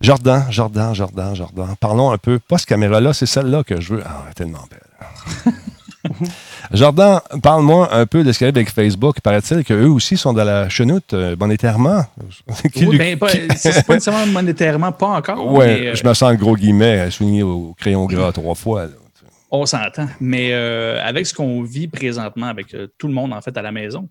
Jordan, 0.01 0.43
Jordan, 0.51 0.93
Jordan, 0.93 1.35
Jordan. 1.35 1.75
Parlons 1.79 2.11
un 2.11 2.17
peu. 2.17 2.39
Pas 2.39 2.57
cette 2.57 2.67
caméra-là, 2.69 3.13
c'est 3.13 3.25
celle-là 3.25 3.63
que 3.63 3.81
je 3.81 3.95
veux. 3.95 4.03
Ah, 4.05 4.23
elle 4.25 4.31
est 4.31 4.33
tellement 4.35 4.63
belle. 4.69 5.53
Jordan, 6.73 7.19
parle-moi 7.41 7.93
un 7.93 8.05
peu 8.05 8.23
de 8.23 8.31
ce 8.31 8.37
qu'il 8.37 8.45
y 8.45 8.47
a 8.47 8.49
avec 8.49 8.69
Facebook. 8.69 9.19
Paraît-il 9.21 9.63
qu'eux 9.63 9.87
aussi 9.87 10.15
sont 10.15 10.33
dans 10.33 10.43
la 10.43 10.69
chenoute 10.69 11.13
euh, 11.13 11.35
monétairement. 11.37 12.05
Qui 12.73 12.85
Oui, 12.85 12.97
ben, 12.97 13.17
pas- 13.17 13.29
c'est 13.55 13.85
pas 13.85 13.95
nécessairement 13.95 14.25
monétairement, 14.31 14.91
pas 14.91 15.07
encore. 15.07 15.57
Mais, 15.59 15.87
euh, 15.87 15.95
je 15.95 16.07
me 16.07 16.13
sens 16.13 16.31
le 16.31 16.37
gros 16.37 16.55
guillemet 16.55 17.09
souligné 17.11 17.43
au 17.43 17.73
crayon 17.77 18.05
gras 18.05 18.31
trois 18.31 18.55
fois. 18.55 18.85
là. 18.85 18.91
On 19.49 19.65
s'entend. 19.65 20.07
Mais 20.19 20.49
euh, 20.51 21.01
avec 21.03 21.25
ce 21.25 21.33
qu'on 21.33 21.63
vit 21.63 21.87
présentement, 21.87 22.47
avec 22.47 22.73
euh, 22.73 22.87
tout 22.97 23.07
le 23.07 23.13
monde 23.13 23.33
en 23.33 23.41
fait 23.41 23.57
à 23.57 23.61
la 23.61 23.71
maison, 23.71 24.09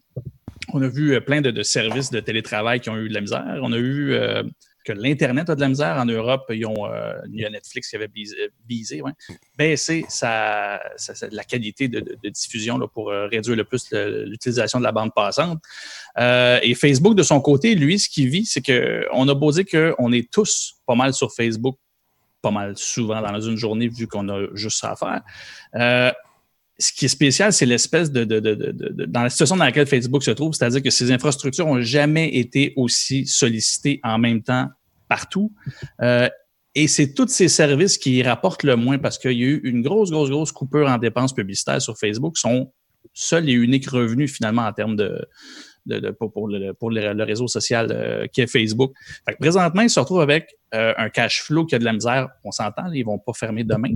on 0.73 0.81
a 0.83 0.89
vu 0.89 1.15
euh, 1.15 1.21
plein 1.21 1.41
de, 1.43 1.51
de 1.51 1.63
services 1.63 2.11
de 2.11 2.21
télétravail 2.21 2.81
qui 2.81 2.89
ont 2.91 2.97
eu 2.97 3.09
de 3.09 3.15
la 3.15 3.21
misère. 3.21 3.45
On 3.63 3.71
a 3.73 3.77
euh, 3.77 4.43
que 4.87 4.93
l'Internet 4.93 5.51
a 5.51 5.55
de 5.57 5.61
la 5.61 5.69
misère 5.69 5.97
en 5.97 6.05
Europe. 6.05 6.45
Euh, 6.49 6.55
il 6.55 7.41
y 7.41 7.45
a 7.45 7.51
Netflix 7.51 7.91
qui 7.91 7.97
avait 7.97 8.09
bisé, 8.09 8.37
bisé, 8.65 9.03
ouais, 9.03 9.13
baissé 9.59 10.07
la 10.23 11.45
qualité 11.47 11.89
de, 11.89 12.29
diffusion 12.29 12.79
là, 12.79 12.87
pour 12.87 13.11
euh, 13.11 13.27
réduire 13.27 13.57
le 13.57 13.65
plus 13.65 13.91
l'utilisation 13.93 14.79
de 14.79 14.85
la 14.85 14.93
bande 14.93 15.13
passante. 15.13 15.61
Euh, 16.19 16.59
et 16.63 16.75
Facebook, 16.75 17.17
de 17.17 17.23
son 17.23 17.41
côté, 17.41 17.75
lui, 17.75 17.99
ce 17.99 18.09
qu'il 18.09 18.29
vit, 18.29 18.47
c'est 18.47 18.63
qu'on 18.63 19.29
a 19.29 19.35
beau 19.35 19.51
dire 19.51 19.67
qu'on 19.67 20.13
est 20.13 20.31
tous 20.31 20.77
pas 20.87 20.95
mal 20.95 21.13
sur 21.13 21.33
Facebook 21.33 21.77
pas 22.43 22.51
mal 22.53 22.77
souvent 22.77 23.21
dans 23.21 23.41
une 23.41 23.57
journée 23.57 23.89
vu 23.89 24.07
qu'on 24.07 24.29
a 24.29 24.47
juste 24.55 24.79
ça 24.79 24.93
à 24.93 24.97
faire. 25.75 26.15
Ce 26.79 26.93
qui 26.93 27.07
est 27.07 27.09
spécial, 27.09 27.53
c'est 27.53 27.67
l'espèce 27.67 28.13
de, 28.13 28.25
de, 28.25 28.39
de, 28.39 28.55
de, 28.55 29.05
dans 29.07 29.23
la 29.23 29.31
situation 29.31 29.57
dans 29.57 29.65
laquelle 29.65 29.87
Facebook 29.87 30.23
se 30.23 30.31
trouve, 30.31 30.53
c'est-à-dire 30.53 30.83
que 30.83 30.91
ces 30.91 31.11
infrastructures 31.11 31.67
ont 31.67 31.81
jamais 31.81 32.29
été 32.37 32.75
aussi 32.77 33.27
sollicitées 33.27 34.01
en 34.03 34.19
même 34.19 34.43
temps 34.43 34.69
partout. 35.09 35.53
Euh, 36.03 36.29
et 36.75 36.89
c'est 36.89 37.15
tous 37.15 37.29
ces 37.29 37.49
services 37.49 37.97
qui 37.97 38.23
rapportent 38.23 38.63
le 38.63 38.77
moins 38.77 38.99
parce 38.99 39.17
qu'il 39.17 39.33
y 39.33 39.45
a 39.45 39.47
eu 39.47 39.61
une 39.65 39.81
grosse, 39.81 40.11
grosse, 40.11 40.29
grosse 40.29 40.53
coupure 40.53 40.87
en 40.89 40.99
dépenses 40.99 41.33
publicitaires 41.33 41.81
sur 41.81 41.97
Facebook, 41.97 42.37
sont 42.37 42.71
seuls 43.15 43.49
et 43.49 43.53
uniques 43.53 43.89
revenus 43.89 44.31
finalement 44.31 44.67
en 44.67 44.73
termes 44.75 44.97
de, 44.97 45.25
de, 45.87 45.99
de- 46.01 46.11
pour, 46.11 46.49
le, 46.49 46.75
pour 46.75 46.91
le, 46.91 47.23
réseau 47.23 47.49
social 47.49 47.89
euh, 47.91 48.27
qui 48.27 48.43
est 48.43 48.47
Facebook. 48.47 48.93
Fait 49.25 49.33
que 49.33 49.39
présentement, 49.39 49.81
ils 49.81 49.89
se 49.89 49.99
retrouvent 49.99 50.21
avec 50.21 50.55
euh, 50.75 50.93
un 50.99 51.09
cash 51.09 51.43
flow 51.43 51.65
qui 51.65 51.75
a 51.75 51.79
de 51.79 51.85
la 51.85 51.95
misère. 51.95 52.29
On 52.45 52.51
s'entend, 52.51 52.93
ils 52.93 53.05
vont 53.05 53.19
pas 53.19 53.33
fermer 53.33 53.65
demain. 53.65 53.89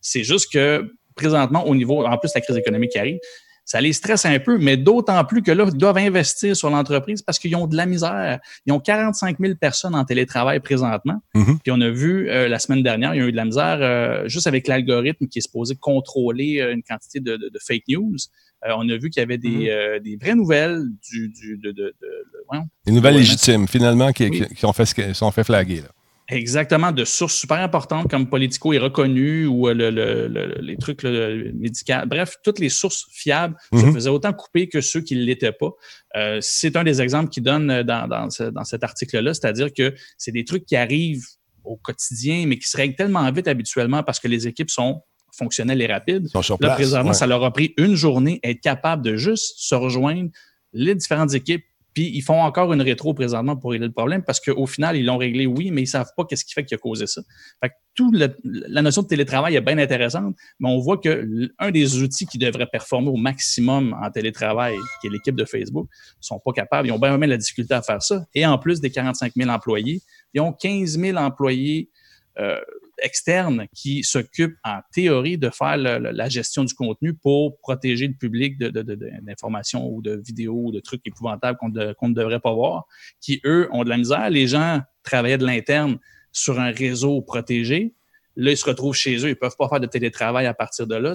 C'est 0.00 0.24
juste 0.24 0.50
que 0.50 0.90
présentement, 1.14 1.66
au 1.66 1.74
niveau, 1.74 2.06
en 2.06 2.16
plus 2.18 2.30
la 2.34 2.40
crise 2.40 2.56
économique 2.56 2.90
qui 2.92 2.98
arrive, 2.98 3.18
ça 3.64 3.80
les 3.80 3.92
stresse 3.92 4.26
un 4.26 4.40
peu, 4.40 4.58
mais 4.58 4.76
d'autant 4.76 5.24
plus 5.24 5.40
que 5.40 5.52
là, 5.52 5.64
ils 5.72 5.78
doivent 5.78 5.96
investir 5.98 6.56
sur 6.56 6.68
l'entreprise 6.68 7.22
parce 7.22 7.38
qu'ils 7.38 7.54
ont 7.54 7.68
de 7.68 7.76
la 7.76 7.86
misère. 7.86 8.40
Ils 8.66 8.72
ont 8.72 8.80
45 8.80 9.36
000 9.38 9.54
personnes 9.54 9.94
en 9.94 10.04
télétravail 10.04 10.58
présentement. 10.58 11.22
Mhm. 11.34 11.58
Puis 11.62 11.70
on 11.70 11.80
a 11.80 11.88
vu 11.88 12.28
euh, 12.28 12.48
la 12.48 12.58
semaine 12.58 12.82
dernière, 12.82 13.14
il 13.14 13.18
y 13.18 13.24
a 13.24 13.26
eu 13.28 13.30
de 13.30 13.36
la 13.36 13.44
misère 13.44 13.78
euh, 13.80 14.26
juste 14.26 14.48
avec 14.48 14.66
l'algorithme 14.66 15.28
qui 15.28 15.38
est 15.38 15.42
supposé 15.42 15.76
contrôler 15.76 16.60
euh, 16.60 16.72
une 16.74 16.82
quantité 16.82 17.20
de, 17.20 17.36
de- 17.36 17.48
de 17.50 17.58
fake 17.64 17.84
news. 17.88 18.16
On 18.64 18.88
a 18.88 18.96
vu 18.96 19.10
qu'il 19.10 19.20
y 19.20 19.24
avait 19.24 19.38
des, 19.38 19.48
Mhm. 19.48 20.02
des 20.02 20.16
vraies 20.20 20.34
nouvelles 20.34 20.82
du, 21.10 21.28
du, 21.28 21.56
de, 21.58 21.70
de, 21.70 21.82
de- 21.82 21.82
de- 22.00 22.44
voyons, 22.48 22.66
Les 22.86 22.92
nouvelles 22.92 23.14
Ouais, 23.14 23.20
légitimes, 23.20 23.66
finalement, 23.68 24.12
qui, 24.12 24.24
Oui. 24.28 24.40
qui, 24.48 24.54
qui 24.56 24.66
ont 24.66 24.72
fait, 24.72 25.12
sont 25.14 25.30
fait 25.30 25.44
flaguer. 25.44 25.82
Là. 25.82 25.88
Exactement, 26.32 26.92
de 26.92 27.04
sources 27.04 27.34
super 27.34 27.58
importantes 27.58 28.08
comme 28.10 28.28
Politico 28.28 28.72
est 28.72 28.78
reconnu 28.78 29.46
ou 29.46 29.68
euh, 29.68 29.74
le, 29.74 29.90
le, 29.90 30.28
le, 30.28 30.54
les 30.60 30.76
trucs 30.76 31.02
médicaux. 31.04 31.92
Bref, 32.06 32.36
toutes 32.42 32.58
les 32.58 32.68
sources 32.68 33.06
fiables 33.10 33.54
se 33.72 33.84
Mhm. 33.84 33.92
faisaient 33.94 34.10
autant 34.10 34.32
couper 34.32 34.68
que 34.68 34.80
ceux 34.80 35.00
qui 35.02 35.14
ne 35.16 35.22
l'étaient 35.22 35.52
pas. 35.52 35.70
Euh, 36.16 36.38
c'est 36.40 36.76
un 36.76 36.84
des 36.84 37.00
exemples 37.02 37.28
qu'il 37.30 37.42
donne 37.42 37.70
euh, 37.70 37.82
dans, 37.82 38.08
dans, 38.08 38.30
ce- 38.30 38.44
dans 38.44 38.64
cet 38.64 38.82
article-là, 38.82 39.34
c'est-à-dire 39.34 39.72
que 39.72 39.94
c'est 40.16 40.32
des 40.32 40.44
trucs 40.44 40.64
qui 40.64 40.76
arrivent 40.76 41.24
au 41.64 41.76
quotidien, 41.76 42.44
mais 42.46 42.58
qui 42.58 42.68
se 42.68 42.76
règlent 42.76 42.96
tellement 42.96 43.30
vite 43.30 43.46
habituellement 43.48 44.02
parce 44.02 44.18
que 44.18 44.28
les 44.28 44.48
équipes 44.48 44.70
sont 44.70 45.02
fonctionnelles 45.36 45.80
et 45.80 45.86
rapides. 45.86 46.24
Ils 46.26 46.30
sont 46.30 46.42
sur 46.42 46.54
Là, 46.60 46.68
place. 46.68 46.74
présentement, 46.76 47.08
ouais. 47.10 47.14
ça 47.14 47.26
leur 47.26 47.42
a 47.44 47.52
pris 47.52 47.72
une 47.76 47.94
journée 47.94 48.40
être 48.42 48.60
capable 48.60 49.02
de 49.04 49.16
juste 49.16 49.54
se 49.58 49.74
rejoindre 49.74 50.30
les 50.72 50.94
différentes 50.94 51.34
équipes. 51.34 51.64
Puis 51.94 52.10
ils 52.14 52.22
font 52.22 52.40
encore 52.40 52.72
une 52.72 52.82
rétro 52.82 53.14
présentement 53.14 53.56
pour 53.56 53.70
régler 53.72 53.86
le 53.86 53.92
problème 53.92 54.22
parce 54.24 54.40
qu'au 54.40 54.66
final, 54.66 54.96
ils 54.96 55.04
l'ont 55.04 55.18
réglé, 55.18 55.46
oui, 55.46 55.70
mais 55.70 55.82
ils 55.82 55.86
savent 55.86 56.10
pas 56.16 56.24
qu'est-ce 56.24 56.44
qui 56.44 56.52
fait 56.54 56.64
qui 56.64 56.74
a 56.74 56.78
causé 56.78 57.06
ça. 57.06 57.22
Fait 57.62 57.68
que 57.70 57.74
tout 57.94 58.10
le- 58.12 58.34
la 58.44 58.80
notion 58.82 59.02
de 59.02 59.06
télétravail 59.08 59.56
est 59.56 59.60
bien 59.60 59.76
intéressante, 59.78 60.34
mais 60.58 60.68
on 60.70 60.78
voit 60.78 60.96
que 60.98 61.28
un 61.58 61.70
des 61.70 62.02
outils 62.02 62.26
qui 62.26 62.38
devrait 62.38 62.66
performer 62.66 63.08
au 63.08 63.16
maximum 63.16 63.94
en 64.02 64.10
télétravail, 64.10 64.74
qui 65.00 65.08
est 65.08 65.10
l'équipe 65.10 65.36
de 65.36 65.44
Facebook, 65.44 65.88
sont 66.20 66.40
pas 66.42 66.52
capables. 66.52 66.88
Ils 66.88 66.92
ont 66.92 66.98
bien 66.98 67.16
même 67.18 67.28
la 67.28 67.36
difficulté 67.36 67.74
à 67.74 67.82
faire 67.82 68.02
ça. 68.02 68.24
Et 68.34 68.46
en 68.46 68.58
plus 68.58 68.80
des 68.80 68.90
45 68.90 69.32
000 69.36 69.50
employés, 69.50 70.00
ils 70.32 70.40
ont 70.40 70.52
15 70.52 70.98
000 70.98 71.18
employés 71.18 71.90
euh, 72.38 72.56
externes 72.98 73.66
qui 73.74 74.04
s'occupent 74.04 74.56
en 74.64 74.80
théorie 74.92 75.38
de 75.38 75.50
faire 75.50 75.76
la 75.76 76.28
gestion 76.28 76.64
du 76.64 76.74
contenu 76.74 77.14
pour 77.14 77.58
protéger 77.58 78.08
le 78.08 78.14
public 78.14 78.58
de- 78.58 78.68
de- 78.68 78.82
d'informations 79.22 79.88
ou 79.88 80.02
de 80.02 80.20
vidéos 80.24 80.66
ou 80.66 80.72
de 80.72 80.80
trucs 80.80 81.06
épouvantables 81.06 81.58
qu'on 81.58 81.68
ne 81.68 82.14
devrait 82.14 82.40
pas 82.40 82.52
voir, 82.52 82.86
qui, 83.20 83.40
eux, 83.44 83.68
ont 83.72 83.84
de 83.84 83.88
la 83.88 83.98
misère. 83.98 84.30
Les 84.30 84.46
gens 84.46 84.80
travaillaient 85.02 85.38
de 85.38 85.46
l'interne 85.46 85.98
sur 86.32 86.60
un 86.60 86.70
réseau 86.70 87.22
protégé. 87.22 87.94
Là, 88.36 88.52
ils 88.52 88.56
se 88.56 88.64
retrouvent 88.64 88.94
chez 88.94 89.16
eux. 89.26 89.28
Ils 89.28 89.36
peuvent 89.36 89.56
pas 89.58 89.68
faire 89.68 89.80
de 89.80 89.86
télétravail 89.86 90.46
à 90.46 90.54
partir 90.54 90.86
de 90.86 90.94
là. 90.94 91.12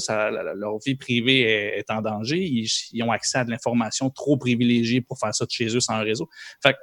Leur 0.56 0.78
vie 0.86 0.96
privée 0.96 1.42
est, 1.80 1.90
en 1.90 2.02
danger. 2.02 2.44
Ils, 2.44 2.68
ils 2.92 3.04
ont 3.04 3.12
accès 3.12 3.40
à 3.40 3.46
de 3.46 3.50
l'information 3.50 4.10
trop 4.12 4.38
privilégiée 4.38 5.02
pour 5.02 5.18
faire 5.18 5.34
ça 5.34 5.46
de 5.46 5.50
chez 5.52 5.76
eux 5.76 5.80
sans 5.80 5.94
un 5.94 6.04
réseau. 6.04 6.30
Fait 6.62 6.74
que 6.74 6.78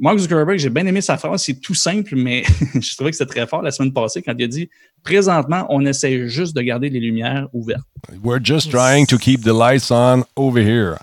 Mark 0.00 0.18
Zuckerberg, 0.18 0.58
j'ai 0.58 0.70
bien 0.70 0.86
aimé 0.86 1.02
sa 1.02 1.18
phrase. 1.18 1.42
C'est 1.42 1.60
tout 1.60 1.74
simple, 1.74 2.16
mais 2.16 2.42
je 2.74 2.94
trouvais 2.94 3.10
que 3.10 3.16
c'était 3.16 3.32
très 3.32 3.46
fort 3.46 3.60
la 3.60 3.70
semaine 3.70 3.92
passée 3.92 4.22
quand 4.22 4.34
il 4.36 4.44
a 4.44 4.48
dit 4.48 4.70
présentement, 5.04 5.66
on 5.68 5.84
essaie 5.84 6.26
juste 6.26 6.56
de 6.56 6.62
garder 6.62 6.88
les 6.88 7.00
lumières 7.00 7.48
ouvertes. 7.52 7.84
We're 8.24 8.42
just 8.42 8.70
trying 8.70 9.06
to 9.06 9.18
keep 9.18 9.42
the 9.42 9.52
lights 9.52 9.90
on 9.90 10.24
over 10.36 10.62
here. 10.62 10.96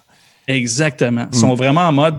Exactement. 0.48 1.28
Ils 1.32 1.38
sont 1.38 1.54
vraiment 1.54 1.82
en 1.82 1.92
mode 1.92 2.16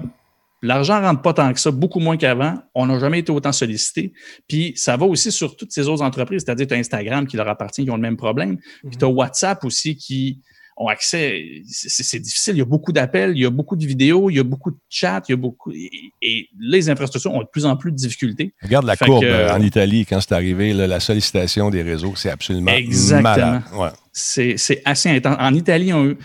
l'argent 0.62 1.00
rentre 1.00 1.22
pas 1.22 1.32
tant 1.32 1.52
que 1.52 1.60
ça, 1.60 1.70
beaucoup 1.70 2.00
moins 2.00 2.16
qu'avant. 2.16 2.58
On 2.74 2.86
n'a 2.86 2.98
jamais 2.98 3.20
été 3.20 3.32
autant 3.32 3.52
sollicité. 3.52 4.12
Puis 4.46 4.72
ça 4.76 4.96
va 4.96 5.06
aussi 5.06 5.32
sur 5.32 5.56
toutes 5.56 5.72
ces 5.72 5.88
autres 5.88 6.02
entreprises, 6.02 6.42
c'est-à-dire 6.44 6.66
tu 6.68 6.74
as 6.74 6.78
Instagram 6.78 7.26
qui 7.26 7.36
leur 7.36 7.48
appartient, 7.48 7.84
qui 7.84 7.90
ont 7.90 7.96
le 7.96 8.02
même 8.02 8.16
problème. 8.16 8.58
Puis 8.88 8.96
tu 8.96 9.04
as 9.04 9.08
WhatsApp 9.08 9.64
aussi 9.64 9.96
qui 9.96 10.40
ont 10.80 10.86
accès. 10.86 11.44
C'est 11.66 12.20
difficile. 12.20 12.54
Il 12.54 12.58
y 12.58 12.62
a 12.62 12.64
beaucoup 12.64 12.92
d'appels, 12.92 13.32
il 13.34 13.40
y 13.42 13.44
a 13.46 13.50
beaucoup 13.50 13.74
de 13.74 13.84
vidéos, 13.84 14.30
il 14.30 14.36
y 14.36 14.38
a 14.38 14.44
beaucoup 14.44 14.70
de 14.70 14.76
chats, 14.88 15.20
il 15.28 15.32
y 15.32 15.34
a 15.34 15.36
beaucoup. 15.36 15.72
Et, 15.72 15.90
et 16.22 16.48
les 16.60 16.88
infrastructures 16.88 17.32
ont 17.34 17.40
de 17.42 17.48
plus 17.50 17.66
en 17.66 17.76
plus 17.76 17.90
de 17.90 17.96
difficultés. 17.96 18.54
Regarde 18.62 18.86
la 18.86 18.94
Fait 18.94 19.06
courbe 19.06 19.22
que- 19.24 19.26
euh, 19.26 19.52
en 19.52 19.60
Italie 19.60 20.06
quand 20.06 20.20
c'est 20.20 20.32
arrivé, 20.32 20.72
là, 20.72 20.86
la 20.86 21.00
sollicitation 21.00 21.68
des 21.70 21.82
réseaux, 21.82 22.14
c'est 22.16 22.30
absolument 22.30 22.70
Exactement. 22.72 23.60
Ouais. 23.76 23.88
C'est 24.12 24.56
assez 24.84 25.08
intense. 25.10 25.36
En 25.40 25.52
Italie, 25.54 25.92
on 25.92 26.02
a 26.02 26.06
eu, 26.06 26.18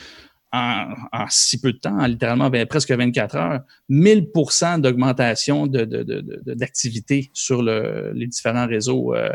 en, 0.51 0.85
en 1.11 1.25
si 1.29 1.59
peu 1.59 1.73
de 1.73 1.79
temps, 1.79 1.97
en 1.99 2.05
littéralement 2.05 2.51
ben, 2.51 2.67
presque 2.67 2.91
24 2.91 3.35
heures, 3.35 3.59
1000% 3.89 4.81
d'augmentation 4.81 5.65
de, 5.67 5.83
de, 5.83 6.03
de, 6.03 6.21
de- 6.21 6.53
d'activité 6.53 7.31
sur 7.33 7.63
le, 7.63 8.11
les 8.13 8.27
différents 8.27 8.67
réseaux 8.67 9.15
euh, 9.15 9.29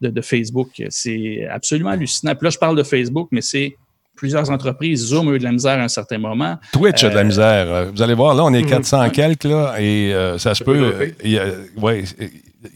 de, 0.00 0.08
de 0.10 0.20
Facebook. 0.20 0.82
C'est 0.90 1.46
absolument 1.48 1.90
hallucinant. 1.90 2.34
Puis 2.34 2.44
là, 2.46 2.50
je 2.50 2.58
parle 2.58 2.76
de 2.76 2.82
Facebook, 2.82 3.28
mais 3.30 3.40
c'est 3.40 3.76
plusieurs 4.18 4.50
entreprises. 4.50 5.06
Zoom 5.06 5.28
a 5.28 5.32
eu 5.32 5.38
de 5.38 5.44
la 5.44 5.52
misère 5.52 5.78
à 5.78 5.82
un 5.84 5.88
certain 5.88 6.18
moment. 6.18 6.58
Twitch 6.72 7.04
a 7.04 7.08
de 7.08 7.14
la 7.14 7.20
Euh, 7.20 7.24
misère. 7.24 7.66
Euh, 7.68 7.90
Vous 7.94 8.02
allez 8.02 8.14
voir, 8.14 8.34
là, 8.34 8.44
on 8.44 8.52
est 8.52 8.62
Mhm. 8.62 8.68
400 8.68 9.08
quelques, 9.10 9.44
là, 9.44 9.76
et 9.78 10.12
euh, 10.12 10.36
ça 10.38 10.54
se 10.54 10.62
peut. 10.64 10.76
euh, 10.76 11.10
euh, 11.24 11.64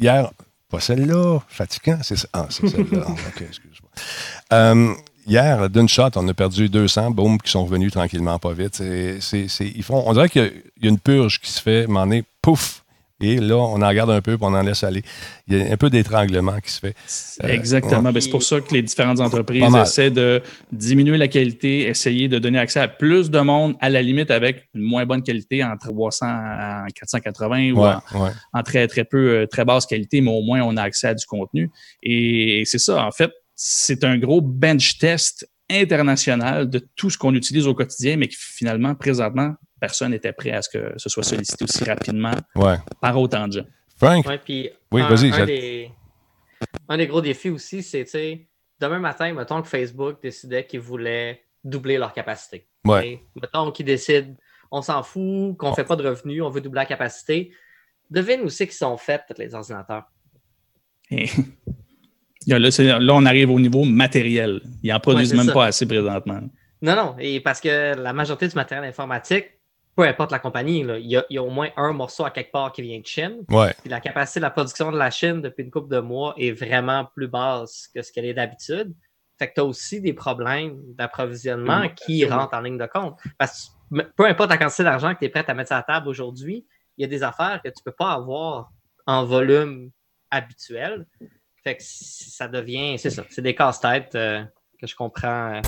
hier, 0.01 0.30
pas 0.70 0.80
celle-là, 0.80 1.40
fatigant, 1.49 1.99
c'est 2.03 2.16
ça. 2.16 2.28
Ah, 2.32 2.47
c'est 2.49 2.66
celle-là. 2.68 3.01
OK, 3.09 3.43
excuse-moi. 3.47 3.90
Euh, 4.53 4.95
hier, 5.26 5.68
d'une 5.68 5.88
shot, 5.88 6.11
on 6.16 6.26
a 6.28 6.34
perdu 6.34 6.68
200, 6.68 7.11
boum, 7.11 7.38
qui 7.40 7.51
sont 7.51 7.64
revenus 7.64 7.93
tranquillement, 7.93 8.38
pas 8.38 8.53
vite. 8.53 8.76
C'est, 8.76 9.20
c'est- 9.20 9.49
c'est- 9.49 9.68
ils 9.74 9.82
font, 9.82 10.03
on 10.07 10.12
dirait 10.14 10.28
qu'il 10.28 10.43
y 10.43 10.45
a- 10.47 10.51
il 10.78 10.84
y 10.84 10.86
a 10.86 10.90
une 10.90 10.99
purge 10.99 11.40
qui 11.40 11.51
se 11.51 11.61
fait, 11.61 11.86
m'en 11.86 12.11
est 12.11 12.24
pouf. 12.40 12.82
Et 13.23 13.37
là, 13.37 13.57
on 13.57 13.81
en 13.81 13.93
garde 13.95 14.11
un 14.11 14.20
peu, 14.20 14.37
puis 14.37 14.47
on 14.49 14.55
en 14.55 14.62
laisse 14.62 14.83
aller. 14.83 15.03
Il 15.49 15.57
y 15.57 15.62
a 15.62 15.73
un 15.73 15.77
peu 15.77 15.91
d'étranglement 15.91 16.59
qui 16.61 16.70
se 16.73 16.81
fait. 16.81 16.95
Euh, 17.45 17.49
Exactement. 17.49 18.03
ouais. 18.03 18.12
Ben, 18.12 18.20
c'est 18.20 18.31
pour 18.31 18.43
ça 18.43 18.61
que 18.61 18.75
les 18.75 18.83
différentes 18.83 19.20
entreprises 19.20 19.64
essaient 19.75 20.11
de 20.11 20.43
diminuer 20.73 21.16
la 21.18 21.29
qualité, 21.29 21.89
essayer 21.89 22.29
de 22.29 22.39
donner 22.39 22.59
accès 22.59 22.81
à 22.81 22.89
plus 22.89 23.31
de 23.31 23.39
monde, 23.41 23.77
à 23.81 23.91
la 23.91 24.03
limite 24.03 24.31
avec 24.31 24.68
une 24.75 24.83
moins 24.83 25.07
bonne 25.07 25.23
qualité 25.23 25.62
en 25.62 25.77
300 25.77 26.27
à 26.27 26.87
480 26.95 27.73
ou 27.73 27.83
Ouais, 27.83 27.91
en, 28.14 28.25
ouais. 28.25 28.31
en 28.53 28.62
très, 28.62 28.87
très 28.87 29.05
peu, 29.05 29.43
euh, 29.43 29.47
très 29.47 29.64
basse 29.64 29.87
qualité, 29.87 30.20
mais 30.20 30.31
au 30.31 30.43
moins 30.43 30.62
on 30.62 30.77
a 30.77 30.83
accès 30.83 31.09
à 31.09 31.14
du 31.14 31.27
contenu. 31.27 31.70
Et, 32.03 32.62
c'est 32.66 32.79
ça, 32.79 33.05
en 33.05 33.11
fait, 33.11 33.31
c'est 33.55 34.05
un 34.05 34.18
gros 34.18 34.41
bench 34.41 34.99
test 34.99 35.49
international 35.70 36.68
de 36.68 36.87
tout 36.97 37.11
ce 37.11 37.18
qu'on 37.18 37.35
utilise 37.35 37.66
au 37.66 37.75
quotidien, 37.75 38.16
mais 38.16 38.29
qui 38.29 38.37
finalement, 38.39 38.95
présentement, 38.95 39.55
personne 39.83 40.12
n'était 40.12 40.33
prêt 40.33 40.53
à 40.53 40.62
ce 40.62 40.68
que 40.68 40.93
ce 40.97 41.09
soit 41.09 41.24
sollicité 41.24 41.64
aussi 41.64 41.83
rapidement 41.83 42.37
ouais. 42.55 42.76
par 43.01 43.18
autant 43.18 43.49
de 43.49 43.55
gens. 43.55 43.66
Frank, 43.97 44.24
Ouais, 44.28 44.39
puis 44.39 44.70
Oui, 44.93 45.03
un, 45.03 45.09
vas-y, 45.09 45.33
un 45.33 45.45
des, 45.45 45.91
un 46.89 46.97
des 46.97 47.09
gros 47.09 47.20
défis 47.20 47.51
aussi, 47.51 47.83
c'est, 47.83 48.05
tu 48.05 48.11
sais, 48.12 48.47
demain 48.78 49.01
matin, 49.01 49.33
mettons 49.33 49.61
que 49.61 49.66
Facebook 49.66 50.22
décidait 50.22 50.66
qu'ils 50.66 50.78
voulaient 50.78 51.43
doubler 51.64 51.99
leur 51.99 52.12
capacité. 52.12 52.68
Ouais. 52.85 53.09
Et 53.09 53.20
Mettons 53.35 53.72
qu'ils 53.72 53.87
décident, 53.87 54.37
on 54.70 54.83
s'en 54.83 55.03
fout, 55.03 55.57
qu'on 55.57 55.70
ne 55.70 55.74
fait 55.74 55.83
pas 55.83 55.97
de 55.97 56.09
revenus, 56.09 56.43
on 56.45 56.49
veut 56.49 56.61
doubler 56.61 56.83
la 56.83 56.87
capacité. 56.87 57.51
Devine 58.09 58.43
où 58.43 58.49
c'est 58.51 58.68
qu'ils 58.68 58.76
sont 58.76 58.97
faits, 58.97 59.22
tous 59.28 59.41
les 59.41 59.53
ordinateurs. 59.53 60.05
Et 61.11 61.26
là, 62.47 63.14
on 63.14 63.26
arrive 63.26 63.51
au 63.51 63.59
niveau 63.59 63.83
matériel. 63.83 64.61
Ils 64.85 64.93
en 64.93 65.01
produisent 65.01 65.35
même 65.35 65.47
ça. 65.47 65.53
pas 65.53 65.64
assez 65.66 65.87
présentement. 65.87 66.41
Non, 66.83 66.95
non, 66.95 67.16
et 67.18 67.41
parce 67.41 67.61
que 67.61 67.97
la 67.97 68.12
majorité 68.12 68.47
du 68.47 68.55
matériel 68.55 68.89
informatique, 68.89 69.47
peu 69.95 70.03
importe 70.05 70.32
la 70.32 70.38
compagnie, 70.38 70.82
là, 70.82 70.99
il, 70.99 71.07
y 71.07 71.16
a, 71.16 71.24
il 71.28 71.34
y 71.34 71.38
a 71.38 71.43
au 71.43 71.51
moins 71.51 71.68
un 71.76 71.93
morceau 71.93 72.24
à 72.24 72.30
quelque 72.30 72.51
part 72.51 72.72
qui 72.72 72.82
vient 72.82 72.99
de 72.99 73.07
Chine. 73.07 73.45
ouais. 73.51 73.74
Puis 73.80 73.90
la 73.90 74.01
capacité 74.01 74.40
de 74.40 74.45
la 74.45 74.51
production 74.51 74.90
de 74.90 74.99
la 74.99 75.11
Chine 75.11 75.43
depuis 75.43 75.64
une 75.64 75.70
couple 75.70 75.95
de 75.95 76.01
mois 76.01 76.34
est 76.38 76.53
vraiment 76.53 77.05
plus 77.14 77.28
basse 77.28 77.88
que 77.95 78.01
ce 78.03 78.12
qu'elle 78.12 78.24
est 78.24 78.34
d'habitude. 78.34 78.95
Fait 79.38 79.49
que 79.49 79.55
tu 79.55 79.61
as 79.61 79.64
aussi 79.64 80.01
des 80.01 80.12
problèmes 80.12 80.80
d'approvisionnement 80.95 81.88
qui 81.90 82.24
rentrent 82.24 82.55
en 82.55 82.61
ligne 82.61 82.78
de 82.78 82.86
compte. 82.86 83.18
Parce 83.38 83.76
que 83.90 84.03
peu 84.16 84.26
importe 84.26 84.51
la 84.51 84.57
quantité 84.57 84.84
d'argent 84.84 85.14
que 85.14 85.18
tu 85.18 85.24
es 85.26 85.28
prêt 85.28 85.45
à 85.47 85.55
mettre 85.55 85.68
sur 85.68 85.76
la 85.76 85.82
table 85.82 86.09
aujourd'hui, 86.09 86.64
il 86.97 87.03
y 87.03 87.05
a 87.05 87.09
des 87.09 87.22
affaires 87.22 87.61
que 87.62 87.68
tu 87.68 87.80
ne 87.80 87.90
peux 87.90 87.97
pas 87.97 88.12
avoir 88.12 88.70
en 89.07 89.24
volume 89.24 89.90
habituel. 90.30 91.07
Fait 91.62 91.76
que 91.76 91.82
ça 91.82 92.49
devient, 92.49 92.99
c'est 92.99 93.11
ça, 93.11 93.24
c'est 93.28 93.43
des 93.43 93.55
casse-têtes 93.55 94.14
euh, 94.14 94.43
que 94.80 94.86
je 94.86 94.97
comprends 94.97 95.55
euh, 95.55 95.61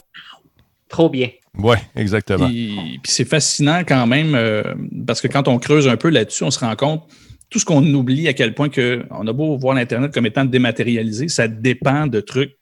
trop 0.94 1.10
bien. 1.10 1.28
Ouais, 1.58 1.78
exactement. 1.96 2.46
Puis, 2.46 3.00
puis 3.02 3.12
c'est 3.12 3.24
fascinant 3.24 3.80
quand 3.80 4.06
même, 4.06 4.36
euh, 4.36 4.62
parce 5.04 5.20
que 5.20 5.26
quand 5.26 5.48
on 5.48 5.58
creuse 5.58 5.88
un 5.88 5.96
peu 5.96 6.08
là-dessus, 6.08 6.44
on 6.44 6.52
se 6.52 6.60
rend 6.60 6.76
compte 6.76 7.02
tout 7.50 7.58
ce 7.58 7.64
qu'on 7.64 7.84
oublie 7.94 8.28
à 8.28 8.32
quel 8.32 8.54
point 8.54 8.68
que 8.68 9.04
on 9.10 9.26
a 9.26 9.32
beau 9.32 9.58
voir 9.58 9.74
l'Internet 9.74 10.14
comme 10.14 10.26
étant 10.26 10.44
dématérialisé, 10.44 11.26
ça 11.28 11.48
dépend 11.48 12.06
de 12.06 12.20
trucs 12.20 12.56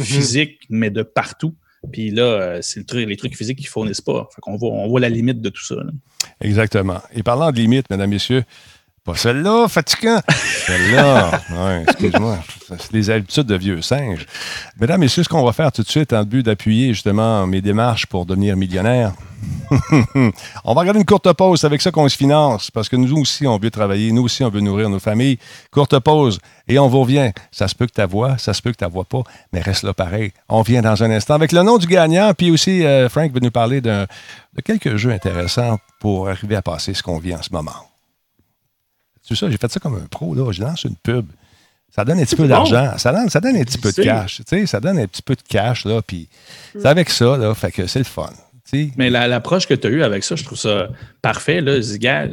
physiques, 0.00 0.60
mais 0.70 0.90
de 0.90 1.02
partout. 1.02 1.54
Puis 1.92 2.10
là, 2.10 2.22
euh, 2.22 2.58
c'est 2.62 2.78
le 2.78 2.86
truc, 2.86 3.08
les 3.08 3.16
trucs 3.16 3.36
physiques 3.36 3.58
qu'ils 3.58 3.66
fournissent 3.66 4.00
pas. 4.00 4.28
Fait 4.32 4.40
qu'on 4.40 4.56
voit, 4.56 4.70
on 4.70 4.88
voit 4.88 5.00
la 5.00 5.08
limite 5.08 5.40
de 5.40 5.48
tout 5.48 5.64
ça. 5.64 5.74
là. 5.74 5.90
Exactement. 6.40 7.00
Et 7.14 7.24
parlant 7.24 7.50
de 7.50 7.56
limites, 7.56 7.90
mesdames, 7.90 8.10
messieurs, 8.10 8.44
pas 9.04 9.16
celle-là, 9.16 9.66
fatigant. 9.68 10.20
Celle-là. 10.66 11.40
Ouais, 11.52 11.82
excuse-moi. 11.82 12.38
C'est 12.78 12.92
des 12.92 13.10
habitudes 13.10 13.46
de 13.46 13.56
vieux 13.56 13.82
singes. 13.82 14.26
Mesdames, 14.80 15.00
messieurs, 15.00 15.22
ce 15.22 15.28
qu'on 15.28 15.44
va 15.44 15.52
faire 15.52 15.72
tout 15.72 15.82
de 15.82 15.88
suite 15.88 16.12
en 16.12 16.22
but 16.24 16.42
d'appuyer 16.42 16.94
justement 16.94 17.46
mes 17.46 17.60
démarches 17.60 18.06
pour 18.06 18.26
devenir 18.26 18.56
millionnaire. 18.56 19.12
on 20.64 20.74
va 20.74 20.80
regarder 20.80 21.00
une 21.00 21.06
courte 21.06 21.30
pause. 21.32 21.60
C'est 21.60 21.66
avec 21.66 21.82
ça 21.82 21.90
qu'on 21.90 22.08
se 22.08 22.16
finance 22.16 22.70
parce 22.70 22.88
que 22.88 22.96
nous 22.96 23.18
aussi, 23.18 23.46
on 23.46 23.58
veut 23.58 23.70
travailler. 23.70 24.12
Nous 24.12 24.22
aussi, 24.22 24.44
on 24.44 24.50
veut 24.50 24.60
nourrir 24.60 24.88
nos 24.88 25.00
familles. 25.00 25.38
Courte 25.70 25.98
pause 25.98 26.38
et 26.68 26.78
on 26.78 26.88
vous 26.88 27.00
revient. 27.00 27.32
Ça 27.50 27.68
se 27.68 27.74
peut 27.74 27.86
que 27.86 27.92
ta 27.92 28.06
voix, 28.06 28.38
ça 28.38 28.54
se 28.54 28.62
peut 28.62 28.70
que 28.70 28.76
ta 28.76 28.88
voix 28.88 29.04
pas, 29.04 29.22
mais 29.52 29.60
reste 29.60 29.82
là 29.82 29.92
pareil. 29.92 30.32
On 30.48 30.62
vient 30.62 30.82
dans 30.82 31.02
un 31.02 31.10
instant 31.10 31.34
avec 31.34 31.52
le 31.52 31.62
nom 31.62 31.78
du 31.78 31.86
gagnant. 31.86 32.32
Puis 32.34 32.50
aussi, 32.50 32.84
euh, 32.84 33.08
Frank 33.08 33.32
va 33.32 33.40
nous 33.40 33.50
parler 33.50 33.80
de 33.80 34.06
quelques 34.64 34.96
jeux 34.96 35.10
intéressants 35.10 35.78
pour 36.00 36.28
arriver 36.28 36.56
à 36.56 36.62
passer 36.62 36.94
ce 36.94 37.02
qu'on 37.02 37.18
vit 37.18 37.34
en 37.34 37.42
ce 37.42 37.50
moment. 37.52 37.91
Ça, 39.34 39.50
j'ai 39.50 39.56
fait 39.56 39.70
ça 39.70 39.80
comme 39.80 39.94
un 39.96 40.06
pro, 40.10 40.34
là. 40.34 40.50
Je 40.52 40.62
lance 40.62 40.84
une 40.84 40.96
pub. 40.96 41.26
Ça 41.94 42.04
donne 42.04 42.18
un 42.20 42.24
petit 42.24 42.36
peu 42.36 42.44
bon. 42.44 42.48
d'argent. 42.48 42.92
Ça 42.96 43.12
donne, 43.12 43.28
ça 43.28 43.40
donne 43.40 43.56
un 43.56 43.64
petit 43.64 43.78
peu 43.78 43.92
de 43.92 44.02
cash. 44.02 44.36
Tu 44.38 44.42
sais, 44.46 44.66
ça 44.66 44.80
donne 44.80 44.98
un 44.98 45.06
petit 45.06 45.22
peu 45.22 45.34
de 45.34 45.42
cash, 45.46 45.84
là. 45.84 46.00
Puis 46.02 46.28
c'est 46.72 46.86
avec 46.86 47.10
ça, 47.10 47.36
là. 47.36 47.54
Fait 47.54 47.70
que 47.70 47.86
c'est 47.86 47.98
le 47.98 48.04
fun. 48.06 48.30
Tu 48.70 48.84
sais. 48.86 48.90
Mais 48.96 49.10
la- 49.10 49.28
l'approche 49.28 49.66
que 49.66 49.74
tu 49.74 49.86
as 49.86 49.90
eue 49.90 50.02
avec 50.02 50.24
ça, 50.24 50.34
je 50.36 50.44
trouve 50.44 50.58
ça 50.58 50.88
parfait. 51.20 51.60
Là. 51.60 51.78
Gars, 51.98 52.28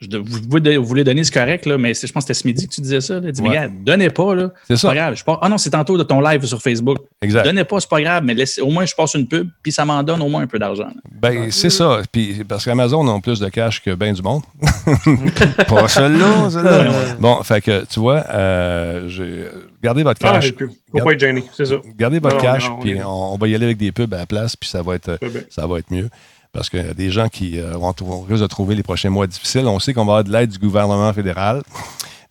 je- 0.00 0.16
vous, 0.18 0.84
voulez 0.84 1.04
donner, 1.04 1.24
c'est 1.24 1.32
correct, 1.32 1.64
là, 1.66 1.78
mais 1.78 1.94
je 1.94 2.00
pense 2.12 2.24
que 2.24 2.32
c'était 2.34 2.34
ce 2.34 2.46
midi 2.46 2.68
que 2.68 2.74
tu 2.74 2.80
disais 2.82 3.00
ça. 3.00 3.18
Là. 3.20 3.32
Dis, 3.32 3.40
Ouais. 3.40 3.48
regarde, 3.48 3.72
donnez 3.84 4.10
pas, 4.10 4.34
là. 4.34 4.50
C'est 4.68 4.76
ça. 4.76 4.88
pas 4.88 4.94
grave. 4.94 5.14
Je 5.16 5.24
pars- 5.24 5.38
ah 5.42 5.48
non, 5.48 5.56
c'est 5.58 5.70
tantôt 5.70 5.96
de 5.96 6.02
ton 6.02 6.20
live 6.20 6.44
sur 6.44 6.60
Facebook. 6.60 6.98
Exact. 7.22 7.44
Donnez 7.44 7.64
pas, 7.64 7.80
c'est 7.80 7.88
pas 7.88 8.00
grave, 8.02 8.22
mais 8.24 8.34
laissez- 8.34 8.60
au 8.60 8.70
moins 8.70 8.84
je 8.84 8.94
passe 8.94 9.14
une 9.14 9.26
pub, 9.26 9.48
puis 9.62 9.72
ça 9.72 9.84
m'en 9.84 10.02
donne 10.02 10.20
au 10.22 10.28
moins 10.28 10.42
un 10.42 10.46
peu 10.46 10.58
d'argent. 10.58 10.88
Ben, 11.20 11.50
c'est 11.50 11.70
ça. 11.70 12.00
Puis, 12.12 12.44
parce 12.46 12.64
qu'Amazon 12.64 13.06
ont 13.08 13.20
plus 13.20 13.40
de 13.40 13.48
cash 13.48 13.82
que 13.82 13.94
bien 13.94 14.12
du 14.12 14.22
monde. 14.22 14.42
Pas 15.68 15.88
celle-là, 15.88 16.50
celle-là. 16.50 16.84
Bon, 17.18 17.42
fait 17.42 17.60
que, 17.60 17.84
tu 17.86 18.00
vois, 18.00 18.24
euh, 18.30 19.08
j'ai- 19.08 19.46
gardez 19.82 20.02
votre 20.02 20.20
Ah, 20.24 20.32
cash. 20.40 20.52
Faut 20.90 21.04
pas 21.04 21.12
être 21.12 21.20
gêné, 21.20 21.44
c'est 21.54 21.64
ça. 21.66 21.74
Gardez 21.98 22.18
votre 22.20 22.36
Non, 22.36 22.42
cash, 22.42 22.68
non, 22.68 22.78
puis 22.80 22.96
on, 23.04 23.34
on 23.34 23.36
va 23.36 23.48
y 23.48 23.54
aller 23.54 23.64
avec 23.66 23.76
des 23.76 23.92
pubs 23.92 24.12
à 24.14 24.18
la 24.18 24.26
place, 24.26 24.56
puis 24.56 24.68
ça 24.68 24.82
va 24.82 24.94
être, 24.94 25.18
ça 25.50 25.66
va 25.66 25.78
être 25.78 25.90
mieux. 25.90 26.08
Parce 26.56 26.70
qu'il 26.70 26.84
y 26.84 26.88
a 26.88 26.94
des 26.94 27.10
gens 27.10 27.28
qui 27.28 27.60
euh, 27.60 27.72
vont 27.72 27.92
de 27.92 28.46
trouver 28.46 28.74
les 28.74 28.82
prochains 28.82 29.10
mois 29.10 29.26
difficiles. 29.26 29.66
On 29.66 29.78
sait 29.78 29.92
qu'on 29.94 30.04
va 30.06 30.12
avoir 30.14 30.24
de 30.24 30.32
l'aide 30.32 30.50
du 30.50 30.58
gouvernement 30.58 31.12
fédéral, 31.12 31.62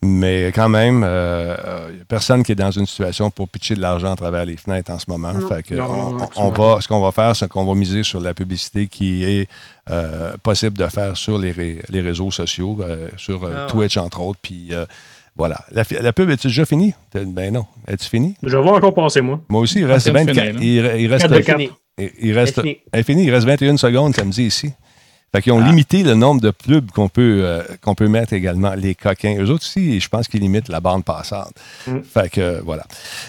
mais 0.02 0.52
quand 0.54 0.68
même, 0.68 1.02
euh, 1.04 1.56
euh, 1.64 1.88
il 1.92 1.98
y 1.98 2.00
a 2.00 2.04
personne 2.04 2.42
qui 2.42 2.52
est 2.52 2.56
dans 2.56 2.70
une 2.70 2.86
situation 2.86 3.30
pour 3.30 3.48
pitcher 3.48 3.74
de 3.76 3.80
l'argent 3.80 4.12
à 4.12 4.16
travers 4.16 4.44
les 4.44 4.56
fenêtres 4.56 4.90
en 4.90 4.98
ce 4.98 5.06
moment. 5.08 5.32
Non. 5.32 5.46
Fait 5.48 5.62
que 5.62 5.74
Non, 5.74 5.84
on, 5.84 6.10
non, 6.10 6.16
on 6.18 6.22
absolument. 6.24 6.74
va, 6.74 6.80
ce 6.80 6.88
qu'on 6.88 7.00
va 7.00 7.12
faire, 7.12 7.34
c'est 7.36 7.48
qu'on 7.48 7.64
va 7.64 7.74
miser 7.74 8.02
sur 8.02 8.20
la 8.20 8.34
publicité 8.34 8.88
qui 8.88 9.24
est 9.24 9.48
euh, 9.90 10.32
possible 10.42 10.76
de 10.76 10.86
faire 10.88 11.16
sur 11.16 11.38
les, 11.38 11.52
ré- 11.52 11.82
les 11.88 12.00
réseaux 12.00 12.30
sociaux, 12.30 12.76
euh, 12.82 13.08
sur 13.16 13.44
euh, 13.44 13.52
Ah 13.56 13.60
ouais. 13.62 13.70
Twitch, 13.70 13.96
entre 13.96 14.20
autres. 14.20 14.38
Puis 14.42 14.68
euh, 14.72 14.84
voilà. 15.36 15.60
La, 15.72 16.12
pub, 16.12 16.30
est-tu 16.30 16.48
déjà 16.48 16.64
finie? 16.66 16.94
Ben 17.14 17.52
non. 17.54 17.66
Es-tu 17.86 18.08
fini? 18.08 18.34
Je 18.42 18.56
vais 18.56 18.68
encore 18.70 18.92
passer, 18.94 19.20
moi. 19.20 19.40
Moi 19.48 19.60
aussi, 19.60 19.78
il 19.80 19.86
reste 19.86 20.10
train 20.12 20.24
de 20.24 20.32
24. 20.32 20.58
finir, 20.58 20.82
là. 20.84 20.96
Il, 20.96 21.02
il 21.02 21.06
reste, 21.12 21.28
Quatre 21.28 21.58
de. 21.58 21.70
Il 21.98 22.32
reste, 22.32 22.60
elle 22.92 23.00
est 23.00 23.02
finie, 23.02 23.24
il 23.24 23.30
reste 23.30 23.46
21 23.46 23.76
secondes, 23.78 24.14
ça 24.14 24.24
me 24.24 24.30
dit 24.30 24.44
ici. 24.44 24.72
Fait 25.34 25.42
qu'ils 25.42 25.52
ont 25.52 25.60
Ah. 25.62 25.68
limité 25.68 26.02
le 26.02 26.14
nombre 26.14 26.40
de 26.40 26.50
pubs 26.50 26.90
qu'on 26.92 27.08
peut, 27.08 27.40
euh, 27.42 27.62
qu'on 27.82 27.94
peut 27.94 28.08
mettre 28.08 28.32
également. 28.32 28.74
Les 28.74 28.94
coquins. 28.94 29.36
Eux 29.38 29.50
autres 29.50 29.64
aussi, 29.64 30.00
je 30.00 30.08
pense 30.08 30.28
qu'ils 30.28 30.40
limitent 30.40 30.68
la 30.68 30.80
bande 30.80 31.04
passante. 31.04 31.52
Mm. 31.86 31.98
Fait 32.02 32.30
que, 32.30 32.40
euh, 32.40 32.60
voilà. 32.64 32.84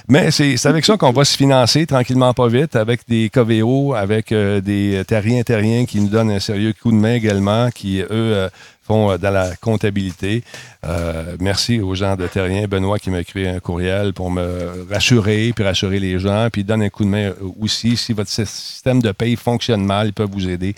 Mais 0.08 0.32
c'est 0.32 0.56
c'est 0.58 0.70
avec 0.70 0.86
ça 0.86 0.96
qu'on 0.96 1.12
va 1.12 1.26
se 1.26 1.36
financer 1.36 1.86
tranquillement, 1.86 2.34
pas 2.34 2.48
vite, 2.48 2.76
avec 2.76 3.02
des 3.10 3.30
KVO, 3.30 3.94
avec 3.94 4.32
euh, 4.32 4.62
des 4.62 5.04
terriens 5.08 5.44
terriens 5.44 5.86
qui 5.86 6.00
nous 6.00 6.08
donnent 6.10 6.32
un 6.32 6.40
sérieux 6.40 6.74
coup 6.82 6.92
de 6.92 6.98
main 6.98 7.16
également, 7.16 7.70
qui, 7.72 8.00
eux, 8.00 8.08
euh, 8.12 8.50
font 8.84 9.12
euh, 9.12 9.18
dans 9.18 9.32
la 9.32 9.56
comptabilité. 9.58 10.44
Euh, 10.86 11.36
merci 11.42 11.82
aux 11.82 11.94
gens 11.94 12.16
de 12.16 12.26
Terrien. 12.28 12.68
Benoît 12.68 13.00
qui 13.00 13.10
m'a 13.10 13.20
écrit 13.20 13.48
un 13.48 13.60
courriel 13.60 14.14
pour 14.14 14.32
me 14.32 14.86
rassurer, 14.90 15.52
puis 15.54 15.66
rassurer 15.66 16.00
les 16.00 16.20
gens, 16.20 16.48
puis 16.52 16.64
donne 16.64 16.84
un 16.84 16.90
coup 16.90 17.04
de 17.04 17.10
main 17.10 17.34
aussi. 17.60 17.98
Si 17.98 18.14
votre 18.14 18.30
système 18.30 19.02
de 19.02 19.12
paye 19.12 19.36
fonctionne 19.36 19.84
mal, 19.84 20.08
ils 20.08 20.14
peuvent 20.14 20.30
vous 20.32 20.48
aider. 20.48 20.74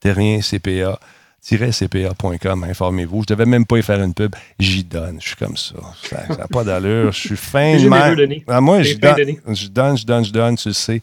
Terrien 0.00 0.40
CPA. 0.40 0.98
cpa.com, 1.42 2.64
informez-vous. 2.64 3.22
Je 3.22 3.26
devais 3.34 3.46
même 3.46 3.64
pas 3.66 3.78
y 3.78 3.82
faire 3.82 4.02
une 4.02 4.14
pub. 4.14 4.34
J'y 4.58 4.84
donne. 4.84 5.20
Je 5.20 5.28
suis 5.28 5.36
comme 5.36 5.56
ça. 5.56 5.74
Ça 6.08 6.26
n'a 6.36 6.48
pas 6.48 6.64
d'allure. 6.64 7.12
Je 7.12 7.18
suis 7.28 7.36
fin 7.36 7.76
de. 7.76 8.14
Denis. 8.14 8.44
Ah, 8.48 8.60
moi, 8.60 8.82
je 8.82 8.94
donne, 8.96 9.16
je 9.54 9.66
donne, 9.68 9.96
je 9.96 10.04
donne, 10.06 10.24
je 10.24 10.32
donne, 10.32 10.56
tu 10.56 10.68
le 10.68 10.74
sais. 10.74 11.00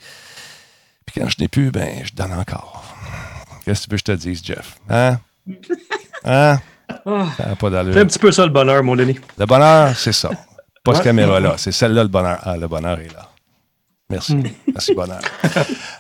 Puis 1.06 1.22
quand 1.22 1.30
je 1.30 1.36
n'ai 1.40 1.48
plus, 1.48 1.72
ben, 1.72 2.02
je 2.04 2.14
donne 2.14 2.34
encore. 2.34 2.84
Qu'est-ce 3.66 3.82
que 3.82 3.86
tu 3.86 3.90
veux 3.92 3.98
que 3.98 4.00
je 4.00 4.04
te 4.04 4.12
dise, 4.30 4.42
Jeff? 4.44 4.78
Hein? 4.90 5.20
Hein? 6.24 6.60
Ah, 6.90 7.26
Ça 7.38 7.48
n'a 7.48 7.56
pas 7.56 7.58
C'est 7.60 7.66
un 7.68 7.70
d'allure. 7.84 8.08
petit 8.08 8.20
peu 8.20 8.32
ça 8.32 8.46
le 8.46 8.52
bonheur, 8.52 8.84
mon 8.84 8.96
Denis. 8.96 9.20
Le 9.38 9.46
bonheur, 9.46 9.96
c'est 9.98 10.14
ça. 10.14 10.30
Pas 10.84 10.96
cette 10.96 11.04
caméra-là. 11.04 11.56
C'est 11.58 11.72
celle-là, 11.74 12.04
le 12.04 12.10
bonheur. 12.10 12.40
Ah, 12.44 12.56
le 12.58 12.68
bonheur 12.68 13.00
est 13.00 13.12
là. 13.14 13.27
Merci. 14.10 14.36
Hmm. 14.36 14.44
Merci, 14.68 14.94
bonheur. 14.94 15.20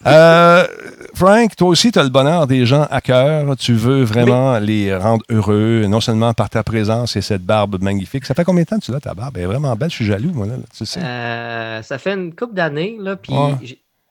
Euh, 0.05 0.65
Frank, 1.13 1.53
toi 1.57 1.67
aussi, 1.67 1.91
tu 1.91 1.99
as 1.99 2.03
le 2.03 2.09
bonheur 2.09 2.47
des 2.47 2.65
gens 2.65 2.87
à 2.89 3.01
cœur. 3.01 3.57
Tu 3.57 3.73
veux 3.73 4.03
vraiment 4.03 4.57
les 4.59 4.95
rendre 4.95 5.25
heureux, 5.29 5.85
non 5.89 5.99
seulement 5.99 6.33
par 6.33 6.49
ta 6.49 6.63
présence 6.63 7.17
et 7.17 7.21
cette 7.21 7.43
barbe 7.43 7.81
magnifique. 7.81 8.25
Ça 8.25 8.33
fait 8.33 8.45
combien 8.45 8.63
de 8.63 8.69
temps 8.69 8.79
que 8.79 8.85
tu 8.85 8.91
l'as, 8.93 9.01
ta 9.01 9.13
barbe? 9.13 9.35
Elle 9.35 9.43
est 9.43 9.47
vraiment 9.47 9.75
belle. 9.75 9.89
Je 9.89 9.95
suis 9.95 10.05
jaloux, 10.05 10.31
moi, 10.31 10.45
là. 10.45 10.53
Tu 10.77 10.85
sais. 10.85 11.01
Euh, 11.01 11.81
ça 11.81 11.97
fait 11.97 12.13
une 12.13 12.33
couple 12.33 12.53
d'années, 12.53 12.95
là, 12.99 13.17
puis 13.17 13.33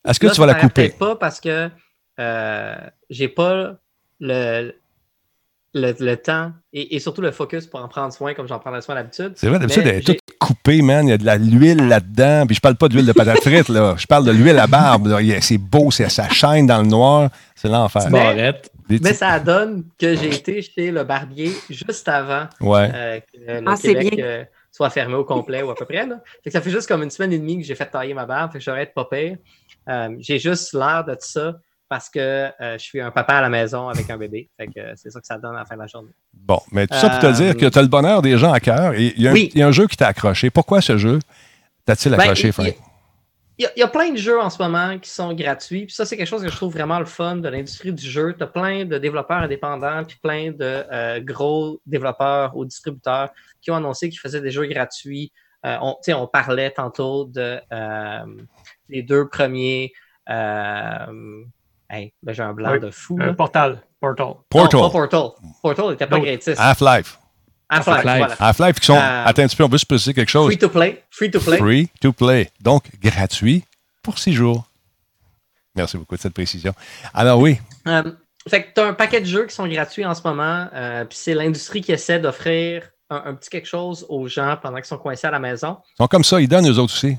Est-ce 0.04 0.20
que 0.20 0.26
là, 0.26 0.32
tu 0.32 0.40
vas 0.40 0.46
la 0.46 0.54
couper? 0.54 0.68
paraît 0.68 0.88
peut-être 0.88 0.98
pas 0.98 1.16
parce 1.16 1.40
que 1.40 1.70
euh, 2.18 2.76
j'ai 3.08 3.28
pas 3.28 3.76
le, 4.20 4.72
le, 5.76 5.94
le 6.00 6.16
temps 6.16 6.52
et, 6.72 6.96
et 6.96 6.98
surtout 6.98 7.20
le 7.20 7.30
focus 7.30 7.66
pour 7.66 7.80
en 7.80 7.88
prendre 7.88 8.12
soin 8.12 8.34
comme 8.34 8.48
j'en 8.48 8.58
prendrais 8.58 8.80
soin 8.82 8.94
d'habitude. 8.94 9.32
C'est 9.36 9.48
vrai, 9.48 9.58
d'habitude, 9.58 9.82
elle 9.86 9.96
est 9.96 10.00
toute 10.06 10.18
coupée, 10.38 10.82
man. 10.82 11.06
Il 11.06 11.10
y 11.10 11.14
a 11.14 11.18
de 11.18 11.24
la- 11.24 11.36
l'huile 11.38 11.86
là-dedans. 11.88 12.46
Puis 12.46 12.56
je 12.56 12.60
parle 12.60 12.76
pas 12.76 12.88
d'huile 12.88 13.06
de 13.06 13.12
patate 13.12 13.40
frite, 13.40 13.68
là. 13.68 13.94
Je 13.98 14.06
parle 14.06 14.24
de 14.24 14.32
l'huile 14.32 14.58
à 14.58 14.66
barbe. 14.66 15.06
là. 15.06 15.20
Il 15.20 15.28
y 15.28 15.34
a- 15.34 15.40
C'est 15.40 15.58
beau, 15.58 15.90
c'est- 15.90 16.08
ça 16.08 16.28
shine 16.28 16.66
dans 16.66 16.82
le 16.82 16.88
noir. 16.88 17.30
C'est 17.54 17.68
l'enfer. 17.68 18.02
Mais- 18.10 18.58
Mais 18.88 19.12
ça 19.14 19.38
donne 19.40 19.84
que 19.98 20.14
j'ai 20.14 20.34
été 20.34 20.62
chez 20.62 20.90
le 20.90 21.02
barbier 21.04 21.52
juste 21.70 22.08
avant 22.08 22.46
Ouais. 22.60 22.90
euh, 22.94 23.20
que 23.20 23.38
le 23.62 23.62
Ah, 23.66 23.74
Québec 23.80 24.18
euh, 24.18 24.44
soit 24.70 24.90
fermé 24.90 25.14
au 25.14 25.24
complet 25.24 25.62
ou 25.62 25.70
à 25.70 25.74
peu 25.74 25.84
près. 25.84 26.06
Là. 26.06 26.20
Fait 26.44 26.50
que 26.50 26.52
ça 26.52 26.60
fait 26.60 26.70
juste 26.70 26.86
comme 26.88 27.02
une 27.02 27.10
semaine 27.10 27.32
et 27.32 27.38
demie 27.38 27.58
que 27.58 27.64
j'ai 27.66 27.74
fait 27.74 27.86
tailler 27.86 28.14
ma 28.14 28.26
barbe. 28.26 28.52
Fait 28.52 28.58
que 28.58 28.64
j'aurais 28.64 28.82
être 28.82 28.94
pas 28.94 29.06
pire. 29.10 29.36
Euh, 29.88 30.10
j'ai 30.20 30.38
juste 30.38 30.72
l'air 30.72 31.04
de 31.04 31.16
ça 31.18 31.54
parce 31.88 32.08
que 32.10 32.18
euh, 32.18 32.78
je 32.78 32.78
suis 32.82 33.00
un 33.00 33.10
papa 33.10 33.34
à 33.34 33.40
la 33.40 33.48
maison 33.48 33.88
avec 33.88 34.08
un 34.10 34.16
bébé. 34.16 34.48
Fait 34.56 34.66
que 34.66 34.80
euh, 34.80 34.92
c'est 34.96 35.10
ça 35.10 35.20
que 35.20 35.26
ça 35.26 35.38
donne 35.38 35.54
à 35.54 35.60
la 35.60 35.64
fin 35.64 35.76
de 35.76 35.80
la 35.80 35.86
journée. 35.86 36.10
Bon, 36.34 36.60
mais 36.72 36.86
tout 36.86 36.96
ça 36.96 37.10
pour 37.10 37.20
te 37.20 37.26
Euh, 37.26 37.32
dire 37.32 37.56
que 37.56 37.66
tu 37.66 37.78
as 37.78 37.82
le 37.82 37.88
bonheur 37.88 38.22
des 38.22 38.36
gens 38.38 38.52
à 38.52 38.60
cœur. 38.60 38.94
Il 38.94 39.20
y, 39.20 39.26
a 39.28 39.30
un- 39.30 39.34
Oui. 39.34 39.50
il 39.54 39.60
y 39.60 39.62
a 39.62 39.66
un 39.68 39.72
jeu 39.72 39.86
qui 39.86 39.96
t'a 39.96 40.08
accroché. 40.08 40.50
Pourquoi 40.50 40.80
ce 40.80 40.96
jeu 40.98 41.18
t'a-t-il 41.84 42.12
Ben, 42.14 42.20
accroché, 42.20 42.50
Frank? 42.52 42.74
Il 43.58 43.62
y, 43.62 43.66
a, 43.66 43.70
il 43.74 43.80
y 43.80 43.82
a 43.82 43.88
plein 43.88 44.10
de 44.10 44.16
jeux 44.18 44.38
en 44.38 44.50
ce 44.50 44.62
moment 44.62 44.98
qui 44.98 45.08
sont 45.08 45.32
gratuits. 45.32 45.86
Puis 45.86 45.94
ça, 45.94 46.04
c'est 46.04 46.16
quelque 46.18 46.28
chose 46.28 46.42
que 46.42 46.50
je 46.50 46.56
trouve 46.56 46.74
vraiment 46.74 46.98
le 46.98 47.06
fun 47.06 47.36
de 47.36 47.48
l'industrie 47.48 47.90
du 47.92 48.04
jeu. 48.06 48.34
Tu 48.36 48.42
as 48.44 48.46
plein 48.48 48.84
de 48.84 48.98
développeurs 48.98 49.38
indépendants, 49.38 50.04
puis 50.04 50.18
plein 50.22 50.50
de 50.50 50.84
euh, 50.92 51.20
gros 51.20 51.80
développeurs 51.86 52.54
ou 52.54 52.66
distributeurs 52.66 53.30
qui 53.62 53.70
ont 53.70 53.76
annoncé 53.76 54.10
qu'ils 54.10 54.18
faisaient 54.20 54.42
des 54.42 54.50
jeux 54.50 54.66
gratuits. 54.66 55.32
Euh, 55.64 55.76
on, 55.80 55.96
on 56.08 56.26
parlait 56.26 56.70
tantôt 56.70 57.24
de 57.24 57.58
euh, 57.72 58.18
les 58.90 59.02
deux 59.02 59.26
premiers. 59.26 59.92
Euh, 60.28 61.42
hey, 61.90 62.12
là, 62.22 62.32
j'ai 62.32 62.42
un 62.42 62.52
blanc 62.52 62.72
Oui. 62.72 62.80
de 62.80 62.90
fou. 62.90 63.18
Un 63.20 63.26
là. 63.26 63.32
portal. 63.34 63.82
Portal. 64.00 64.34
Portal. 64.50 64.80
Non, 64.80 64.86
pas 64.90 64.92
Portal. 64.92 65.30
Portal 65.62 65.90
n'était 65.90 66.06
pas 66.06 66.20
gratis. 66.20 66.54
Half-Life. 66.58 67.18
Half-Life, 67.68 67.96
Half-Life. 67.96 68.16
voilà. 68.18 68.36
Half-Life 68.38 68.80
qui 68.80 68.86
sont. 68.86 68.96
Euh, 68.96 69.24
attends 69.24 69.42
un 69.42 69.46
petit 69.48 69.56
peu, 69.56 69.64
on 69.64 69.68
veut 69.68 69.78
se 69.78 69.86
préciser 69.86 70.14
quelque 70.14 70.28
chose. 70.30 70.46
Free 70.46 70.58
to 70.58 70.68
play. 70.68 71.02
Free 71.10 71.30
to 71.30 71.40
play. 71.40 71.58
Free 71.58 71.90
to 72.00 72.12
play. 72.12 72.50
Donc, 72.60 72.84
gratuit 73.00 73.64
pour 74.02 74.18
six 74.18 74.32
jours. 74.32 74.64
Merci 75.74 75.96
beaucoup 75.98 76.14
de 76.16 76.20
cette 76.20 76.32
précision. 76.34 76.72
Alors, 77.12 77.38
oui. 77.40 77.58
Euh, 77.88 78.02
fait 78.48 78.62
que 78.64 78.74
tu 78.74 78.80
as 78.80 78.86
un 78.86 78.94
paquet 78.94 79.20
de 79.20 79.26
jeux 79.26 79.46
qui 79.46 79.54
sont 79.54 79.66
gratuits 79.66 80.04
en 80.06 80.14
ce 80.14 80.22
moment, 80.24 80.68
euh, 80.74 81.04
puis 81.04 81.18
c'est 81.20 81.34
l'industrie 81.34 81.80
qui 81.80 81.92
essaie 81.92 82.18
d'offrir 82.20 82.84
un, 83.10 83.22
un 83.26 83.34
petit 83.34 83.50
quelque 83.50 83.66
chose 83.66 84.06
aux 84.08 84.28
gens 84.28 84.56
pendant 84.62 84.76
qu'ils 84.76 84.86
sont 84.86 84.98
coincés 84.98 85.26
à 85.26 85.30
la 85.32 85.38
maison. 85.40 85.78
Ils 85.94 86.02
sont 86.02 86.06
comme 86.06 86.24
ça, 86.24 86.40
ils 86.40 86.48
donnent 86.48 86.68
eux 86.70 86.78
autres 86.78 86.94
aussi. 86.94 87.16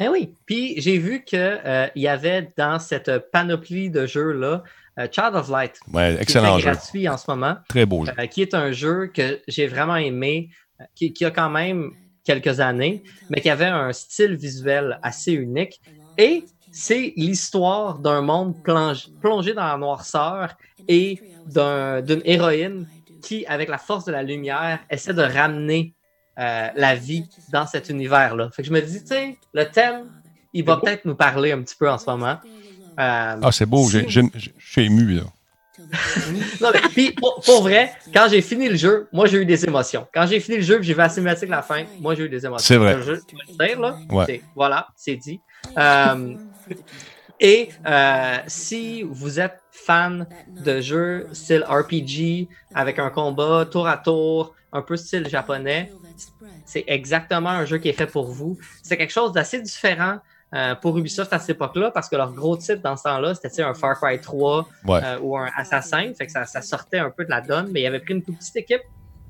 Eh 0.00 0.08
oui, 0.08 0.34
puis 0.46 0.74
j'ai 0.80 0.98
vu 0.98 1.22
qu'il 1.24 1.60
y 1.96 2.08
avait 2.08 2.48
dans 2.56 2.78
cette 2.78 3.30
panoplie 3.30 3.90
de 3.90 4.06
jeux-là 4.06 4.62
euh, 4.98 5.06
Child 5.10 5.34
of 5.34 5.48
Light, 5.50 5.78
Ouais, 5.92 6.14
qui 6.16 6.22
excellent 6.22 6.58
jeu. 6.58 6.70
gratuit 6.72 7.08
en 7.08 7.16
ce 7.16 7.24
moment, 7.28 7.56
Très 7.68 7.86
beau 7.86 8.04
jeu. 8.04 8.12
euh, 8.18 8.26
qui 8.26 8.42
est 8.42 8.54
un 8.54 8.70
jeu 8.72 9.06
que 9.12 9.40
j'ai 9.48 9.66
vraiment 9.66 9.96
aimé, 9.96 10.50
euh, 10.80 10.84
qui, 10.94 11.12
qui 11.12 11.24
a 11.24 11.30
quand 11.30 11.50
même 11.50 11.90
quelques 12.24 12.60
années, 12.60 13.02
mais 13.30 13.40
qui 13.40 13.50
avait 13.50 13.66
un 13.66 13.92
style 13.92 14.34
visuel 14.36 14.98
assez 15.02 15.32
unique. 15.32 15.80
Et 16.16 16.44
c'est 16.72 17.12
l'histoire 17.16 17.98
d'un 17.98 18.20
monde 18.20 18.54
plongé 19.20 19.52
dans 19.54 19.66
la 19.66 19.76
noirceur 19.76 20.54
et 20.88 21.20
d'un- 21.46 22.00
d'une 22.00 22.22
héroïne 22.24 22.86
qui, 23.22 23.44
avec 23.46 23.68
la 23.68 23.78
force 23.78 24.04
de 24.04 24.12
la 24.12 24.22
lumière, 24.22 24.78
essaie 24.90 25.12
de 25.14 25.22
ramener 25.22 25.94
euh, 26.38 26.68
la 26.74 26.94
vie 26.94 27.28
dans 27.52 27.66
cet 27.66 27.88
univers-là. 27.88 28.50
Fait 28.52 28.62
que 28.62 28.68
je 28.68 28.72
me 28.72 28.80
dis, 28.80 29.00
tu 29.00 29.08
sais, 29.08 29.38
le 29.52 29.64
thème, 29.64 30.06
il 30.52 30.64
va 30.64 30.76
peut-être 30.76 31.04
nous 31.04 31.14
parler 31.14 31.52
un 31.52 31.62
petit 31.62 31.76
peu 31.76 31.88
en 31.90 31.98
ce 31.98 32.06
moment. 32.06 32.38
Euh, 32.98 33.36
Ah, 33.42 33.52
c'est 33.52 33.66
beau. 33.66 33.88
si 33.88 34.08
Je 34.08 34.22
suis 34.58 34.82
ému, 34.82 35.14
là. 35.14 35.22
non, 36.60 36.70
mais 36.72 36.80
puis, 36.92 37.10
pour, 37.12 37.40
pour 37.44 37.62
vrai, 37.62 37.92
quand 38.12 38.28
j'ai 38.30 38.40
fini 38.40 38.68
le 38.68 38.76
jeu, 38.76 39.08
moi, 39.12 39.26
j'ai 39.26 39.38
eu 39.38 39.46
des 39.46 39.64
émotions. 39.64 40.06
Quand 40.14 40.26
j'ai 40.26 40.38
fini 40.38 40.58
le 40.58 40.62
jeu 40.62 40.80
j'ai 40.80 40.92
vu 40.92 40.98
la 40.98 41.08
cinématique 41.08 41.48
à 41.50 41.56
la 41.56 41.62
fin, 41.62 41.84
moi, 42.00 42.14
j'ai 42.14 42.24
eu 42.24 42.28
des 42.28 42.46
émotions. 42.46 42.64
C'est 42.64 42.76
vrai. 42.76 42.96
Je 43.02 43.14
dire, 43.66 43.80
là. 43.80 43.98
Ouais. 44.08 44.42
Voilà, 44.54 44.88
c'est 44.96 45.16
dit. 45.16 45.40
Euh, 45.76 46.36
et 47.40 47.70
euh, 47.86 48.36
si 48.46 49.02
vous 49.02 49.40
êtes 49.40 49.60
fan 49.72 50.26
de 50.48 50.80
jeux 50.80 51.26
style 51.32 51.64
RPG 51.68 52.48
avec 52.74 52.98
un 52.98 53.10
combat 53.10 53.66
tour 53.70 53.88
à 53.88 53.96
tour, 53.96 54.54
un 54.72 54.82
peu 54.82 54.96
style 54.96 55.28
japonais, 55.28 55.92
c'est 56.64 56.84
exactement 56.86 57.50
un 57.50 57.64
jeu 57.64 57.78
qui 57.78 57.88
est 57.88 57.92
fait 57.94 58.06
pour 58.06 58.30
vous. 58.30 58.58
C'est 58.82 58.96
quelque 58.96 59.12
chose 59.12 59.32
d'assez 59.32 59.60
différent 59.60 60.18
euh, 60.54 60.74
pour 60.76 60.96
Ubisoft 60.98 61.32
à 61.32 61.38
cette 61.38 61.50
époque-là 61.56 61.90
parce 61.90 62.08
que 62.08 62.16
leur 62.16 62.32
gros 62.32 62.56
titre 62.56 62.80
dans 62.82 62.96
ce 62.96 63.02
temps-là, 63.04 63.34
c'était 63.34 63.62
un 63.62 63.74
Far 63.74 63.98
Cry 64.00 64.20
3 64.20 64.68
Ouais. 64.86 65.00
euh, 65.02 65.18
ou 65.20 65.36
un 65.36 65.48
Assassin? 65.56 66.12
Fait 66.16 66.26
que 66.26 66.32
ça, 66.32 66.44
ça 66.46 66.62
sortait 66.62 66.98
un 66.98 67.10
peu 67.10 67.24
de 67.24 67.30
la 67.30 67.40
donne, 67.40 67.70
mais 67.72 67.80
il 67.82 67.86
avait 67.86 68.00
pris 68.00 68.14
une 68.14 68.22
toute 68.22 68.38
petite 68.38 68.56
équipe 68.56 68.82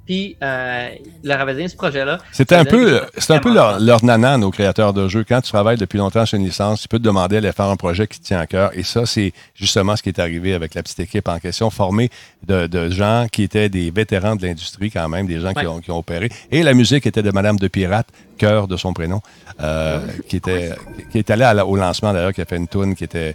Puis, 0.07 0.37
euh, 0.43 0.89
avait 1.31 1.55
donné 1.55 1.69
ce 1.69 1.77
projet-là. 1.77 2.19
C'était 2.31 2.57
un 2.57 2.65
peu, 2.67 2.91
de 2.91 3.03
c'était 3.17 3.35
un 3.35 3.39
peu 3.39 3.53
leur, 3.55 3.81
leur 3.81 4.05
nanan 4.05 4.45
aux 4.45 4.51
créateurs 4.51 4.93
de 4.93 5.09
jeux. 5.09 5.25
Quand 5.27 5.41
tu 5.41 5.51
travailles 5.51 5.79
depuis 5.79 5.97
longtemps 5.99 6.27
sur 6.27 6.39
une 6.39 6.45
licence, 6.45 6.83
tu 6.83 6.89
peux 6.89 6.99
te 6.99 7.03
demander 7.05 7.37
d'aller 7.37 7.53
faire 7.53 7.67
un 7.71 7.77
projet 7.77 8.07
qui 8.07 8.21
te 8.21 8.25
tient 8.27 8.39
à 8.39 8.47
cœur. 8.47 8.71
Et 8.75 8.83
ça, 8.83 9.07
c'est 9.07 9.33
justement 9.55 9.97
ce 9.97 10.03
qui 10.03 10.11
est 10.11 10.19
arrivé 10.19 10.53
avec 10.53 10.75
la 10.75 10.83
petite 10.83 11.01
équipe 11.01 11.27
en 11.29 11.39
question, 11.39 11.71
formée 11.71 12.11
de, 12.47 12.67
de 12.67 12.91
gens 12.91 13.27
qui 13.33 13.45
étaient 13.45 13.69
des 13.71 13.91
vétérans 13.91 14.37
de 14.37 14.47
l'industrie 14.47 14.91
quand 14.91 15.09
même, 15.09 15.27
des 15.27 15.41
gens 15.41 15.55
qui, 15.55 15.67
ont, 15.67 15.81
qui 15.81 15.91
ont 15.91 15.99
opéré. 15.99 16.31
Et 16.51 16.63
la 16.63 16.75
musique 16.75 17.07
était 17.07 17.23
de 17.23 17.31
Madame 17.31 17.57
de 17.57 17.69
Pirate, 17.69 18.09
cœur 18.37 18.69
de 18.69 18.77
son 18.77 18.93
prénom, 18.93 19.23
euh, 19.63 20.01
qui 20.29 20.37
était, 20.37 20.73
qui 21.13 21.19
est 21.19 21.31
allée 21.31 21.49
la- 21.55 21.65
au 21.65 21.77
lancement 21.77 22.13
d'ailleurs, 22.13 22.33
qui 22.35 22.43
a 22.43 22.45
fait 22.45 22.57
une 22.57 22.69
tune 22.69 22.95
qui 22.95 23.05
était 23.05 23.35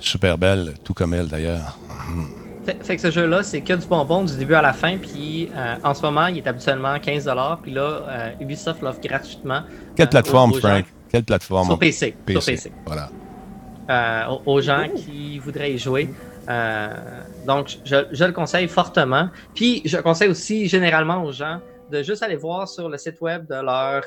super 0.00 0.38
belle, 0.38 0.74
tout 0.82 0.94
comme 0.94 1.12
elle 1.12 1.26
d'ailleurs. 1.28 1.78
Fait, 2.66 2.76
fait 2.84 2.96
que 2.96 3.02
ce 3.02 3.10
jeu-là, 3.12 3.42
c'est 3.44 3.60
que 3.60 3.72
du 3.74 3.86
bonbon 3.86 4.24
du 4.24 4.36
début 4.36 4.54
à 4.54 4.62
la 4.62 4.72
fin. 4.72 4.98
Puis 4.98 5.48
euh, 5.56 5.76
en 5.84 5.94
ce 5.94 6.02
moment, 6.02 6.26
il 6.26 6.38
est 6.38 6.46
habituellement 6.46 6.98
15 6.98 7.30
Puis 7.62 7.70
là, 7.72 7.80
euh, 8.08 8.30
Ubisoft 8.40 8.82
l'offre 8.82 9.00
gratuitement. 9.00 9.60
Quelle 9.94 10.06
euh, 10.06 10.10
plateforme, 10.10 10.52
aux- 10.52 10.56
aux 10.56 10.60
gens- 10.60 10.68
Frank? 10.68 10.84
Quelle 11.10 11.24
plateforme? 11.24 11.66
Sur 11.68 11.78
PC. 11.78 12.16
Sur 12.28 12.44
PC. 12.44 12.72
Voilà. 12.84 13.08
aux, 14.30 14.42
aux 14.54 14.60
gens 14.60 14.86
qui 14.96 15.38
voudraient 15.38 15.72
y 15.72 15.78
jouer. 15.78 16.10
Donc, 17.46 17.78
je, 17.84 17.96
je 18.12 18.24
le 18.24 18.32
conseille 18.32 18.66
fortement. 18.68 19.28
Puis, 19.54 19.82
je 19.84 19.98
conseille 19.98 20.28
aussi 20.28 20.66
généralement 20.68 21.22
aux 21.22 21.32
gens 21.32 21.60
de 21.92 22.02
juste 22.02 22.22
aller 22.24 22.36
voir 22.36 22.66
sur 22.68 22.88
le 22.88 22.98
site 22.98 23.20
web 23.20 23.46
de 23.48 23.54
leur 23.54 24.02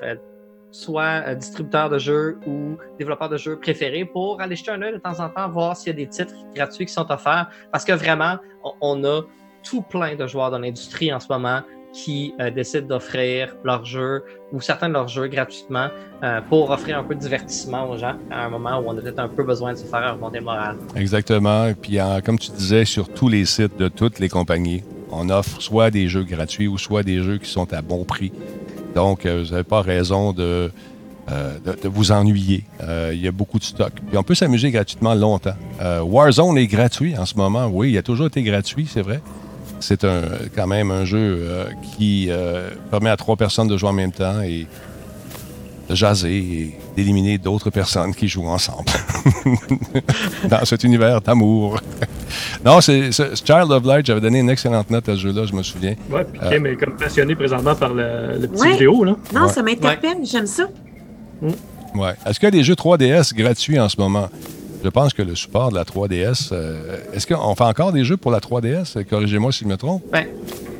soit 0.71 1.23
euh, 1.27 1.35
distributeur 1.35 1.89
de 1.89 1.97
jeux 1.97 2.37
ou 2.45 2.77
développeur 2.97 3.29
de 3.29 3.37
jeux 3.37 3.57
préféré 3.57 4.05
pour 4.05 4.41
aller 4.41 4.55
jeter 4.55 4.71
un 4.71 4.81
œil 4.81 4.93
de 4.93 4.97
temps 4.97 5.19
en 5.19 5.29
temps, 5.29 5.49
voir 5.49 5.75
s'il 5.75 5.87
y 5.87 5.95
a 5.95 6.05
des 6.05 6.07
titres 6.07 6.33
gratuits 6.55 6.85
qui 6.85 6.93
sont 6.93 7.09
offerts. 7.11 7.49
Parce 7.71 7.85
que 7.85 7.93
vraiment, 7.93 8.37
on, 8.81 9.03
a 9.03 9.21
tout 9.63 9.81
plein 9.81 10.15
de 10.15 10.27
joueurs 10.27 10.51
dans 10.51 10.59
l'industrie 10.59 11.13
en 11.13 11.19
ce 11.19 11.27
moment 11.29 11.61
qui 11.91 12.35
euh, 12.39 12.51
décident 12.51 12.87
d'offrir 12.87 13.55
leurs 13.63 13.83
jeux 13.83 14.23
ou 14.51 14.61
certains 14.61 14.89
de 14.89 14.93
leurs 14.93 15.07
jeux 15.07 15.27
gratuitement 15.27 15.87
euh, 16.23 16.39
pour 16.41 16.69
offrir 16.69 16.99
un 16.99 17.03
peu 17.03 17.15
de 17.15 17.19
divertissement 17.19 17.89
aux 17.89 17.97
gens 17.97 18.15
à 18.29 18.45
un 18.45 18.49
moment 18.49 18.79
où 18.79 18.83
on 18.87 18.97
a 18.97 19.01
peut-être 19.01 19.17
un 19.17 19.27
peu 19.27 19.43
besoin 19.43 19.73
de 19.73 19.77
se 19.79 19.85
faire 19.85 20.13
remonter 20.13 20.37
le 20.37 20.45
moral. 20.45 20.77
Exactement. 20.95 21.65
Et 21.65 21.73
puis, 21.73 21.97
comme 22.23 22.37
tu 22.37 22.51
disais, 22.51 22.85
sur 22.85 23.09
tous 23.09 23.27
les 23.27 23.45
sites 23.45 23.75
de 23.77 23.87
toutes 23.87 24.19
les 24.19 24.29
compagnies, 24.29 24.83
on 25.11 25.29
offre 25.29 25.61
soit 25.61 25.89
des 25.89 26.07
jeux 26.07 26.23
gratuits 26.23 26.67
ou 26.67 26.77
soit 26.77 27.01
des 27.01 27.23
jeux 27.23 27.39
qui 27.39 27.49
sont 27.49 27.73
à 27.73 27.81
bon 27.81 28.03
prix. 28.03 28.31
Donc, 28.95 29.25
euh, 29.25 29.43
vous 29.43 29.51
n'avez 29.51 29.63
pas 29.63 29.81
raison 29.81 30.33
de, 30.33 30.71
euh, 31.31 31.57
vous 31.83 32.11
ennuyer. 32.11 32.63
Euh, 32.81 33.11
il 33.13 33.21
y 33.21 33.27
a 33.27 33.31
beaucoup 33.31 33.59
de 33.59 33.63
stock. 33.63 33.93
Puis, 34.07 34.17
on 34.17 34.23
peut 34.23 34.35
s'amuser 34.35 34.71
gratuitement 34.71 35.13
longtemps. 35.13 35.55
Warzone 35.79 36.57
est 36.57 36.67
gratuit 36.67 37.17
en 37.17 37.25
ce 37.25 37.35
moment. 37.35 37.67
Oui, 37.67 37.91
il 37.91 37.97
a 37.97 38.03
toujours 38.03 38.27
été 38.27 38.41
gratuit, 38.43 38.87
c'est 38.91 39.01
vrai. 39.01 39.21
C'est 39.79 40.05
quand 40.55 40.67
même 40.67 40.91
un 40.91 41.05
jeu 41.05 41.47
qui 41.97 42.29
permet 42.91 43.09
à 43.09 43.17
trois 43.17 43.37
personnes 43.37 43.67
de 43.67 43.77
jouer 43.77 43.89
en 43.89 43.93
même 43.93 44.11
temps 44.11 44.41
et 44.41 44.67
de 45.89 45.95
jaser 45.95 46.37
et 46.37 46.77
d'éliminer 46.95 47.37
d'autres 47.37 47.69
personnes 47.71 48.13
qui 48.13 48.27
jouent 48.27 48.47
ensemble 48.47 48.85
dans 50.49 50.63
cet 50.65 50.83
univers 50.83 51.19
d'amour. 51.21 51.79
non, 52.65 52.79
c'est 52.81 53.11
Child 53.11 53.71
of 53.71 53.83
Light, 53.85 54.05
j'avais 54.05 54.21
donné 54.21 54.39
une 54.39 54.49
excellente 54.49 54.89
note 54.91 55.09
à 55.09 55.13
ce 55.15 55.19
jeu-là, 55.21 55.45
je 55.45 55.53
me 55.53 55.63
souviens. 55.63 55.95
Ouais, 56.11 56.23
puis 56.25 56.39
Euh. 56.43 56.49
Kim 56.51 56.65
est 56.67 56.75
comme 56.75 56.95
passionné 56.95 57.35
présentement 57.35 57.75
par 57.75 57.93
le, 57.93 58.37
le 58.39 58.47
petit 58.47 58.61
Ouais. 58.61 58.71
vidéo, 58.73 59.03
là. 59.03 59.15
Non, 59.33 59.41
Ouais. 59.47 59.49
ça 59.53 59.63
m'interpelle, 59.63 60.17
j'aime 60.23 60.45
ça. 60.47 60.67
Ouais. 61.41 62.13
Est-ce 62.25 62.39
qu'il 62.39 62.47
y 62.47 62.49
a 62.49 62.51
des 62.51 62.63
jeux 62.63 62.75
3DS 62.75 63.33
gratuits 63.33 63.79
en 63.79 63.89
ce 63.89 63.99
moment? 63.99 64.29
Je 64.83 64.89
pense 64.89 65.13
que 65.13 65.21
le 65.23 65.35
support 65.35 65.71
de 65.71 65.75
la 65.75 65.83
3DS. 65.83 66.49
euh, 66.51 66.97
Est-ce 67.13 67.27
qu'on 67.27 67.55
fait 67.55 67.63
encore 67.63 67.91
des 67.91 68.05
jeux 68.05 68.15
pour 68.17 68.31
la 68.31 68.39
3DS? 68.39 69.03
Corrigez-moi 69.09 69.51
si 69.51 69.63
je 69.65 69.69
me 69.69 69.75
trompe. 69.75 70.03
Ben, 70.11 70.25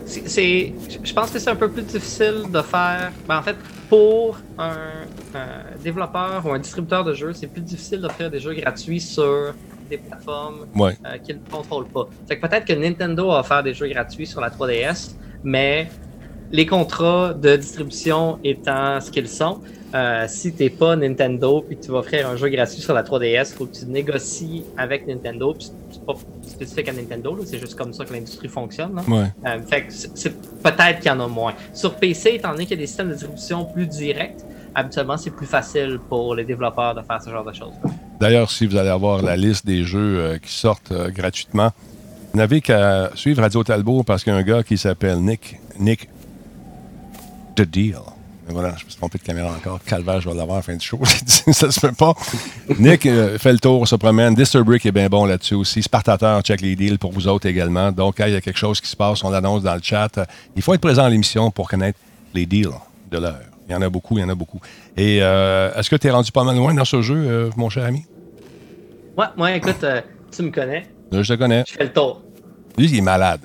c'est, 0.10 0.74
je 1.04 1.14
pense 1.14 1.32
que 1.32 1.40
c'est 1.40 1.50
un 1.50 1.56
peu 1.56 1.70
plus 1.70 1.84
difficile 1.84 2.44
de 2.52 2.62
faire. 2.62 3.12
Ben, 3.28 3.38
en 3.38 3.42
fait, 3.42 3.56
pour 3.90 4.38
un, 4.58 5.06
un 5.36 5.78
développeur 5.84 6.46
ou 6.46 6.52
un 6.52 6.60
distributeur 6.60 7.04
de 7.04 7.14
jeux, 7.14 7.34
c'est 7.34 7.48
plus 7.48 7.62
difficile 7.62 8.02
d'offrir 8.02 8.30
des 8.30 8.40
jeux 8.40 8.54
gratuits 8.54 9.02
sur 9.02 9.54
des 9.90 9.98
plateformes 9.98 10.66
Ouais. 10.76 10.96
euh, 11.06 11.18
qu'ils 11.18 11.38
ne 11.38 11.50
contrôlent 11.50 11.88
pas. 11.88 12.08
Fait 12.28 12.38
que 12.40 12.48
peut-être 12.48 12.66
que 12.66 12.74
Nintendo 12.74 13.32
a 13.32 13.40
offert 13.40 13.64
des 13.64 13.74
jeux 13.74 13.88
gratuits 13.88 14.28
sur 14.28 14.40
la 14.42 14.50
3DS, 14.50 15.16
mais 15.44 15.90
les 16.52 16.66
contrats 16.66 17.34
de 17.34 17.56
distribution 17.56 18.40
étant 18.44 19.00
ce 19.02 19.10
qu'ils 19.12 19.28
sont, 19.30 19.62
euh, 19.96 20.26
si 20.28 20.52
t'es 20.54 20.70
pas 20.70 20.96
Nintendo 20.96 21.62
puis 21.68 21.78
tu 21.78 21.90
vas 21.92 22.00
offrir 22.00 22.30
un 22.30 22.36
jeu 22.36 22.50
gratuit 22.50 22.82
sur 22.82 22.94
la 22.94 23.04
3DS, 23.04 23.54
faut 23.56 23.66
que 23.66 23.76
tu 23.78 23.86
négocies 23.86 24.64
avec 24.78 25.08
Nintendo. 25.08 25.56
C'est 25.60 26.06
pas 26.06 26.14
spécifique 26.48 26.90
à 26.90 26.94
Nintendo, 26.94 27.38
c'est 27.46 27.58
juste 27.60 27.76
comme 27.76 27.94
ça 27.94 28.06
que 28.06 28.14
l'industrie 28.14 28.48
fonctionne. 28.50 28.96
là. 28.96 29.02
Ouais. 29.08 29.28
Euh, 29.48 29.60
fait 29.68 29.84
que 29.88 29.94
c'est- 29.94 30.30
peut-être 30.62 31.00
qu'il 31.00 31.08
y 31.08 31.12
en 31.12 31.20
a 31.20 31.28
moins. 31.28 31.54
Sur 31.74 31.96
PC, 31.96 32.36
étant 32.36 32.52
donné 32.52 32.66
qu'il 32.66 32.78
y 32.78 32.80
a 32.80 32.84
des 32.84 32.88
systèmes 32.88 33.08
de 33.10 33.14
distribution 33.14 33.66
plus 33.66 33.88
directs, 33.88 34.38
habituellement 34.76 35.18
c'est 35.18 35.32
plus 35.32 35.48
facile 35.48 36.00
pour 36.10 36.36
les 36.36 36.44
développeurs 36.46 36.94
de 36.94 37.02
faire 37.02 37.22
ce 37.24 37.30
genre 37.30 37.44
de 37.46 37.54
choses. 37.54 37.74
D'ailleurs, 38.20 38.52
si 38.52 38.68
vous 38.68 38.76
allez 38.76 38.90
avoir 38.90 39.22
la 39.24 39.36
liste 39.38 39.66
des 39.66 39.84
jeux 39.84 40.20
euh, 40.20 40.38
qui 40.38 40.52
sortent 40.54 40.92
euh, 40.92 41.10
gratuitement, 41.10 41.72
vous 42.32 42.38
n'avez 42.38 42.62
qu'à 42.62 43.10
suivre 43.16 43.42
Radio 43.42 43.64
Talbot 43.64 44.04
parce 44.04 44.24
qu'il 44.24 44.32
y 44.34 44.36
a 44.36 44.40
un 44.40 44.44
gars 44.44 44.62
qui 44.62 44.78
s'appelle 44.78 45.18
Nick, 45.20 45.58
Nick 45.80 46.10
The 47.56 47.64
Deal. 47.64 47.96
Mais 48.50 48.56
voilà, 48.56 48.70
je 48.80 48.84
me 48.84 48.90
suis 48.90 48.98
trompé 48.98 49.20
de 49.20 49.24
caméra 49.24 49.52
encore. 49.52 49.80
Calvaire, 49.86 50.20
je 50.22 50.28
vais 50.28 50.36
l'avoir 50.36 50.56
à 50.56 50.60
la 50.60 50.64
fin 50.64 50.76
du 50.76 50.84
show. 50.84 51.00
ça 51.06 51.70
se 51.70 51.80
fait 51.80 51.96
pas. 51.96 52.16
Nick 52.80 53.06
euh, 53.06 53.38
fait 53.38 53.54
le 53.54 53.60
tour, 53.60 53.88
se 53.88 53.96
promène. 53.96 54.34
Disturbrick 54.34 54.84
est 54.88 54.92
bien 54.92 55.08
bon 55.08 55.26
là-dessus 55.26 55.54
aussi. 55.54 55.84
Spartateur 55.84 56.42
check 56.42 56.60
les 56.62 56.76
deals 56.76 56.98
pour 56.98 57.12
vous 57.12 57.28
autres 57.28 57.46
également. 57.46 57.92
Donc, 57.92 58.18
quand 58.18 58.26
il 58.26 58.34
y 58.34 58.36
a 58.36 58.42
quelque 58.42 58.58
chose 58.58 58.82
qui 58.82 58.90
se 58.90 58.96
passe, 58.96 59.24
on 59.24 59.30
l'annonce 59.30 59.62
dans 59.62 59.76
le 59.76 59.82
chat. 59.84 60.20
Il 60.56 60.64
faut 60.64 60.74
être 60.74 60.82
présent 60.82 61.04
à 61.04 61.10
l'émission 61.12 61.52
pour 61.52 61.70
connaître 61.70 62.00
les 62.34 62.48
deals 62.48 62.72
de 63.12 63.20
l'heure. 63.20 63.38
Il 63.68 63.74
y 63.74 63.76
en 63.76 63.84
a 63.84 63.90
beaucoup, 63.90 64.18
il 64.18 64.22
y 64.22 64.24
en 64.24 64.30
a 64.30 64.36
beaucoup. 64.36 64.60
Et 64.98 65.20
euh, 65.22 65.72
est-ce 65.76 65.92
que 65.92 65.96
tu 65.96 66.08
es 66.08 66.10
rendu 66.10 66.32
pas 66.32 66.44
mal 66.44 66.58
loin 66.58 66.74
dans 66.74 66.86
ce 66.86 67.04
jeu, 67.04 67.18
euh, 67.18 67.52
mon 67.56 67.70
cher 67.70 67.86
ami? 67.86 68.04
Moi, 69.16 69.32
moi 69.38 69.52
écoute, 69.52 69.86
tu 70.36 70.42
me 70.42 70.50
connais, 70.50 70.88
Là, 71.12 71.22
je 71.22 71.34
te 71.36 71.38
connais. 71.38 71.64
je 71.68 71.74
fais 71.74 71.84
le 71.84 71.94
tour. 71.94 72.24
Lui, 72.80 72.88
il 72.88 72.98
est 72.98 73.02
malade. 73.02 73.42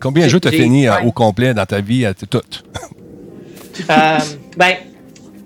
Combien 0.00 0.26
de 0.26 0.28
jeux 0.28 0.40
t'as 0.40 0.50
fini 0.50 0.86
ouais. 0.86 1.06
au 1.06 1.12
complet 1.12 1.54
dans 1.54 1.64
ta 1.64 1.80
vie, 1.80 2.06
toutes? 2.28 2.62
Euh, 3.90 4.18
ben, 4.56 4.74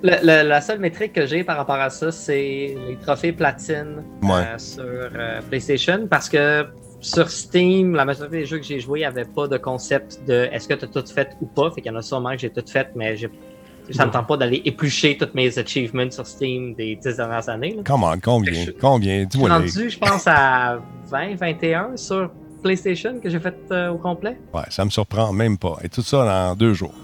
le- 0.03 0.11
le- 0.23 0.49
la 0.49 0.61
seule 0.61 0.79
métrique 0.81 1.13
que 1.13 1.27
j'ai 1.27 1.45
par 1.45 1.57
rapport 1.57 1.77
à 1.77 1.91
ça, 1.91 2.11
c'est 2.13 2.75
les 2.89 2.99
trophées 3.03 3.33
platine 3.33 4.03
euh, 4.25 4.59
sur 4.59 4.83
euh, 4.85 5.41
PlayStation 5.49 6.07
parce 6.11 6.29
que 6.29 6.67
sur 7.01 7.29
Steam, 7.31 7.95
la 7.95 8.05
majorité 8.05 8.39
des 8.39 8.47
jeux 8.47 8.59
que 8.59 8.65
j'ai 8.65 8.79
joués 8.81 9.01
n'avaient 9.01 9.25
pas 9.25 9.49
de 9.49 9.57
concept 9.59 10.21
de 10.27 10.49
est-ce 10.53 10.69
que 10.69 10.75
tu 10.75 10.85
as 10.85 10.89
tout 10.89 11.05
fait 11.13 11.31
ou 11.41 11.47
pas. 11.47 11.71
Fait 11.71 11.81
qu'il 11.81 11.91
y 11.91 11.95
en 11.95 11.99
a 11.99 12.03
sûrement 12.03 12.31
que 12.33 12.39
j'ai 12.39 12.51
tout 12.51 12.63
fait, 12.67 12.89
mais 12.95 13.17
j'ai- 13.17 13.31
ça 13.91 14.05
ne 14.05 14.09
me 14.09 14.13
tente 14.13 14.29
pas 14.29 14.37
d'aller 14.37 14.63
éplucher 14.65 15.17
tous 15.19 15.29
mes 15.35 15.59
achievements 15.59 16.11
sur 16.11 16.25
Steam 16.27 16.75
des 16.75 16.95
dix 16.97 17.17
dernières 17.17 17.49
années. 17.49 17.75
là. 17.77 17.83
Comment? 17.85 18.15
Combien? 18.23 18.53
Je- 18.53 18.71
Combien? 18.71 19.15
Je 19.15 19.19
suis 19.19 19.27
Dis-moi. 19.27 19.49
les- 19.49 19.55
rendu, 19.57 19.91
je 19.91 19.99
pense, 19.99 20.25
à 20.29 20.79
20, 21.09 21.35
21 21.35 21.97
sur 21.97 22.31
PlayStation 22.63 23.19
que 23.21 23.29
j'ai 23.29 23.41
fait 23.41 23.57
euh, 23.73 23.91
au 23.91 23.99
complet. 23.99 24.39
Ouais, 24.55 24.63
ça 24.71 24.85
me 24.85 24.91
surprend 24.91 25.33
même 25.33 25.59
pas. 25.59 25.79
Et 25.83 25.89
tout 25.89 26.03
ça 26.03 26.19
dans 26.25 26.55
deux 26.55 26.73
jours. 26.75 26.95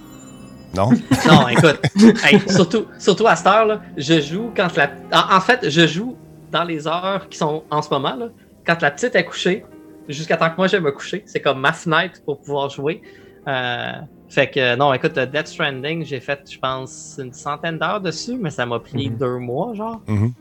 Non? 0.74 0.90
Non, 1.28 1.49
écoute, 1.49 1.81
hey, 2.24 2.40
surtout, 2.49 2.86
surtout 2.99 3.27
à 3.27 3.36
cette 3.36 3.47
heure, 3.47 3.66
là, 3.66 3.81
je 3.97 4.20
joue 4.20 4.51
quand 4.57 4.69
la. 4.77 4.90
En, 5.12 5.40
fait, 5.40 5.69
je 5.69 5.86
joue 5.86 6.16
dans 6.53 6.65
les 6.65 6.86
heures 6.86 7.28
qui 7.28 7.39
sont 7.39 7.65
en 7.70 7.82
ce 7.82 7.90
moment, 7.90 8.15
là, 8.15 8.28
quand 8.66 8.81
la 8.82 8.90
petite 8.90 9.15
est 9.15 9.24
couchée, 9.24 9.65
jusqu'à 10.09 10.36
temps 10.36 10.51
que 10.51 10.57
moi 10.57 10.66
je 10.66 10.77
me 10.77 10.90
coucher. 10.93 11.23
C'est 11.27 11.40
comme 11.40 11.61
ma 11.61 11.73
fenêtre 11.73 12.20
pour 12.24 12.40
pouvoir 12.40 12.70
jouer. 12.70 13.03
Euh, 13.47 13.93
fait 14.28 14.51
que, 14.51 14.77
non, 14.77 14.93
écoute, 14.93 15.19
Death 15.19 15.47
Stranding, 15.49 16.05
j'ai 16.05 16.20
fait, 16.20 16.40
je 16.51 16.59
pense, 16.59 17.19
une 17.23 17.32
centaine 17.32 17.78
d'heures 17.78 18.01
dessus, 18.01 18.36
mais 18.39 18.51
ça 18.51 18.66
m'a 18.66 18.78
pris 18.78 19.09
Mhm. 19.09 19.16
deux 19.16 19.39
mois, 19.39 19.74
genre. 19.74 20.01
Mhm. 20.07 20.32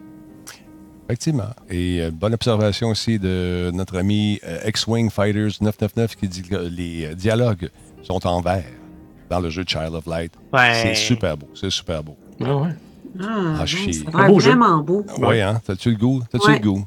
Effectivement. 1.06 1.52
Et 1.70 2.02
euh, 2.02 2.12
bonne 2.12 2.34
observation 2.34 2.90
aussi 2.90 3.18
de 3.18 3.72
notre 3.74 3.98
ami 3.98 4.42
euh, 4.46 4.60
X-Wing 4.68 5.10
Fighters 5.10 5.54
999 5.62 6.16
qui 6.18 6.28
dit 6.28 6.42
que 6.44 6.56
les 6.56 7.16
dialogues 7.16 7.70
sont 8.04 8.26
en 8.28 8.42
vert 8.42 8.66
dans 9.30 9.40
le 9.40 9.50
jeu 9.50 9.64
Child 9.68 9.94
of 9.94 10.06
Light. 10.08 10.32
Ouais. 10.54 10.74
C'est 10.74 10.96
super 10.96 11.38
beau. 11.38 11.48
C'est 11.54 11.70
super 11.70 12.04
beau. 12.04 12.16
Ah 12.44 12.56
ouais. 12.56 12.70
Ah, 13.20 13.26
Ah, 13.62 13.66
je 13.66 13.78
suis- 13.78 13.94
ça 13.96 14.04
a 14.14 14.18
Un 14.18 14.20
l'air 14.22 14.28
beau 14.32 14.40
jeu. 14.40 14.50
vraiment 14.52 14.78
beau. 14.80 15.06
Oui, 15.20 15.42
hein? 15.42 15.60
T'as-tu 15.66 15.92
le 15.92 15.98
goût? 15.98 16.22
T'as-tu 16.32 16.48
Ouais. 16.48 16.60
le 16.60 16.64
goût? 16.64 16.86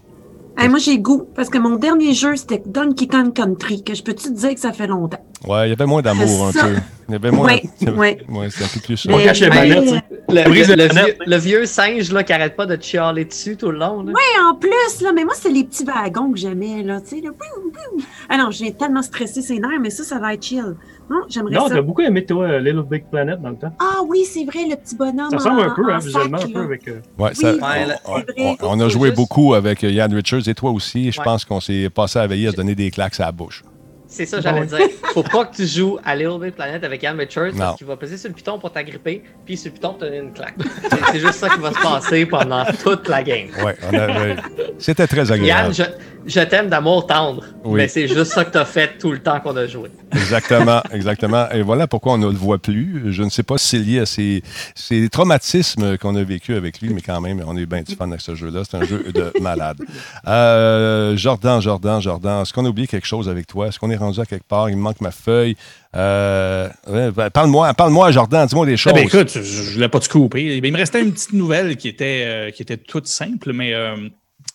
Hey, 0.58 0.68
moi, 0.68 0.78
j'ai 0.78 0.98
goût, 0.98 1.26
parce 1.34 1.48
que 1.48 1.56
mon 1.58 1.76
dernier 1.76 2.12
jeu, 2.12 2.36
c'était 2.36 2.62
Donkey 2.66 3.06
Kong 3.06 3.32
Country, 3.32 3.82
que 3.82 3.94
je 3.94 4.02
peux-tu 4.02 4.24
te 4.28 4.38
dire 4.38 4.52
que 4.54 4.60
ça 4.60 4.72
fait 4.72 4.86
longtemps? 4.86 5.24
Ouais, 5.48 5.68
il 5.68 5.70
y 5.70 5.72
avait 5.72 5.86
moins 5.86 6.02
d'amour 6.02 6.48
un 6.48 6.52
peu. 6.52 6.74
Il 7.08 7.12
y 7.12 7.14
avait 7.14 7.30
moins. 7.30 7.46
Ouais, 7.46 7.62
ouais. 7.96 8.18
Ouais, 8.28 8.48
c'est 8.50 8.64
un 8.64 8.68
peu 8.68 8.80
plus 8.80 8.96
ça. 8.98 9.08
On 9.10 9.18
cache 9.18 9.40
les 9.40 9.48
manettes. 9.48 10.04
Le, 10.28 10.44
le- 10.44 10.50
vieux, 10.50 11.16
le 11.26 11.36
vieux 11.36 11.66
singe 11.66 12.12
là, 12.12 12.22
qui 12.24 12.32
arrête 12.32 12.56
pas 12.56 12.66
de 12.66 12.80
chialer 12.80 13.24
dessus 13.24 13.56
tout 13.56 13.70
le 13.70 13.78
long. 13.78 14.02
Là. 14.02 14.12
Et 14.12 14.40
en 14.42 14.54
plus, 14.54 15.00
là, 15.02 15.12
mais 15.14 15.24
moi, 15.24 15.32
c'est 15.36 15.50
les 15.50 15.64
petits 15.64 15.84
wagons 15.84 16.30
que 16.30 16.38
j'aimais, 16.38 16.82
là, 16.82 17.00
tu 17.00 17.08
sais, 17.16 17.20
là. 17.22 17.30
Boum, 17.30 17.72
boum. 17.72 18.04
Ah 18.28 18.36
non, 18.36 18.50
j'ai 18.50 18.72
tellement 18.74 19.02
stressé 19.02 19.40
ses 19.42 19.58
nerfs, 19.58 19.80
mais 19.80 19.90
ça, 19.90 20.04
ça 20.04 20.18
va 20.18 20.34
être 20.34 20.44
chill. 20.44 20.76
Non, 21.10 21.22
j'aimerais 21.28 21.54
Non, 21.54 21.66
ça. 21.66 21.74
t'as 21.74 21.82
beaucoup 21.82 22.02
aimé, 22.02 22.24
toi, 22.24 22.44
euh, 22.44 22.58
Little 22.60 22.84
Big 22.88 23.04
Planet 23.10 23.40
dans 23.42 23.50
le 23.50 23.56
temps. 23.56 23.72
Ah 23.80 24.00
oui, 24.06 24.24
c'est 24.24 24.44
vrai, 24.44 24.60
le 24.70 24.76
petit 24.76 24.94
bonhomme. 24.94 25.28
Ça 25.30 25.36
ressemble 25.38 25.60
un 25.62 25.70
peu, 25.74 25.92
hein, 25.92 25.98
visuellement, 25.98 26.38
sac, 26.38 26.50
un 26.50 26.52
peu 26.52 26.60
avec. 26.60 26.86
euh, 26.88 27.00
Ouais, 27.18 27.34
ça- 27.34 27.52
Oui, 27.52 27.58
on, 28.06 28.16
c'est 28.16 28.32
vrai. 28.40 28.56
on- 28.62 28.66
on 28.78 28.80
a 28.80 28.88
joué 28.88 29.08
juste- 29.08 29.16
beaucoup 29.16 29.54
avec 29.54 29.82
euh, 29.82 29.90
Yann 29.90 30.14
Richards 30.14 30.48
et 30.48 30.54
toi 30.54 30.70
aussi. 30.70 31.10
Je 31.10 31.18
Ouais. 31.18 31.24
pense 31.24 31.44
qu'on 31.44 31.60
s'est 31.60 31.90
passé 31.90 32.18
à 32.20 32.26
veiller 32.26 32.46
à 32.48 32.50
se 32.52 32.56
donner 32.56 32.74
des 32.76 32.90
claques 32.92 33.18
à 33.18 33.24
la 33.26 33.32
bouche. 33.32 33.64
C'est 34.12 34.26
ça, 34.26 34.40
j'allais 34.40 34.66
dire. 34.66 34.78
Faut 35.14 35.22
pas 35.22 35.44
que 35.44 35.54
tu 35.54 35.66
joues 35.66 35.98
à 36.04 36.16
Little 36.16 36.40
Big 36.40 36.52
Planet 36.52 36.82
avec 36.82 37.02
Ian 37.04 37.16
Richards 37.16 37.52
parce 37.56 37.76
qu'il 37.78 37.86
va 37.86 37.96
peser 37.96 38.16
sur 38.18 38.28
le 38.28 38.34
piton 38.34 38.58
pour 38.58 38.72
t'agripper, 38.72 39.22
puis 39.46 39.56
sur 39.56 39.70
le 39.70 39.74
piton 39.74 39.94
te 39.94 40.00
donner 40.04 40.18
une 40.18 40.32
claque. 40.32 40.54
C'est- 40.90 40.98
C'est 41.12 41.20
juste 41.20 41.34
ça 41.34 41.48
qui 41.48 41.60
va 41.60 41.72
se 41.72 41.78
passer 41.80 42.26
pendant 42.26 42.64
toute 42.82 43.08
la 43.08 43.22
game. 43.22 43.48
Ouais, 43.64 43.76
on 43.90 43.94
avait- 43.96 44.36
C'était 44.78 45.06
très 45.06 45.30
agréable. 45.30 45.72
Yann, 45.74 45.88
je, 46.26 46.30
je 46.34 46.40
t'aime 46.40 46.68
d'amour 46.68 47.06
tendre, 47.06 47.44
Oui. 47.64 47.76
mais 47.78 47.88
c'est 47.88 48.08
juste 48.08 48.32
ça 48.32 48.44
que 48.44 48.50
t'as 48.50 48.64
fait 48.64 48.98
tout 48.98 49.12
le 49.12 49.20
temps 49.20 49.38
qu'on 49.40 49.56
a 49.56 49.66
joué. 49.66 49.90
Exactement, 50.12 50.82
exactement. 50.92 51.48
Et 51.52 51.62
voilà 51.62 51.86
pourquoi 51.86 52.14
on 52.14 52.18
ne 52.18 52.26
le 52.28 52.36
voit 52.36 52.58
plus. 52.58 53.12
Je 53.12 53.22
ne 53.22 53.30
sais 53.30 53.44
pas 53.44 53.58
si 53.58 53.68
c'est 53.68 53.78
lié 53.78 54.00
à 54.00 54.06
ces, 54.06 54.42
ces 54.74 55.08
traumatismes 55.08 55.96
qu'on 55.98 56.16
a 56.16 56.22
vécu 56.24 56.54
avec 56.56 56.80
lui, 56.80 56.92
mais 56.92 57.00
quand 57.00 57.20
même, 57.20 57.42
on 57.46 57.56
est 57.56 57.66
bien 57.66 57.82
du 57.82 57.94
fan 57.94 58.10
avec 58.10 58.20
ce 58.20 58.34
jeu-là. 58.34 58.62
C'est 58.68 58.76
un 58.76 58.84
jeu 58.84 59.04
de 59.14 59.32
malade. 59.40 59.78
Euh, 60.26 61.16
Jordan, 61.16 61.60
Jordan, 61.60 62.00
Jordan, 62.00 62.42
est-ce 62.42 62.52
qu'on 62.52 62.64
a 62.64 62.68
oublié 62.68 62.86
quelque 62.88 63.06
chose 63.06 63.28
avec 63.28 63.46
toi? 63.46 63.68
Est-ce 63.68 63.78
qu'on 63.78 63.90
est 63.90 63.96
rendu 64.04 64.20
à 64.20 64.26
quelque 64.26 64.46
part? 64.46 64.68
Il 64.70 64.76
me 64.76 64.82
manque 64.82 65.00
ma 65.00 65.10
feuille. 65.10 65.56
Euh, 65.96 66.68
ouais, 66.86 67.10
ben, 67.10 67.30
parle-moi, 67.30 67.72
parle-moi, 67.74 68.10
Jordan, 68.10 68.46
dis-moi 68.46 68.66
des 68.66 68.76
choses. 68.76 68.92
ben 68.92 69.04
écoute, 69.06 69.30
je 69.32 69.40
je 69.42 69.72
voulais 69.74 69.88
pas 69.88 70.00
te 70.00 70.08
couper. 70.08 70.56
Il 70.58 70.72
me 70.72 70.76
restait 70.76 71.02
une 71.02 71.12
petite 71.12 71.32
nouvelle 71.32 71.76
qui 71.76 71.88
était, 71.88 72.24
euh, 72.26 72.50
qui 72.50 72.62
était 72.62 72.76
toute 72.76 73.06
simple, 73.06 73.52
mais 73.52 73.72
euh, 73.74 73.96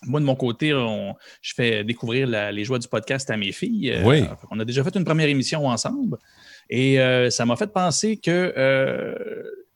moi, 0.04 0.20
de 0.20 0.24
mon 0.24 0.34
côté, 0.34 0.72
on- 0.74 1.14
je 1.42 1.54
fais 1.54 1.84
découvrir 1.84 2.26
la- 2.26 2.52
les 2.52 2.64
joies 2.64 2.78
du 2.78 2.88
podcast 2.88 3.28
à 3.30 3.36
mes 3.36 3.52
filles. 3.52 3.96
Oui. 4.04 4.24
On 4.50 4.58
a 4.60 4.64
déjà 4.64 4.82
fait 4.84 4.94
une 4.96 5.04
première 5.04 5.28
émission 5.28 5.66
ensemble 5.66 6.16
et 6.70 6.98
ça 7.30 7.44
m'a 7.46 7.56
fait 7.56 7.72
penser 7.72 8.16
que 8.16 8.52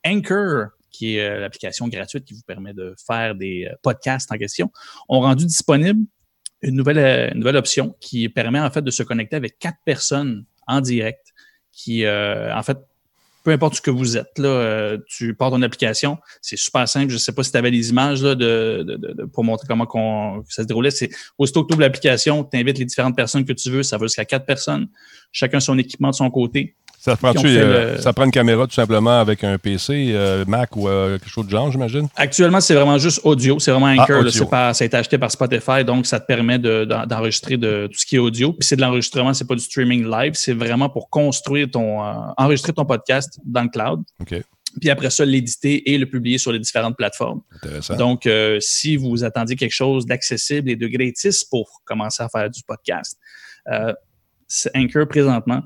Anchor, 0.06 0.68
qui 0.90 1.16
est 1.16 1.40
l'application 1.40 1.86
gratuite 1.88 2.24
qui 2.24 2.34
vous 2.34 2.42
permet 2.46 2.72
de 2.72 2.94
faire 3.06 3.34
des 3.34 3.68
podcasts 3.82 4.30
en 4.32 4.36
question, 4.36 4.70
ont 5.08 5.20
rendu 5.20 5.46
disponible 5.46 6.00
une 6.62 6.74
nouvelle, 6.76 6.98
euh, 6.98 7.30
nouvelle 7.34 7.56
option 7.56 7.94
qui 8.00 8.28
permet 8.28 8.60
en 8.60 8.70
fait 8.70 8.82
de 8.82 8.90
se 8.90 9.02
connecter 9.02 9.36
avec 9.36 9.58
quatre 9.58 9.78
personnes 9.84 10.44
en 10.66 10.80
direct 10.80 11.26
qui, 11.72 12.04
euh, 12.04 12.54
en 12.54 12.62
fait, 12.62 12.78
peu 13.42 13.52
importe 13.52 13.74
ce 13.76 13.80
que 13.80 13.90
vous 13.90 14.18
êtes, 14.18 14.38
là, 14.38 14.48
euh, 14.48 14.98
tu 15.08 15.34
pars 15.34 15.50
ton 15.50 15.62
application, 15.62 16.18
c'est 16.42 16.58
super 16.58 16.86
simple. 16.86 17.08
Je 17.08 17.14
ne 17.14 17.18
sais 17.18 17.32
pas 17.32 17.42
si 17.42 17.50
tu 17.50 17.56
avais 17.56 17.70
les 17.70 17.88
images 17.88 18.22
là, 18.22 18.34
de- 18.34 18.84
de- 18.86 18.96
de- 18.96 19.24
pour 19.24 19.44
montrer 19.44 19.66
comment 19.66 19.86
qu'on- 19.86 20.44
ça 20.50 20.62
se 20.62 20.68
déroulait. 20.68 20.90
C'est 20.90 21.08
aussitôt 21.38 21.62
que 21.62 21.68
tu 21.68 21.72
ouvres 21.72 21.80
l'application, 21.80 22.44
tu 22.44 22.58
invites 22.58 22.76
les 22.78 22.84
différentes 22.84 23.16
personnes 23.16 23.46
que 23.46 23.54
tu 23.54 23.70
veux, 23.70 23.82
ça 23.82 23.96
va 23.96 24.04
jusqu'à 24.06 24.26
quatre 24.26 24.44
personnes, 24.44 24.88
chacun 25.32 25.58
son 25.58 25.78
équipement 25.78 26.10
de 26.10 26.14
son 26.16 26.30
côté. 26.30 26.76
Ça, 27.02 27.16
prend 27.16 27.32
le- 27.32 27.96
ça 27.98 28.12
prend 28.12 28.24
une 28.26 28.30
caméra 28.30 28.66
tout 28.66 28.74
simplement 28.74 29.20
avec 29.20 29.42
un 29.42 29.56
PC, 29.56 30.10
euh, 30.12 30.44
Mac 30.46 30.76
ou 30.76 30.86
euh, 30.86 31.18
quelque 31.18 31.30
chose 31.30 31.46
de 31.46 31.50
genre, 31.50 31.72
j'imagine? 31.72 32.08
Actuellement, 32.14 32.60
c'est 32.60 32.74
vraiment 32.74 32.98
juste 32.98 33.20
audio. 33.24 33.58
C'est 33.58 33.70
vraiment 33.70 33.86
Anchor. 33.86 34.22
Ah, 34.26 34.44
pas, 34.50 34.74
ça 34.74 34.84
a 34.84 34.86
été 34.86 34.96
acheté 34.98 35.16
par 35.16 35.30
Spotify, 35.30 35.82
donc 35.82 36.04
ça 36.04 36.20
te 36.20 36.26
permet 36.26 36.58
de- 36.58 36.84
d'en- 36.84 37.06
d'enregistrer 37.06 37.56
de, 37.56 37.86
tout 37.90 37.98
ce 37.98 38.04
qui 38.04 38.16
est 38.16 38.18
audio. 38.18 38.52
Puis 38.52 38.66
c'est 38.68 38.76
de 38.76 38.82
l'enregistrement, 38.82 39.32
c'est 39.32 39.46
pas 39.46 39.54
du 39.54 39.62
streaming 39.62 40.04
live. 40.10 40.32
C'est 40.34 40.52
vraiment 40.52 40.90
pour 40.90 41.08
construire 41.08 41.70
ton, 41.70 42.04
euh, 42.04 42.12
enregistrer 42.36 42.74
ton 42.74 42.84
podcast 42.84 43.38
dans 43.46 43.62
le 43.62 43.70
cloud. 43.70 44.02
OK, 44.20 44.34
Puis 44.78 44.90
après 44.90 45.08
ça, 45.08 45.24
l'éditer 45.24 45.90
et 45.90 45.96
le 45.96 46.04
publier 46.04 46.36
sur 46.36 46.52
les 46.52 46.58
différentes 46.58 46.98
plateformes. 46.98 47.40
intéressant. 47.62 47.96
Donc, 47.96 48.26
euh, 48.26 48.58
si 48.60 48.96
vous 48.98 49.24
attendiez 49.24 49.56
quelque 49.56 49.72
chose 49.72 50.04
d'accessible 50.04 50.68
et 50.70 50.76
de 50.76 50.86
gratis 50.86 51.44
pour 51.44 51.80
commencer 51.86 52.22
à 52.22 52.28
faire 52.28 52.50
du 52.50 52.60
podcast, 52.62 53.18
euh, 53.72 53.94
c'est 54.46 54.70
Anchor 54.76 55.08
présentement, 55.08 55.62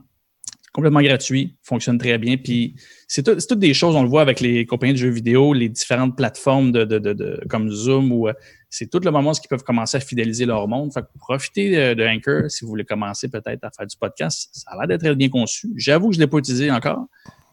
complètement 0.74 1.00
gratuit, 1.00 1.54
fonctionne 1.62 1.96
très 1.98 2.18
bien. 2.18 2.36
Puis 2.36 2.74
c'est 3.08 3.22
tout- 3.22 3.36
toutes 3.48 3.60
des 3.60 3.72
choses, 3.72 3.94
on 3.96 4.02
le 4.02 4.08
voit 4.08 4.22
avec 4.22 4.40
les 4.40 4.66
compagnies 4.66 4.92
de 4.92 4.98
jeux 4.98 5.08
vidéo, 5.08 5.54
les 5.54 5.68
différentes 5.68 6.16
plateformes 6.16 6.72
de, 6.72 6.84
de- 6.84 6.98
de- 6.98 7.40
comme 7.48 7.70
Zoom, 7.70 8.10
ou 8.12 8.28
euh, 8.28 8.32
c'est 8.70 8.90
tout 8.90 8.98
le 9.02 9.10
moment 9.12 9.30
où 9.30 9.34
ils 9.42 9.48
peuvent 9.48 9.62
commencer 9.62 9.96
à 9.96 10.00
fidéliser 10.00 10.44
leur 10.46 10.66
monde. 10.68 10.92
Fait 10.92 11.02
que 11.02 11.06
profitez 11.16 11.94
de, 11.94 12.04
Anchor 12.06 12.50
si 12.50 12.64
vous 12.64 12.70
voulez 12.70 12.84
commencer 12.84 13.28
peut-être 13.28 13.62
à 13.62 13.70
faire 13.70 13.86
du 13.86 13.96
podcast. 13.96 14.50
Ça 14.52 14.72
a 14.72 14.76
l'air 14.78 14.88
d'être 14.88 15.00
très 15.02 15.14
bien 15.14 15.28
conçu. 15.28 15.68
J'avoue 15.76 16.08
que 16.08 16.14
je 16.16 16.18
ne 16.20 16.24
l'ai 16.24 16.30
pas 16.30 16.38
utilisé 16.38 16.70
encore. 16.70 17.06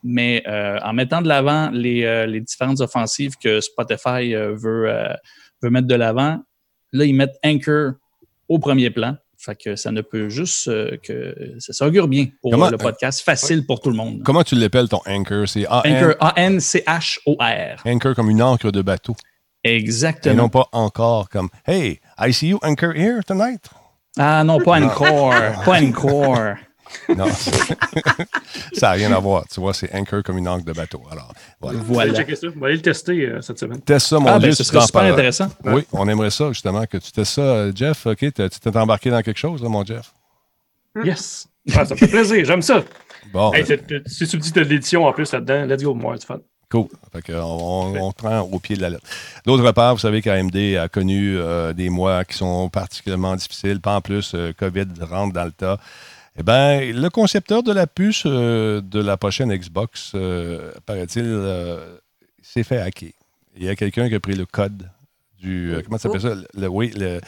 Mais 0.03 0.41
euh, 0.47 0.79
en 0.83 0.93
mettant 0.93 1.21
de 1.21 1.27
l'avant 1.27 1.69
les, 1.69 2.03
euh, 2.05 2.25
les 2.25 2.41
différentes 2.41 2.81
offensives 2.81 3.35
que 3.37 3.61
Spotify 3.61 4.33
veut, 4.33 4.91
veut 5.61 5.69
mettre 5.69 5.85
de 5.87 5.93
l'avant, 5.93 6.39
là, 6.91 7.05
ils 7.05 7.13
mettent 7.13 7.37
Anchor 7.45 7.91
au 8.49 8.57
premier 8.57 8.89
plan. 8.89 9.15
Fait 9.43 9.55
que 9.55 9.75
ça 9.75 9.91
ne 9.91 10.01
peut 10.01 10.29
juste 10.29 10.67
euh, 10.67 10.97
que 11.01 11.35
ça 11.57 11.73
s'augure 11.73 12.07
bien 12.07 12.27
pour 12.41 12.51
Comment- 12.51 12.69
le 12.69 12.77
podcast, 12.77 13.21
facile 13.21 13.65
pour 13.65 13.79
tout 13.81 13.89
le 13.89 13.95
monde. 13.95 14.21
Comment 14.23 14.43
tu 14.43 14.53
l'appelles 14.55 14.87
ton 14.87 15.01
Anchor? 15.07 15.47
C'est 15.47 15.65
A-N- 15.67 15.95
Anchor, 15.95 16.15
A-N-C-H-O-R. 16.19 17.81
Anchor 17.85 18.13
comme 18.15 18.29
une 18.29 18.41
encre 18.43 18.71
de 18.71 18.81
bateau. 18.81 19.15
Et 19.63 19.75
Exactement. 19.77 20.35
non 20.43 20.49
pas 20.49 20.67
encore 20.71 21.29
comme 21.29 21.49
Hey, 21.65 21.99
I 22.19 22.31
see 22.33 22.49
you 22.49 22.59
anchor 22.63 22.93
here 22.95 23.21
tonight. 23.25 23.61
Ah 24.17 24.43
non, 24.43 24.59
pas 24.59 24.79
encore. 24.81 25.33
pas 25.65 25.81
encore. 25.81 26.37
Non, 27.15 27.25
ça 28.73 28.87
n'a 28.87 28.91
rien 28.91 29.11
à 29.11 29.19
voir. 29.19 29.43
Tu 29.51 29.59
vois, 29.59 29.73
c'est 29.73 29.93
anchor 29.95 30.23
comme 30.23 30.37
une 30.37 30.47
encre 30.47 30.65
de 30.65 30.73
bateau. 30.73 31.01
Alors, 31.11 31.33
voilà. 31.59 31.79
Voilà. 31.83 32.13
checker 32.13 32.35
ça. 32.35 32.47
On 32.55 32.59
va 32.59 32.67
aller 32.67 32.75
le 32.77 32.81
tester 32.81 33.25
euh, 33.27 33.41
cette 33.41 33.59
semaine. 33.59 33.81
Teste 33.81 34.07
ça, 34.07 34.19
mon 34.19 34.27
Ah, 34.27 34.39
Dieu. 34.39 34.49
ben, 34.49 34.55
ce 34.55 34.63
serait 34.63 34.81
super 34.81 35.01
parles. 35.01 35.13
intéressant. 35.13 35.49
Oui, 35.65 35.85
on 35.91 36.07
aimerait 36.07 36.29
ça, 36.31 36.49
justement, 36.49 36.85
que 36.85 36.97
tu 36.97 37.11
testes 37.11 37.33
ça. 37.33 37.41
Euh, 37.41 37.71
Jeff, 37.75 38.05
OK, 38.05 38.17
tu 38.19 38.31
t'es 38.31 38.77
embarqué 38.77 39.09
dans 39.09 39.21
quelque 39.21 39.37
chose, 39.39 39.61
là, 39.61 39.69
mon 39.69 39.85
Jeff? 39.85 40.13
Yes. 41.03 41.47
Ah, 41.75 41.85
ça 41.85 41.93
me 41.93 41.99
fait 41.99 42.07
plaisir. 42.07 42.43
J'aime 42.45 42.61
ça. 42.61 42.83
Bon, 43.31 43.53
Hey, 43.53 43.63
ben, 43.63 43.79
c'est- 44.05 44.09
si 44.09 44.27
tu 44.27 44.37
me 44.37 44.41
dis 44.41 44.49
que 44.49 44.53
tu 44.55 44.59
as 44.61 44.63
de 44.65 44.69
l'édition 44.69 45.05
en 45.05 45.13
plus 45.13 45.31
là-dedans, 45.31 45.65
let's 45.65 45.83
go, 45.83 45.93
moi, 45.93 46.15
c'est 46.19 46.25
fun. 46.25 46.39
cool. 46.71 46.87
Fait 47.13 47.33
on, 47.35 47.39
on- 47.95 48.01
on 48.07 48.11
prend 48.13 48.39
au 48.39 48.57
pied 48.59 48.75
de 48.75 48.81
la 48.81 48.89
lettre. 48.89 49.03
D'autre 49.45 49.69
part, 49.73 49.93
vous 49.93 49.99
savez 49.99 50.21
qu'AMD 50.21 50.55
a 50.77 50.87
connu 50.89 51.37
euh, 51.37 51.71
des 51.73 51.89
mois 51.89 52.23
qui 52.25 52.37
sont 52.37 52.69
particulièrement 52.69 53.35
difficiles. 53.35 53.79
Pas 53.81 53.95
en 53.97 54.01
plus, 54.01 54.31
euh, 54.35 54.53
COVID 54.57 54.85
rentre 55.01 55.33
dans 55.33 55.45
le 55.45 55.51
tas. 55.51 55.77
Eh 56.39 56.43
bien, 56.43 56.79
le 56.93 57.09
concepteur 57.09 57.61
de 57.61 57.73
la 57.73 57.87
puce 57.87 58.23
euh, 58.25 58.81
de 58.81 58.99
la 59.01 59.17
prochaine 59.17 59.53
Xbox, 59.53 60.13
euh, 60.15 60.71
paraît-il, 60.85 61.23
euh, 61.25 61.97
s'est 62.41 62.63
fait 62.63 62.77
hacker. 62.79 63.09
Il 63.57 63.63
y 63.65 63.69
a 63.69 63.75
quelqu'un 63.75 64.07
qui 64.07 64.15
a 64.15 64.19
pris 64.19 64.33
le 64.35 64.45
code 64.45 64.89
du. 65.41 65.73
comment 65.83 65.97
ça 65.97 66.03
s'appelle 66.09 66.21
ça? 66.21 66.35
Le- 66.57 66.67
oui, 66.69 66.91
le- 66.95 67.19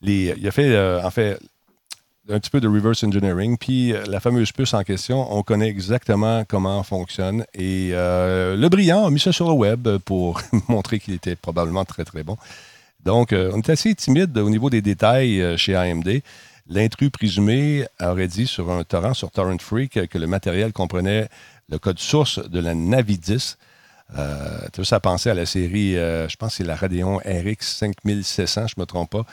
les, 0.00 0.34
il 0.38 0.48
a 0.48 0.50
fait, 0.50 0.78
en 1.04 1.10
fait, 1.10 1.38
un 2.30 2.38
petit 2.40 2.50
peu 2.50 2.60
de 2.60 2.68
reverse 2.68 3.04
engineering. 3.04 3.58
Puis 3.58 3.92
la 4.06 4.18
fameuse 4.20 4.50
puce 4.52 4.72
en 4.72 4.82
question, 4.82 5.26
on 5.36 5.42
connaît 5.42 5.68
exactement 5.68 6.44
comment 6.46 6.82
fonctionne. 6.82 7.44
Et 7.54 7.90
le 7.92 8.68
brillant 8.68 9.04
a 9.06 9.10
mis 9.10 9.20
ça 9.20 9.32
sur 9.32 9.46
le 9.48 9.54
web 9.54 9.88
pour 10.04 10.40
montrer 10.68 11.00
qu'il 11.00 11.14
était 11.14 11.36
probablement 11.36 11.84
très, 11.84 12.04
très 12.04 12.22
bon. 12.22 12.36
Donc, 13.04 13.32
on 13.32 13.58
est 13.58 13.70
assez 13.70 13.94
timide 13.94 14.36
au 14.38 14.48
niveau 14.50 14.70
des 14.70 14.80
détails 14.82 15.56
chez 15.58 15.74
AMD. 15.74 16.08
L'intrus 16.68 17.10
présumé 17.10 17.86
aurait 18.00 18.28
dit 18.28 18.46
sur 18.46 18.70
un 18.70 18.84
torrent, 18.84 19.14
sur 19.14 19.30
Torrent 19.30 19.56
Freak, 19.58 20.06
que 20.08 20.18
le 20.18 20.26
matériel 20.26 20.72
comprenait 20.72 21.28
le 21.70 21.78
code 21.78 21.98
source 21.98 22.38
de 22.46 22.60
la 22.60 22.74
Navi 22.74 23.16
10. 23.18 23.56
Euh, 24.16 24.58
tu 24.72 24.84
ça 24.84 25.00
penser 25.00 25.30
à 25.30 25.34
la 25.34 25.46
série, 25.46 25.96
euh, 25.96 26.28
je 26.28 26.36
pense 26.36 26.52
que 26.52 26.56
c'est 26.58 26.64
la 26.64 26.76
Radeon 26.76 27.18
RX 27.18 27.56
5700, 27.60 28.66
je 28.68 28.74
ne 28.76 28.82
me 28.82 28.86
trompe 28.86 29.10
pas, 29.10 29.24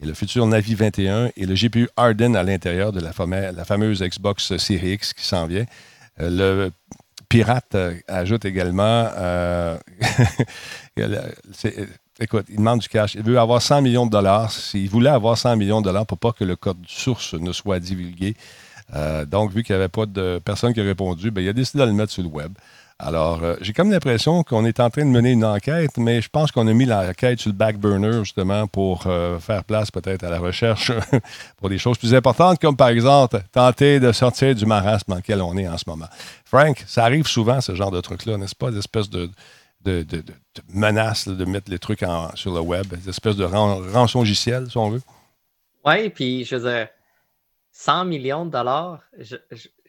et 0.00 0.06
le 0.06 0.14
futur 0.14 0.46
Navi 0.46 0.74
21 0.74 1.30
et 1.36 1.46
le 1.46 1.54
GPU 1.54 1.88
Arden 1.96 2.34
à 2.36 2.42
l'intérieur 2.42 2.92
de 2.92 3.00
la, 3.00 3.12
fame- 3.12 3.52
la 3.54 3.64
fameuse 3.64 4.02
Xbox 4.02 4.56
Series 4.56 4.92
X 4.94 5.12
qui 5.14 5.24
s'en 5.24 5.46
vient. 5.46 5.66
Euh, 6.20 6.30
le 6.30 6.70
Pirate 7.28 7.74
euh, 7.74 7.94
ajoute 8.08 8.44
également, 8.44 9.10
écoute, 12.20 12.46
il 12.48 12.56
demande 12.56 12.80
du 12.80 12.88
cash. 12.88 13.14
Il 13.14 13.22
veut 13.22 13.38
avoir 13.38 13.60
100 13.60 13.82
millions 13.82 14.06
de 14.06 14.10
dollars. 14.10 14.50
S'il 14.52 14.88
voulait 14.88 15.10
avoir 15.10 15.36
100 15.36 15.56
millions 15.56 15.80
de 15.80 15.86
dollars 15.86 16.06
pour 16.06 16.18
pas 16.18 16.32
que 16.32 16.44
le 16.44 16.56
code 16.56 16.78
source 16.86 17.34
ne 17.34 17.52
soit 17.52 17.80
divulgué. 17.80 18.36
Euh, 18.94 19.24
donc, 19.24 19.50
vu 19.52 19.62
qu'il 19.62 19.74
n'y 19.74 19.80
avait 19.80 19.88
pas 19.88 20.06
de 20.06 20.40
personne 20.44 20.74
qui 20.74 20.80
a 20.80 20.84
répondu, 20.84 21.30
ben, 21.30 21.42
il 21.42 21.48
a 21.48 21.52
décidé 21.52 21.82
de 21.82 21.88
le 21.88 21.94
mettre 21.94 22.12
sur 22.12 22.22
le 22.22 22.28
web. 22.28 22.52
Alors, 23.00 23.42
euh, 23.42 23.56
j'ai 23.60 23.72
comme 23.72 23.90
l'impression 23.90 24.44
qu'on 24.44 24.64
est 24.64 24.78
en 24.78 24.88
train 24.88 25.04
de 25.04 25.10
mener 25.10 25.32
une 25.32 25.44
enquête, 25.44 25.98
mais 25.98 26.22
je 26.22 26.28
pense 26.28 26.52
qu'on 26.52 26.68
a 26.68 26.72
mis 26.72 26.84
l'enquête 26.84 27.40
sur 27.40 27.50
le 27.50 27.56
back 27.56 27.76
burner 27.76 28.20
justement 28.20 28.68
pour 28.68 29.06
euh, 29.06 29.40
faire 29.40 29.64
place 29.64 29.90
peut-être 29.90 30.22
à 30.22 30.30
la 30.30 30.38
recherche 30.38 30.92
pour 31.56 31.68
des 31.68 31.78
choses 31.78 31.98
plus 31.98 32.14
importantes, 32.14 32.60
comme 32.60 32.76
par 32.76 32.88
exemple 32.88 33.42
tenter 33.50 33.98
de 33.98 34.12
sortir 34.12 34.54
du 34.54 34.64
marasme 34.64 35.04
dans 35.08 35.16
lequel 35.16 35.42
on 35.42 35.56
est 35.56 35.66
en 35.66 35.76
ce 35.76 35.84
moment. 35.88 36.06
Frank, 36.44 36.84
ça 36.86 37.04
arrive 37.04 37.26
souvent 37.26 37.60
ce 37.60 37.74
genre 37.74 37.90
de 37.90 38.00
truc-là, 38.00 38.36
n'est-ce 38.36 38.54
pas? 38.54 38.70
Des 38.70 38.78
espèces 38.78 39.10
de, 39.10 39.28
de, 39.84 40.02
de- 40.02 40.20
de- 40.22 40.32
là, 40.74 41.12
de 41.26 41.44
mettre 41.44 41.70
les 41.70 41.78
trucs 41.78 42.02
en- 42.02 42.34
sur 42.36 42.54
le 42.54 42.60
web, 42.60 42.86
des 42.86 43.08
espèces 43.08 43.36
de 43.36 43.44
ran- 43.44 43.80
rançongiciel, 43.92 44.70
si 44.70 44.76
on 44.78 44.90
veut. 44.90 45.02
Oui, 45.84 46.08
puis 46.10 46.44
je 46.44 46.56
veux 46.56 46.70
dire, 46.70 46.88
100 47.72 48.04
millions 48.06 48.46
de 48.46 48.50
dollars, 48.50 49.02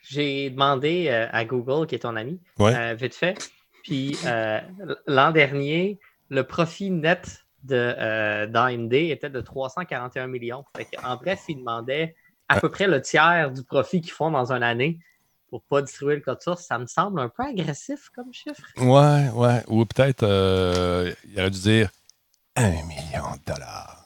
j'ai 0.01 0.49
demandé 0.49 1.07
euh, 1.09 1.27
à 1.31 1.45
Google, 1.45 1.87
qui 1.87 1.95
est 1.95 1.99
ton 1.99 2.15
ami, 2.15 2.39
Ouais. 2.59 2.75
euh, 2.75 2.93
vite 2.93 3.15
fait. 3.15 3.37
Puis 3.83 4.17
euh, 4.25 4.59
l'an 5.07 5.31
dernier, 5.31 5.99
le 6.29 6.43
profit 6.43 6.89
net 6.91 7.43
d'AMD 7.63 8.93
était 8.93 9.29
de 9.29 9.41
341 9.41 10.27
millions. 10.27 10.65
En 11.03 11.15
bref, 11.15 11.43
ils 11.47 11.57
demandaient 11.57 12.15
à 12.47 12.59
peu 12.59 12.69
près 12.69 12.87
le 12.87 13.01
tiers 13.01 13.51
du 13.51 13.63
profit 13.63 14.01
qu'ils 14.01 14.11
font 14.11 14.31
dans 14.31 14.51
une 14.51 14.63
année 14.63 14.99
pour 15.55 15.63
pas 15.69 15.81
distribuer 15.81 16.15
le 16.15 16.21
code 16.21 16.41
source. 16.41 16.63
Ça 16.65 16.77
me 16.77 16.85
semble 16.85 17.19
un 17.21 17.29
peu 17.29 17.43
agressif 17.43 18.09
comme 18.13 18.33
chiffre. 18.33 18.61
Ouais, 18.77 19.29
ouais. 19.33 19.63
Ou 19.67 19.85
peut-être, 19.85 20.23
euh, 20.23 21.13
il 21.31 21.39
aurait 21.39 21.49
dû 21.49 21.59
dire 21.61 21.89
un 22.57 22.69
million 22.71 23.31
de 23.45 23.53
dollars. 23.53 24.01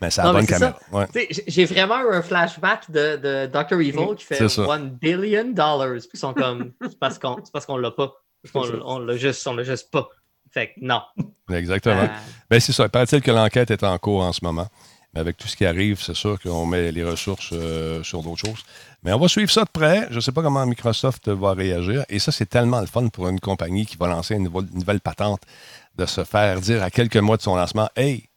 Mais 0.00 0.10
c'est 0.10 0.22
la 0.22 0.32
bonne 0.32 0.46
caméra. 0.46 0.76
Ouais. 0.92 1.06
J'ai- 1.46 1.64
vraiment 1.66 2.00
eu 2.00 2.12
un 2.14 2.22
flashback 2.22 2.90
de, 2.90 3.16
de 3.16 3.46
Dr. 3.46 3.80
Evil 3.80 4.16
qui 4.16 4.24
fait 4.24 4.36
C'est 4.36 4.48
ça. 4.48 4.62
one 4.68 4.90
billion 4.90 5.44
dollars. 5.52 5.98
Puis 6.00 6.10
ils 6.14 6.18
sont 6.18 6.34
comme, 6.34 6.72
c'est 6.82 6.98
parce 6.98 7.18
qu'on 7.18 7.76
l'a 7.76 7.90
pas. 7.92 8.12
Qu'on 8.52 8.64
on 8.84 8.98
l'a 9.00 9.16
juste, 9.16 9.46
on 9.46 9.54
l'a 9.54 9.62
juste 9.64 9.90
pas. 9.90 10.08
Fait 10.50 10.68
que 10.68 10.72
non. 10.80 11.02
Exactement. 11.52 12.02
Euh, 12.02 12.08
Ben, 12.50 12.58
c'est 12.60 12.72
ça. 12.72 12.84
Il 12.84 12.88
paraît-il 12.90 13.20
que 13.20 13.30
l'enquête 13.30 13.70
est 13.70 13.82
en 13.84 13.98
cours 13.98 14.22
en 14.22 14.32
ce 14.32 14.40
moment. 14.44 14.66
Mais 15.14 15.20
avec 15.20 15.36
tout 15.36 15.48
ce 15.48 15.56
qui 15.56 15.64
arrive, 15.64 16.00
c'est 16.02 16.14
sûr 16.14 16.38
qu'on 16.40 16.66
met 16.66 16.92
les 16.92 17.04
ressources 17.04 17.50
euh, 17.52 18.02
sur 18.02 18.22
d'autres 18.22 18.46
choses. 18.46 18.62
Mais 19.02 19.12
on 19.12 19.18
va 19.18 19.28
suivre 19.28 19.50
ça 19.50 19.64
de 19.64 19.70
près. 19.70 20.06
Je 20.10 20.16
ne 20.16 20.20
sais 20.20 20.32
pas 20.32 20.42
comment 20.42 20.64
Microsoft 20.66 21.28
va 21.28 21.52
réagir. 21.52 22.04
Et 22.08 22.18
ça, 22.18 22.32
c'est 22.32 22.46
tellement 22.46 22.80
le 22.80 22.86
fun 22.86 23.08
pour 23.08 23.28
une 23.28 23.40
compagnie 23.40 23.86
qui 23.86 23.96
va 23.96 24.08
lancer 24.08 24.34
une 24.34 24.44
nouvelle, 24.44 24.68
une 24.72 24.80
nouvelle 24.80 25.00
patente 25.00 25.42
de 25.96 26.06
se 26.06 26.24
faire 26.24 26.60
dire 26.60 26.82
à 26.82 26.90
quelques 26.90 27.16
mois 27.16 27.36
de 27.36 27.42
son 27.42 27.56
lancement 27.56 27.88
Hey, 27.96 28.28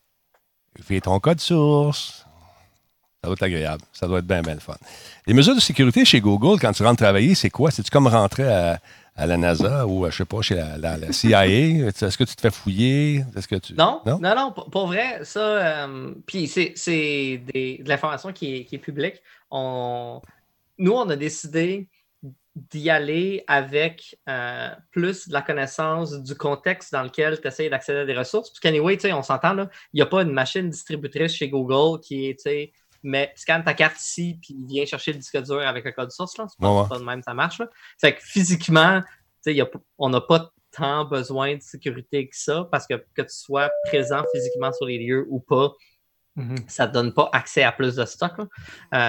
fais 0.81 1.01
ton 1.01 1.19
code 1.19 1.41
source. 1.41 2.25
Ça 3.23 3.27
doit 3.27 3.33
être 3.33 3.43
agréable. 3.43 3.83
Ça 3.93 4.07
doit 4.07 4.19
être 4.19 4.25
bien, 4.25 4.41
bien 4.41 4.55
le 4.55 4.59
fun. 4.59 4.75
Les 5.27 5.33
mesures 5.33 5.53
de 5.53 5.59
sécurité 5.59 6.05
chez 6.05 6.21
Google, 6.21 6.59
quand 6.59 6.71
tu 6.71 6.83
rentres 6.83 7.03
travailler, 7.03 7.35
c'est 7.35 7.51
quoi? 7.51 7.69
C'est-tu 7.69 7.91
comme 7.91 8.07
rentrer 8.07 8.47
à, 8.51 8.79
à 9.15 9.25
la 9.27 9.37
NASA 9.37 9.85
ou, 9.87 10.05
euh, 10.05 10.11
je 10.11 10.17
sais 10.17 10.25
pas, 10.25 10.41
chez 10.41 10.55
la, 10.55 10.77
la- 10.77 10.97
la 10.97 11.11
CIA? 11.11 11.45
Est-ce 11.47 12.17
que 12.17 12.23
tu 12.23 12.35
te 12.35 12.41
fais 12.41 12.51
fouiller? 12.51 13.23
Est-ce 13.35 13.47
que 13.47 13.55
tu... 13.55 13.73
Non, 13.73 14.01
Non? 14.05 14.19
non, 14.19 14.35
non, 14.35 14.51
pour, 14.51 14.69
pour 14.69 14.87
vrai, 14.87 15.19
ça, 15.23 15.85
euh, 15.85 16.13
puis 16.25 16.47
c'est 16.47 16.73
de 17.53 17.87
l'information 17.87 18.31
qui 18.33 18.55
est, 18.57 18.65
qui 18.65 18.75
est 18.75 18.79
publique. 18.79 19.21
On, 19.51 20.21
nous, 20.77 20.93
on 20.93 21.09
a 21.09 21.15
décidé 21.15 21.87
d'y 22.55 22.89
aller 22.89 23.43
avec 23.47 24.17
euh, 24.27 24.69
plus 24.91 25.27
de 25.29 25.33
la 25.33 25.41
connaissance 25.41 26.21
du 26.21 26.35
contexte 26.35 26.91
dans 26.91 27.03
lequel 27.03 27.39
tu 27.39 27.47
essaies 27.47 27.69
d'accéder 27.69 27.99
à 27.99 28.05
des 28.05 28.17
ressources. 28.17 28.49
Parce 28.49 28.59
qu'anyway, 28.59 28.97
tu 28.97 29.03
sais, 29.03 29.13
on 29.13 29.23
s'entend, 29.23 29.53
là, 29.53 29.69
il 29.93 29.97
n'y 29.97 30.01
a 30.01 30.05
pas 30.05 30.21
une 30.23 30.31
machine 30.33 30.69
distributrice 30.69 31.33
chez 31.33 31.47
Google 31.49 32.01
qui 32.01 32.25
est, 32.27 32.71
mais 33.03 33.31
scanne 33.35 33.63
ta 33.63 33.73
carte 33.73 33.99
ici, 33.99 34.37
puis 34.41 34.55
viens 34.67 34.85
chercher 34.85 35.13
le 35.13 35.19
disque 35.19 35.41
dur 35.43 35.59
avec 35.59 35.85
le 35.85 35.91
code 35.91 36.11
source. 36.11 36.37
là. 36.37 36.45
C'est 36.49 36.59
pas, 36.59 36.83
Ouais, 36.83 36.99
de 36.99 37.03
même, 37.03 37.21
ça 37.23 37.33
marche. 37.33 37.59
Là. 37.59 37.67
Fait 37.99 38.13
que 38.15 38.21
physiquement, 38.23 39.01
tu 39.01 39.07
sais, 39.41 39.51
il 39.53 39.57
y 39.57 39.61
a 39.61 39.69
on 39.97 40.09
n'a 40.09 40.21
pas 40.21 40.51
tant 40.71 41.03
besoin 41.05 41.55
de 41.55 41.61
sécurité 41.61 42.27
que 42.29 42.35
ça, 42.37 42.67
parce 42.71 42.87
que 42.87 42.93
que 43.13 43.21
tu 43.23 43.35
sois 43.35 43.69
présent 43.85 44.23
physiquement 44.33 44.71
sur 44.71 44.85
les 44.85 44.97
lieux 44.99 45.25
ou 45.29 45.39
pas, 45.39 45.73
ça 46.67 46.87
ne 46.87 46.93
donne 46.93 47.13
pas 47.13 47.29
accès 47.33 47.61
à 47.63 47.73
plus 47.73 47.95
de 47.95 48.05
stock. 48.05 48.31
là. 48.37 48.45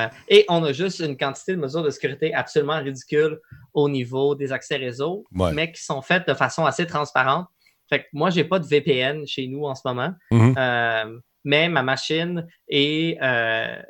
Euh, 0.06 0.08
et 0.28 0.44
on 0.48 0.64
a 0.64 0.72
juste 0.72 0.98
une 0.98 1.16
quantité 1.16 1.52
de 1.54 1.60
mesures 1.60 1.84
de 1.84 1.90
sécurité 1.90 2.34
absolument 2.34 2.78
ridicule 2.82 3.38
au 3.74 3.88
niveau 3.88 4.34
des 4.34 4.50
accès 4.52 4.76
réseau, 4.76 5.24
Ouais. 5.32 5.52
mais 5.52 5.70
qui 5.70 5.82
sont 5.84 6.02
faites 6.02 6.26
de 6.26 6.34
façon 6.34 6.66
assez 6.66 6.84
transparente. 6.86 7.46
Fait 7.88 8.00
que 8.02 8.08
moi, 8.12 8.30
j'ai 8.30 8.42
pas 8.44 8.58
de 8.58 8.66
VPN 8.66 9.24
chez 9.26 9.46
nous 9.46 9.64
en 9.66 9.74
ce 9.76 9.82
moment, 9.84 10.12
Mhm. 10.32 10.54
euh, 10.58 11.18
mais 11.44 11.68
ma 11.68 11.82
machine 11.82 12.46
est, 12.68 13.18
euh, 13.22 13.82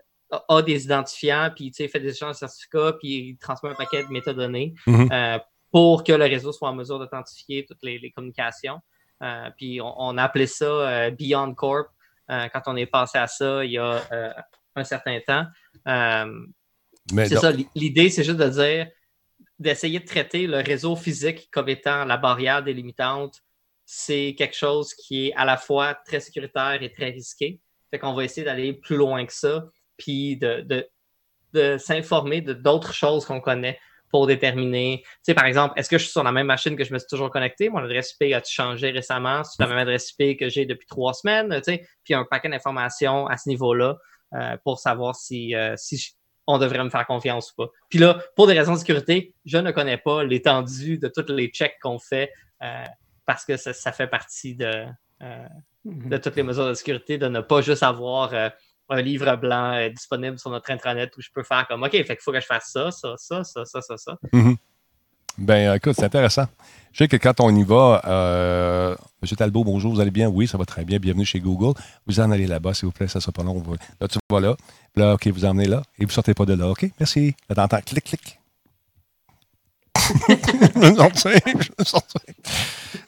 a- 0.49 0.63
des 0.63 0.85
identifiants, 0.85 1.51
puis 1.55 1.71
tu 1.71 1.77
sais, 1.83 1.89
fait 1.89 2.01
des 2.01 2.11
échanges 2.11 2.35
de 2.35 2.39
certificats, 2.39 2.95
puis 2.99 3.09
il 3.31 3.37
transmet 3.39 3.71
un 3.71 3.75
paquet 3.75 4.03
de 4.05 4.09
métadonnées 4.09 4.75
Mhm. 4.87 5.09
euh, 5.13 5.39
pour 5.71 6.05
que 6.05 6.13
le 6.13 6.25
réseau 6.25 6.53
soit 6.53 6.69
en 6.71 6.75
mesure 6.75 6.99
d'authentifier 6.99 7.65
toutes 7.67 7.83
les, 7.83 7.99
les 7.99 8.11
communications. 8.11 8.81
Euh, 9.23 9.49
puis 9.57 9.81
on, 9.81 9.95
on 9.99 10.19
a 10.19 10.25
appelé 10.25 10.47
ça 10.47 11.11
Beyond 11.11 11.55
Corp 11.55 11.89
quand 12.29 12.63
on 12.67 12.77
est 12.77 12.87
passé 12.87 13.19
à 13.19 13.27
ça 13.27 13.65
il 13.65 13.73
y 13.73 13.79
a 13.79 14.01
un 14.75 14.85
certain 14.85 15.19
temps. 15.27 15.45
C'est 17.27 17.37
ça, 17.37 17.53
l'idée, 17.75 18.11
c'est 18.11 18.25
juste 18.25 18.39
de 18.39 18.49
dire, 18.49 18.87
d'essayer 19.59 20.01
de 20.01 20.07
traiter 20.07 20.47
le 20.47 20.59
réseau 20.59 20.97
physique 20.97 21.49
comme 21.51 21.69
étant 21.69 22.05
la 22.05 22.17
barrière 22.17 22.63
délimitante. 22.63 23.43
C'est 23.85 24.35
quelque 24.37 24.57
chose 24.57 24.95
qui 24.95 25.29
est 25.29 25.35
à 25.35 25.45
la 25.45 25.57
fois 25.57 25.95
très 25.95 26.21
sécuritaire 26.21 26.83
et 26.83 26.91
très 26.93 27.11
risqué. 27.11 27.61
Fait 27.91 27.99
qu'on 27.99 28.15
va 28.15 28.25
essayer 28.25 28.45
d'aller 28.45 28.73
plus 28.73 28.97
loin 28.97 29.25
que 29.27 29.33
ça, 29.33 29.67
puis 29.97 30.37
de, 30.37 30.63
de, 30.63 30.89
de 31.53 31.77
s'informer 31.79 32.41
de 32.41 32.53
d'autres 32.55 32.95
choses 32.95 33.27
qu'on 33.27 33.41
connaît 33.41 33.79
pour 34.11 34.27
déterminer. 34.27 35.03
Tu 35.03 35.11
sais, 35.23 35.35
par 35.35 35.47
exemple, 35.47 35.75
est-ce 35.79 35.89
que 35.89 35.99
je 35.99 36.05
suis 36.05 36.13
sur 36.13 36.23
la 36.23 36.33
même 36.33 36.47
machine 36.47 36.77
que 36.77 36.85
je 36.85 36.93
me 36.93 36.99
suis 36.99 37.09
toujours 37.09 37.31
connecté? 37.31 37.71
Mon 37.71 37.79
adresse 37.79 38.13
IP 38.21 38.35
a-t-il 38.35 38.53
changé 38.53 38.91
récemment? 38.91 39.43
C'est 39.43 39.61
la 39.63 39.69
même 39.69 39.79
adresse 39.79 40.13
IP 40.19 40.39
que 40.39 40.49
j'ai 40.51 40.67
depuis 40.67 40.87
trois 40.87 41.15
semaines? 41.15 41.49
Tu 41.57 41.73
sais, 41.73 41.87
puis 42.05 42.15
un 42.15 42.25
paquet 42.25 42.51
d'informations 42.51 43.27
à 43.27 43.37
ce 43.39 43.49
niveau-là 43.49 43.97
euh, 44.35 44.57
pour 44.65 44.79
savoir 44.79 45.17
si, 45.17 45.55
euh, 45.55 45.75
si 45.77 45.97
je- 45.97 46.11
on 46.47 46.59
devrait 46.59 46.83
me 46.85 46.91
faire 46.91 47.07
confiance 47.07 47.53
ou 47.53 47.65
pas. 47.65 47.71
Puis 47.89 47.99
là, 47.99 48.23
pour 48.37 48.47
des 48.47 48.53
raisons 48.59 48.75
de 48.75 48.79
sécurité, 48.79 49.35
je 49.45 49.59
ne 49.59 49.71
connais 49.71 49.97
pas 49.99 50.25
l'étendue 50.25 50.99
de 50.99 51.09
tous 51.09 51.33
les 51.33 51.49
checks 51.49 51.77
qu'on 51.81 51.99
fait 51.99 52.33
euh, 52.63 52.85
parce 53.27 53.45
que 53.45 53.57
ça, 53.57 53.73
ça 53.73 53.93
fait 53.93 54.07
partie 54.07 54.55
de, 54.55 54.87
euh, 55.23 55.49
de 55.85 56.17
toutes 56.17 56.37
les 56.37 56.43
mesures 56.43 56.67
de 56.67 56.75
sécurité, 56.75 57.19
de 57.19 57.29
ne 57.29 57.41
pas 57.41 57.61
juste 57.61 57.83
avoir 57.83 58.33
euh, 58.35 58.49
un 58.89 59.03
livre 59.03 59.37
blanc 59.37 59.75
euh, 59.75 59.89
disponible 59.89 60.39
sur 60.39 60.51
notre 60.51 60.71
intranet 60.71 61.11
où 61.17 61.21
je 61.21 61.31
peux 61.33 61.43
faire 61.43 61.67
comme 61.69 61.83
OK, 61.83 61.93
fait 61.93 62.05
qu'il 62.05 62.21
faut 62.21 62.33
que 62.33 62.41
je 62.41 62.47
fasse 62.47 62.71
ça, 62.73 62.91
ça, 62.91 63.15
ça, 63.17 63.45
ça, 63.45 63.65
ça, 63.65 63.81
ça, 63.81 63.97
ça. 63.97 64.19
Ben, 65.39 65.69
euh, 65.69 65.75
écoute, 65.77 65.95
c'est 65.97 66.05
intéressant. 66.05 66.47
Je 66.93 66.99
sais 66.99 67.09
que 67.09 67.17
quand 67.17 67.41
on 67.41 67.55
y 67.55 67.65
va, 67.65 68.03
euh, 68.07 68.95
M. 69.23 69.37
Talbot, 69.37 69.65
bonjour, 69.65 69.95
vous 69.95 70.01
allez 70.01 70.11
bien? 70.11 70.29
Oui, 70.29 70.47
ça 70.47 70.59
va 70.59 70.67
très 70.67 70.85
bien. 70.85 70.99
Bienvenue 70.99 71.25
chez 71.25 71.41
Google. 71.41 71.79
Vous 72.07 72.21
en 72.21 72.31
allez 72.31 72.47
là-bas, 72.47 72.75
s'il 72.75 72.87
vous 72.87 72.93
plaît, 72.93 73.09
ça 73.09 73.19
sera 73.19 73.33
pas 73.33 73.43
long. 73.43 73.63
Là, 74.01 74.09
tu 74.09 74.19
vas 74.31 74.41
là. 74.41 74.57
Là, 74.95 75.15
OK, 75.15 75.27
vous 75.29 75.47
emmenez 75.47 75.69
là. 75.69 75.83
Et 75.99 76.05
vous 76.05 76.11
sortez 76.11 76.35
pas 76.35 76.45
de 76.45 76.53
là. 76.53 76.69
OK, 76.69 76.85
merci. 77.01 77.35
Là, 77.49 77.55
t'entends 77.55 77.81
clic, 77.81 78.05
clic. 78.05 78.21
je 78.21 78.29
vais 78.29 78.31
sortir, 78.31 78.39
je 78.39 79.81
vais 79.81 79.81
sortir. 79.81 79.91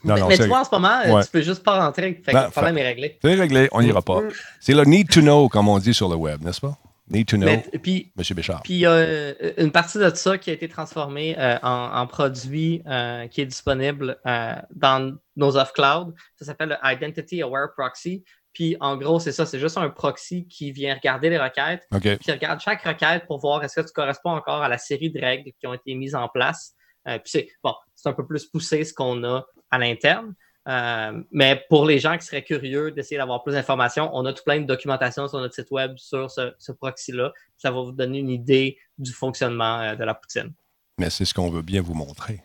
Non, 0.05 0.17
non, 0.19 0.29
mais 0.29 0.37
tu 0.37 0.45
vois, 0.47 0.61
en 0.61 0.65
ce 0.65 0.71
moment, 0.73 1.01
Ouais. 1.09 1.25
tu 1.25 1.31
peux 1.31 1.43
juste 1.43 1.63
pas 1.63 1.83
rentrer. 1.85 2.21
Fait 2.25 2.33
que 2.33 2.37
Ben, 2.37 2.45
le 2.45 2.51
problème 2.51 2.79
est 2.79 2.83
réglé. 2.87 3.19
c'est 3.23 3.35
réglé, 3.35 3.69
on 3.73 3.81
n'ira 3.83 4.03
pas. 4.03 4.21
C'est 4.61 4.75
le 4.75 4.85
need 4.85 5.09
to 5.09 5.21
know, 5.21 5.49
comme 5.49 5.69
on 5.69 5.79
dit 5.79 5.95
sur 5.95 6.09
le 6.09 6.17
web, 6.17 6.43
n'est-ce 6.43 6.61
pas? 6.61 6.77
Need 7.09 7.27
to 7.27 7.37
know, 7.37 7.47
Mais- 7.47 7.65
puis, 7.83 8.13
M. 8.19 8.25
Béchard. 8.35 8.63
Puis 8.63 8.75
il 8.75 8.79
y 8.81 8.87
a 8.87 8.91
euh, 8.93 9.35
une 9.59 9.71
partie 9.73 9.99
de 9.99 10.11
ça 10.15 10.39
qui 10.39 10.51
a 10.51 10.53
été 10.55 10.69
transformée 10.69 11.37
euh, 11.39 11.59
en, 11.63 11.91
en 12.01 12.07
produit 12.07 12.83
euh, 12.87 13.27
qui 13.29 13.43
est 13.43 13.47
disponible 13.47 14.19
euh, 14.27 14.55
dans 14.75 15.15
nos 15.37 15.57
off-cloud. 15.57 16.15
Ça 16.39 16.45
s'appelle 16.47 16.71
le 16.71 16.77
Identity 16.93 17.43
Aware 17.43 17.69
Proxy. 17.77 18.25
Puis 18.55 18.77
en 18.81 18.97
gros, 18.97 19.21
c'est 19.21 19.33
ça, 19.33 19.45
c'est 19.47 19.59
juste 19.59 19.77
un 19.77 19.91
proxy 19.91 20.47
qui 20.49 20.71
vient 20.71 20.95
regarder 20.95 21.29
les 21.29 21.39
requêtes, 21.39 21.83
OK. 21.93 22.03
puis 22.03 22.31
regarde 22.33 22.61
chaque 22.61 22.83
requête 22.83 23.27
pour 23.27 23.41
voir 23.41 23.65
est-ce 23.65 23.81
que 23.81 23.87
tu 23.87 23.93
corresponds 23.93 24.31
encore 24.31 24.63
à 24.63 24.69
la 24.69 24.79
série 24.79 25.11
de 25.11 25.21
règles 25.21 25.51
qui 25.59 25.67
ont 25.67 25.75
été 25.75 25.95
mises 25.97 26.15
en 26.15 26.29
place. 26.29 26.73
Euh, 27.09 27.19
puis 27.19 27.31
c'est 27.31 27.49
bon, 27.63 27.75
c'est 27.95 28.09
un 28.09 28.13
peu 28.13 28.27
plus 28.27 28.47
poussé 28.47 28.85
ce 28.85 28.93
qu'on 28.95 29.23
a 29.25 29.45
à 29.71 29.79
l'interne. 29.79 30.35
Euh, 30.67 31.23
mais 31.31 31.63
pour 31.69 31.85
les 31.85 31.99
gens 31.99 32.17
qui 32.17 32.25
seraient 32.25 32.43
curieux 32.45 32.91
d'essayer 32.91 33.19
d'avoir 33.19 33.43
plus 33.43 33.53
d'informations, 33.53 34.11
on 34.15 34.25
a 34.25 34.33
tout 34.33 34.43
plein 34.45 34.61
de 34.61 34.67
documentation 34.67 35.29
sur 35.29 35.39
notre 35.39 35.55
site 35.55 35.71
web 35.71 35.93
sur 35.99 36.31
ce, 36.31 36.55
ce 36.59 36.73
proxy-là. 36.73 37.33
Ça 37.59 37.71
va 37.71 37.83
vous 37.83 37.93
donner 37.93 38.21
une 38.21 38.31
idée 38.31 38.79
du 38.97 39.13
fonctionnement 39.13 39.81
euh, 39.81 39.95
de 39.95 40.05
la 40.05 40.15
poutine. 40.15 40.53
Mais 40.99 41.11
c'est 41.11 41.25
ce 41.27 41.35
qu'on 41.35 41.51
veut 41.51 41.61
bien 41.63 41.83
vous 41.83 41.93
montrer. 41.95 42.41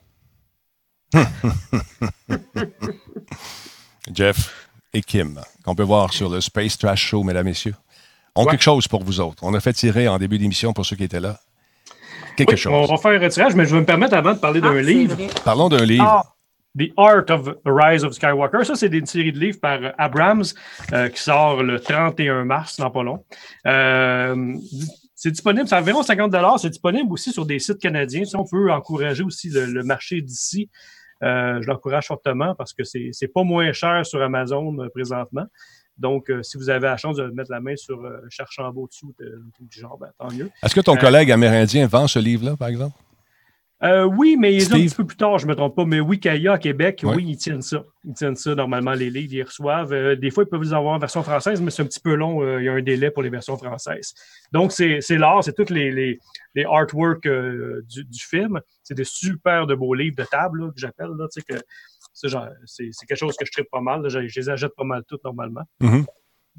Jeff 4.14 4.68
et 4.94 5.02
Kim, 5.02 5.40
qu'on 5.64 5.76
peut 5.76 5.84
voir 5.84 6.14
sur 6.14 6.30
le 6.30 6.42
Space 6.42 6.78
Trash 6.78 7.02
Show, 7.06 7.24
mesdames, 7.24 7.46
messieurs, 7.46 7.76
ont 8.36 8.44
Ouais. 8.46 8.52
quelque 8.52 8.64
chose 8.64 8.88
pour 8.88 9.04
vous 9.04 9.20
autres. 9.20 9.44
On 9.44 9.54
a 9.54 9.60
fait 9.60 9.74
tirer 9.74 10.08
en 10.08 10.18
début 10.18 10.38
d'émission 10.40 10.74
pour 10.74 10.86
ceux 10.86 10.96
qui 10.96 11.04
étaient 11.04 11.20
là. 11.20 11.40
Quelque 12.46 12.52
Oui, 12.52 12.58
chose. 12.58 12.88
On 12.90 12.96
va 12.96 12.98
faire 12.98 13.22
un 13.22 13.30
tirage, 13.30 13.56
mais 13.56 13.66
je 13.66 13.74
vais 13.76 13.82
me 13.82 13.86
permettre 13.86 14.16
avant 14.16 14.34
de 14.34 14.40
parler 14.40 14.62
d'un 14.62 14.76
Ah, 14.78 14.82
livre. 14.82 15.16
vrai. 15.16 15.28
Parlons 15.44 15.70
d'un 15.70 15.86
livre. 15.86 16.04
Ah, 16.08 16.24
The 16.78 16.92
Art 16.98 17.26
of 17.30 17.46
the 17.46 17.68
Rise 17.68 18.04
of 18.04 18.14
Skywalker. 18.14 18.64
Ça, 18.64 18.76
c'est 18.76 18.88
une 18.88 19.06
série 19.06 19.32
de 19.34 19.40
livres 19.40 19.60
par 19.60 19.80
Abrams 19.98 20.44
euh, 20.94 21.10
qui 21.10 21.22
sort 21.22 21.64
le 21.64 21.80
31 21.80 22.46
mars, 22.46 22.78
dans 22.78 22.92
pas 22.92 23.04
long. 23.04 23.26
Euh, 23.66 24.54
c'est 25.16 25.32
disponible, 25.32 25.68
c'est 25.68 25.76
environ 25.76 26.02
50 26.04 26.34
C'est 26.60 26.70
disponible 26.70 27.12
aussi 27.12 27.32
sur 27.34 27.46
des 27.46 27.60
sites 27.60 27.80
canadiens. 27.80 28.24
Si 28.24 28.36
on 28.36 28.46
peut 28.46 28.72
encourager 28.72 29.24
aussi 29.24 29.50
le, 29.50 29.66
le 29.66 29.84
marché 29.84 30.22
d'ici, 30.22 30.70
euh, 31.24 31.60
je 31.62 31.68
l'encourage 31.68 32.08
fortement 32.08 32.56
parce 32.56 32.72
que 32.74 32.84
c'est 32.86 33.28
pas 33.34 33.44
moins 33.44 33.74
cher 33.74 34.06
sur 34.06 34.22
Amazon 34.22 34.78
euh, 34.80 34.88
présentement. 34.94 35.44
Donc, 36.00 36.30
euh, 36.32 36.42
si 36.44 36.58
vous 36.58 36.70
avez 36.70 36.88
la 36.88 36.98
chance 36.98 37.18
de 37.18 37.24
mettre 37.28 37.52
la 37.52 37.60
main 37.60 37.76
sur 37.76 38.04
euh, 38.04 38.20
Cherchambault 38.30 38.88
dessous, 38.88 39.14
de, 39.20 39.42
du 39.60 39.80
genre, 39.80 39.98
ben, 40.00 40.10
tant 40.18 40.32
mieux. 40.34 40.50
Est-ce 40.64 40.74
que 40.74 40.82
ton 40.82 40.96
euh, 40.96 41.00
collègue 41.00 41.32
amérindien 41.32 41.86
vend 41.88 42.08
ce 42.08 42.20
livre-là, 42.20 42.56
par 42.58 42.70
exemple? 42.70 42.98
Euh, 43.82 44.04
oui, 44.04 44.36
mais 44.38 44.54
ils 44.54 44.74
ont 44.74 44.76
un 44.76 44.82
petit 44.82 44.94
peu 44.94 45.06
plus 45.06 45.16
tard, 45.16 45.38
je 45.38 45.46
ne 45.46 45.52
me 45.52 45.56
trompe 45.56 45.74
pas. 45.74 45.86
Mais 45.86 46.02
Wikaya 46.02 46.52
à 46.52 46.58
Québec, 46.58 47.00
Ouais. 47.06 47.16
oui, 47.16 47.26
ils 47.30 47.38
tiennent 47.38 47.62
ça. 47.62 47.86
Ils 48.04 48.14
tiennent 48.14 48.36
ça 48.36 48.54
normalement, 48.54 48.92
les 48.92 49.10
livres, 49.10 49.34
ils 49.34 49.44
reçoivent. 49.44 49.94
Euh, 49.94 50.18
des 50.18 50.32
fois, 50.32 50.44
ils 50.44 50.50
peuvent 50.50 50.62
les 50.64 50.74
avoir 50.74 50.96
en 50.96 51.00
version 51.00 51.24
française, 51.24 51.62
mais 51.62 51.72
c'est 51.72 51.84
un 51.84 51.86
petit 51.86 52.02
peu 52.02 52.14
long. 52.16 52.44
euh, 52.44 52.60
il 52.62 52.66
y 52.66 52.70
a 52.70 52.74
un 52.74 52.82
délai 52.82 53.10
pour 53.10 53.24
les 53.24 53.30
versions 53.30 53.56
françaises. 53.56 54.14
Donc, 54.52 54.74
c'est 54.74 55.00
l'art, 55.12 55.46
c'est 55.46 55.54
tous 55.54 55.70
les, 55.74 55.92
les, 55.92 56.20
les 56.56 56.66
artworks 56.66 57.26
du, 57.28 58.04
du 58.04 58.20
film. 58.20 58.60
C'est 58.84 58.96
des 58.96 59.06
super 59.06 59.66
de 59.66 59.76
beaux 59.76 59.94
livres 59.94 60.18
de 60.18 60.26
table 60.26 60.66
là, 60.66 60.72
que 60.72 60.80
j'appelle. 60.80 61.12
là, 61.18 61.28
tu 61.32 61.40
sais, 61.40 61.46
que 61.48 61.62
C'est 62.66 62.90
c'est 62.92 63.06
quelque 63.06 63.18
chose 63.18 63.36
que 63.38 63.46
je 63.46 63.52
tripe 63.52 63.70
pas 63.72 63.82
mal. 63.82 64.02
là. 64.02 64.10
Je, 64.10 64.28
je 64.28 64.40
les 64.40 64.50
achète 64.50 64.76
pas 64.76 64.84
mal 64.84 65.04
toutes 65.08 65.24
normalement. 65.24 65.64
Mhm. 65.82 66.06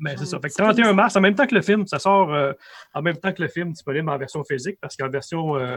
Mais 0.03 0.17
c'est 0.17 0.25
ça. 0.25 0.39
Fait 0.41 0.49
que 0.49 0.55
c'est 0.55 0.63
31 0.63 0.75
bizarre. 0.77 0.95
mars, 0.95 1.17
en 1.17 1.21
même 1.21 1.35
temps 1.35 1.47
que 1.47 1.55
le 1.55 1.61
film, 1.61 1.87
ça 1.87 1.99
sort 1.99 2.33
euh, 2.33 2.53
en 2.95 3.03
même 3.03 3.19
temps 3.19 3.33
que 3.35 3.43
le 3.43 3.49
film 3.49 3.73
disponible 3.73 4.09
en 4.09 4.17
version 4.17 4.43
physique, 4.45 4.79
parce 4.81 4.97
qu'en 4.97 5.11
version 5.11 5.57
euh, 5.57 5.77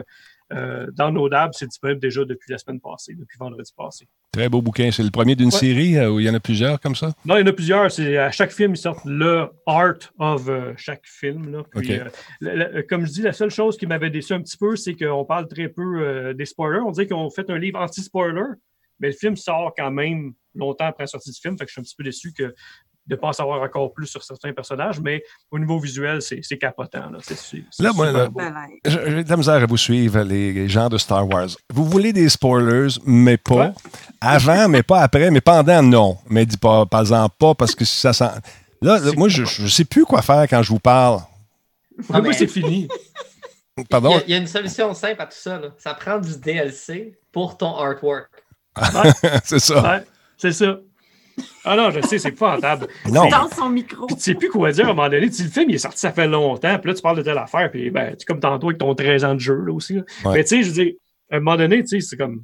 euh, 0.53 0.87
downloadable, 0.93 1.53
c'est 1.53 1.65
disponible 1.65 1.99
déjà 1.99 2.23
depuis 2.23 2.49
la 2.51 2.57
semaine 2.57 2.79
passée, 2.79 3.15
depuis 3.15 3.37
vendredi 3.37 3.73
passé. 3.75 4.07
Très 4.31 4.47
beau 4.47 4.61
bouquin. 4.61 4.91
C'est 4.91 5.03
le 5.03 5.09
premier 5.09 5.35
d'une 5.35 5.47
Ouais. 5.47 5.51
série 5.51 5.97
euh, 5.97 6.09
où 6.09 6.19
il 6.21 6.25
y 6.25 6.29
en 6.29 6.33
a 6.35 6.39
plusieurs 6.39 6.79
comme 6.79 6.95
ça? 6.95 7.11
Non, 7.25 7.35
il 7.35 7.41
y 7.41 7.43
en 7.43 7.47
a 7.47 7.53
plusieurs. 7.53 7.91
C'est 7.91 8.17
à 8.17 8.31
chaque 8.31 8.51
film, 8.53 8.73
ils 8.75 8.77
sortent 8.77 9.03
le 9.03 9.49
art 9.65 9.95
of 10.19 10.47
euh, 10.47 10.73
chaque 10.77 11.05
film. 11.05 11.51
Là. 11.51 11.63
Puis, 11.75 11.99
euh, 12.43 12.81
comme 12.87 13.05
je 13.05 13.11
dis, 13.11 13.21
la 13.23 13.33
seule 13.33 13.49
chose 13.51 13.75
qui 13.77 13.87
m'avait 13.87 14.11
déçu 14.11 14.31
un 14.31 14.41
petit 14.41 14.57
peu, 14.57 14.77
c'est 14.77 14.93
qu'on 14.95 15.25
parle 15.25 15.49
très 15.49 15.67
peu 15.67 15.81
euh, 16.01 16.33
des 16.33 16.45
spoilers. 16.45 16.79
On 16.85 16.91
dirait 16.91 17.07
qu'on 17.07 17.29
fait 17.29 17.49
un 17.49 17.57
livre 17.57 17.79
anti-spoiler, 17.81 18.43
mais 19.03 19.09
le 19.09 19.15
film 19.15 19.35
sort 19.35 19.73
quand 19.77 19.91
même 19.91 20.31
longtemps 20.55 20.85
après 20.85 21.03
la 21.03 21.07
sortie 21.07 21.29
du 21.31 21.37
film. 21.39 21.57
Fait 21.57 21.65
que 21.65 21.69
je 21.69 21.73
suis 21.73 21.81
un 21.81 21.83
petit 21.83 21.95
peu 21.95 22.03
déçu 22.05 22.31
que 22.31 22.43
de 22.43 22.53
ne 23.09 23.15
pas 23.17 23.27
en 23.27 23.33
savoir 23.33 23.61
encore 23.61 23.91
plus 23.91 24.07
sur 24.07 24.23
certains 24.23 24.53
personnages, 24.53 24.97
mais 25.01 25.21
au 25.51 25.59
niveau 25.59 25.77
visuel, 25.77 26.21
c'est 26.21 26.57
capotant. 26.57 27.09
Là, 27.09 27.17
C'est- 27.21 27.35
c'est- 27.35 27.63
c'est 27.69 27.83
Là, 27.83 27.91
moi, 27.93 28.07
J'ai 28.85 29.23
de 29.25 29.29
la 29.29 29.35
misère 29.35 29.55
à 29.55 29.65
vous 29.65 29.75
suivre, 29.75 30.21
les 30.21 30.69
gens 30.69 30.87
de 30.87 30.97
Star 30.97 31.27
Wars. 31.27 31.49
Vous 31.73 31.83
voulez 31.83 32.13
des 32.13 32.29
spoilers, 32.29 32.95
mais 33.05 33.35
pas. 33.35 33.55
Ouais. 33.55 33.71
Avant, 34.21 34.69
mais 34.69 34.83
pas 34.83 35.01
après, 35.01 35.29
mais 35.31 35.41
pendant, 35.41 35.83
non. 35.83 36.17
Mais 36.29 36.45
dis 36.45 36.55
pas, 36.55 36.85
pas 36.85 37.03
pas, 37.37 37.53
parce 37.55 37.75
que 37.75 37.83
ça 37.83 38.13
sent. 38.13 38.29
Là, 38.81 38.99
là, 38.99 39.11
moi, 39.17 39.27
je 39.27 39.41
ne 39.63 39.67
sais 39.67 39.83
plus 39.85 40.05
quoi 40.05 40.21
faire 40.21 40.43
quand 40.49 40.63
je 40.63 40.69
vous 40.69 40.79
parle. 40.79 41.19
Ah, 42.09 42.21
mais- 42.21 42.31
c'est 42.31 42.47
fini. 42.47 42.87
Il 43.77 43.81
y, 43.81 43.85
Pardon? 43.85 44.15
a, 44.17 44.21
il 44.25 44.29
y 44.29 44.33
a 44.35 44.37
une 44.37 44.47
solution 44.47 44.93
simple 44.93 45.21
à 45.21 45.25
tout 45.25 45.35
ça. 45.37 45.59
là. 45.59 45.69
Ça 45.77 45.93
prend 45.95 46.19
du 46.19 46.37
DLC 46.37 47.17
pour 47.31 47.57
ton 47.57 47.75
artwork. 47.75 48.29
C'est 49.43 49.59
ça. 49.59 49.81
Ouais, 49.83 50.03
c'est 50.37 50.51
ça. 50.51 50.79
Ah 51.65 51.75
non, 51.75 51.89
je 51.89 52.01
sais, 52.01 52.19
c'est 52.19 52.29
épouvantable. 52.29 52.87
Non. 53.09 53.27
dans 53.27 53.49
son 53.49 53.69
micro. 53.69 54.05
Puis 54.05 54.15
tu 54.17 54.21
sais 54.21 54.35
plus 54.35 54.49
quoi 54.49 54.71
dire 54.71 54.85
à 54.87 54.91
un 54.91 54.93
moment 54.93 55.09
donné. 55.09 55.29
Tu 55.31 55.43
le 55.43 55.49
film 55.49 55.69
il 55.69 55.75
est 55.75 55.79
sorti, 55.79 55.99
ça 55.99 56.11
fait 56.11 56.27
longtemps. 56.27 56.77
Puis 56.79 56.89
là, 56.91 56.95
tu 56.95 57.01
parles 57.01 57.17
de 57.17 57.23
telle 57.23 57.37
affaire. 57.37 57.71
Puis 57.71 57.89
ben, 57.89 58.15
tu 58.15 58.25
comme 58.25 58.39
tantôt 58.39 58.67
avec 58.67 58.77
ton 58.77 58.93
13 58.93 59.23
ans 59.25 59.33
de 59.33 59.39
jeu 59.39 59.55
là 59.55 59.73
aussi. 59.73 59.95
là. 59.95 60.01
Ouais. 60.25 60.33
Mais 60.35 60.43
tu 60.43 60.49
sais, 60.57 60.63
je 60.63 60.67
veux 60.67 60.73
dire, 60.83 60.93
à 61.31 61.37
un 61.37 61.39
moment 61.39 61.57
donné, 61.57 61.81
tu 61.83 61.99
sais, 61.99 62.07
c'est 62.07 62.17
comme. 62.17 62.41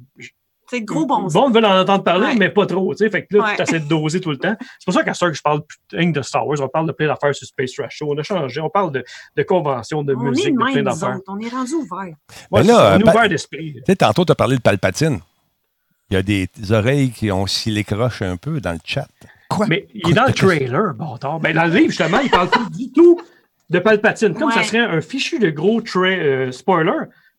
C'est 0.68 0.82
gros 0.82 1.04
bon 1.04 1.28
sens. 1.28 1.32
Bon, 1.34 1.50
veulent 1.50 1.64
en 1.66 1.80
entendre 1.80 2.04
parler, 2.04 2.26
Ouais. 2.28 2.36
mais 2.36 2.48
pas 2.48 2.64
trop. 2.66 2.92
Tu 2.94 3.04
sais, 3.04 3.10
fait 3.10 3.26
que 3.26 3.36
là, 3.36 3.44
Ouais. 3.44 3.56
tu 3.56 3.62
essaies 3.62 3.80
de 3.80 3.88
doser 3.88 4.20
tout 4.20 4.30
le 4.30 4.38
temps. 4.38 4.54
C'est 4.60 4.84
pour 4.84 4.94
ça 4.94 5.02
qu'à 5.04 5.14
ce 5.14 5.24
que 5.24 5.32
je 5.32 5.42
parle 5.42 5.62
putain 5.66 6.10
de 6.10 6.22
Star 6.22 6.46
Wars, 6.46 6.58
on 6.60 6.68
parle 6.68 6.86
de 6.86 6.92
plein 6.92 7.06
d'affaires 7.08 7.34
sur 7.34 7.46
Space 7.46 7.72
Trash 7.72 7.96
Show. 7.96 8.06
On 8.08 8.18
a 8.18 8.22
changé. 8.22 8.60
On 8.60 8.70
parle 8.70 8.92
de, 8.92 9.04
de 9.36 9.42
conventions, 9.42 10.02
de 10.04 10.14
On 10.14 10.26
est 10.26 10.30
musique, 10.30 10.54
de 10.54 10.58
plein 10.72 10.82
d'affaires. 10.82 11.18
On 11.28 11.38
est 11.40 11.48
rendu 11.48 11.74
ouvert. 11.74 12.14
Ouais, 12.52 12.62
là, 12.64 12.94
on 12.96 13.00
est 13.00 13.04
pa- 13.04 13.10
ouvert 13.12 13.28
d'esprit. 13.28 13.74
Tu 13.74 13.82
sais, 13.86 13.96
tantôt, 13.96 14.24
tu 14.24 14.32
as 14.32 14.36
parlé 14.36 14.56
de 14.56 14.62
Palpatine. 14.62 15.20
Il 16.10 16.14
y 16.14 16.16
a 16.16 16.22
des 16.22 16.48
oreilles 16.72 17.10
qui 17.10 17.30
ont 17.30 17.46
scellé 17.46 17.84
croche 17.84 18.22
un 18.22 18.36
peu 18.36 18.60
dans 18.60 18.72
le 18.72 18.78
chat. 18.84 19.08
Quoi? 19.48 19.66
Mais 19.66 19.86
il 19.94 20.10
est 20.10 20.14
dans 20.14 20.26
le 20.26 20.32
trailer, 20.32 20.94
bâtard. 20.94 21.40
Ben, 21.40 21.54
dans 21.54 21.64
le 21.66 21.72
livre, 21.74 21.88
justement, 21.88 22.20
il 22.20 22.30
parle 22.30 22.50
pas 22.50 22.64
du 22.76 22.90
tout 22.92 23.20
de 23.68 23.78
Palpatine. 23.78 24.34
Comme 24.34 24.50
ça 24.50 24.62
serait 24.64 24.78
un 24.78 25.00
fichu 25.00 25.38
de 25.38 25.50
gros 25.50 25.80
tra- 25.80 26.06
euh, 26.18 26.52
spoiler. 26.52 26.92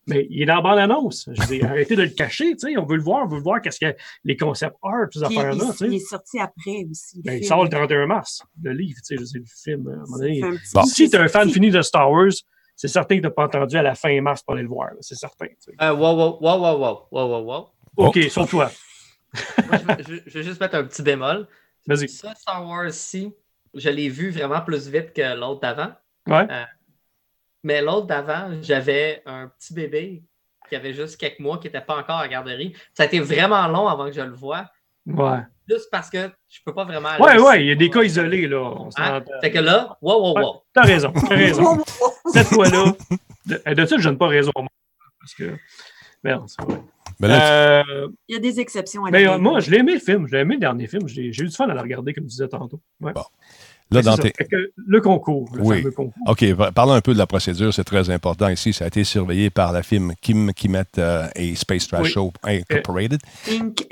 Mais 0.08 0.26
il 0.30 0.42
est 0.42 0.46
dans 0.46 0.56
la 0.56 0.60
bande-annonce. 0.62 1.28
Je 1.32 1.46
dis, 1.46 1.62
arrêtez 1.62 1.94
de 1.94 2.02
le 2.02 2.08
cacher, 2.08 2.52
tu 2.56 2.70
sais. 2.70 2.76
On 2.76 2.84
veut 2.84 2.96
le 2.96 3.02
voir, 3.02 3.24
on 3.24 3.28
veut 3.28 3.36
le 3.36 3.42
voir 3.42 3.60
qu'est-ce 3.60 3.78
que 3.78 3.94
les 4.24 4.36
concepts 4.36 4.74
art, 4.82 5.06
ces 5.12 5.22
affaires-là, 5.22 5.64
il, 5.70 5.76
tu 5.76 5.86
il 5.86 5.94
est 5.94 5.98
sorti 6.00 6.40
après 6.40 6.84
aussi. 6.90 7.22
Ben, 7.22 7.38
il 7.40 7.44
sort 7.46 7.62
le 7.62 7.68
31 7.70 8.06
mars, 8.06 8.42
le 8.62 8.72
livre, 8.72 8.98
tu 9.06 9.16
sais, 9.16 9.16
je 9.20 9.24
sais, 9.24 9.38
le 9.38 9.44
film. 9.46 9.88
à 9.88 9.92
un 9.92 9.96
moment 9.98 10.18
donné. 10.18 10.40
Bon. 10.74 10.82
Si 10.86 11.08
tu 11.08 11.14
es 11.16 11.18
un 11.20 11.28
fan 11.28 11.48
fini 11.50 11.70
de 11.70 11.80
Star 11.82 12.10
Wars, 12.10 12.32
c'est 12.74 12.88
certain 12.88 13.14
que 13.16 13.20
tu 13.20 13.26
n'as 13.26 13.30
pas 13.30 13.44
entendu 13.44 13.76
à 13.76 13.82
la 13.82 13.94
fin 13.94 14.20
mars 14.20 14.42
pour 14.42 14.54
aller 14.54 14.64
le 14.64 14.68
voir, 14.68 14.88
là, 14.88 14.96
c'est 15.02 15.14
certain. 15.14 15.46
tu 15.46 15.54
sais. 15.60 15.72
Euh, 15.80 15.94
wow, 15.94 16.16
wow, 16.16 16.38
wow, 16.40 16.58
wow, 16.60 16.78
wow, 16.80 16.98
wow, 17.12 17.28
wow, 17.28 17.44
wow. 17.44 17.68
OK, 17.96 18.18
sur 18.30 18.46
toi. 18.48 18.70
Moi, 19.68 19.78
je, 19.78 19.86
vais- 19.86 20.02
je- 20.02 20.30
je 20.30 20.38
vais 20.38 20.42
juste 20.44 20.60
mettre 20.60 20.74
un 20.76 20.84
petit 20.84 21.02
bémol. 21.02 21.46
Vas-y. 21.86 22.08
Ça, 22.08 22.34
Star 22.34 22.66
Wars-ci, 22.66 23.32
je 23.74 23.88
l'ai 23.90 24.08
vu 24.08 24.30
vraiment 24.30 24.60
plus 24.60 24.88
vite 24.88 25.12
que 25.12 25.34
l'autre 25.36 25.60
d'avant. 25.60 25.92
Ouais. 26.28 26.46
Mais 27.64 27.80
l'autre 27.80 28.06
d'avant, 28.06 28.50
j'avais 28.62 29.22
un 29.26 29.48
petit 29.48 29.72
bébé 29.74 30.22
qui 30.68 30.76
avait 30.76 30.92
juste 30.94 31.16
quelques 31.16 31.38
mois, 31.38 31.58
qui 31.58 31.66
n'était 31.68 31.80
pas 31.80 31.96
encore 31.96 32.16
à 32.18 32.22
la 32.22 32.28
garderie. 32.28 32.74
Ça 32.94 33.04
a 33.04 33.06
été 33.06 33.20
vraiment 33.20 33.66
long 33.68 33.86
avant 33.88 34.06
que 34.06 34.12
je 34.12 34.20
le 34.20 34.32
voie. 34.32 34.68
Ouais. 35.06 35.38
Juste 35.68 35.88
parce 35.90 36.10
que 36.10 36.30
je 36.48 36.58
peux 36.64 36.74
pas 36.74 36.84
vraiment. 36.84 37.08
aller 37.08 37.22
Ouais, 37.22 37.38
ouais, 37.40 37.62
il 37.64 37.68
y 37.68 37.72
a 37.72 37.74
des 37.74 37.88
cas 37.90 38.02
isolés, 38.02 38.46
là. 38.48 38.58
On 38.62 38.88
Hein? 38.96 39.22
Fait 39.40 39.50
que 39.50 39.58
là, 39.58 39.96
wow, 40.00 40.20
wow, 40.20 40.34
Ouais. 40.36 40.42
wow. 40.44 40.62
T'as 40.72 40.82
raison, 40.82 41.12
t'as 41.12 41.34
raison. 41.36 41.82
Cette 42.32 42.48
fois-là, 42.48 42.92
de, 43.46 43.74
de 43.74 43.86
ça, 43.86 43.96
je 43.98 44.04
donne 44.04 44.18
pas 44.18 44.28
raison. 44.28 44.52
Parce 45.20 45.34
que. 45.34 45.56
Merde, 46.24 46.44
c'est 46.48 46.62
vrai. 46.62 46.80
Mais 47.20 47.28
là, 47.28 47.82
Euh, 47.86 48.08
Il 48.28 48.34
y 48.34 48.36
a 48.36 48.40
des 48.40 48.60
exceptions 48.60 49.04
à 49.04 49.10
mais 49.10 49.26
euh, 49.26 49.32
règle. 49.32 49.42
moi, 49.42 49.60
je 49.60 49.70
l'ai 49.70 49.78
aimé 49.78 49.94
le 49.94 50.00
film. 50.00 50.26
Je 50.26 50.32
l'ai 50.34 50.40
aimé 50.42 50.54
le 50.54 50.60
dernier 50.60 50.86
film. 50.86 51.06
J'ai 51.08 51.26
eu 51.26 51.30
du 51.30 51.50
fun 51.50 51.68
à 51.68 51.74
le 51.74 51.80
regarder, 51.80 52.12
comme 52.14 52.24
tu 52.24 52.30
disais 52.30 52.48
tantôt. 52.48 52.80
Ouais. 53.00 53.12
Bon. 53.12 53.22
là, 53.90 53.98
Fait 53.98 54.00
que 54.00 54.04
dans 54.06 54.16
c'est 54.16 54.22
tes. 54.22 54.28
ça. 54.28 54.34
Fait 54.38 54.44
que 54.46 54.72
le 54.76 55.00
concours, 55.00 55.48
le 55.54 55.62
Oui. 55.62 55.78
fameux 55.78 55.90
concours. 55.90 56.14
OK, 56.26 56.54
parlons 56.74 56.92
un 56.92 57.00
peu 57.00 57.12
de 57.12 57.18
la 57.18 57.26
procédure, 57.26 57.72
c'est 57.74 57.84
très 57.84 58.08
important 58.10 58.48
ici. 58.48 58.72
Ça 58.72 58.84
a 58.84 58.88
été 58.88 59.04
surveillé 59.04 59.50
par 59.50 59.72
la 59.72 59.82
firme 59.82 60.14
Kim 60.20 60.52
Kimet 60.54 60.84
euh, 60.98 61.26
et 61.36 61.54
Space 61.54 61.86
Trash 61.88 62.02
Oui. 62.04 62.10
Show 62.10 62.32
Incorporated. 62.44 63.20
Inc. 63.50 63.86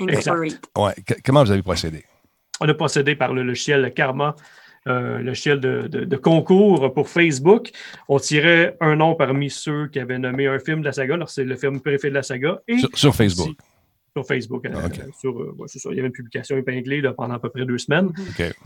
Ouais, 0.77 0.93
comment 1.23 1.43
vous 1.43 1.51
avez 1.51 1.61
procédé? 1.61 2.03
On 2.59 2.69
a 2.69 2.73
procédé 2.73 3.15
par 3.15 3.33
le 3.33 3.43
logiciel 3.43 3.91
Karma, 3.95 4.35
euh, 4.87 5.17
le 5.19 5.23
logiciel 5.25 5.59
de, 5.59 5.87
de- 5.87 6.05
de 6.05 6.15
concours 6.17 6.93
pour 6.93 7.07
Facebook. 7.09 7.69
On 8.07 8.19
tirait 8.19 8.77
un 8.81 8.95
nom 8.95 9.15
parmi 9.15 9.49
ceux 9.49 9.87
qui 9.87 9.99
avaient 9.99 10.17
nommé 10.19 10.47
un 10.47 10.59
film 10.59 10.79
de 10.81 10.85
la 10.85 10.91
saga. 10.91 11.13
Alors, 11.15 11.29
c'est 11.29 11.43
le 11.43 11.55
film 11.55 11.79
préféré 11.81 12.09
de 12.09 12.15
la 12.15 12.23
saga. 12.23 12.59
Et 12.67 12.77
Sur, 12.79 12.89
sur 12.93 13.15
Facebook. 13.15 13.55
Sur 14.15 14.25
Facebook. 14.25 14.65
euh, 14.65 14.71
sur, 15.19 15.39
euh, 15.39 15.55
ouais, 15.57 15.67
c'est 15.67 15.79
ça. 15.79 15.89
Il 15.91 15.95
y 15.95 15.99
avait 15.99 16.07
une 16.07 16.13
publication 16.13 16.57
épinglée 16.57 16.99
là, 17.01 17.13
pendant 17.13 17.35
à 17.35 17.39
peu 17.39 17.49
près 17.49 17.65
deux 17.65 17.77
semaines. 17.77 18.09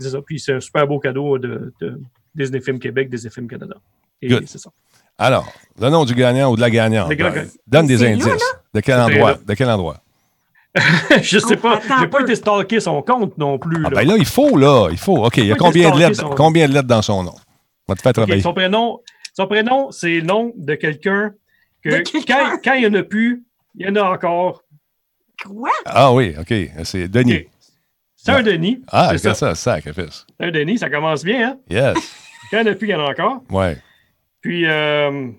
C'est 0.00 0.08
ça. 0.10 0.20
Puis 0.22 0.40
c'est 0.40 0.54
un 0.54 0.60
super 0.60 0.86
beau 0.86 0.98
cadeau 0.98 1.38
de, 1.38 1.72
de 1.80 2.00
Disney 2.34 2.60
Film 2.60 2.78
Québec, 2.78 3.08
Disney 3.10 3.30
Film 3.30 3.46
Canada. 3.46 3.76
Et 4.22 4.28
Good. 4.28 4.44
c'est 4.46 4.58
ça. 4.58 4.70
Alors, 5.18 5.50
le 5.80 5.88
nom 5.88 6.04
du 6.04 6.14
gagnant 6.14 6.50
ou 6.50 6.56
de 6.56 6.60
la 6.60 6.68
gagnante. 6.70 7.08
Ben, 7.16 7.46
Donne 7.66 7.86
des 7.86 8.02
indices. 8.04 8.26
là, 8.26 8.32
De 8.74 8.80
quel 8.80 8.98
endroit? 8.98 9.34
De 9.46 9.54
quel 9.54 9.68
endroit? 9.70 9.98
je 11.22 11.38
sais 11.38 11.54
Oh, 11.56 11.62
pas. 11.62 11.80
J'ai 12.00 12.06
pas 12.08 12.18
peu. 12.18 12.24
été 12.24 12.34
stalké 12.34 12.80
son 12.80 13.02
compte 13.02 13.36
non 13.38 13.58
plus. 13.58 13.76
Ah 13.84 13.90
là. 13.90 13.96
ben 14.02 14.08
là, 14.08 14.14
il 14.18 14.24
faut, 14.26 14.56
là. 14.56 14.88
Il 14.90 14.98
faut. 14.98 15.24
OK, 15.24 15.36
il 15.38 15.46
y 15.46 15.52
a 15.52 15.56
combien 15.56 15.90
de 15.90 15.94
stalker 15.96 16.08
lettres, 16.10 16.20
son- 16.20 16.30
combien 16.34 16.68
de 16.68 16.74
lettres 16.74 16.88
dans 16.88 17.02
son 17.02 17.22
nom? 17.22 17.34
On 17.88 17.92
va 17.92 17.96
te 17.96 18.02
faire 18.02 18.12
travailler. 18.12 18.42
son 18.42 18.52
prénom, 18.54 19.00
son 19.34 19.46
prénom, 19.46 19.90
c'est 19.90 20.16
le 20.16 20.22
nom 20.22 20.52
de 20.56 20.74
quelqu'un 20.74 21.32
que 21.82 21.90
De 21.90 22.02
quand, 22.26 22.58
quand 22.64 22.74
il 22.74 22.80
n'y 22.80 22.86
en 22.86 23.00
a 23.00 23.02
plus, 23.02 23.44
il 23.76 23.86
y 23.86 23.90
en 23.90 23.96
a 23.96 24.02
encore. 24.02 24.62
Quoi? 25.44 25.70
Ah 25.84 26.12
oui, 26.12 26.34
OK. 26.40 26.52
C'est 26.84 27.08
Denis. 27.08 27.44
C'est 28.16 28.32
un 28.32 28.42
Denis. 28.42 28.82
Ah, 28.88 29.10
c'est 29.12 29.18
ça. 29.18 29.34
ça, 29.34 29.54
sacrifice. 29.54 30.26
C'est 30.40 30.46
un 30.46 30.50
Denis, 30.50 30.78
ça 30.78 30.90
commence 30.90 31.22
bien, 31.22 31.50
hein? 31.50 31.56
Yes. 31.70 31.94
Quand 32.50 32.58
il 32.58 32.64
n'y 32.64 32.70
en 32.70 32.72
a 32.72 32.74
plus, 32.74 32.88
il 32.88 32.90
y 32.90 32.94
en 32.94 33.00
a 33.06 33.10
encore. 33.10 33.42
Ouais. 33.50 33.76
Puis, 34.40 34.66
euh, 34.66 35.30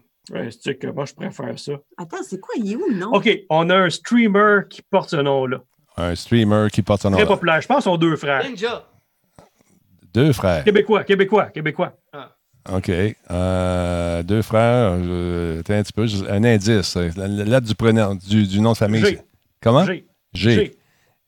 c'est 0.62 0.76
que 0.78 0.88
moi, 0.88 1.06
je 1.06 1.14
préfère 1.14 1.58
ça. 1.60 1.74
Attends, 1.98 2.18
c'est 2.28 2.40
quoi? 2.40 2.56
Il 2.58 2.72
est 2.72 2.76
où 2.76 2.86
le 2.90 2.96
nom? 2.98 3.12
OK, 3.14 3.30
on 3.50 3.70
a 3.70 3.76
un 3.76 3.90
streamer 3.90 4.62
qui 4.70 4.82
porte 4.82 5.10
ce 5.12 5.16
nom-là. 5.18 5.60
Un 5.98 6.16
streamer 6.16 6.68
qui 6.72 6.82
porte 6.82 7.02
son 7.02 7.10
nom. 7.12 7.18
Très 7.18 7.26
populaire. 7.26 7.62
Je 7.62 7.68
pense 7.68 7.78
qu'ils 7.78 7.92
sont 7.92 7.98
deux 7.98 8.16
frères. 8.16 8.44
Ninja. 8.48 8.86
Deux 10.14 10.32
frères. 10.34 10.64
Québécois, 10.64 11.04
Québécois, 11.04 11.46
Québécois. 11.48 11.94
OK. 12.72 12.92
Euh, 13.32 14.24
deux 14.24 14.42
frères. 14.42 14.98
euh, 15.00 15.60
attends 15.62 15.74
un 15.74 15.84
petit 15.84 15.94
peu. 15.94 16.06
Un 16.30 16.44
indice. 16.44 16.96
La, 16.96 17.28
la 17.28 17.44
lettre 17.46 17.68
du, 17.68 17.76
prénom, 17.76 18.16
du, 18.16 18.46
du 18.46 18.60
nom 18.60 18.74
de 18.74 18.78
famille. 18.78 19.04
G. 19.06 19.20
Comment? 19.62 19.86
G. 19.86 20.06
G. 20.34 20.52
G. 20.56 20.76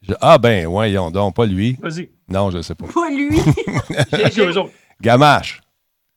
G. 0.01 0.15
Ah 0.21 0.37
ben, 0.37 0.67
voyons 0.67 1.11
donc, 1.11 1.35
pas 1.35 1.45
lui. 1.45 1.77
Vas-y. 1.81 2.09
Non, 2.27 2.51
je 2.51 2.57
ne 2.57 2.61
sais 2.61 2.75
pas. 2.75 2.85
Pas 2.93 3.09
lui. 3.09 3.39
Autres. 4.57 4.69
Gamache. 5.01 5.61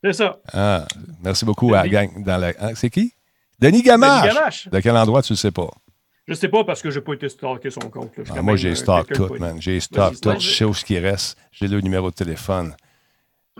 C'est 0.05 0.12
ça. 0.15 0.39
Ah, 0.53 0.85
merci 1.23 1.45
beaucoup 1.45 1.73
à 1.74 1.83
la 1.83 1.89
gang. 1.89 2.24
Dans 2.24 2.37
la... 2.39 2.49
hein, 2.61 2.73
c'est 2.74 2.91
qui? 2.91 3.12
Denis 3.61 3.83
Gamache. 3.83 4.23
Denis 4.24 4.35
Gamache. 4.35 4.69
De 4.69 4.81
quel 4.81 4.97
endroit, 4.97 5.23
tu 5.23 5.33
ne 5.33 5.37
sais 5.37 5.51
pas? 5.53 5.69
Je 6.27 6.35
sais 6.35 6.49
pas 6.49 6.65
parce 6.65 6.83
que 6.83 6.91
j'ai 6.91 7.01
pas 7.01 7.15
été 7.15 7.29
stalké 7.29 7.70
son 7.70 7.81
compte. 7.89 8.16
là. 8.16 8.24
Je 8.24 8.33
Ah, 8.37 8.43
moi, 8.43 8.57
j'ai 8.57 8.70
de 9.09 9.15
tout, 9.15 9.29
pas- 9.29 9.39
man. 9.39 9.57
J'ai 9.61 9.79
Vas-y, 9.79 10.20
tout. 10.20 10.41
Je 10.41 10.51
sais 10.57 10.65
où 10.65 10.74
ce 10.74 10.85
qui 10.85 10.99
reste. 10.99 11.37
J'ai 11.53 11.69
le 11.69 11.81
numéro 11.81 12.11
de 12.11 12.15
téléphone. 12.15 12.74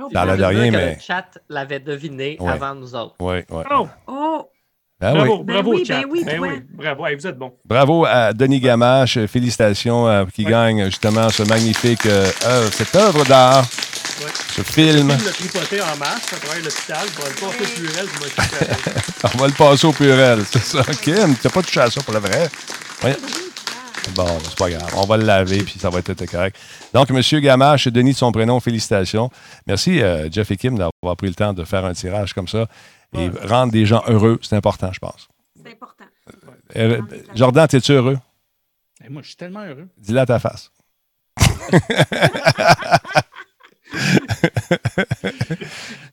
Oh, 0.01 0.09
Dans 0.13 0.25
la 0.25 0.37
Je 0.37 0.41
que 0.71 0.71
mais- 0.77 0.95
Le 0.95 1.01
chat 1.01 1.27
l'avait 1.49 1.81
deviné 1.81 2.37
Ouais. 2.41 2.51
avant 2.51 2.75
nous 2.75 2.95
autres. 2.95 3.15
Oui, 3.21 3.37
oui. 3.51 3.63
Oh, 3.71 3.89
Oh, 4.07 4.49
bravo, 5.01 5.39
oui. 5.39 5.45
Ben 5.45 5.53
bravo, 5.55 5.71
oui, 5.75 5.85
chat. 5.85 6.01
ben 6.01 6.07
oui, 6.11 6.25
toi. 6.25 6.49
bravo. 6.75 7.07
Hey, 7.07 7.17
vous 7.17 7.27
êtes 7.27 7.37
bon. 7.39 7.53
Bravo 7.65 8.05
à 8.07 8.33
Denis 8.33 8.61
Gamache. 8.61 9.19
Félicitations 9.27 10.09
euh, 10.09 10.25
qui 10.33 10.45
Ouais. 10.45 10.51
gagne 10.53 10.85
justement 10.87 11.29
ce 11.29 11.43
magnifique 11.43 12.07
euh, 12.07 12.31
œuvre- 12.47 12.73
cette 12.73 12.95
œuvre 12.97 13.25
d'art, 13.25 13.65
Ouais. 14.25 14.33
ce 14.57 14.63
film. 14.63 15.11
Il 15.19 15.25
l'a 15.25 15.33
tripoté 15.33 15.81
en 15.81 15.97
masse 15.97 16.33
à 16.33 16.37
travers 16.37 16.63
l'hôpital. 16.63 17.07
Il 17.07 17.23
va 17.23 17.29
le 17.29 17.35
passer 17.35 17.45
au 17.45 18.23
récupérer. 18.23 18.77
On 19.35 19.39
va 19.39 19.47
le 19.47 19.53
passer 19.53 19.87
au 19.87 19.93
purel. 19.93 20.45
C'est 20.51 20.63
ça. 20.63 20.83
Kim, 21.03 21.35
t'as 21.37 21.51
pas 21.51 21.63
touché 21.63 21.81
à 21.81 21.91
ça 21.91 22.01
pour 22.03 22.13
le 22.15 22.21
vrai? 22.21 22.49
Ouais. 23.05 23.17
Bon, 24.17 24.27
c'est 24.43 24.57
pas 24.59 24.69
grave. 24.71 24.93
On 24.97 25.07
va 25.07 25.17
le 25.17 25.25
laver, 25.25 25.63
puis 25.63 25.79
ça 25.79 25.89
va 25.89 26.01
être 26.01 26.27
correct. 26.27 26.57
Donc, 26.93 27.09
M. 27.11 27.21
Gamache, 27.41 27.87
Denis 27.89 28.13
de 28.13 28.17
son 28.19 28.33
prénom, 28.33 28.59
félicitations. 28.61 29.31
Merci, 29.67 30.03
euh, 30.03 30.29
Jeff 30.31 30.51
et 30.51 30.57
Kim, 30.57 30.77
d'avoir 30.77 31.17
pris 31.17 31.29
le 31.29 31.35
temps 31.35 31.53
de 31.53 31.65
faire 31.65 31.85
un 31.85 31.93
tirage 31.95 32.35
comme 32.35 32.49
ça 32.49 32.67
et 33.15 33.29
Ouais. 33.29 33.47
rendre 33.47 33.71
des 33.73 33.87
gens 33.87 34.03
heureux. 34.09 34.39
C'est 34.43 34.57
important, 34.57 34.93
je 34.93 34.99
pense. 34.99 35.29
c'est 35.65 35.71
important. 35.73 36.05
Euh, 36.77 37.01
Jordan, 37.35 37.69
es-tu 37.73 37.93
heureux? 37.93 38.19
Eh, 39.05 39.09
moi, 39.09 39.23
je 39.23 39.29
suis 39.29 39.37
tellement 39.37 39.61
heureux. 39.65 39.87
Dis-le 39.99 40.19
à 40.21 40.27
ta 40.27 40.39
face. 40.41 40.71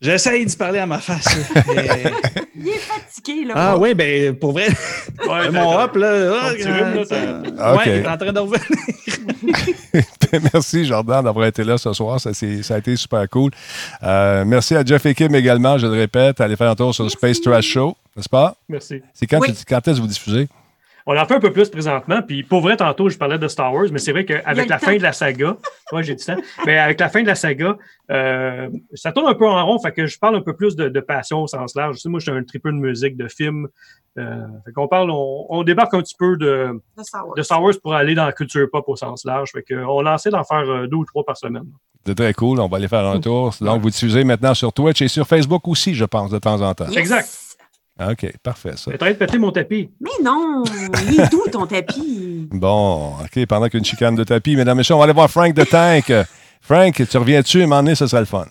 J'essaye 0.01 0.45
d'y 0.45 0.55
parler 0.55 0.79
à 0.79 0.85
ma 0.85 0.99
face. 0.99 1.25
mais- 1.67 2.11
Il 2.55 2.67
est 2.67 2.79
fatigué, 2.79 3.45
là. 3.45 3.53
Ah 3.55 3.77
oui, 3.77 3.93
ben 3.93 4.35
pour 4.35 4.51
vrai, 4.53 4.67
Ouais, 5.27 5.49
mon 5.51 5.77
hop, 5.79 5.95
là, 5.95 6.31
rhume, 6.31 6.97
ouais, 6.97 7.73
Ok. 7.73 7.81
il 7.85 7.91
est 7.91 8.07
en 8.07 8.17
train 8.17 8.33
de 8.33 8.39
revenir. 8.39 8.61
merci, 10.53 10.85
Jordan, 10.85 11.23
d'avoir 11.23 11.45
été 11.45 11.63
là 11.63 11.77
ce 11.77 11.91
soir. 11.93 12.19
Ça, 12.19 12.33
c'est- 12.33 12.63
ça 12.63 12.75
a 12.75 12.77
été 12.79 12.95
super 12.95 13.27
cool. 13.29 13.51
Euh, 14.03 14.43
merci 14.45 14.75
à 14.75 14.83
Jeff 14.83 15.05
et 15.05 15.13
Kim 15.15 15.33
également, 15.35 15.77
je 15.77 15.87
le 15.87 15.93
répète. 15.93 16.41
Allez 16.41 16.55
faire 16.55 16.69
un 16.71 16.75
tour 16.75 16.93
sur 16.93 17.03
le 17.03 17.09
Space 17.09 17.41
Trash 17.41 17.65
Show, 17.65 17.95
n'est-ce 18.15 18.29
pas? 18.29 18.55
Merci. 18.67 19.01
C'est 19.13 19.27
quand, 19.27 19.39
Oui. 19.39 19.53
quand 19.67 19.87
est-ce 19.87 19.97
que 19.97 20.01
vous 20.01 20.07
diffusez? 20.07 20.47
On 21.11 21.17
en 21.17 21.25
fait 21.25 21.33
un 21.33 21.39
peu 21.39 21.51
plus 21.51 21.69
présentement. 21.69 22.21
Puis 22.21 22.43
pour 22.43 22.61
vrai, 22.61 22.77
tantôt, 22.77 23.09
je 23.09 23.17
parlais 23.17 23.39
de 23.39 23.47
Star 23.47 23.73
Wars, 23.73 23.87
mais 23.91 23.97
c'est 23.97 24.11
vrai 24.11 24.25
qu'avec 24.25 24.69
la 24.69 24.77
temps. 24.77 24.85
fin 24.85 24.95
de 24.97 25.01
la 25.01 25.11
saga, 25.11 25.57
moi 25.91 26.03
j'ai 26.03 26.13
du 26.13 26.23
temps, 26.23 26.37
mais 26.67 26.77
avec 26.77 26.99
la 26.99 27.09
fin 27.09 27.23
de 27.23 27.27
la 27.27 27.33
saga, 27.33 27.77
euh, 28.11 28.69
ça 28.93 29.11
tourne 29.11 29.27
un 29.27 29.33
peu 29.33 29.47
en 29.47 29.65
rond. 29.65 29.79
Fait 29.79 29.91
que 29.91 30.05
je 30.05 30.19
parle 30.19 30.35
un 30.35 30.41
peu 30.41 30.55
plus 30.55 30.75
de, 30.75 30.87
de 30.87 30.99
passion 30.99 31.41
au 31.41 31.47
sens 31.47 31.73
large. 31.73 31.95
Tu 31.95 32.01
sais, 32.01 32.09
moi, 32.09 32.19
je 32.19 32.29
suis 32.29 32.39
un 32.39 32.43
triple 32.43 32.71
de 32.71 32.77
musique, 32.77 33.17
de 33.17 33.27
films. 33.27 33.67
Euh, 34.19 34.45
fait 34.65 34.71
qu'on 34.71 34.87
parle, 34.87 35.09
on, 35.09 35.47
on 35.49 35.63
débarque 35.63 35.95
un 35.95 36.01
petit 36.01 36.15
peu 36.17 36.37
de, 36.37 36.79
De 36.95 37.03
Star 37.03 37.25
Wars. 37.25 37.35
de 37.35 37.41
Star 37.41 37.63
Wars 37.63 37.73
pour 37.81 37.95
aller 37.95 38.13
dans 38.13 38.25
la 38.25 38.31
culture 38.33 38.67
pop 38.71 38.83
au 38.87 38.95
sens 38.95 39.25
large. 39.25 39.49
Fait 39.51 39.63
que 39.63 39.73
on 39.73 40.01
lançait 40.01 40.29
d'en 40.29 40.43
faire 40.43 40.59
euh, 40.69 40.85
deux 40.85 40.97
ou 40.97 41.05
trois 41.05 41.23
par 41.25 41.37
semaine. 41.37 41.63
C'est 42.05 42.13
très 42.13 42.33
cool. 42.35 42.59
On 42.59 42.67
va 42.67 42.77
aller 42.77 42.87
faire 42.87 43.05
un 43.05 43.19
tour. 43.19 43.55
Donc, 43.61 43.81
vous 43.81 43.89
diffusez 43.89 44.23
maintenant 44.23 44.53
sur 44.53 44.71
Twitch 44.71 45.01
et 45.01 45.07
sur 45.07 45.25
Facebook 45.25 45.67
aussi, 45.67 45.95
je 45.95 46.05
pense, 46.05 46.29
de 46.29 46.37
temps 46.37 46.61
en 46.61 46.71
temps. 46.75 46.87
Yes. 46.87 46.97
Exact. 46.97 47.29
OK, 47.99 48.33
parfait, 48.41 48.73
ça. 48.77 48.91
De 48.91 49.13
péter 49.13 49.37
mon 49.37 49.51
tapis. 49.51 49.91
Mais 49.99 50.09
non, 50.23 50.63
il 51.09 51.19
est 51.19 51.29
d'où 51.29 51.43
ton 51.51 51.65
tapis? 51.65 52.47
Bon, 52.51 53.13
OK, 53.21 53.45
pendant 53.45 53.67
qu'une 53.69 53.85
chicane 53.85 54.15
de 54.15 54.23
tapis, 54.23 54.55
mesdames 54.55 54.77
et 54.77 54.79
messieurs, 54.79 54.95
on 54.95 54.97
va 54.99 55.03
aller 55.03 55.13
voir 55.13 55.29
Frank 55.29 55.53
de 55.53 55.63
Tank. 55.63 56.11
Frank, 56.61 56.93
tu 57.09 57.17
reviens-tu? 57.17 57.61
À 57.61 57.63
un 57.63 57.67
moment 57.67 57.83
donné, 57.83 57.95
ce 57.95 58.07
serait 58.07 58.21
le 58.21 58.25
fun. 58.25 58.45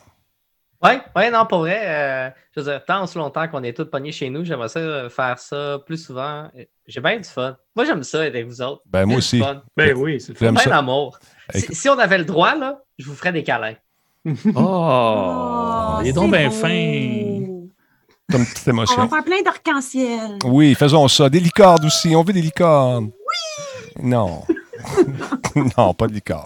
Ouais, 0.83 1.01
ouais, 1.17 1.31
non, 1.31 1.45
pour 1.47 1.61
vrai, 1.61 1.81
euh, 1.85 2.31
je 2.55 2.61
veux 2.61 2.71
dire, 2.71 2.85
tant 2.85 3.03
aussi 3.03 3.19
longtemps 3.19 3.49
qu'on 3.49 3.65
est 3.65 3.77
tous 3.77 3.87
pognés 3.87 4.13
chez 4.13 4.31
nous, 4.31 4.45
j'aimerais 4.45 4.69
ça 4.69 5.09
faire 5.11 5.39
ça 5.39 5.79
plus 5.85 5.97
souvent. 6.05 6.49
J'ai 6.87 7.01
bien 7.01 7.17
du 7.17 7.29
fun. 7.29 7.57
Moi, 7.75 7.85
j'aime 7.85 8.05
ça 8.05 8.21
avec 8.23 8.47
vous 8.47 8.63
autres. 8.63 8.83
Ben, 8.87 9.01
moi 9.01 9.07
Bien 9.07 9.19
aussi. 9.19 9.43
Ben 9.77 9.95
oui, 9.97 10.21
c'est 10.21 10.41
le 10.41 10.53
fun. 10.53 10.57
Ça. 10.57 10.71
d'amour. 10.71 11.19
Si, 11.53 11.75
si 11.75 11.89
on 11.89 11.99
avait 11.99 12.19
le 12.19 12.25
droit, 12.25 12.55
là, 12.55 12.81
je 12.99 13.07
vous 13.07 13.15
ferais 13.15 13.33
des 13.33 13.43
câlins. 13.43 13.75
Oh, 14.55 15.99
il 16.03 16.09
est 16.09 16.13
donc 16.13 16.33
c'est 16.35 16.39
bien 16.39 16.49
beau. 16.49 16.55
fin. 16.55 17.28
Comme 18.31 18.45
petite 18.45 18.65
On 18.67 18.71
émotion. 18.73 19.03
va 19.03 19.09
faire 19.09 19.25
plein 19.25 19.41
d'arc-en-ciel. 19.43 20.39
Oui, 20.45 20.75
faisons 20.75 21.09
ça. 21.09 21.31
Des 21.31 21.41
licornes 21.41 21.87
aussi. 21.87 22.15
On 22.15 22.23
veut 22.23 22.35
des 22.35 22.43
licornes. 22.43 23.07
Oui! 23.07 24.03
Non. 24.03 24.43
non, 25.79 25.95
pas 25.95 26.07
de 26.07 26.13
licorne. 26.13 26.45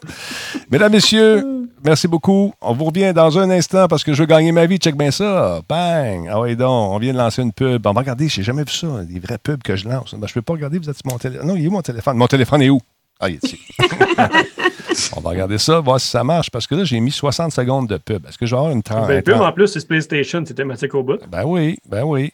Mesdames, 0.70 0.92
messieurs, 0.92 1.44
merci 1.84 2.06
beaucoup. 2.06 2.52
On 2.60 2.72
vous 2.72 2.84
revient 2.84 3.12
dans 3.12 3.36
un 3.36 3.50
instant 3.50 3.88
parce 3.88 4.04
que 4.04 4.12
je 4.14 4.22
veux 4.22 4.26
gagner 4.26 4.52
ma 4.52 4.64
vie. 4.66 4.76
Check 4.78 4.96
bien 4.96 5.10
ça. 5.10 5.60
Bang! 5.68 6.28
Ah 6.30 6.40
oui, 6.40 6.54
donc, 6.54 6.92
on 6.92 6.98
vient 6.98 7.12
de 7.12 7.18
lancer 7.18 7.42
une 7.42 7.52
pub. 7.52 7.84
On 7.84 7.92
va 7.92 8.00
regarder, 8.00 8.28
j'ai 8.28 8.44
jamais 8.44 8.62
vu 8.62 8.72
ça, 8.72 8.86
des 9.02 9.18
vraies 9.18 9.38
pubs 9.38 9.62
que 9.62 9.74
je 9.74 9.88
lance. 9.88 10.14
Ben, 10.14 10.28
je 10.28 10.34
peux 10.34 10.42
pas 10.42 10.52
regarder, 10.52 10.78
vous 10.78 10.88
êtes 10.88 10.96
sur 10.96 11.10
mon 11.10 11.18
téléphone. 11.18 11.48
Non, 11.48 11.56
il 11.56 11.64
est 11.64 11.68
où 11.68 11.72
mon 11.72 11.82
téléphone? 11.82 12.16
Mon 12.16 12.28
téléphone 12.28 12.62
est 12.62 12.70
où? 12.70 12.78
Ah, 13.24 13.28
il 13.28 13.36
est 13.36 13.44
ici. 13.44 13.60
on 15.16 15.20
va 15.20 15.30
regarder 15.30 15.56
ça, 15.58 15.78
voir 15.80 16.00
si 16.00 16.08
ça 16.08 16.24
marche 16.24 16.50
parce 16.50 16.66
que 16.66 16.74
là, 16.74 16.82
j'ai 16.84 16.98
mis 17.00 17.12
60 17.12 17.52
secondes 17.52 17.88
de 17.88 17.96
pub. 17.98 18.26
Est-ce 18.26 18.36
que 18.36 18.46
je 18.46 18.54
vais 18.54 18.58
avoir 18.58 18.72
une 18.72 18.82
30? 18.82 19.06
Ben, 19.06 19.22
pub, 19.22 19.40
en 19.40 19.52
plus, 19.52 19.68
c'est 19.68 19.86
PlayStation, 19.86 20.42
c'est 20.44 20.54
thématique 20.54 20.92
au 20.94 21.02
bout. 21.04 21.18
Ben 21.28 21.44
oui, 21.44 21.78
ben 21.88 22.02
oui. 22.02 22.32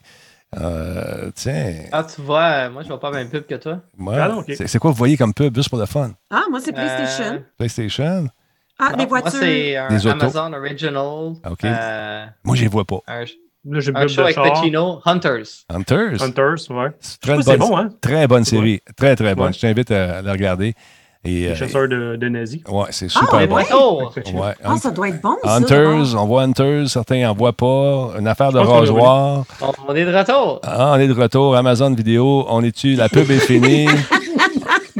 Euh, 0.58 1.30
tiens, 1.34 1.74
Ah, 1.92 2.04
tu 2.04 2.22
vois, 2.22 2.42
euh, 2.42 2.70
moi, 2.70 2.82
je 2.82 2.88
vois 2.88 2.98
pas 2.98 3.10
la 3.10 3.18
même 3.18 3.28
pub 3.28 3.44
que 3.46 3.54
toi. 3.56 3.80
moi, 3.98 4.14
Ah 4.18 4.36
ok. 4.38 4.50
c'est 4.66 4.78
quoi 4.78 4.90
vous 4.90 4.96
voyez 4.96 5.18
comme 5.18 5.34
pub, 5.34 5.54
juste 5.54 5.68
pour 5.68 5.78
le 5.78 5.84
fun? 5.84 6.12
Ah, 6.30 6.44
moi, 6.50 6.58
c'est 6.60 6.72
PlayStation. 6.72 7.34
Euh, 7.34 7.38
PlayStation? 7.58 8.28
ah, 8.78 8.90
non, 8.92 8.96
des 8.96 9.06
Moi, 9.06 9.20
voitures. 9.20 9.40
c'est 9.40 9.76
un 9.76 9.88
Des 9.88 10.06
autos. 10.06 10.22
Amazon 10.22 10.52
Original. 10.54 11.32
Ok. 11.50 11.64
euh, 11.64 12.24
Moi, 12.44 12.56
je 12.56 12.62
les 12.62 12.68
vois 12.68 12.86
pas. 12.86 13.00
un, 13.08 13.24
Là, 13.70 13.80
j'ai 13.80 13.92
avec 13.94 14.08
char. 14.08 14.26
Pacino, 14.34 15.00
Hunters. 15.04 15.64
Hunters? 15.68 16.22
Hunters, 16.22 16.70
ouais. 16.70 16.90
C'est 17.00 17.20
Très 17.20 17.34
bonne, 17.34 17.42
c'est 17.42 17.56
bon, 17.56 17.76
hein? 17.76 17.88
très 18.00 18.26
bonne 18.26 18.44
série. 18.44 18.80
Très, 18.96 19.14
très 19.16 19.34
bonne. 19.34 19.46
Ouais. 19.48 19.52
Je 19.52 19.60
t'invite 19.60 19.90
à, 19.90 20.22
la 20.22 20.32
regarder. 20.32 20.74
Et, 21.24 21.40
Les 21.40 21.46
euh, 21.48 21.54
chasseurs 21.56 21.88
de, 21.88 22.16
de 22.16 22.28
nazis. 22.28 22.60
ouais, 22.68 22.86
c'est 22.90 23.06
Ah, 23.06 23.20
super 23.20 23.34
ouais. 23.34 23.46
bon. 23.48 23.56
Ouais, 24.40 24.54
Ah, 24.64 24.76
ça 24.78 24.90
doit 24.92 25.08
être 25.08 25.20
bon, 25.20 25.36
ça. 25.42 25.56
Hunters, 25.56 26.14
on 26.14 26.26
voit 26.26 26.42
Hunters, 26.44 26.88
certains 26.88 27.20
n'en 27.22 27.34
voient 27.34 27.52
pas. 27.52 28.12
Une 28.18 28.28
affaire 28.28 28.52
de 28.52 28.58
rasoir. 28.60 29.44
On, 29.60 29.72
on 29.88 29.94
est 29.94 30.04
de 30.04 30.16
retour. 30.16 30.60
Ah, 30.62 30.92
on 30.94 31.00
est 31.00 31.08
de 31.08 31.12
retour. 31.20 31.56
Amazon 31.56 31.92
Vidéo, 31.92 32.46
on 32.48 32.62
est 32.62 32.72
tu 32.72 32.94
La 32.94 33.08
pub 33.08 33.28
est 33.30 33.40
finie. 33.40 33.88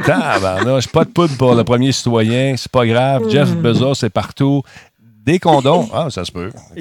Tabarnouche, 0.05 0.87
pas 0.87 1.03
de 1.05 1.09
pub 1.09 1.29
pour 1.37 1.55
le 1.55 1.63
premier 1.63 1.91
citoyen, 1.91 2.55
c'est 2.57 2.71
pas 2.71 2.85
grave. 2.85 3.29
Jeff 3.29 3.53
Bezos, 3.55 3.95
c'est 3.95 4.09
partout. 4.09 4.63
Des 5.29 5.37
condoms, 5.37 5.87
ah, 5.93 6.07
ça 6.09 6.25
se 6.25 6.31
peut. 6.31 6.49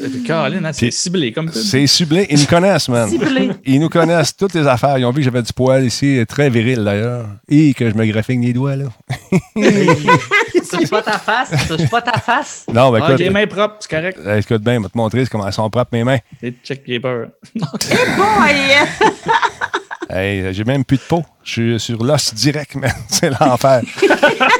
C'est 0.00 0.22
Caroline, 0.22 0.64
hein, 0.64 0.72
c'est 0.72 0.90
ciblé 0.92 1.32
comme 1.32 1.46
pub. 1.46 1.60
C'est 1.60 1.86
ciblé. 1.88 2.26
Ils 2.30 2.38
nous 2.38 2.46
connaissent, 2.46 2.88
man. 2.88 3.08
Ciblé. 3.08 3.50
Ils 3.64 3.80
nous 3.80 3.88
connaissent 3.88 4.36
toutes 4.36 4.54
les 4.54 4.66
affaires. 4.66 4.96
Ils 4.98 5.04
ont 5.04 5.10
vu 5.10 5.18
que 5.18 5.22
j'avais 5.22 5.42
du 5.42 5.52
poil 5.52 5.84
ici, 5.84 6.22
très 6.28 6.50
viril 6.50 6.84
d'ailleurs. 6.84 7.26
Et 7.48 7.74
que 7.74 7.90
je 7.90 7.94
me 7.96 8.04
graphique 8.06 8.40
les 8.42 8.52
doigts, 8.52 8.76
là. 8.76 8.84
Touche 10.70 10.90
pas 10.90 11.02
ta 11.02 11.18
face. 11.18 11.50
Touche 11.66 11.88
pas 11.88 12.02
ta 12.02 12.18
face. 12.20 12.64
Non, 12.72 12.90
ben 12.92 12.96
Ah, 12.96 12.98
écoute, 12.98 13.10
avec 13.10 13.18
les 13.20 13.30
mains 13.30 13.46
propres, 13.46 13.76
c'est 13.80 13.90
correct. 13.90 14.18
euh, 14.24 14.38
écoute 14.38 14.62
bien, 14.62 14.74
je 14.76 14.80
vais 14.82 14.88
te 14.88 14.96
montrer 14.98 15.26
comment 15.26 15.46
elles 15.46 15.52
sont 15.52 15.68
propres, 15.70 15.90
mes 15.92 16.04
mains. 16.04 16.18
Les 16.42 16.54
check 16.62 16.82
les 16.86 17.00
peurs. 17.00 17.28
Boy! 17.54 17.72
Hey, 20.10 20.52
j'ai 20.52 20.64
même 20.64 20.84
plus 20.84 20.98
de 20.98 21.02
peau. 21.02 21.24
Je 21.42 21.50
suis 21.50 21.80
sur 21.80 22.04
l'os 22.04 22.34
direct, 22.34 22.74
man. 22.76 22.92
C'est 23.08 23.30
l'enfer. 23.30 23.80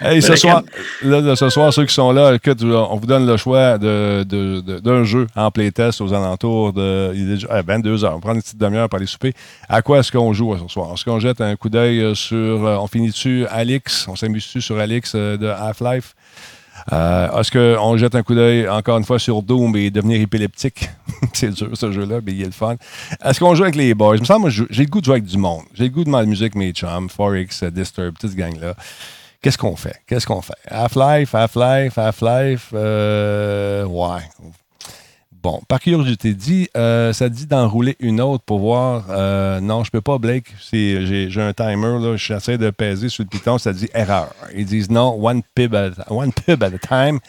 hey, 0.00 0.22
ce 0.22 0.36
soir, 0.36 0.62
là, 1.02 1.36
ce 1.36 1.48
soir, 1.50 1.72
ceux 1.72 1.84
qui 1.86 1.94
sont 1.94 2.12
là, 2.12 2.34
écoute, 2.34 2.62
on 2.62 2.96
vous 2.96 3.06
donne 3.06 3.26
le 3.26 3.36
choix 3.36 3.78
de- 3.78 4.24
de- 4.28 4.60
de- 4.60 4.78
d'un 4.78 5.04
jeu 5.04 5.26
en 5.36 5.50
playtest 5.50 6.00
aux 6.00 6.12
alentours 6.12 6.72
de 6.72 7.12
il 7.14 7.22
est 7.22 7.34
déjà, 7.34 7.48
eh, 7.58 7.62
22 7.62 8.04
heures. 8.04 8.14
On 8.16 8.20
prend 8.20 8.34
une 8.34 8.42
petite 8.42 8.58
demi-heure 8.58 8.88
pour 8.88 8.98
aller 8.98 9.06
souper. 9.06 9.32
À 9.68 9.82
quoi 9.82 9.98
est-ce 9.98 10.12
qu'on 10.12 10.32
joue 10.32 10.56
ce 10.56 10.68
soir? 10.72 10.90
Est-ce 10.94 11.04
qu'on 11.04 11.20
jette 11.20 11.40
un 11.40 11.56
coup 11.56 11.68
d'œil 11.68 12.14
sur. 12.16 12.36
euh, 12.36 12.76
on 12.80 12.86
finit 12.86 13.08
dessus 13.10 13.46
Alix? 13.50 14.06
On 14.08 14.16
s'amuse-tu 14.16 14.60
sur 14.60 14.78
Alix 14.78 15.12
euh, 15.14 15.36
de 15.36 15.46
Half-Life? 15.46 16.14
Euh, 16.92 17.38
Est-ce 17.40 17.50
qu'on 17.52 17.96
jette 17.96 18.14
un 18.14 18.22
coup 18.22 18.34
d'œil 18.34 18.68
encore 18.68 18.98
une 18.98 19.04
fois 19.04 19.18
sur 19.18 19.42
Doom 19.42 19.76
et 19.76 19.90
devenir 19.90 20.20
épileptique? 20.20 20.90
c'est 21.32 21.50
dur 21.50 21.68
ce 21.74 21.92
jeu-là, 21.92 22.20
mais 22.24 22.32
il 22.32 22.42
est 22.42 22.46
le 22.46 22.50
fun. 22.52 22.76
Est-ce 23.24 23.38
qu'on 23.40 23.54
joue 23.54 23.62
avec 23.64 23.76
les 23.76 23.94
boys? 23.94 24.16
Il 24.16 24.20
me 24.20 24.26
semble, 24.26 24.50
je- 24.50 24.64
j'ai 24.70 24.84
le 24.84 24.90
goût 24.90 25.00
de 25.00 25.04
jouer 25.06 25.14
avec 25.14 25.24
du 25.24 25.38
monde. 25.38 25.62
J'ai 25.74 25.84
le 25.84 25.90
goût 25.90 26.04
de 26.04 26.10
ma 26.10 26.24
musique, 26.24 26.54
mes 26.54 26.72
chums, 26.72 27.08
Forex, 27.08 27.62
euh, 27.62 27.70
Disturb, 27.70 28.14
toute 28.18 28.30
cette 28.30 28.38
gang-là. 28.38 28.74
Qu'est-ce 29.42 29.56
qu'on 29.58 29.76
fait? 29.76 29.96
Qu'est-ce 30.06 30.26
qu'on 30.26 30.42
fait? 30.42 30.52
Half-Life, 30.68 31.34
Half-Life, 31.34 31.96
Half-Life, 31.96 32.68
euh, 32.74 33.84
ouais. 33.86 34.20
Bon, 35.42 35.62
par 35.68 35.80
curiosité, 35.80 36.34
dit, 36.34 36.68
euh, 36.76 37.14
ça 37.14 37.30
dit 37.30 37.46
d'enrouler 37.46 37.96
une 37.98 38.20
autre 38.20 38.44
pour 38.44 38.58
voir. 38.58 39.04
euh, 39.08 39.58
non, 39.60 39.84
je 39.84 39.90
peux 39.90 40.02
pas, 40.02 40.18
Blake. 40.18 40.44
C'est- 40.60 41.06
J'ai 41.30 41.40
un 41.40 41.54
timer, 41.54 41.98
là. 41.98 42.14
J'essaie 42.16 42.58
de 42.58 42.68
peser 42.68 43.08
sur 43.08 43.24
le 43.24 43.28
piton, 43.28 43.56
ça 43.56 43.72
dit 43.72 43.88
erreur. 43.94 44.28
Ils 44.54 44.66
disent 44.66 44.90
non, 44.90 45.16
one 45.18 45.40
pub 45.54 45.74
at, 45.74 45.92
one 46.10 46.30
pub 46.32 46.62
at 46.62 46.66
a 46.74 46.78
time. 46.78 47.20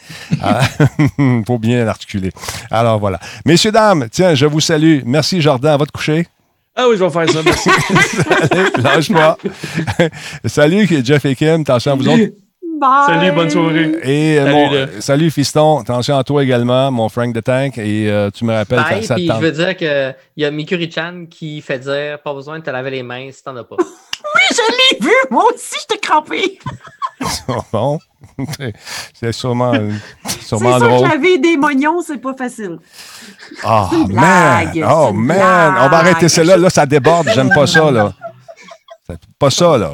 Il 1.18 1.42
faut 1.46 1.58
bien 1.58 1.84
l'articuler. 1.86 2.32
Alors 2.70 2.98
voilà. 3.00 3.18
Messieurs, 3.46 3.72
dames, 3.72 4.06
tiens, 4.10 4.34
je 4.34 4.44
vous 4.44 4.60
salue. 4.60 5.00
Merci, 5.06 5.40
Jordan. 5.40 5.78
Va 5.78 5.86
te 5.86 5.92
coucher. 5.92 6.26
Ah 6.76 6.86
oui, 6.90 6.96
je 6.98 7.04
vais 7.04 7.10
faire 7.10 7.30
ça, 7.30 7.40
merci. 7.44 7.68
Allez, 8.50 8.82
lâche 8.82 9.12
pas. 9.12 9.36
Salut, 10.46 10.86
Jeff 11.04 11.24
et 11.24 11.34
Kim. 11.34 11.62
Attention 11.62 11.92
à 11.92 11.94
vous 11.94 12.08
autres? 12.08 12.32
Bye! 12.82 13.06
Salut, 13.06 13.32
bonne 13.32 13.48
soirée. 13.50 13.92
Et 14.02 14.38
euh, 14.40 14.44
Salut, 14.44 14.52
mon- 14.54 14.70
là. 14.72 14.76
euh, 14.78 15.00
salut, 15.00 15.30
fiston. 15.30 15.78
Attention 15.78 16.18
à 16.18 16.24
toi 16.24 16.42
également, 16.42 16.90
mon 16.90 17.08
Frank 17.08 17.32
de 17.32 17.38
Tank. 17.40 17.78
Et 17.78 18.10
euh, 18.10 18.28
tu 18.30 18.44
me 18.44 18.52
rappelles 18.52 18.80
Bye, 18.82 19.02
ça, 19.02 19.08
ça 19.08 19.14
te 19.14 19.20
puis 19.20 19.28
je 19.28 19.40
veux 19.40 19.52
dire 19.52 19.76
qu'il 19.76 20.16
y 20.38 20.44
a 20.44 20.50
Mikuri-chan 20.50 21.26
qui 21.30 21.60
fait 21.60 21.78
dire 21.78 22.18
pas 22.24 22.34
besoin 22.34 22.58
de 22.58 22.64
te 22.64 22.70
laver 22.70 22.90
les 22.90 23.04
mains 23.04 23.30
si 23.30 23.42
t'en 23.44 23.56
as 23.56 23.62
pas. 23.64 23.76
Oui, 24.34 24.40
je 24.50 24.96
l'ai 24.96 25.04
vu! 25.06 25.12
Moi 25.30 25.44
aussi, 25.52 25.74
j'étais 25.80 25.98
crampée. 26.00 26.58
bon. 27.72 27.98
C'est 29.14 29.32
sûrement, 29.32 29.74
C'est 30.26 30.42
sûrement 30.42 30.78
sûr 30.78 30.88
drôle. 30.88 31.08
que 31.08 31.12
laver 31.14 31.38
des 31.38 31.56
moignons, 31.56 32.00
c'est 32.00 32.18
pas 32.18 32.32
facile. 32.34 32.78
Oh, 33.64 33.86
C'est 33.90 33.96
une 33.96 34.12
man! 34.14 34.70
blague, 34.72 34.86
Oh, 34.90 35.12
man! 35.12 35.74
On 35.80 35.88
va 35.88 35.96
arrêter 35.98 36.28
ça 36.28 36.42
là. 36.44 36.56
Là, 36.56 36.70
ça 36.70 36.86
déborde. 36.86 37.28
J'aime 37.34 37.50
pas 37.50 37.66
ça, 37.66 37.90
là. 37.90 38.12
Pas 39.38 39.50
ça, 39.50 39.76
là. 39.76 39.90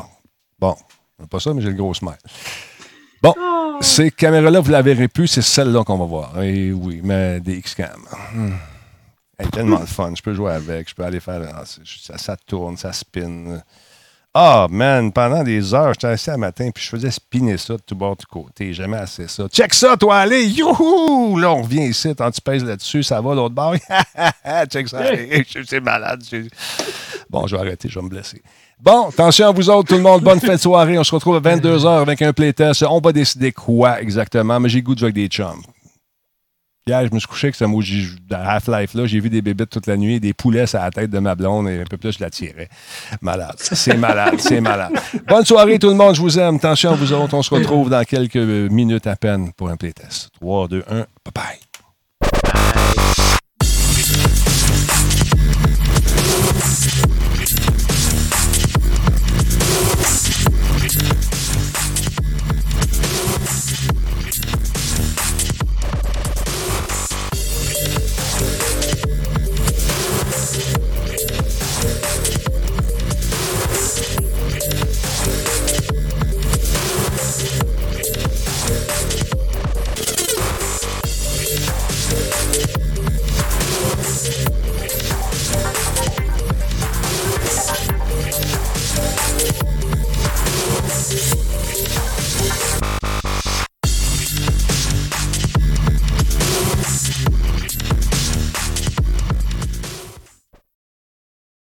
Bon. 0.58 0.76
Pas 1.30 1.40
ça, 1.40 1.52
mais 1.52 1.62
j'ai 1.62 1.68
le 1.70 1.74
gros 1.74 1.94
smile. 1.94 2.12
Bon. 3.22 3.34
Oh. 3.38 3.78
Ces 3.80 4.10
caméras-là, 4.10 4.60
vous 4.60 4.70
la 4.70 4.82
verrez 4.82 5.08
plus. 5.08 5.26
C'est 5.28 5.42
celle-là 5.42 5.84
qu'on 5.84 5.98
va 5.98 6.04
voir. 6.04 6.42
Et 6.42 6.72
oui, 6.72 7.00
mais 7.02 7.40
des 7.40 7.56
X-Cam. 7.58 8.00
Hmm. 8.34 8.50
Elle 9.38 9.46
est 9.46 9.50
tellement 9.50 9.78
le 9.80 9.86
fun. 9.86 10.12
Je 10.16 10.22
peux 10.22 10.34
jouer 10.34 10.52
avec. 10.52 10.88
Je 10.88 10.94
peux 10.94 11.04
aller 11.04 11.20
faire. 11.20 11.40
ah, 11.54 11.62
Ça, 11.64 12.18
ça 12.18 12.36
tourne, 12.36 12.76
ça 12.76 12.92
spin. 12.92 13.60
Ah, 14.34 14.66
man, 14.70 15.10
pendant 15.12 15.42
des 15.42 15.74
heures, 15.74 15.94
j'étais 15.94 16.08
assis 16.08 16.30
un 16.30 16.36
matin, 16.36 16.70
puis 16.72 16.84
je 16.84 16.90
faisais 16.90 17.10
spinner 17.10 17.56
ça 17.56 17.74
de 17.74 17.82
tout 17.84 17.96
bord, 17.96 18.14
de 18.14 18.22
tout 18.22 18.28
côté. 18.30 18.72
Jamais 18.74 18.98
assez 18.98 19.26
ça. 19.26 19.48
Check 19.48 19.72
ça, 19.74 19.96
toi, 19.96 20.18
allez! 20.18 20.44
Youhou! 20.46 21.38
Là, 21.38 21.50
on 21.52 21.62
revient 21.62 21.86
ici, 21.86 22.14
quand 22.16 22.30
tu 22.30 22.40
pèses 22.40 22.62
là-dessus, 22.62 23.02
ça 23.02 23.20
va 23.20 23.34
l'autre 23.34 23.54
bord. 23.54 23.74
Check 24.70 24.88
ça, 24.88 24.98
allez, 24.98 25.44
je- 25.48 25.62
c'est 25.66 25.80
malade. 25.80 26.22
Bon, 27.30 27.46
je 27.46 27.56
vais 27.56 27.62
arrêter, 27.62 27.88
je 27.88 27.98
vais 27.98 28.04
me 28.04 28.10
blesser. 28.10 28.42
Bon, 28.80 29.08
attention 29.08 29.48
à 29.48 29.52
vous 29.52 29.68
autres, 29.70 29.88
tout 29.88 29.96
le 29.96 30.02
monde. 30.02 30.22
Bonne 30.22 30.40
fête 30.40 30.60
soirée. 30.60 30.98
On 30.98 31.04
se 31.04 31.14
retrouve 31.14 31.36
à 31.36 31.40
22h 31.40 32.00
avec 32.00 32.22
un 32.22 32.32
playtest. 32.32 32.84
On 32.88 33.00
va 33.00 33.12
décider 33.12 33.50
quoi 33.50 34.00
exactement, 34.00 34.60
mais 34.60 34.68
j'ai 34.68 34.78
le 34.78 34.84
goût 34.84 34.94
de 34.94 35.00
jouer 35.00 35.06
avec 35.06 35.16
des 35.16 35.26
chums. 35.26 35.62
Hier, 36.86 37.06
je 37.06 37.12
me 37.12 37.18
suis 37.18 37.28
couché 37.28 37.48
avec 37.48 37.56
ce 37.56 37.64
mot 37.64 37.82
Half-Life 38.30 38.94
là. 38.94 39.04
J'ai 39.04 39.20
vu 39.20 39.28
des 39.28 39.42
bébés 39.42 39.66
toute 39.66 39.86
la 39.86 39.98
nuit, 39.98 40.20
des 40.20 40.32
poulets 40.32 40.74
à 40.74 40.84
la 40.84 40.90
tête 40.90 41.10
de 41.10 41.18
ma 41.18 41.34
blonde 41.34 41.68
et 41.68 41.80
un 41.80 41.84
peu 41.84 41.98
plus, 41.98 42.12
je 42.12 42.20
la 42.20 42.30
tirais. 42.30 42.70
Malade. 43.20 43.56
C'est 43.58 43.96
malade, 43.96 44.36
c'est 44.38 44.60
malade. 44.60 44.92
Bonne 45.28 45.44
soirée, 45.44 45.78
tout 45.78 45.88
le 45.88 45.94
monde. 45.94 46.14
Je 46.14 46.20
vous 46.22 46.38
aime. 46.38 46.56
Attention 46.56 46.92
à 46.92 46.94
vous 46.94 47.12
autres. 47.12 47.34
On 47.34 47.42
se 47.42 47.52
retrouve 47.52 47.90
dans 47.90 48.04
quelques 48.04 48.36
minutes 48.36 49.06
à 49.06 49.16
peine 49.16 49.52
pour 49.54 49.68
un 49.68 49.76
playtest. 49.76 50.30
3, 50.40 50.68
2, 50.68 50.84
1. 50.88 50.94
Bye 50.94 51.06
bye. 51.34 51.67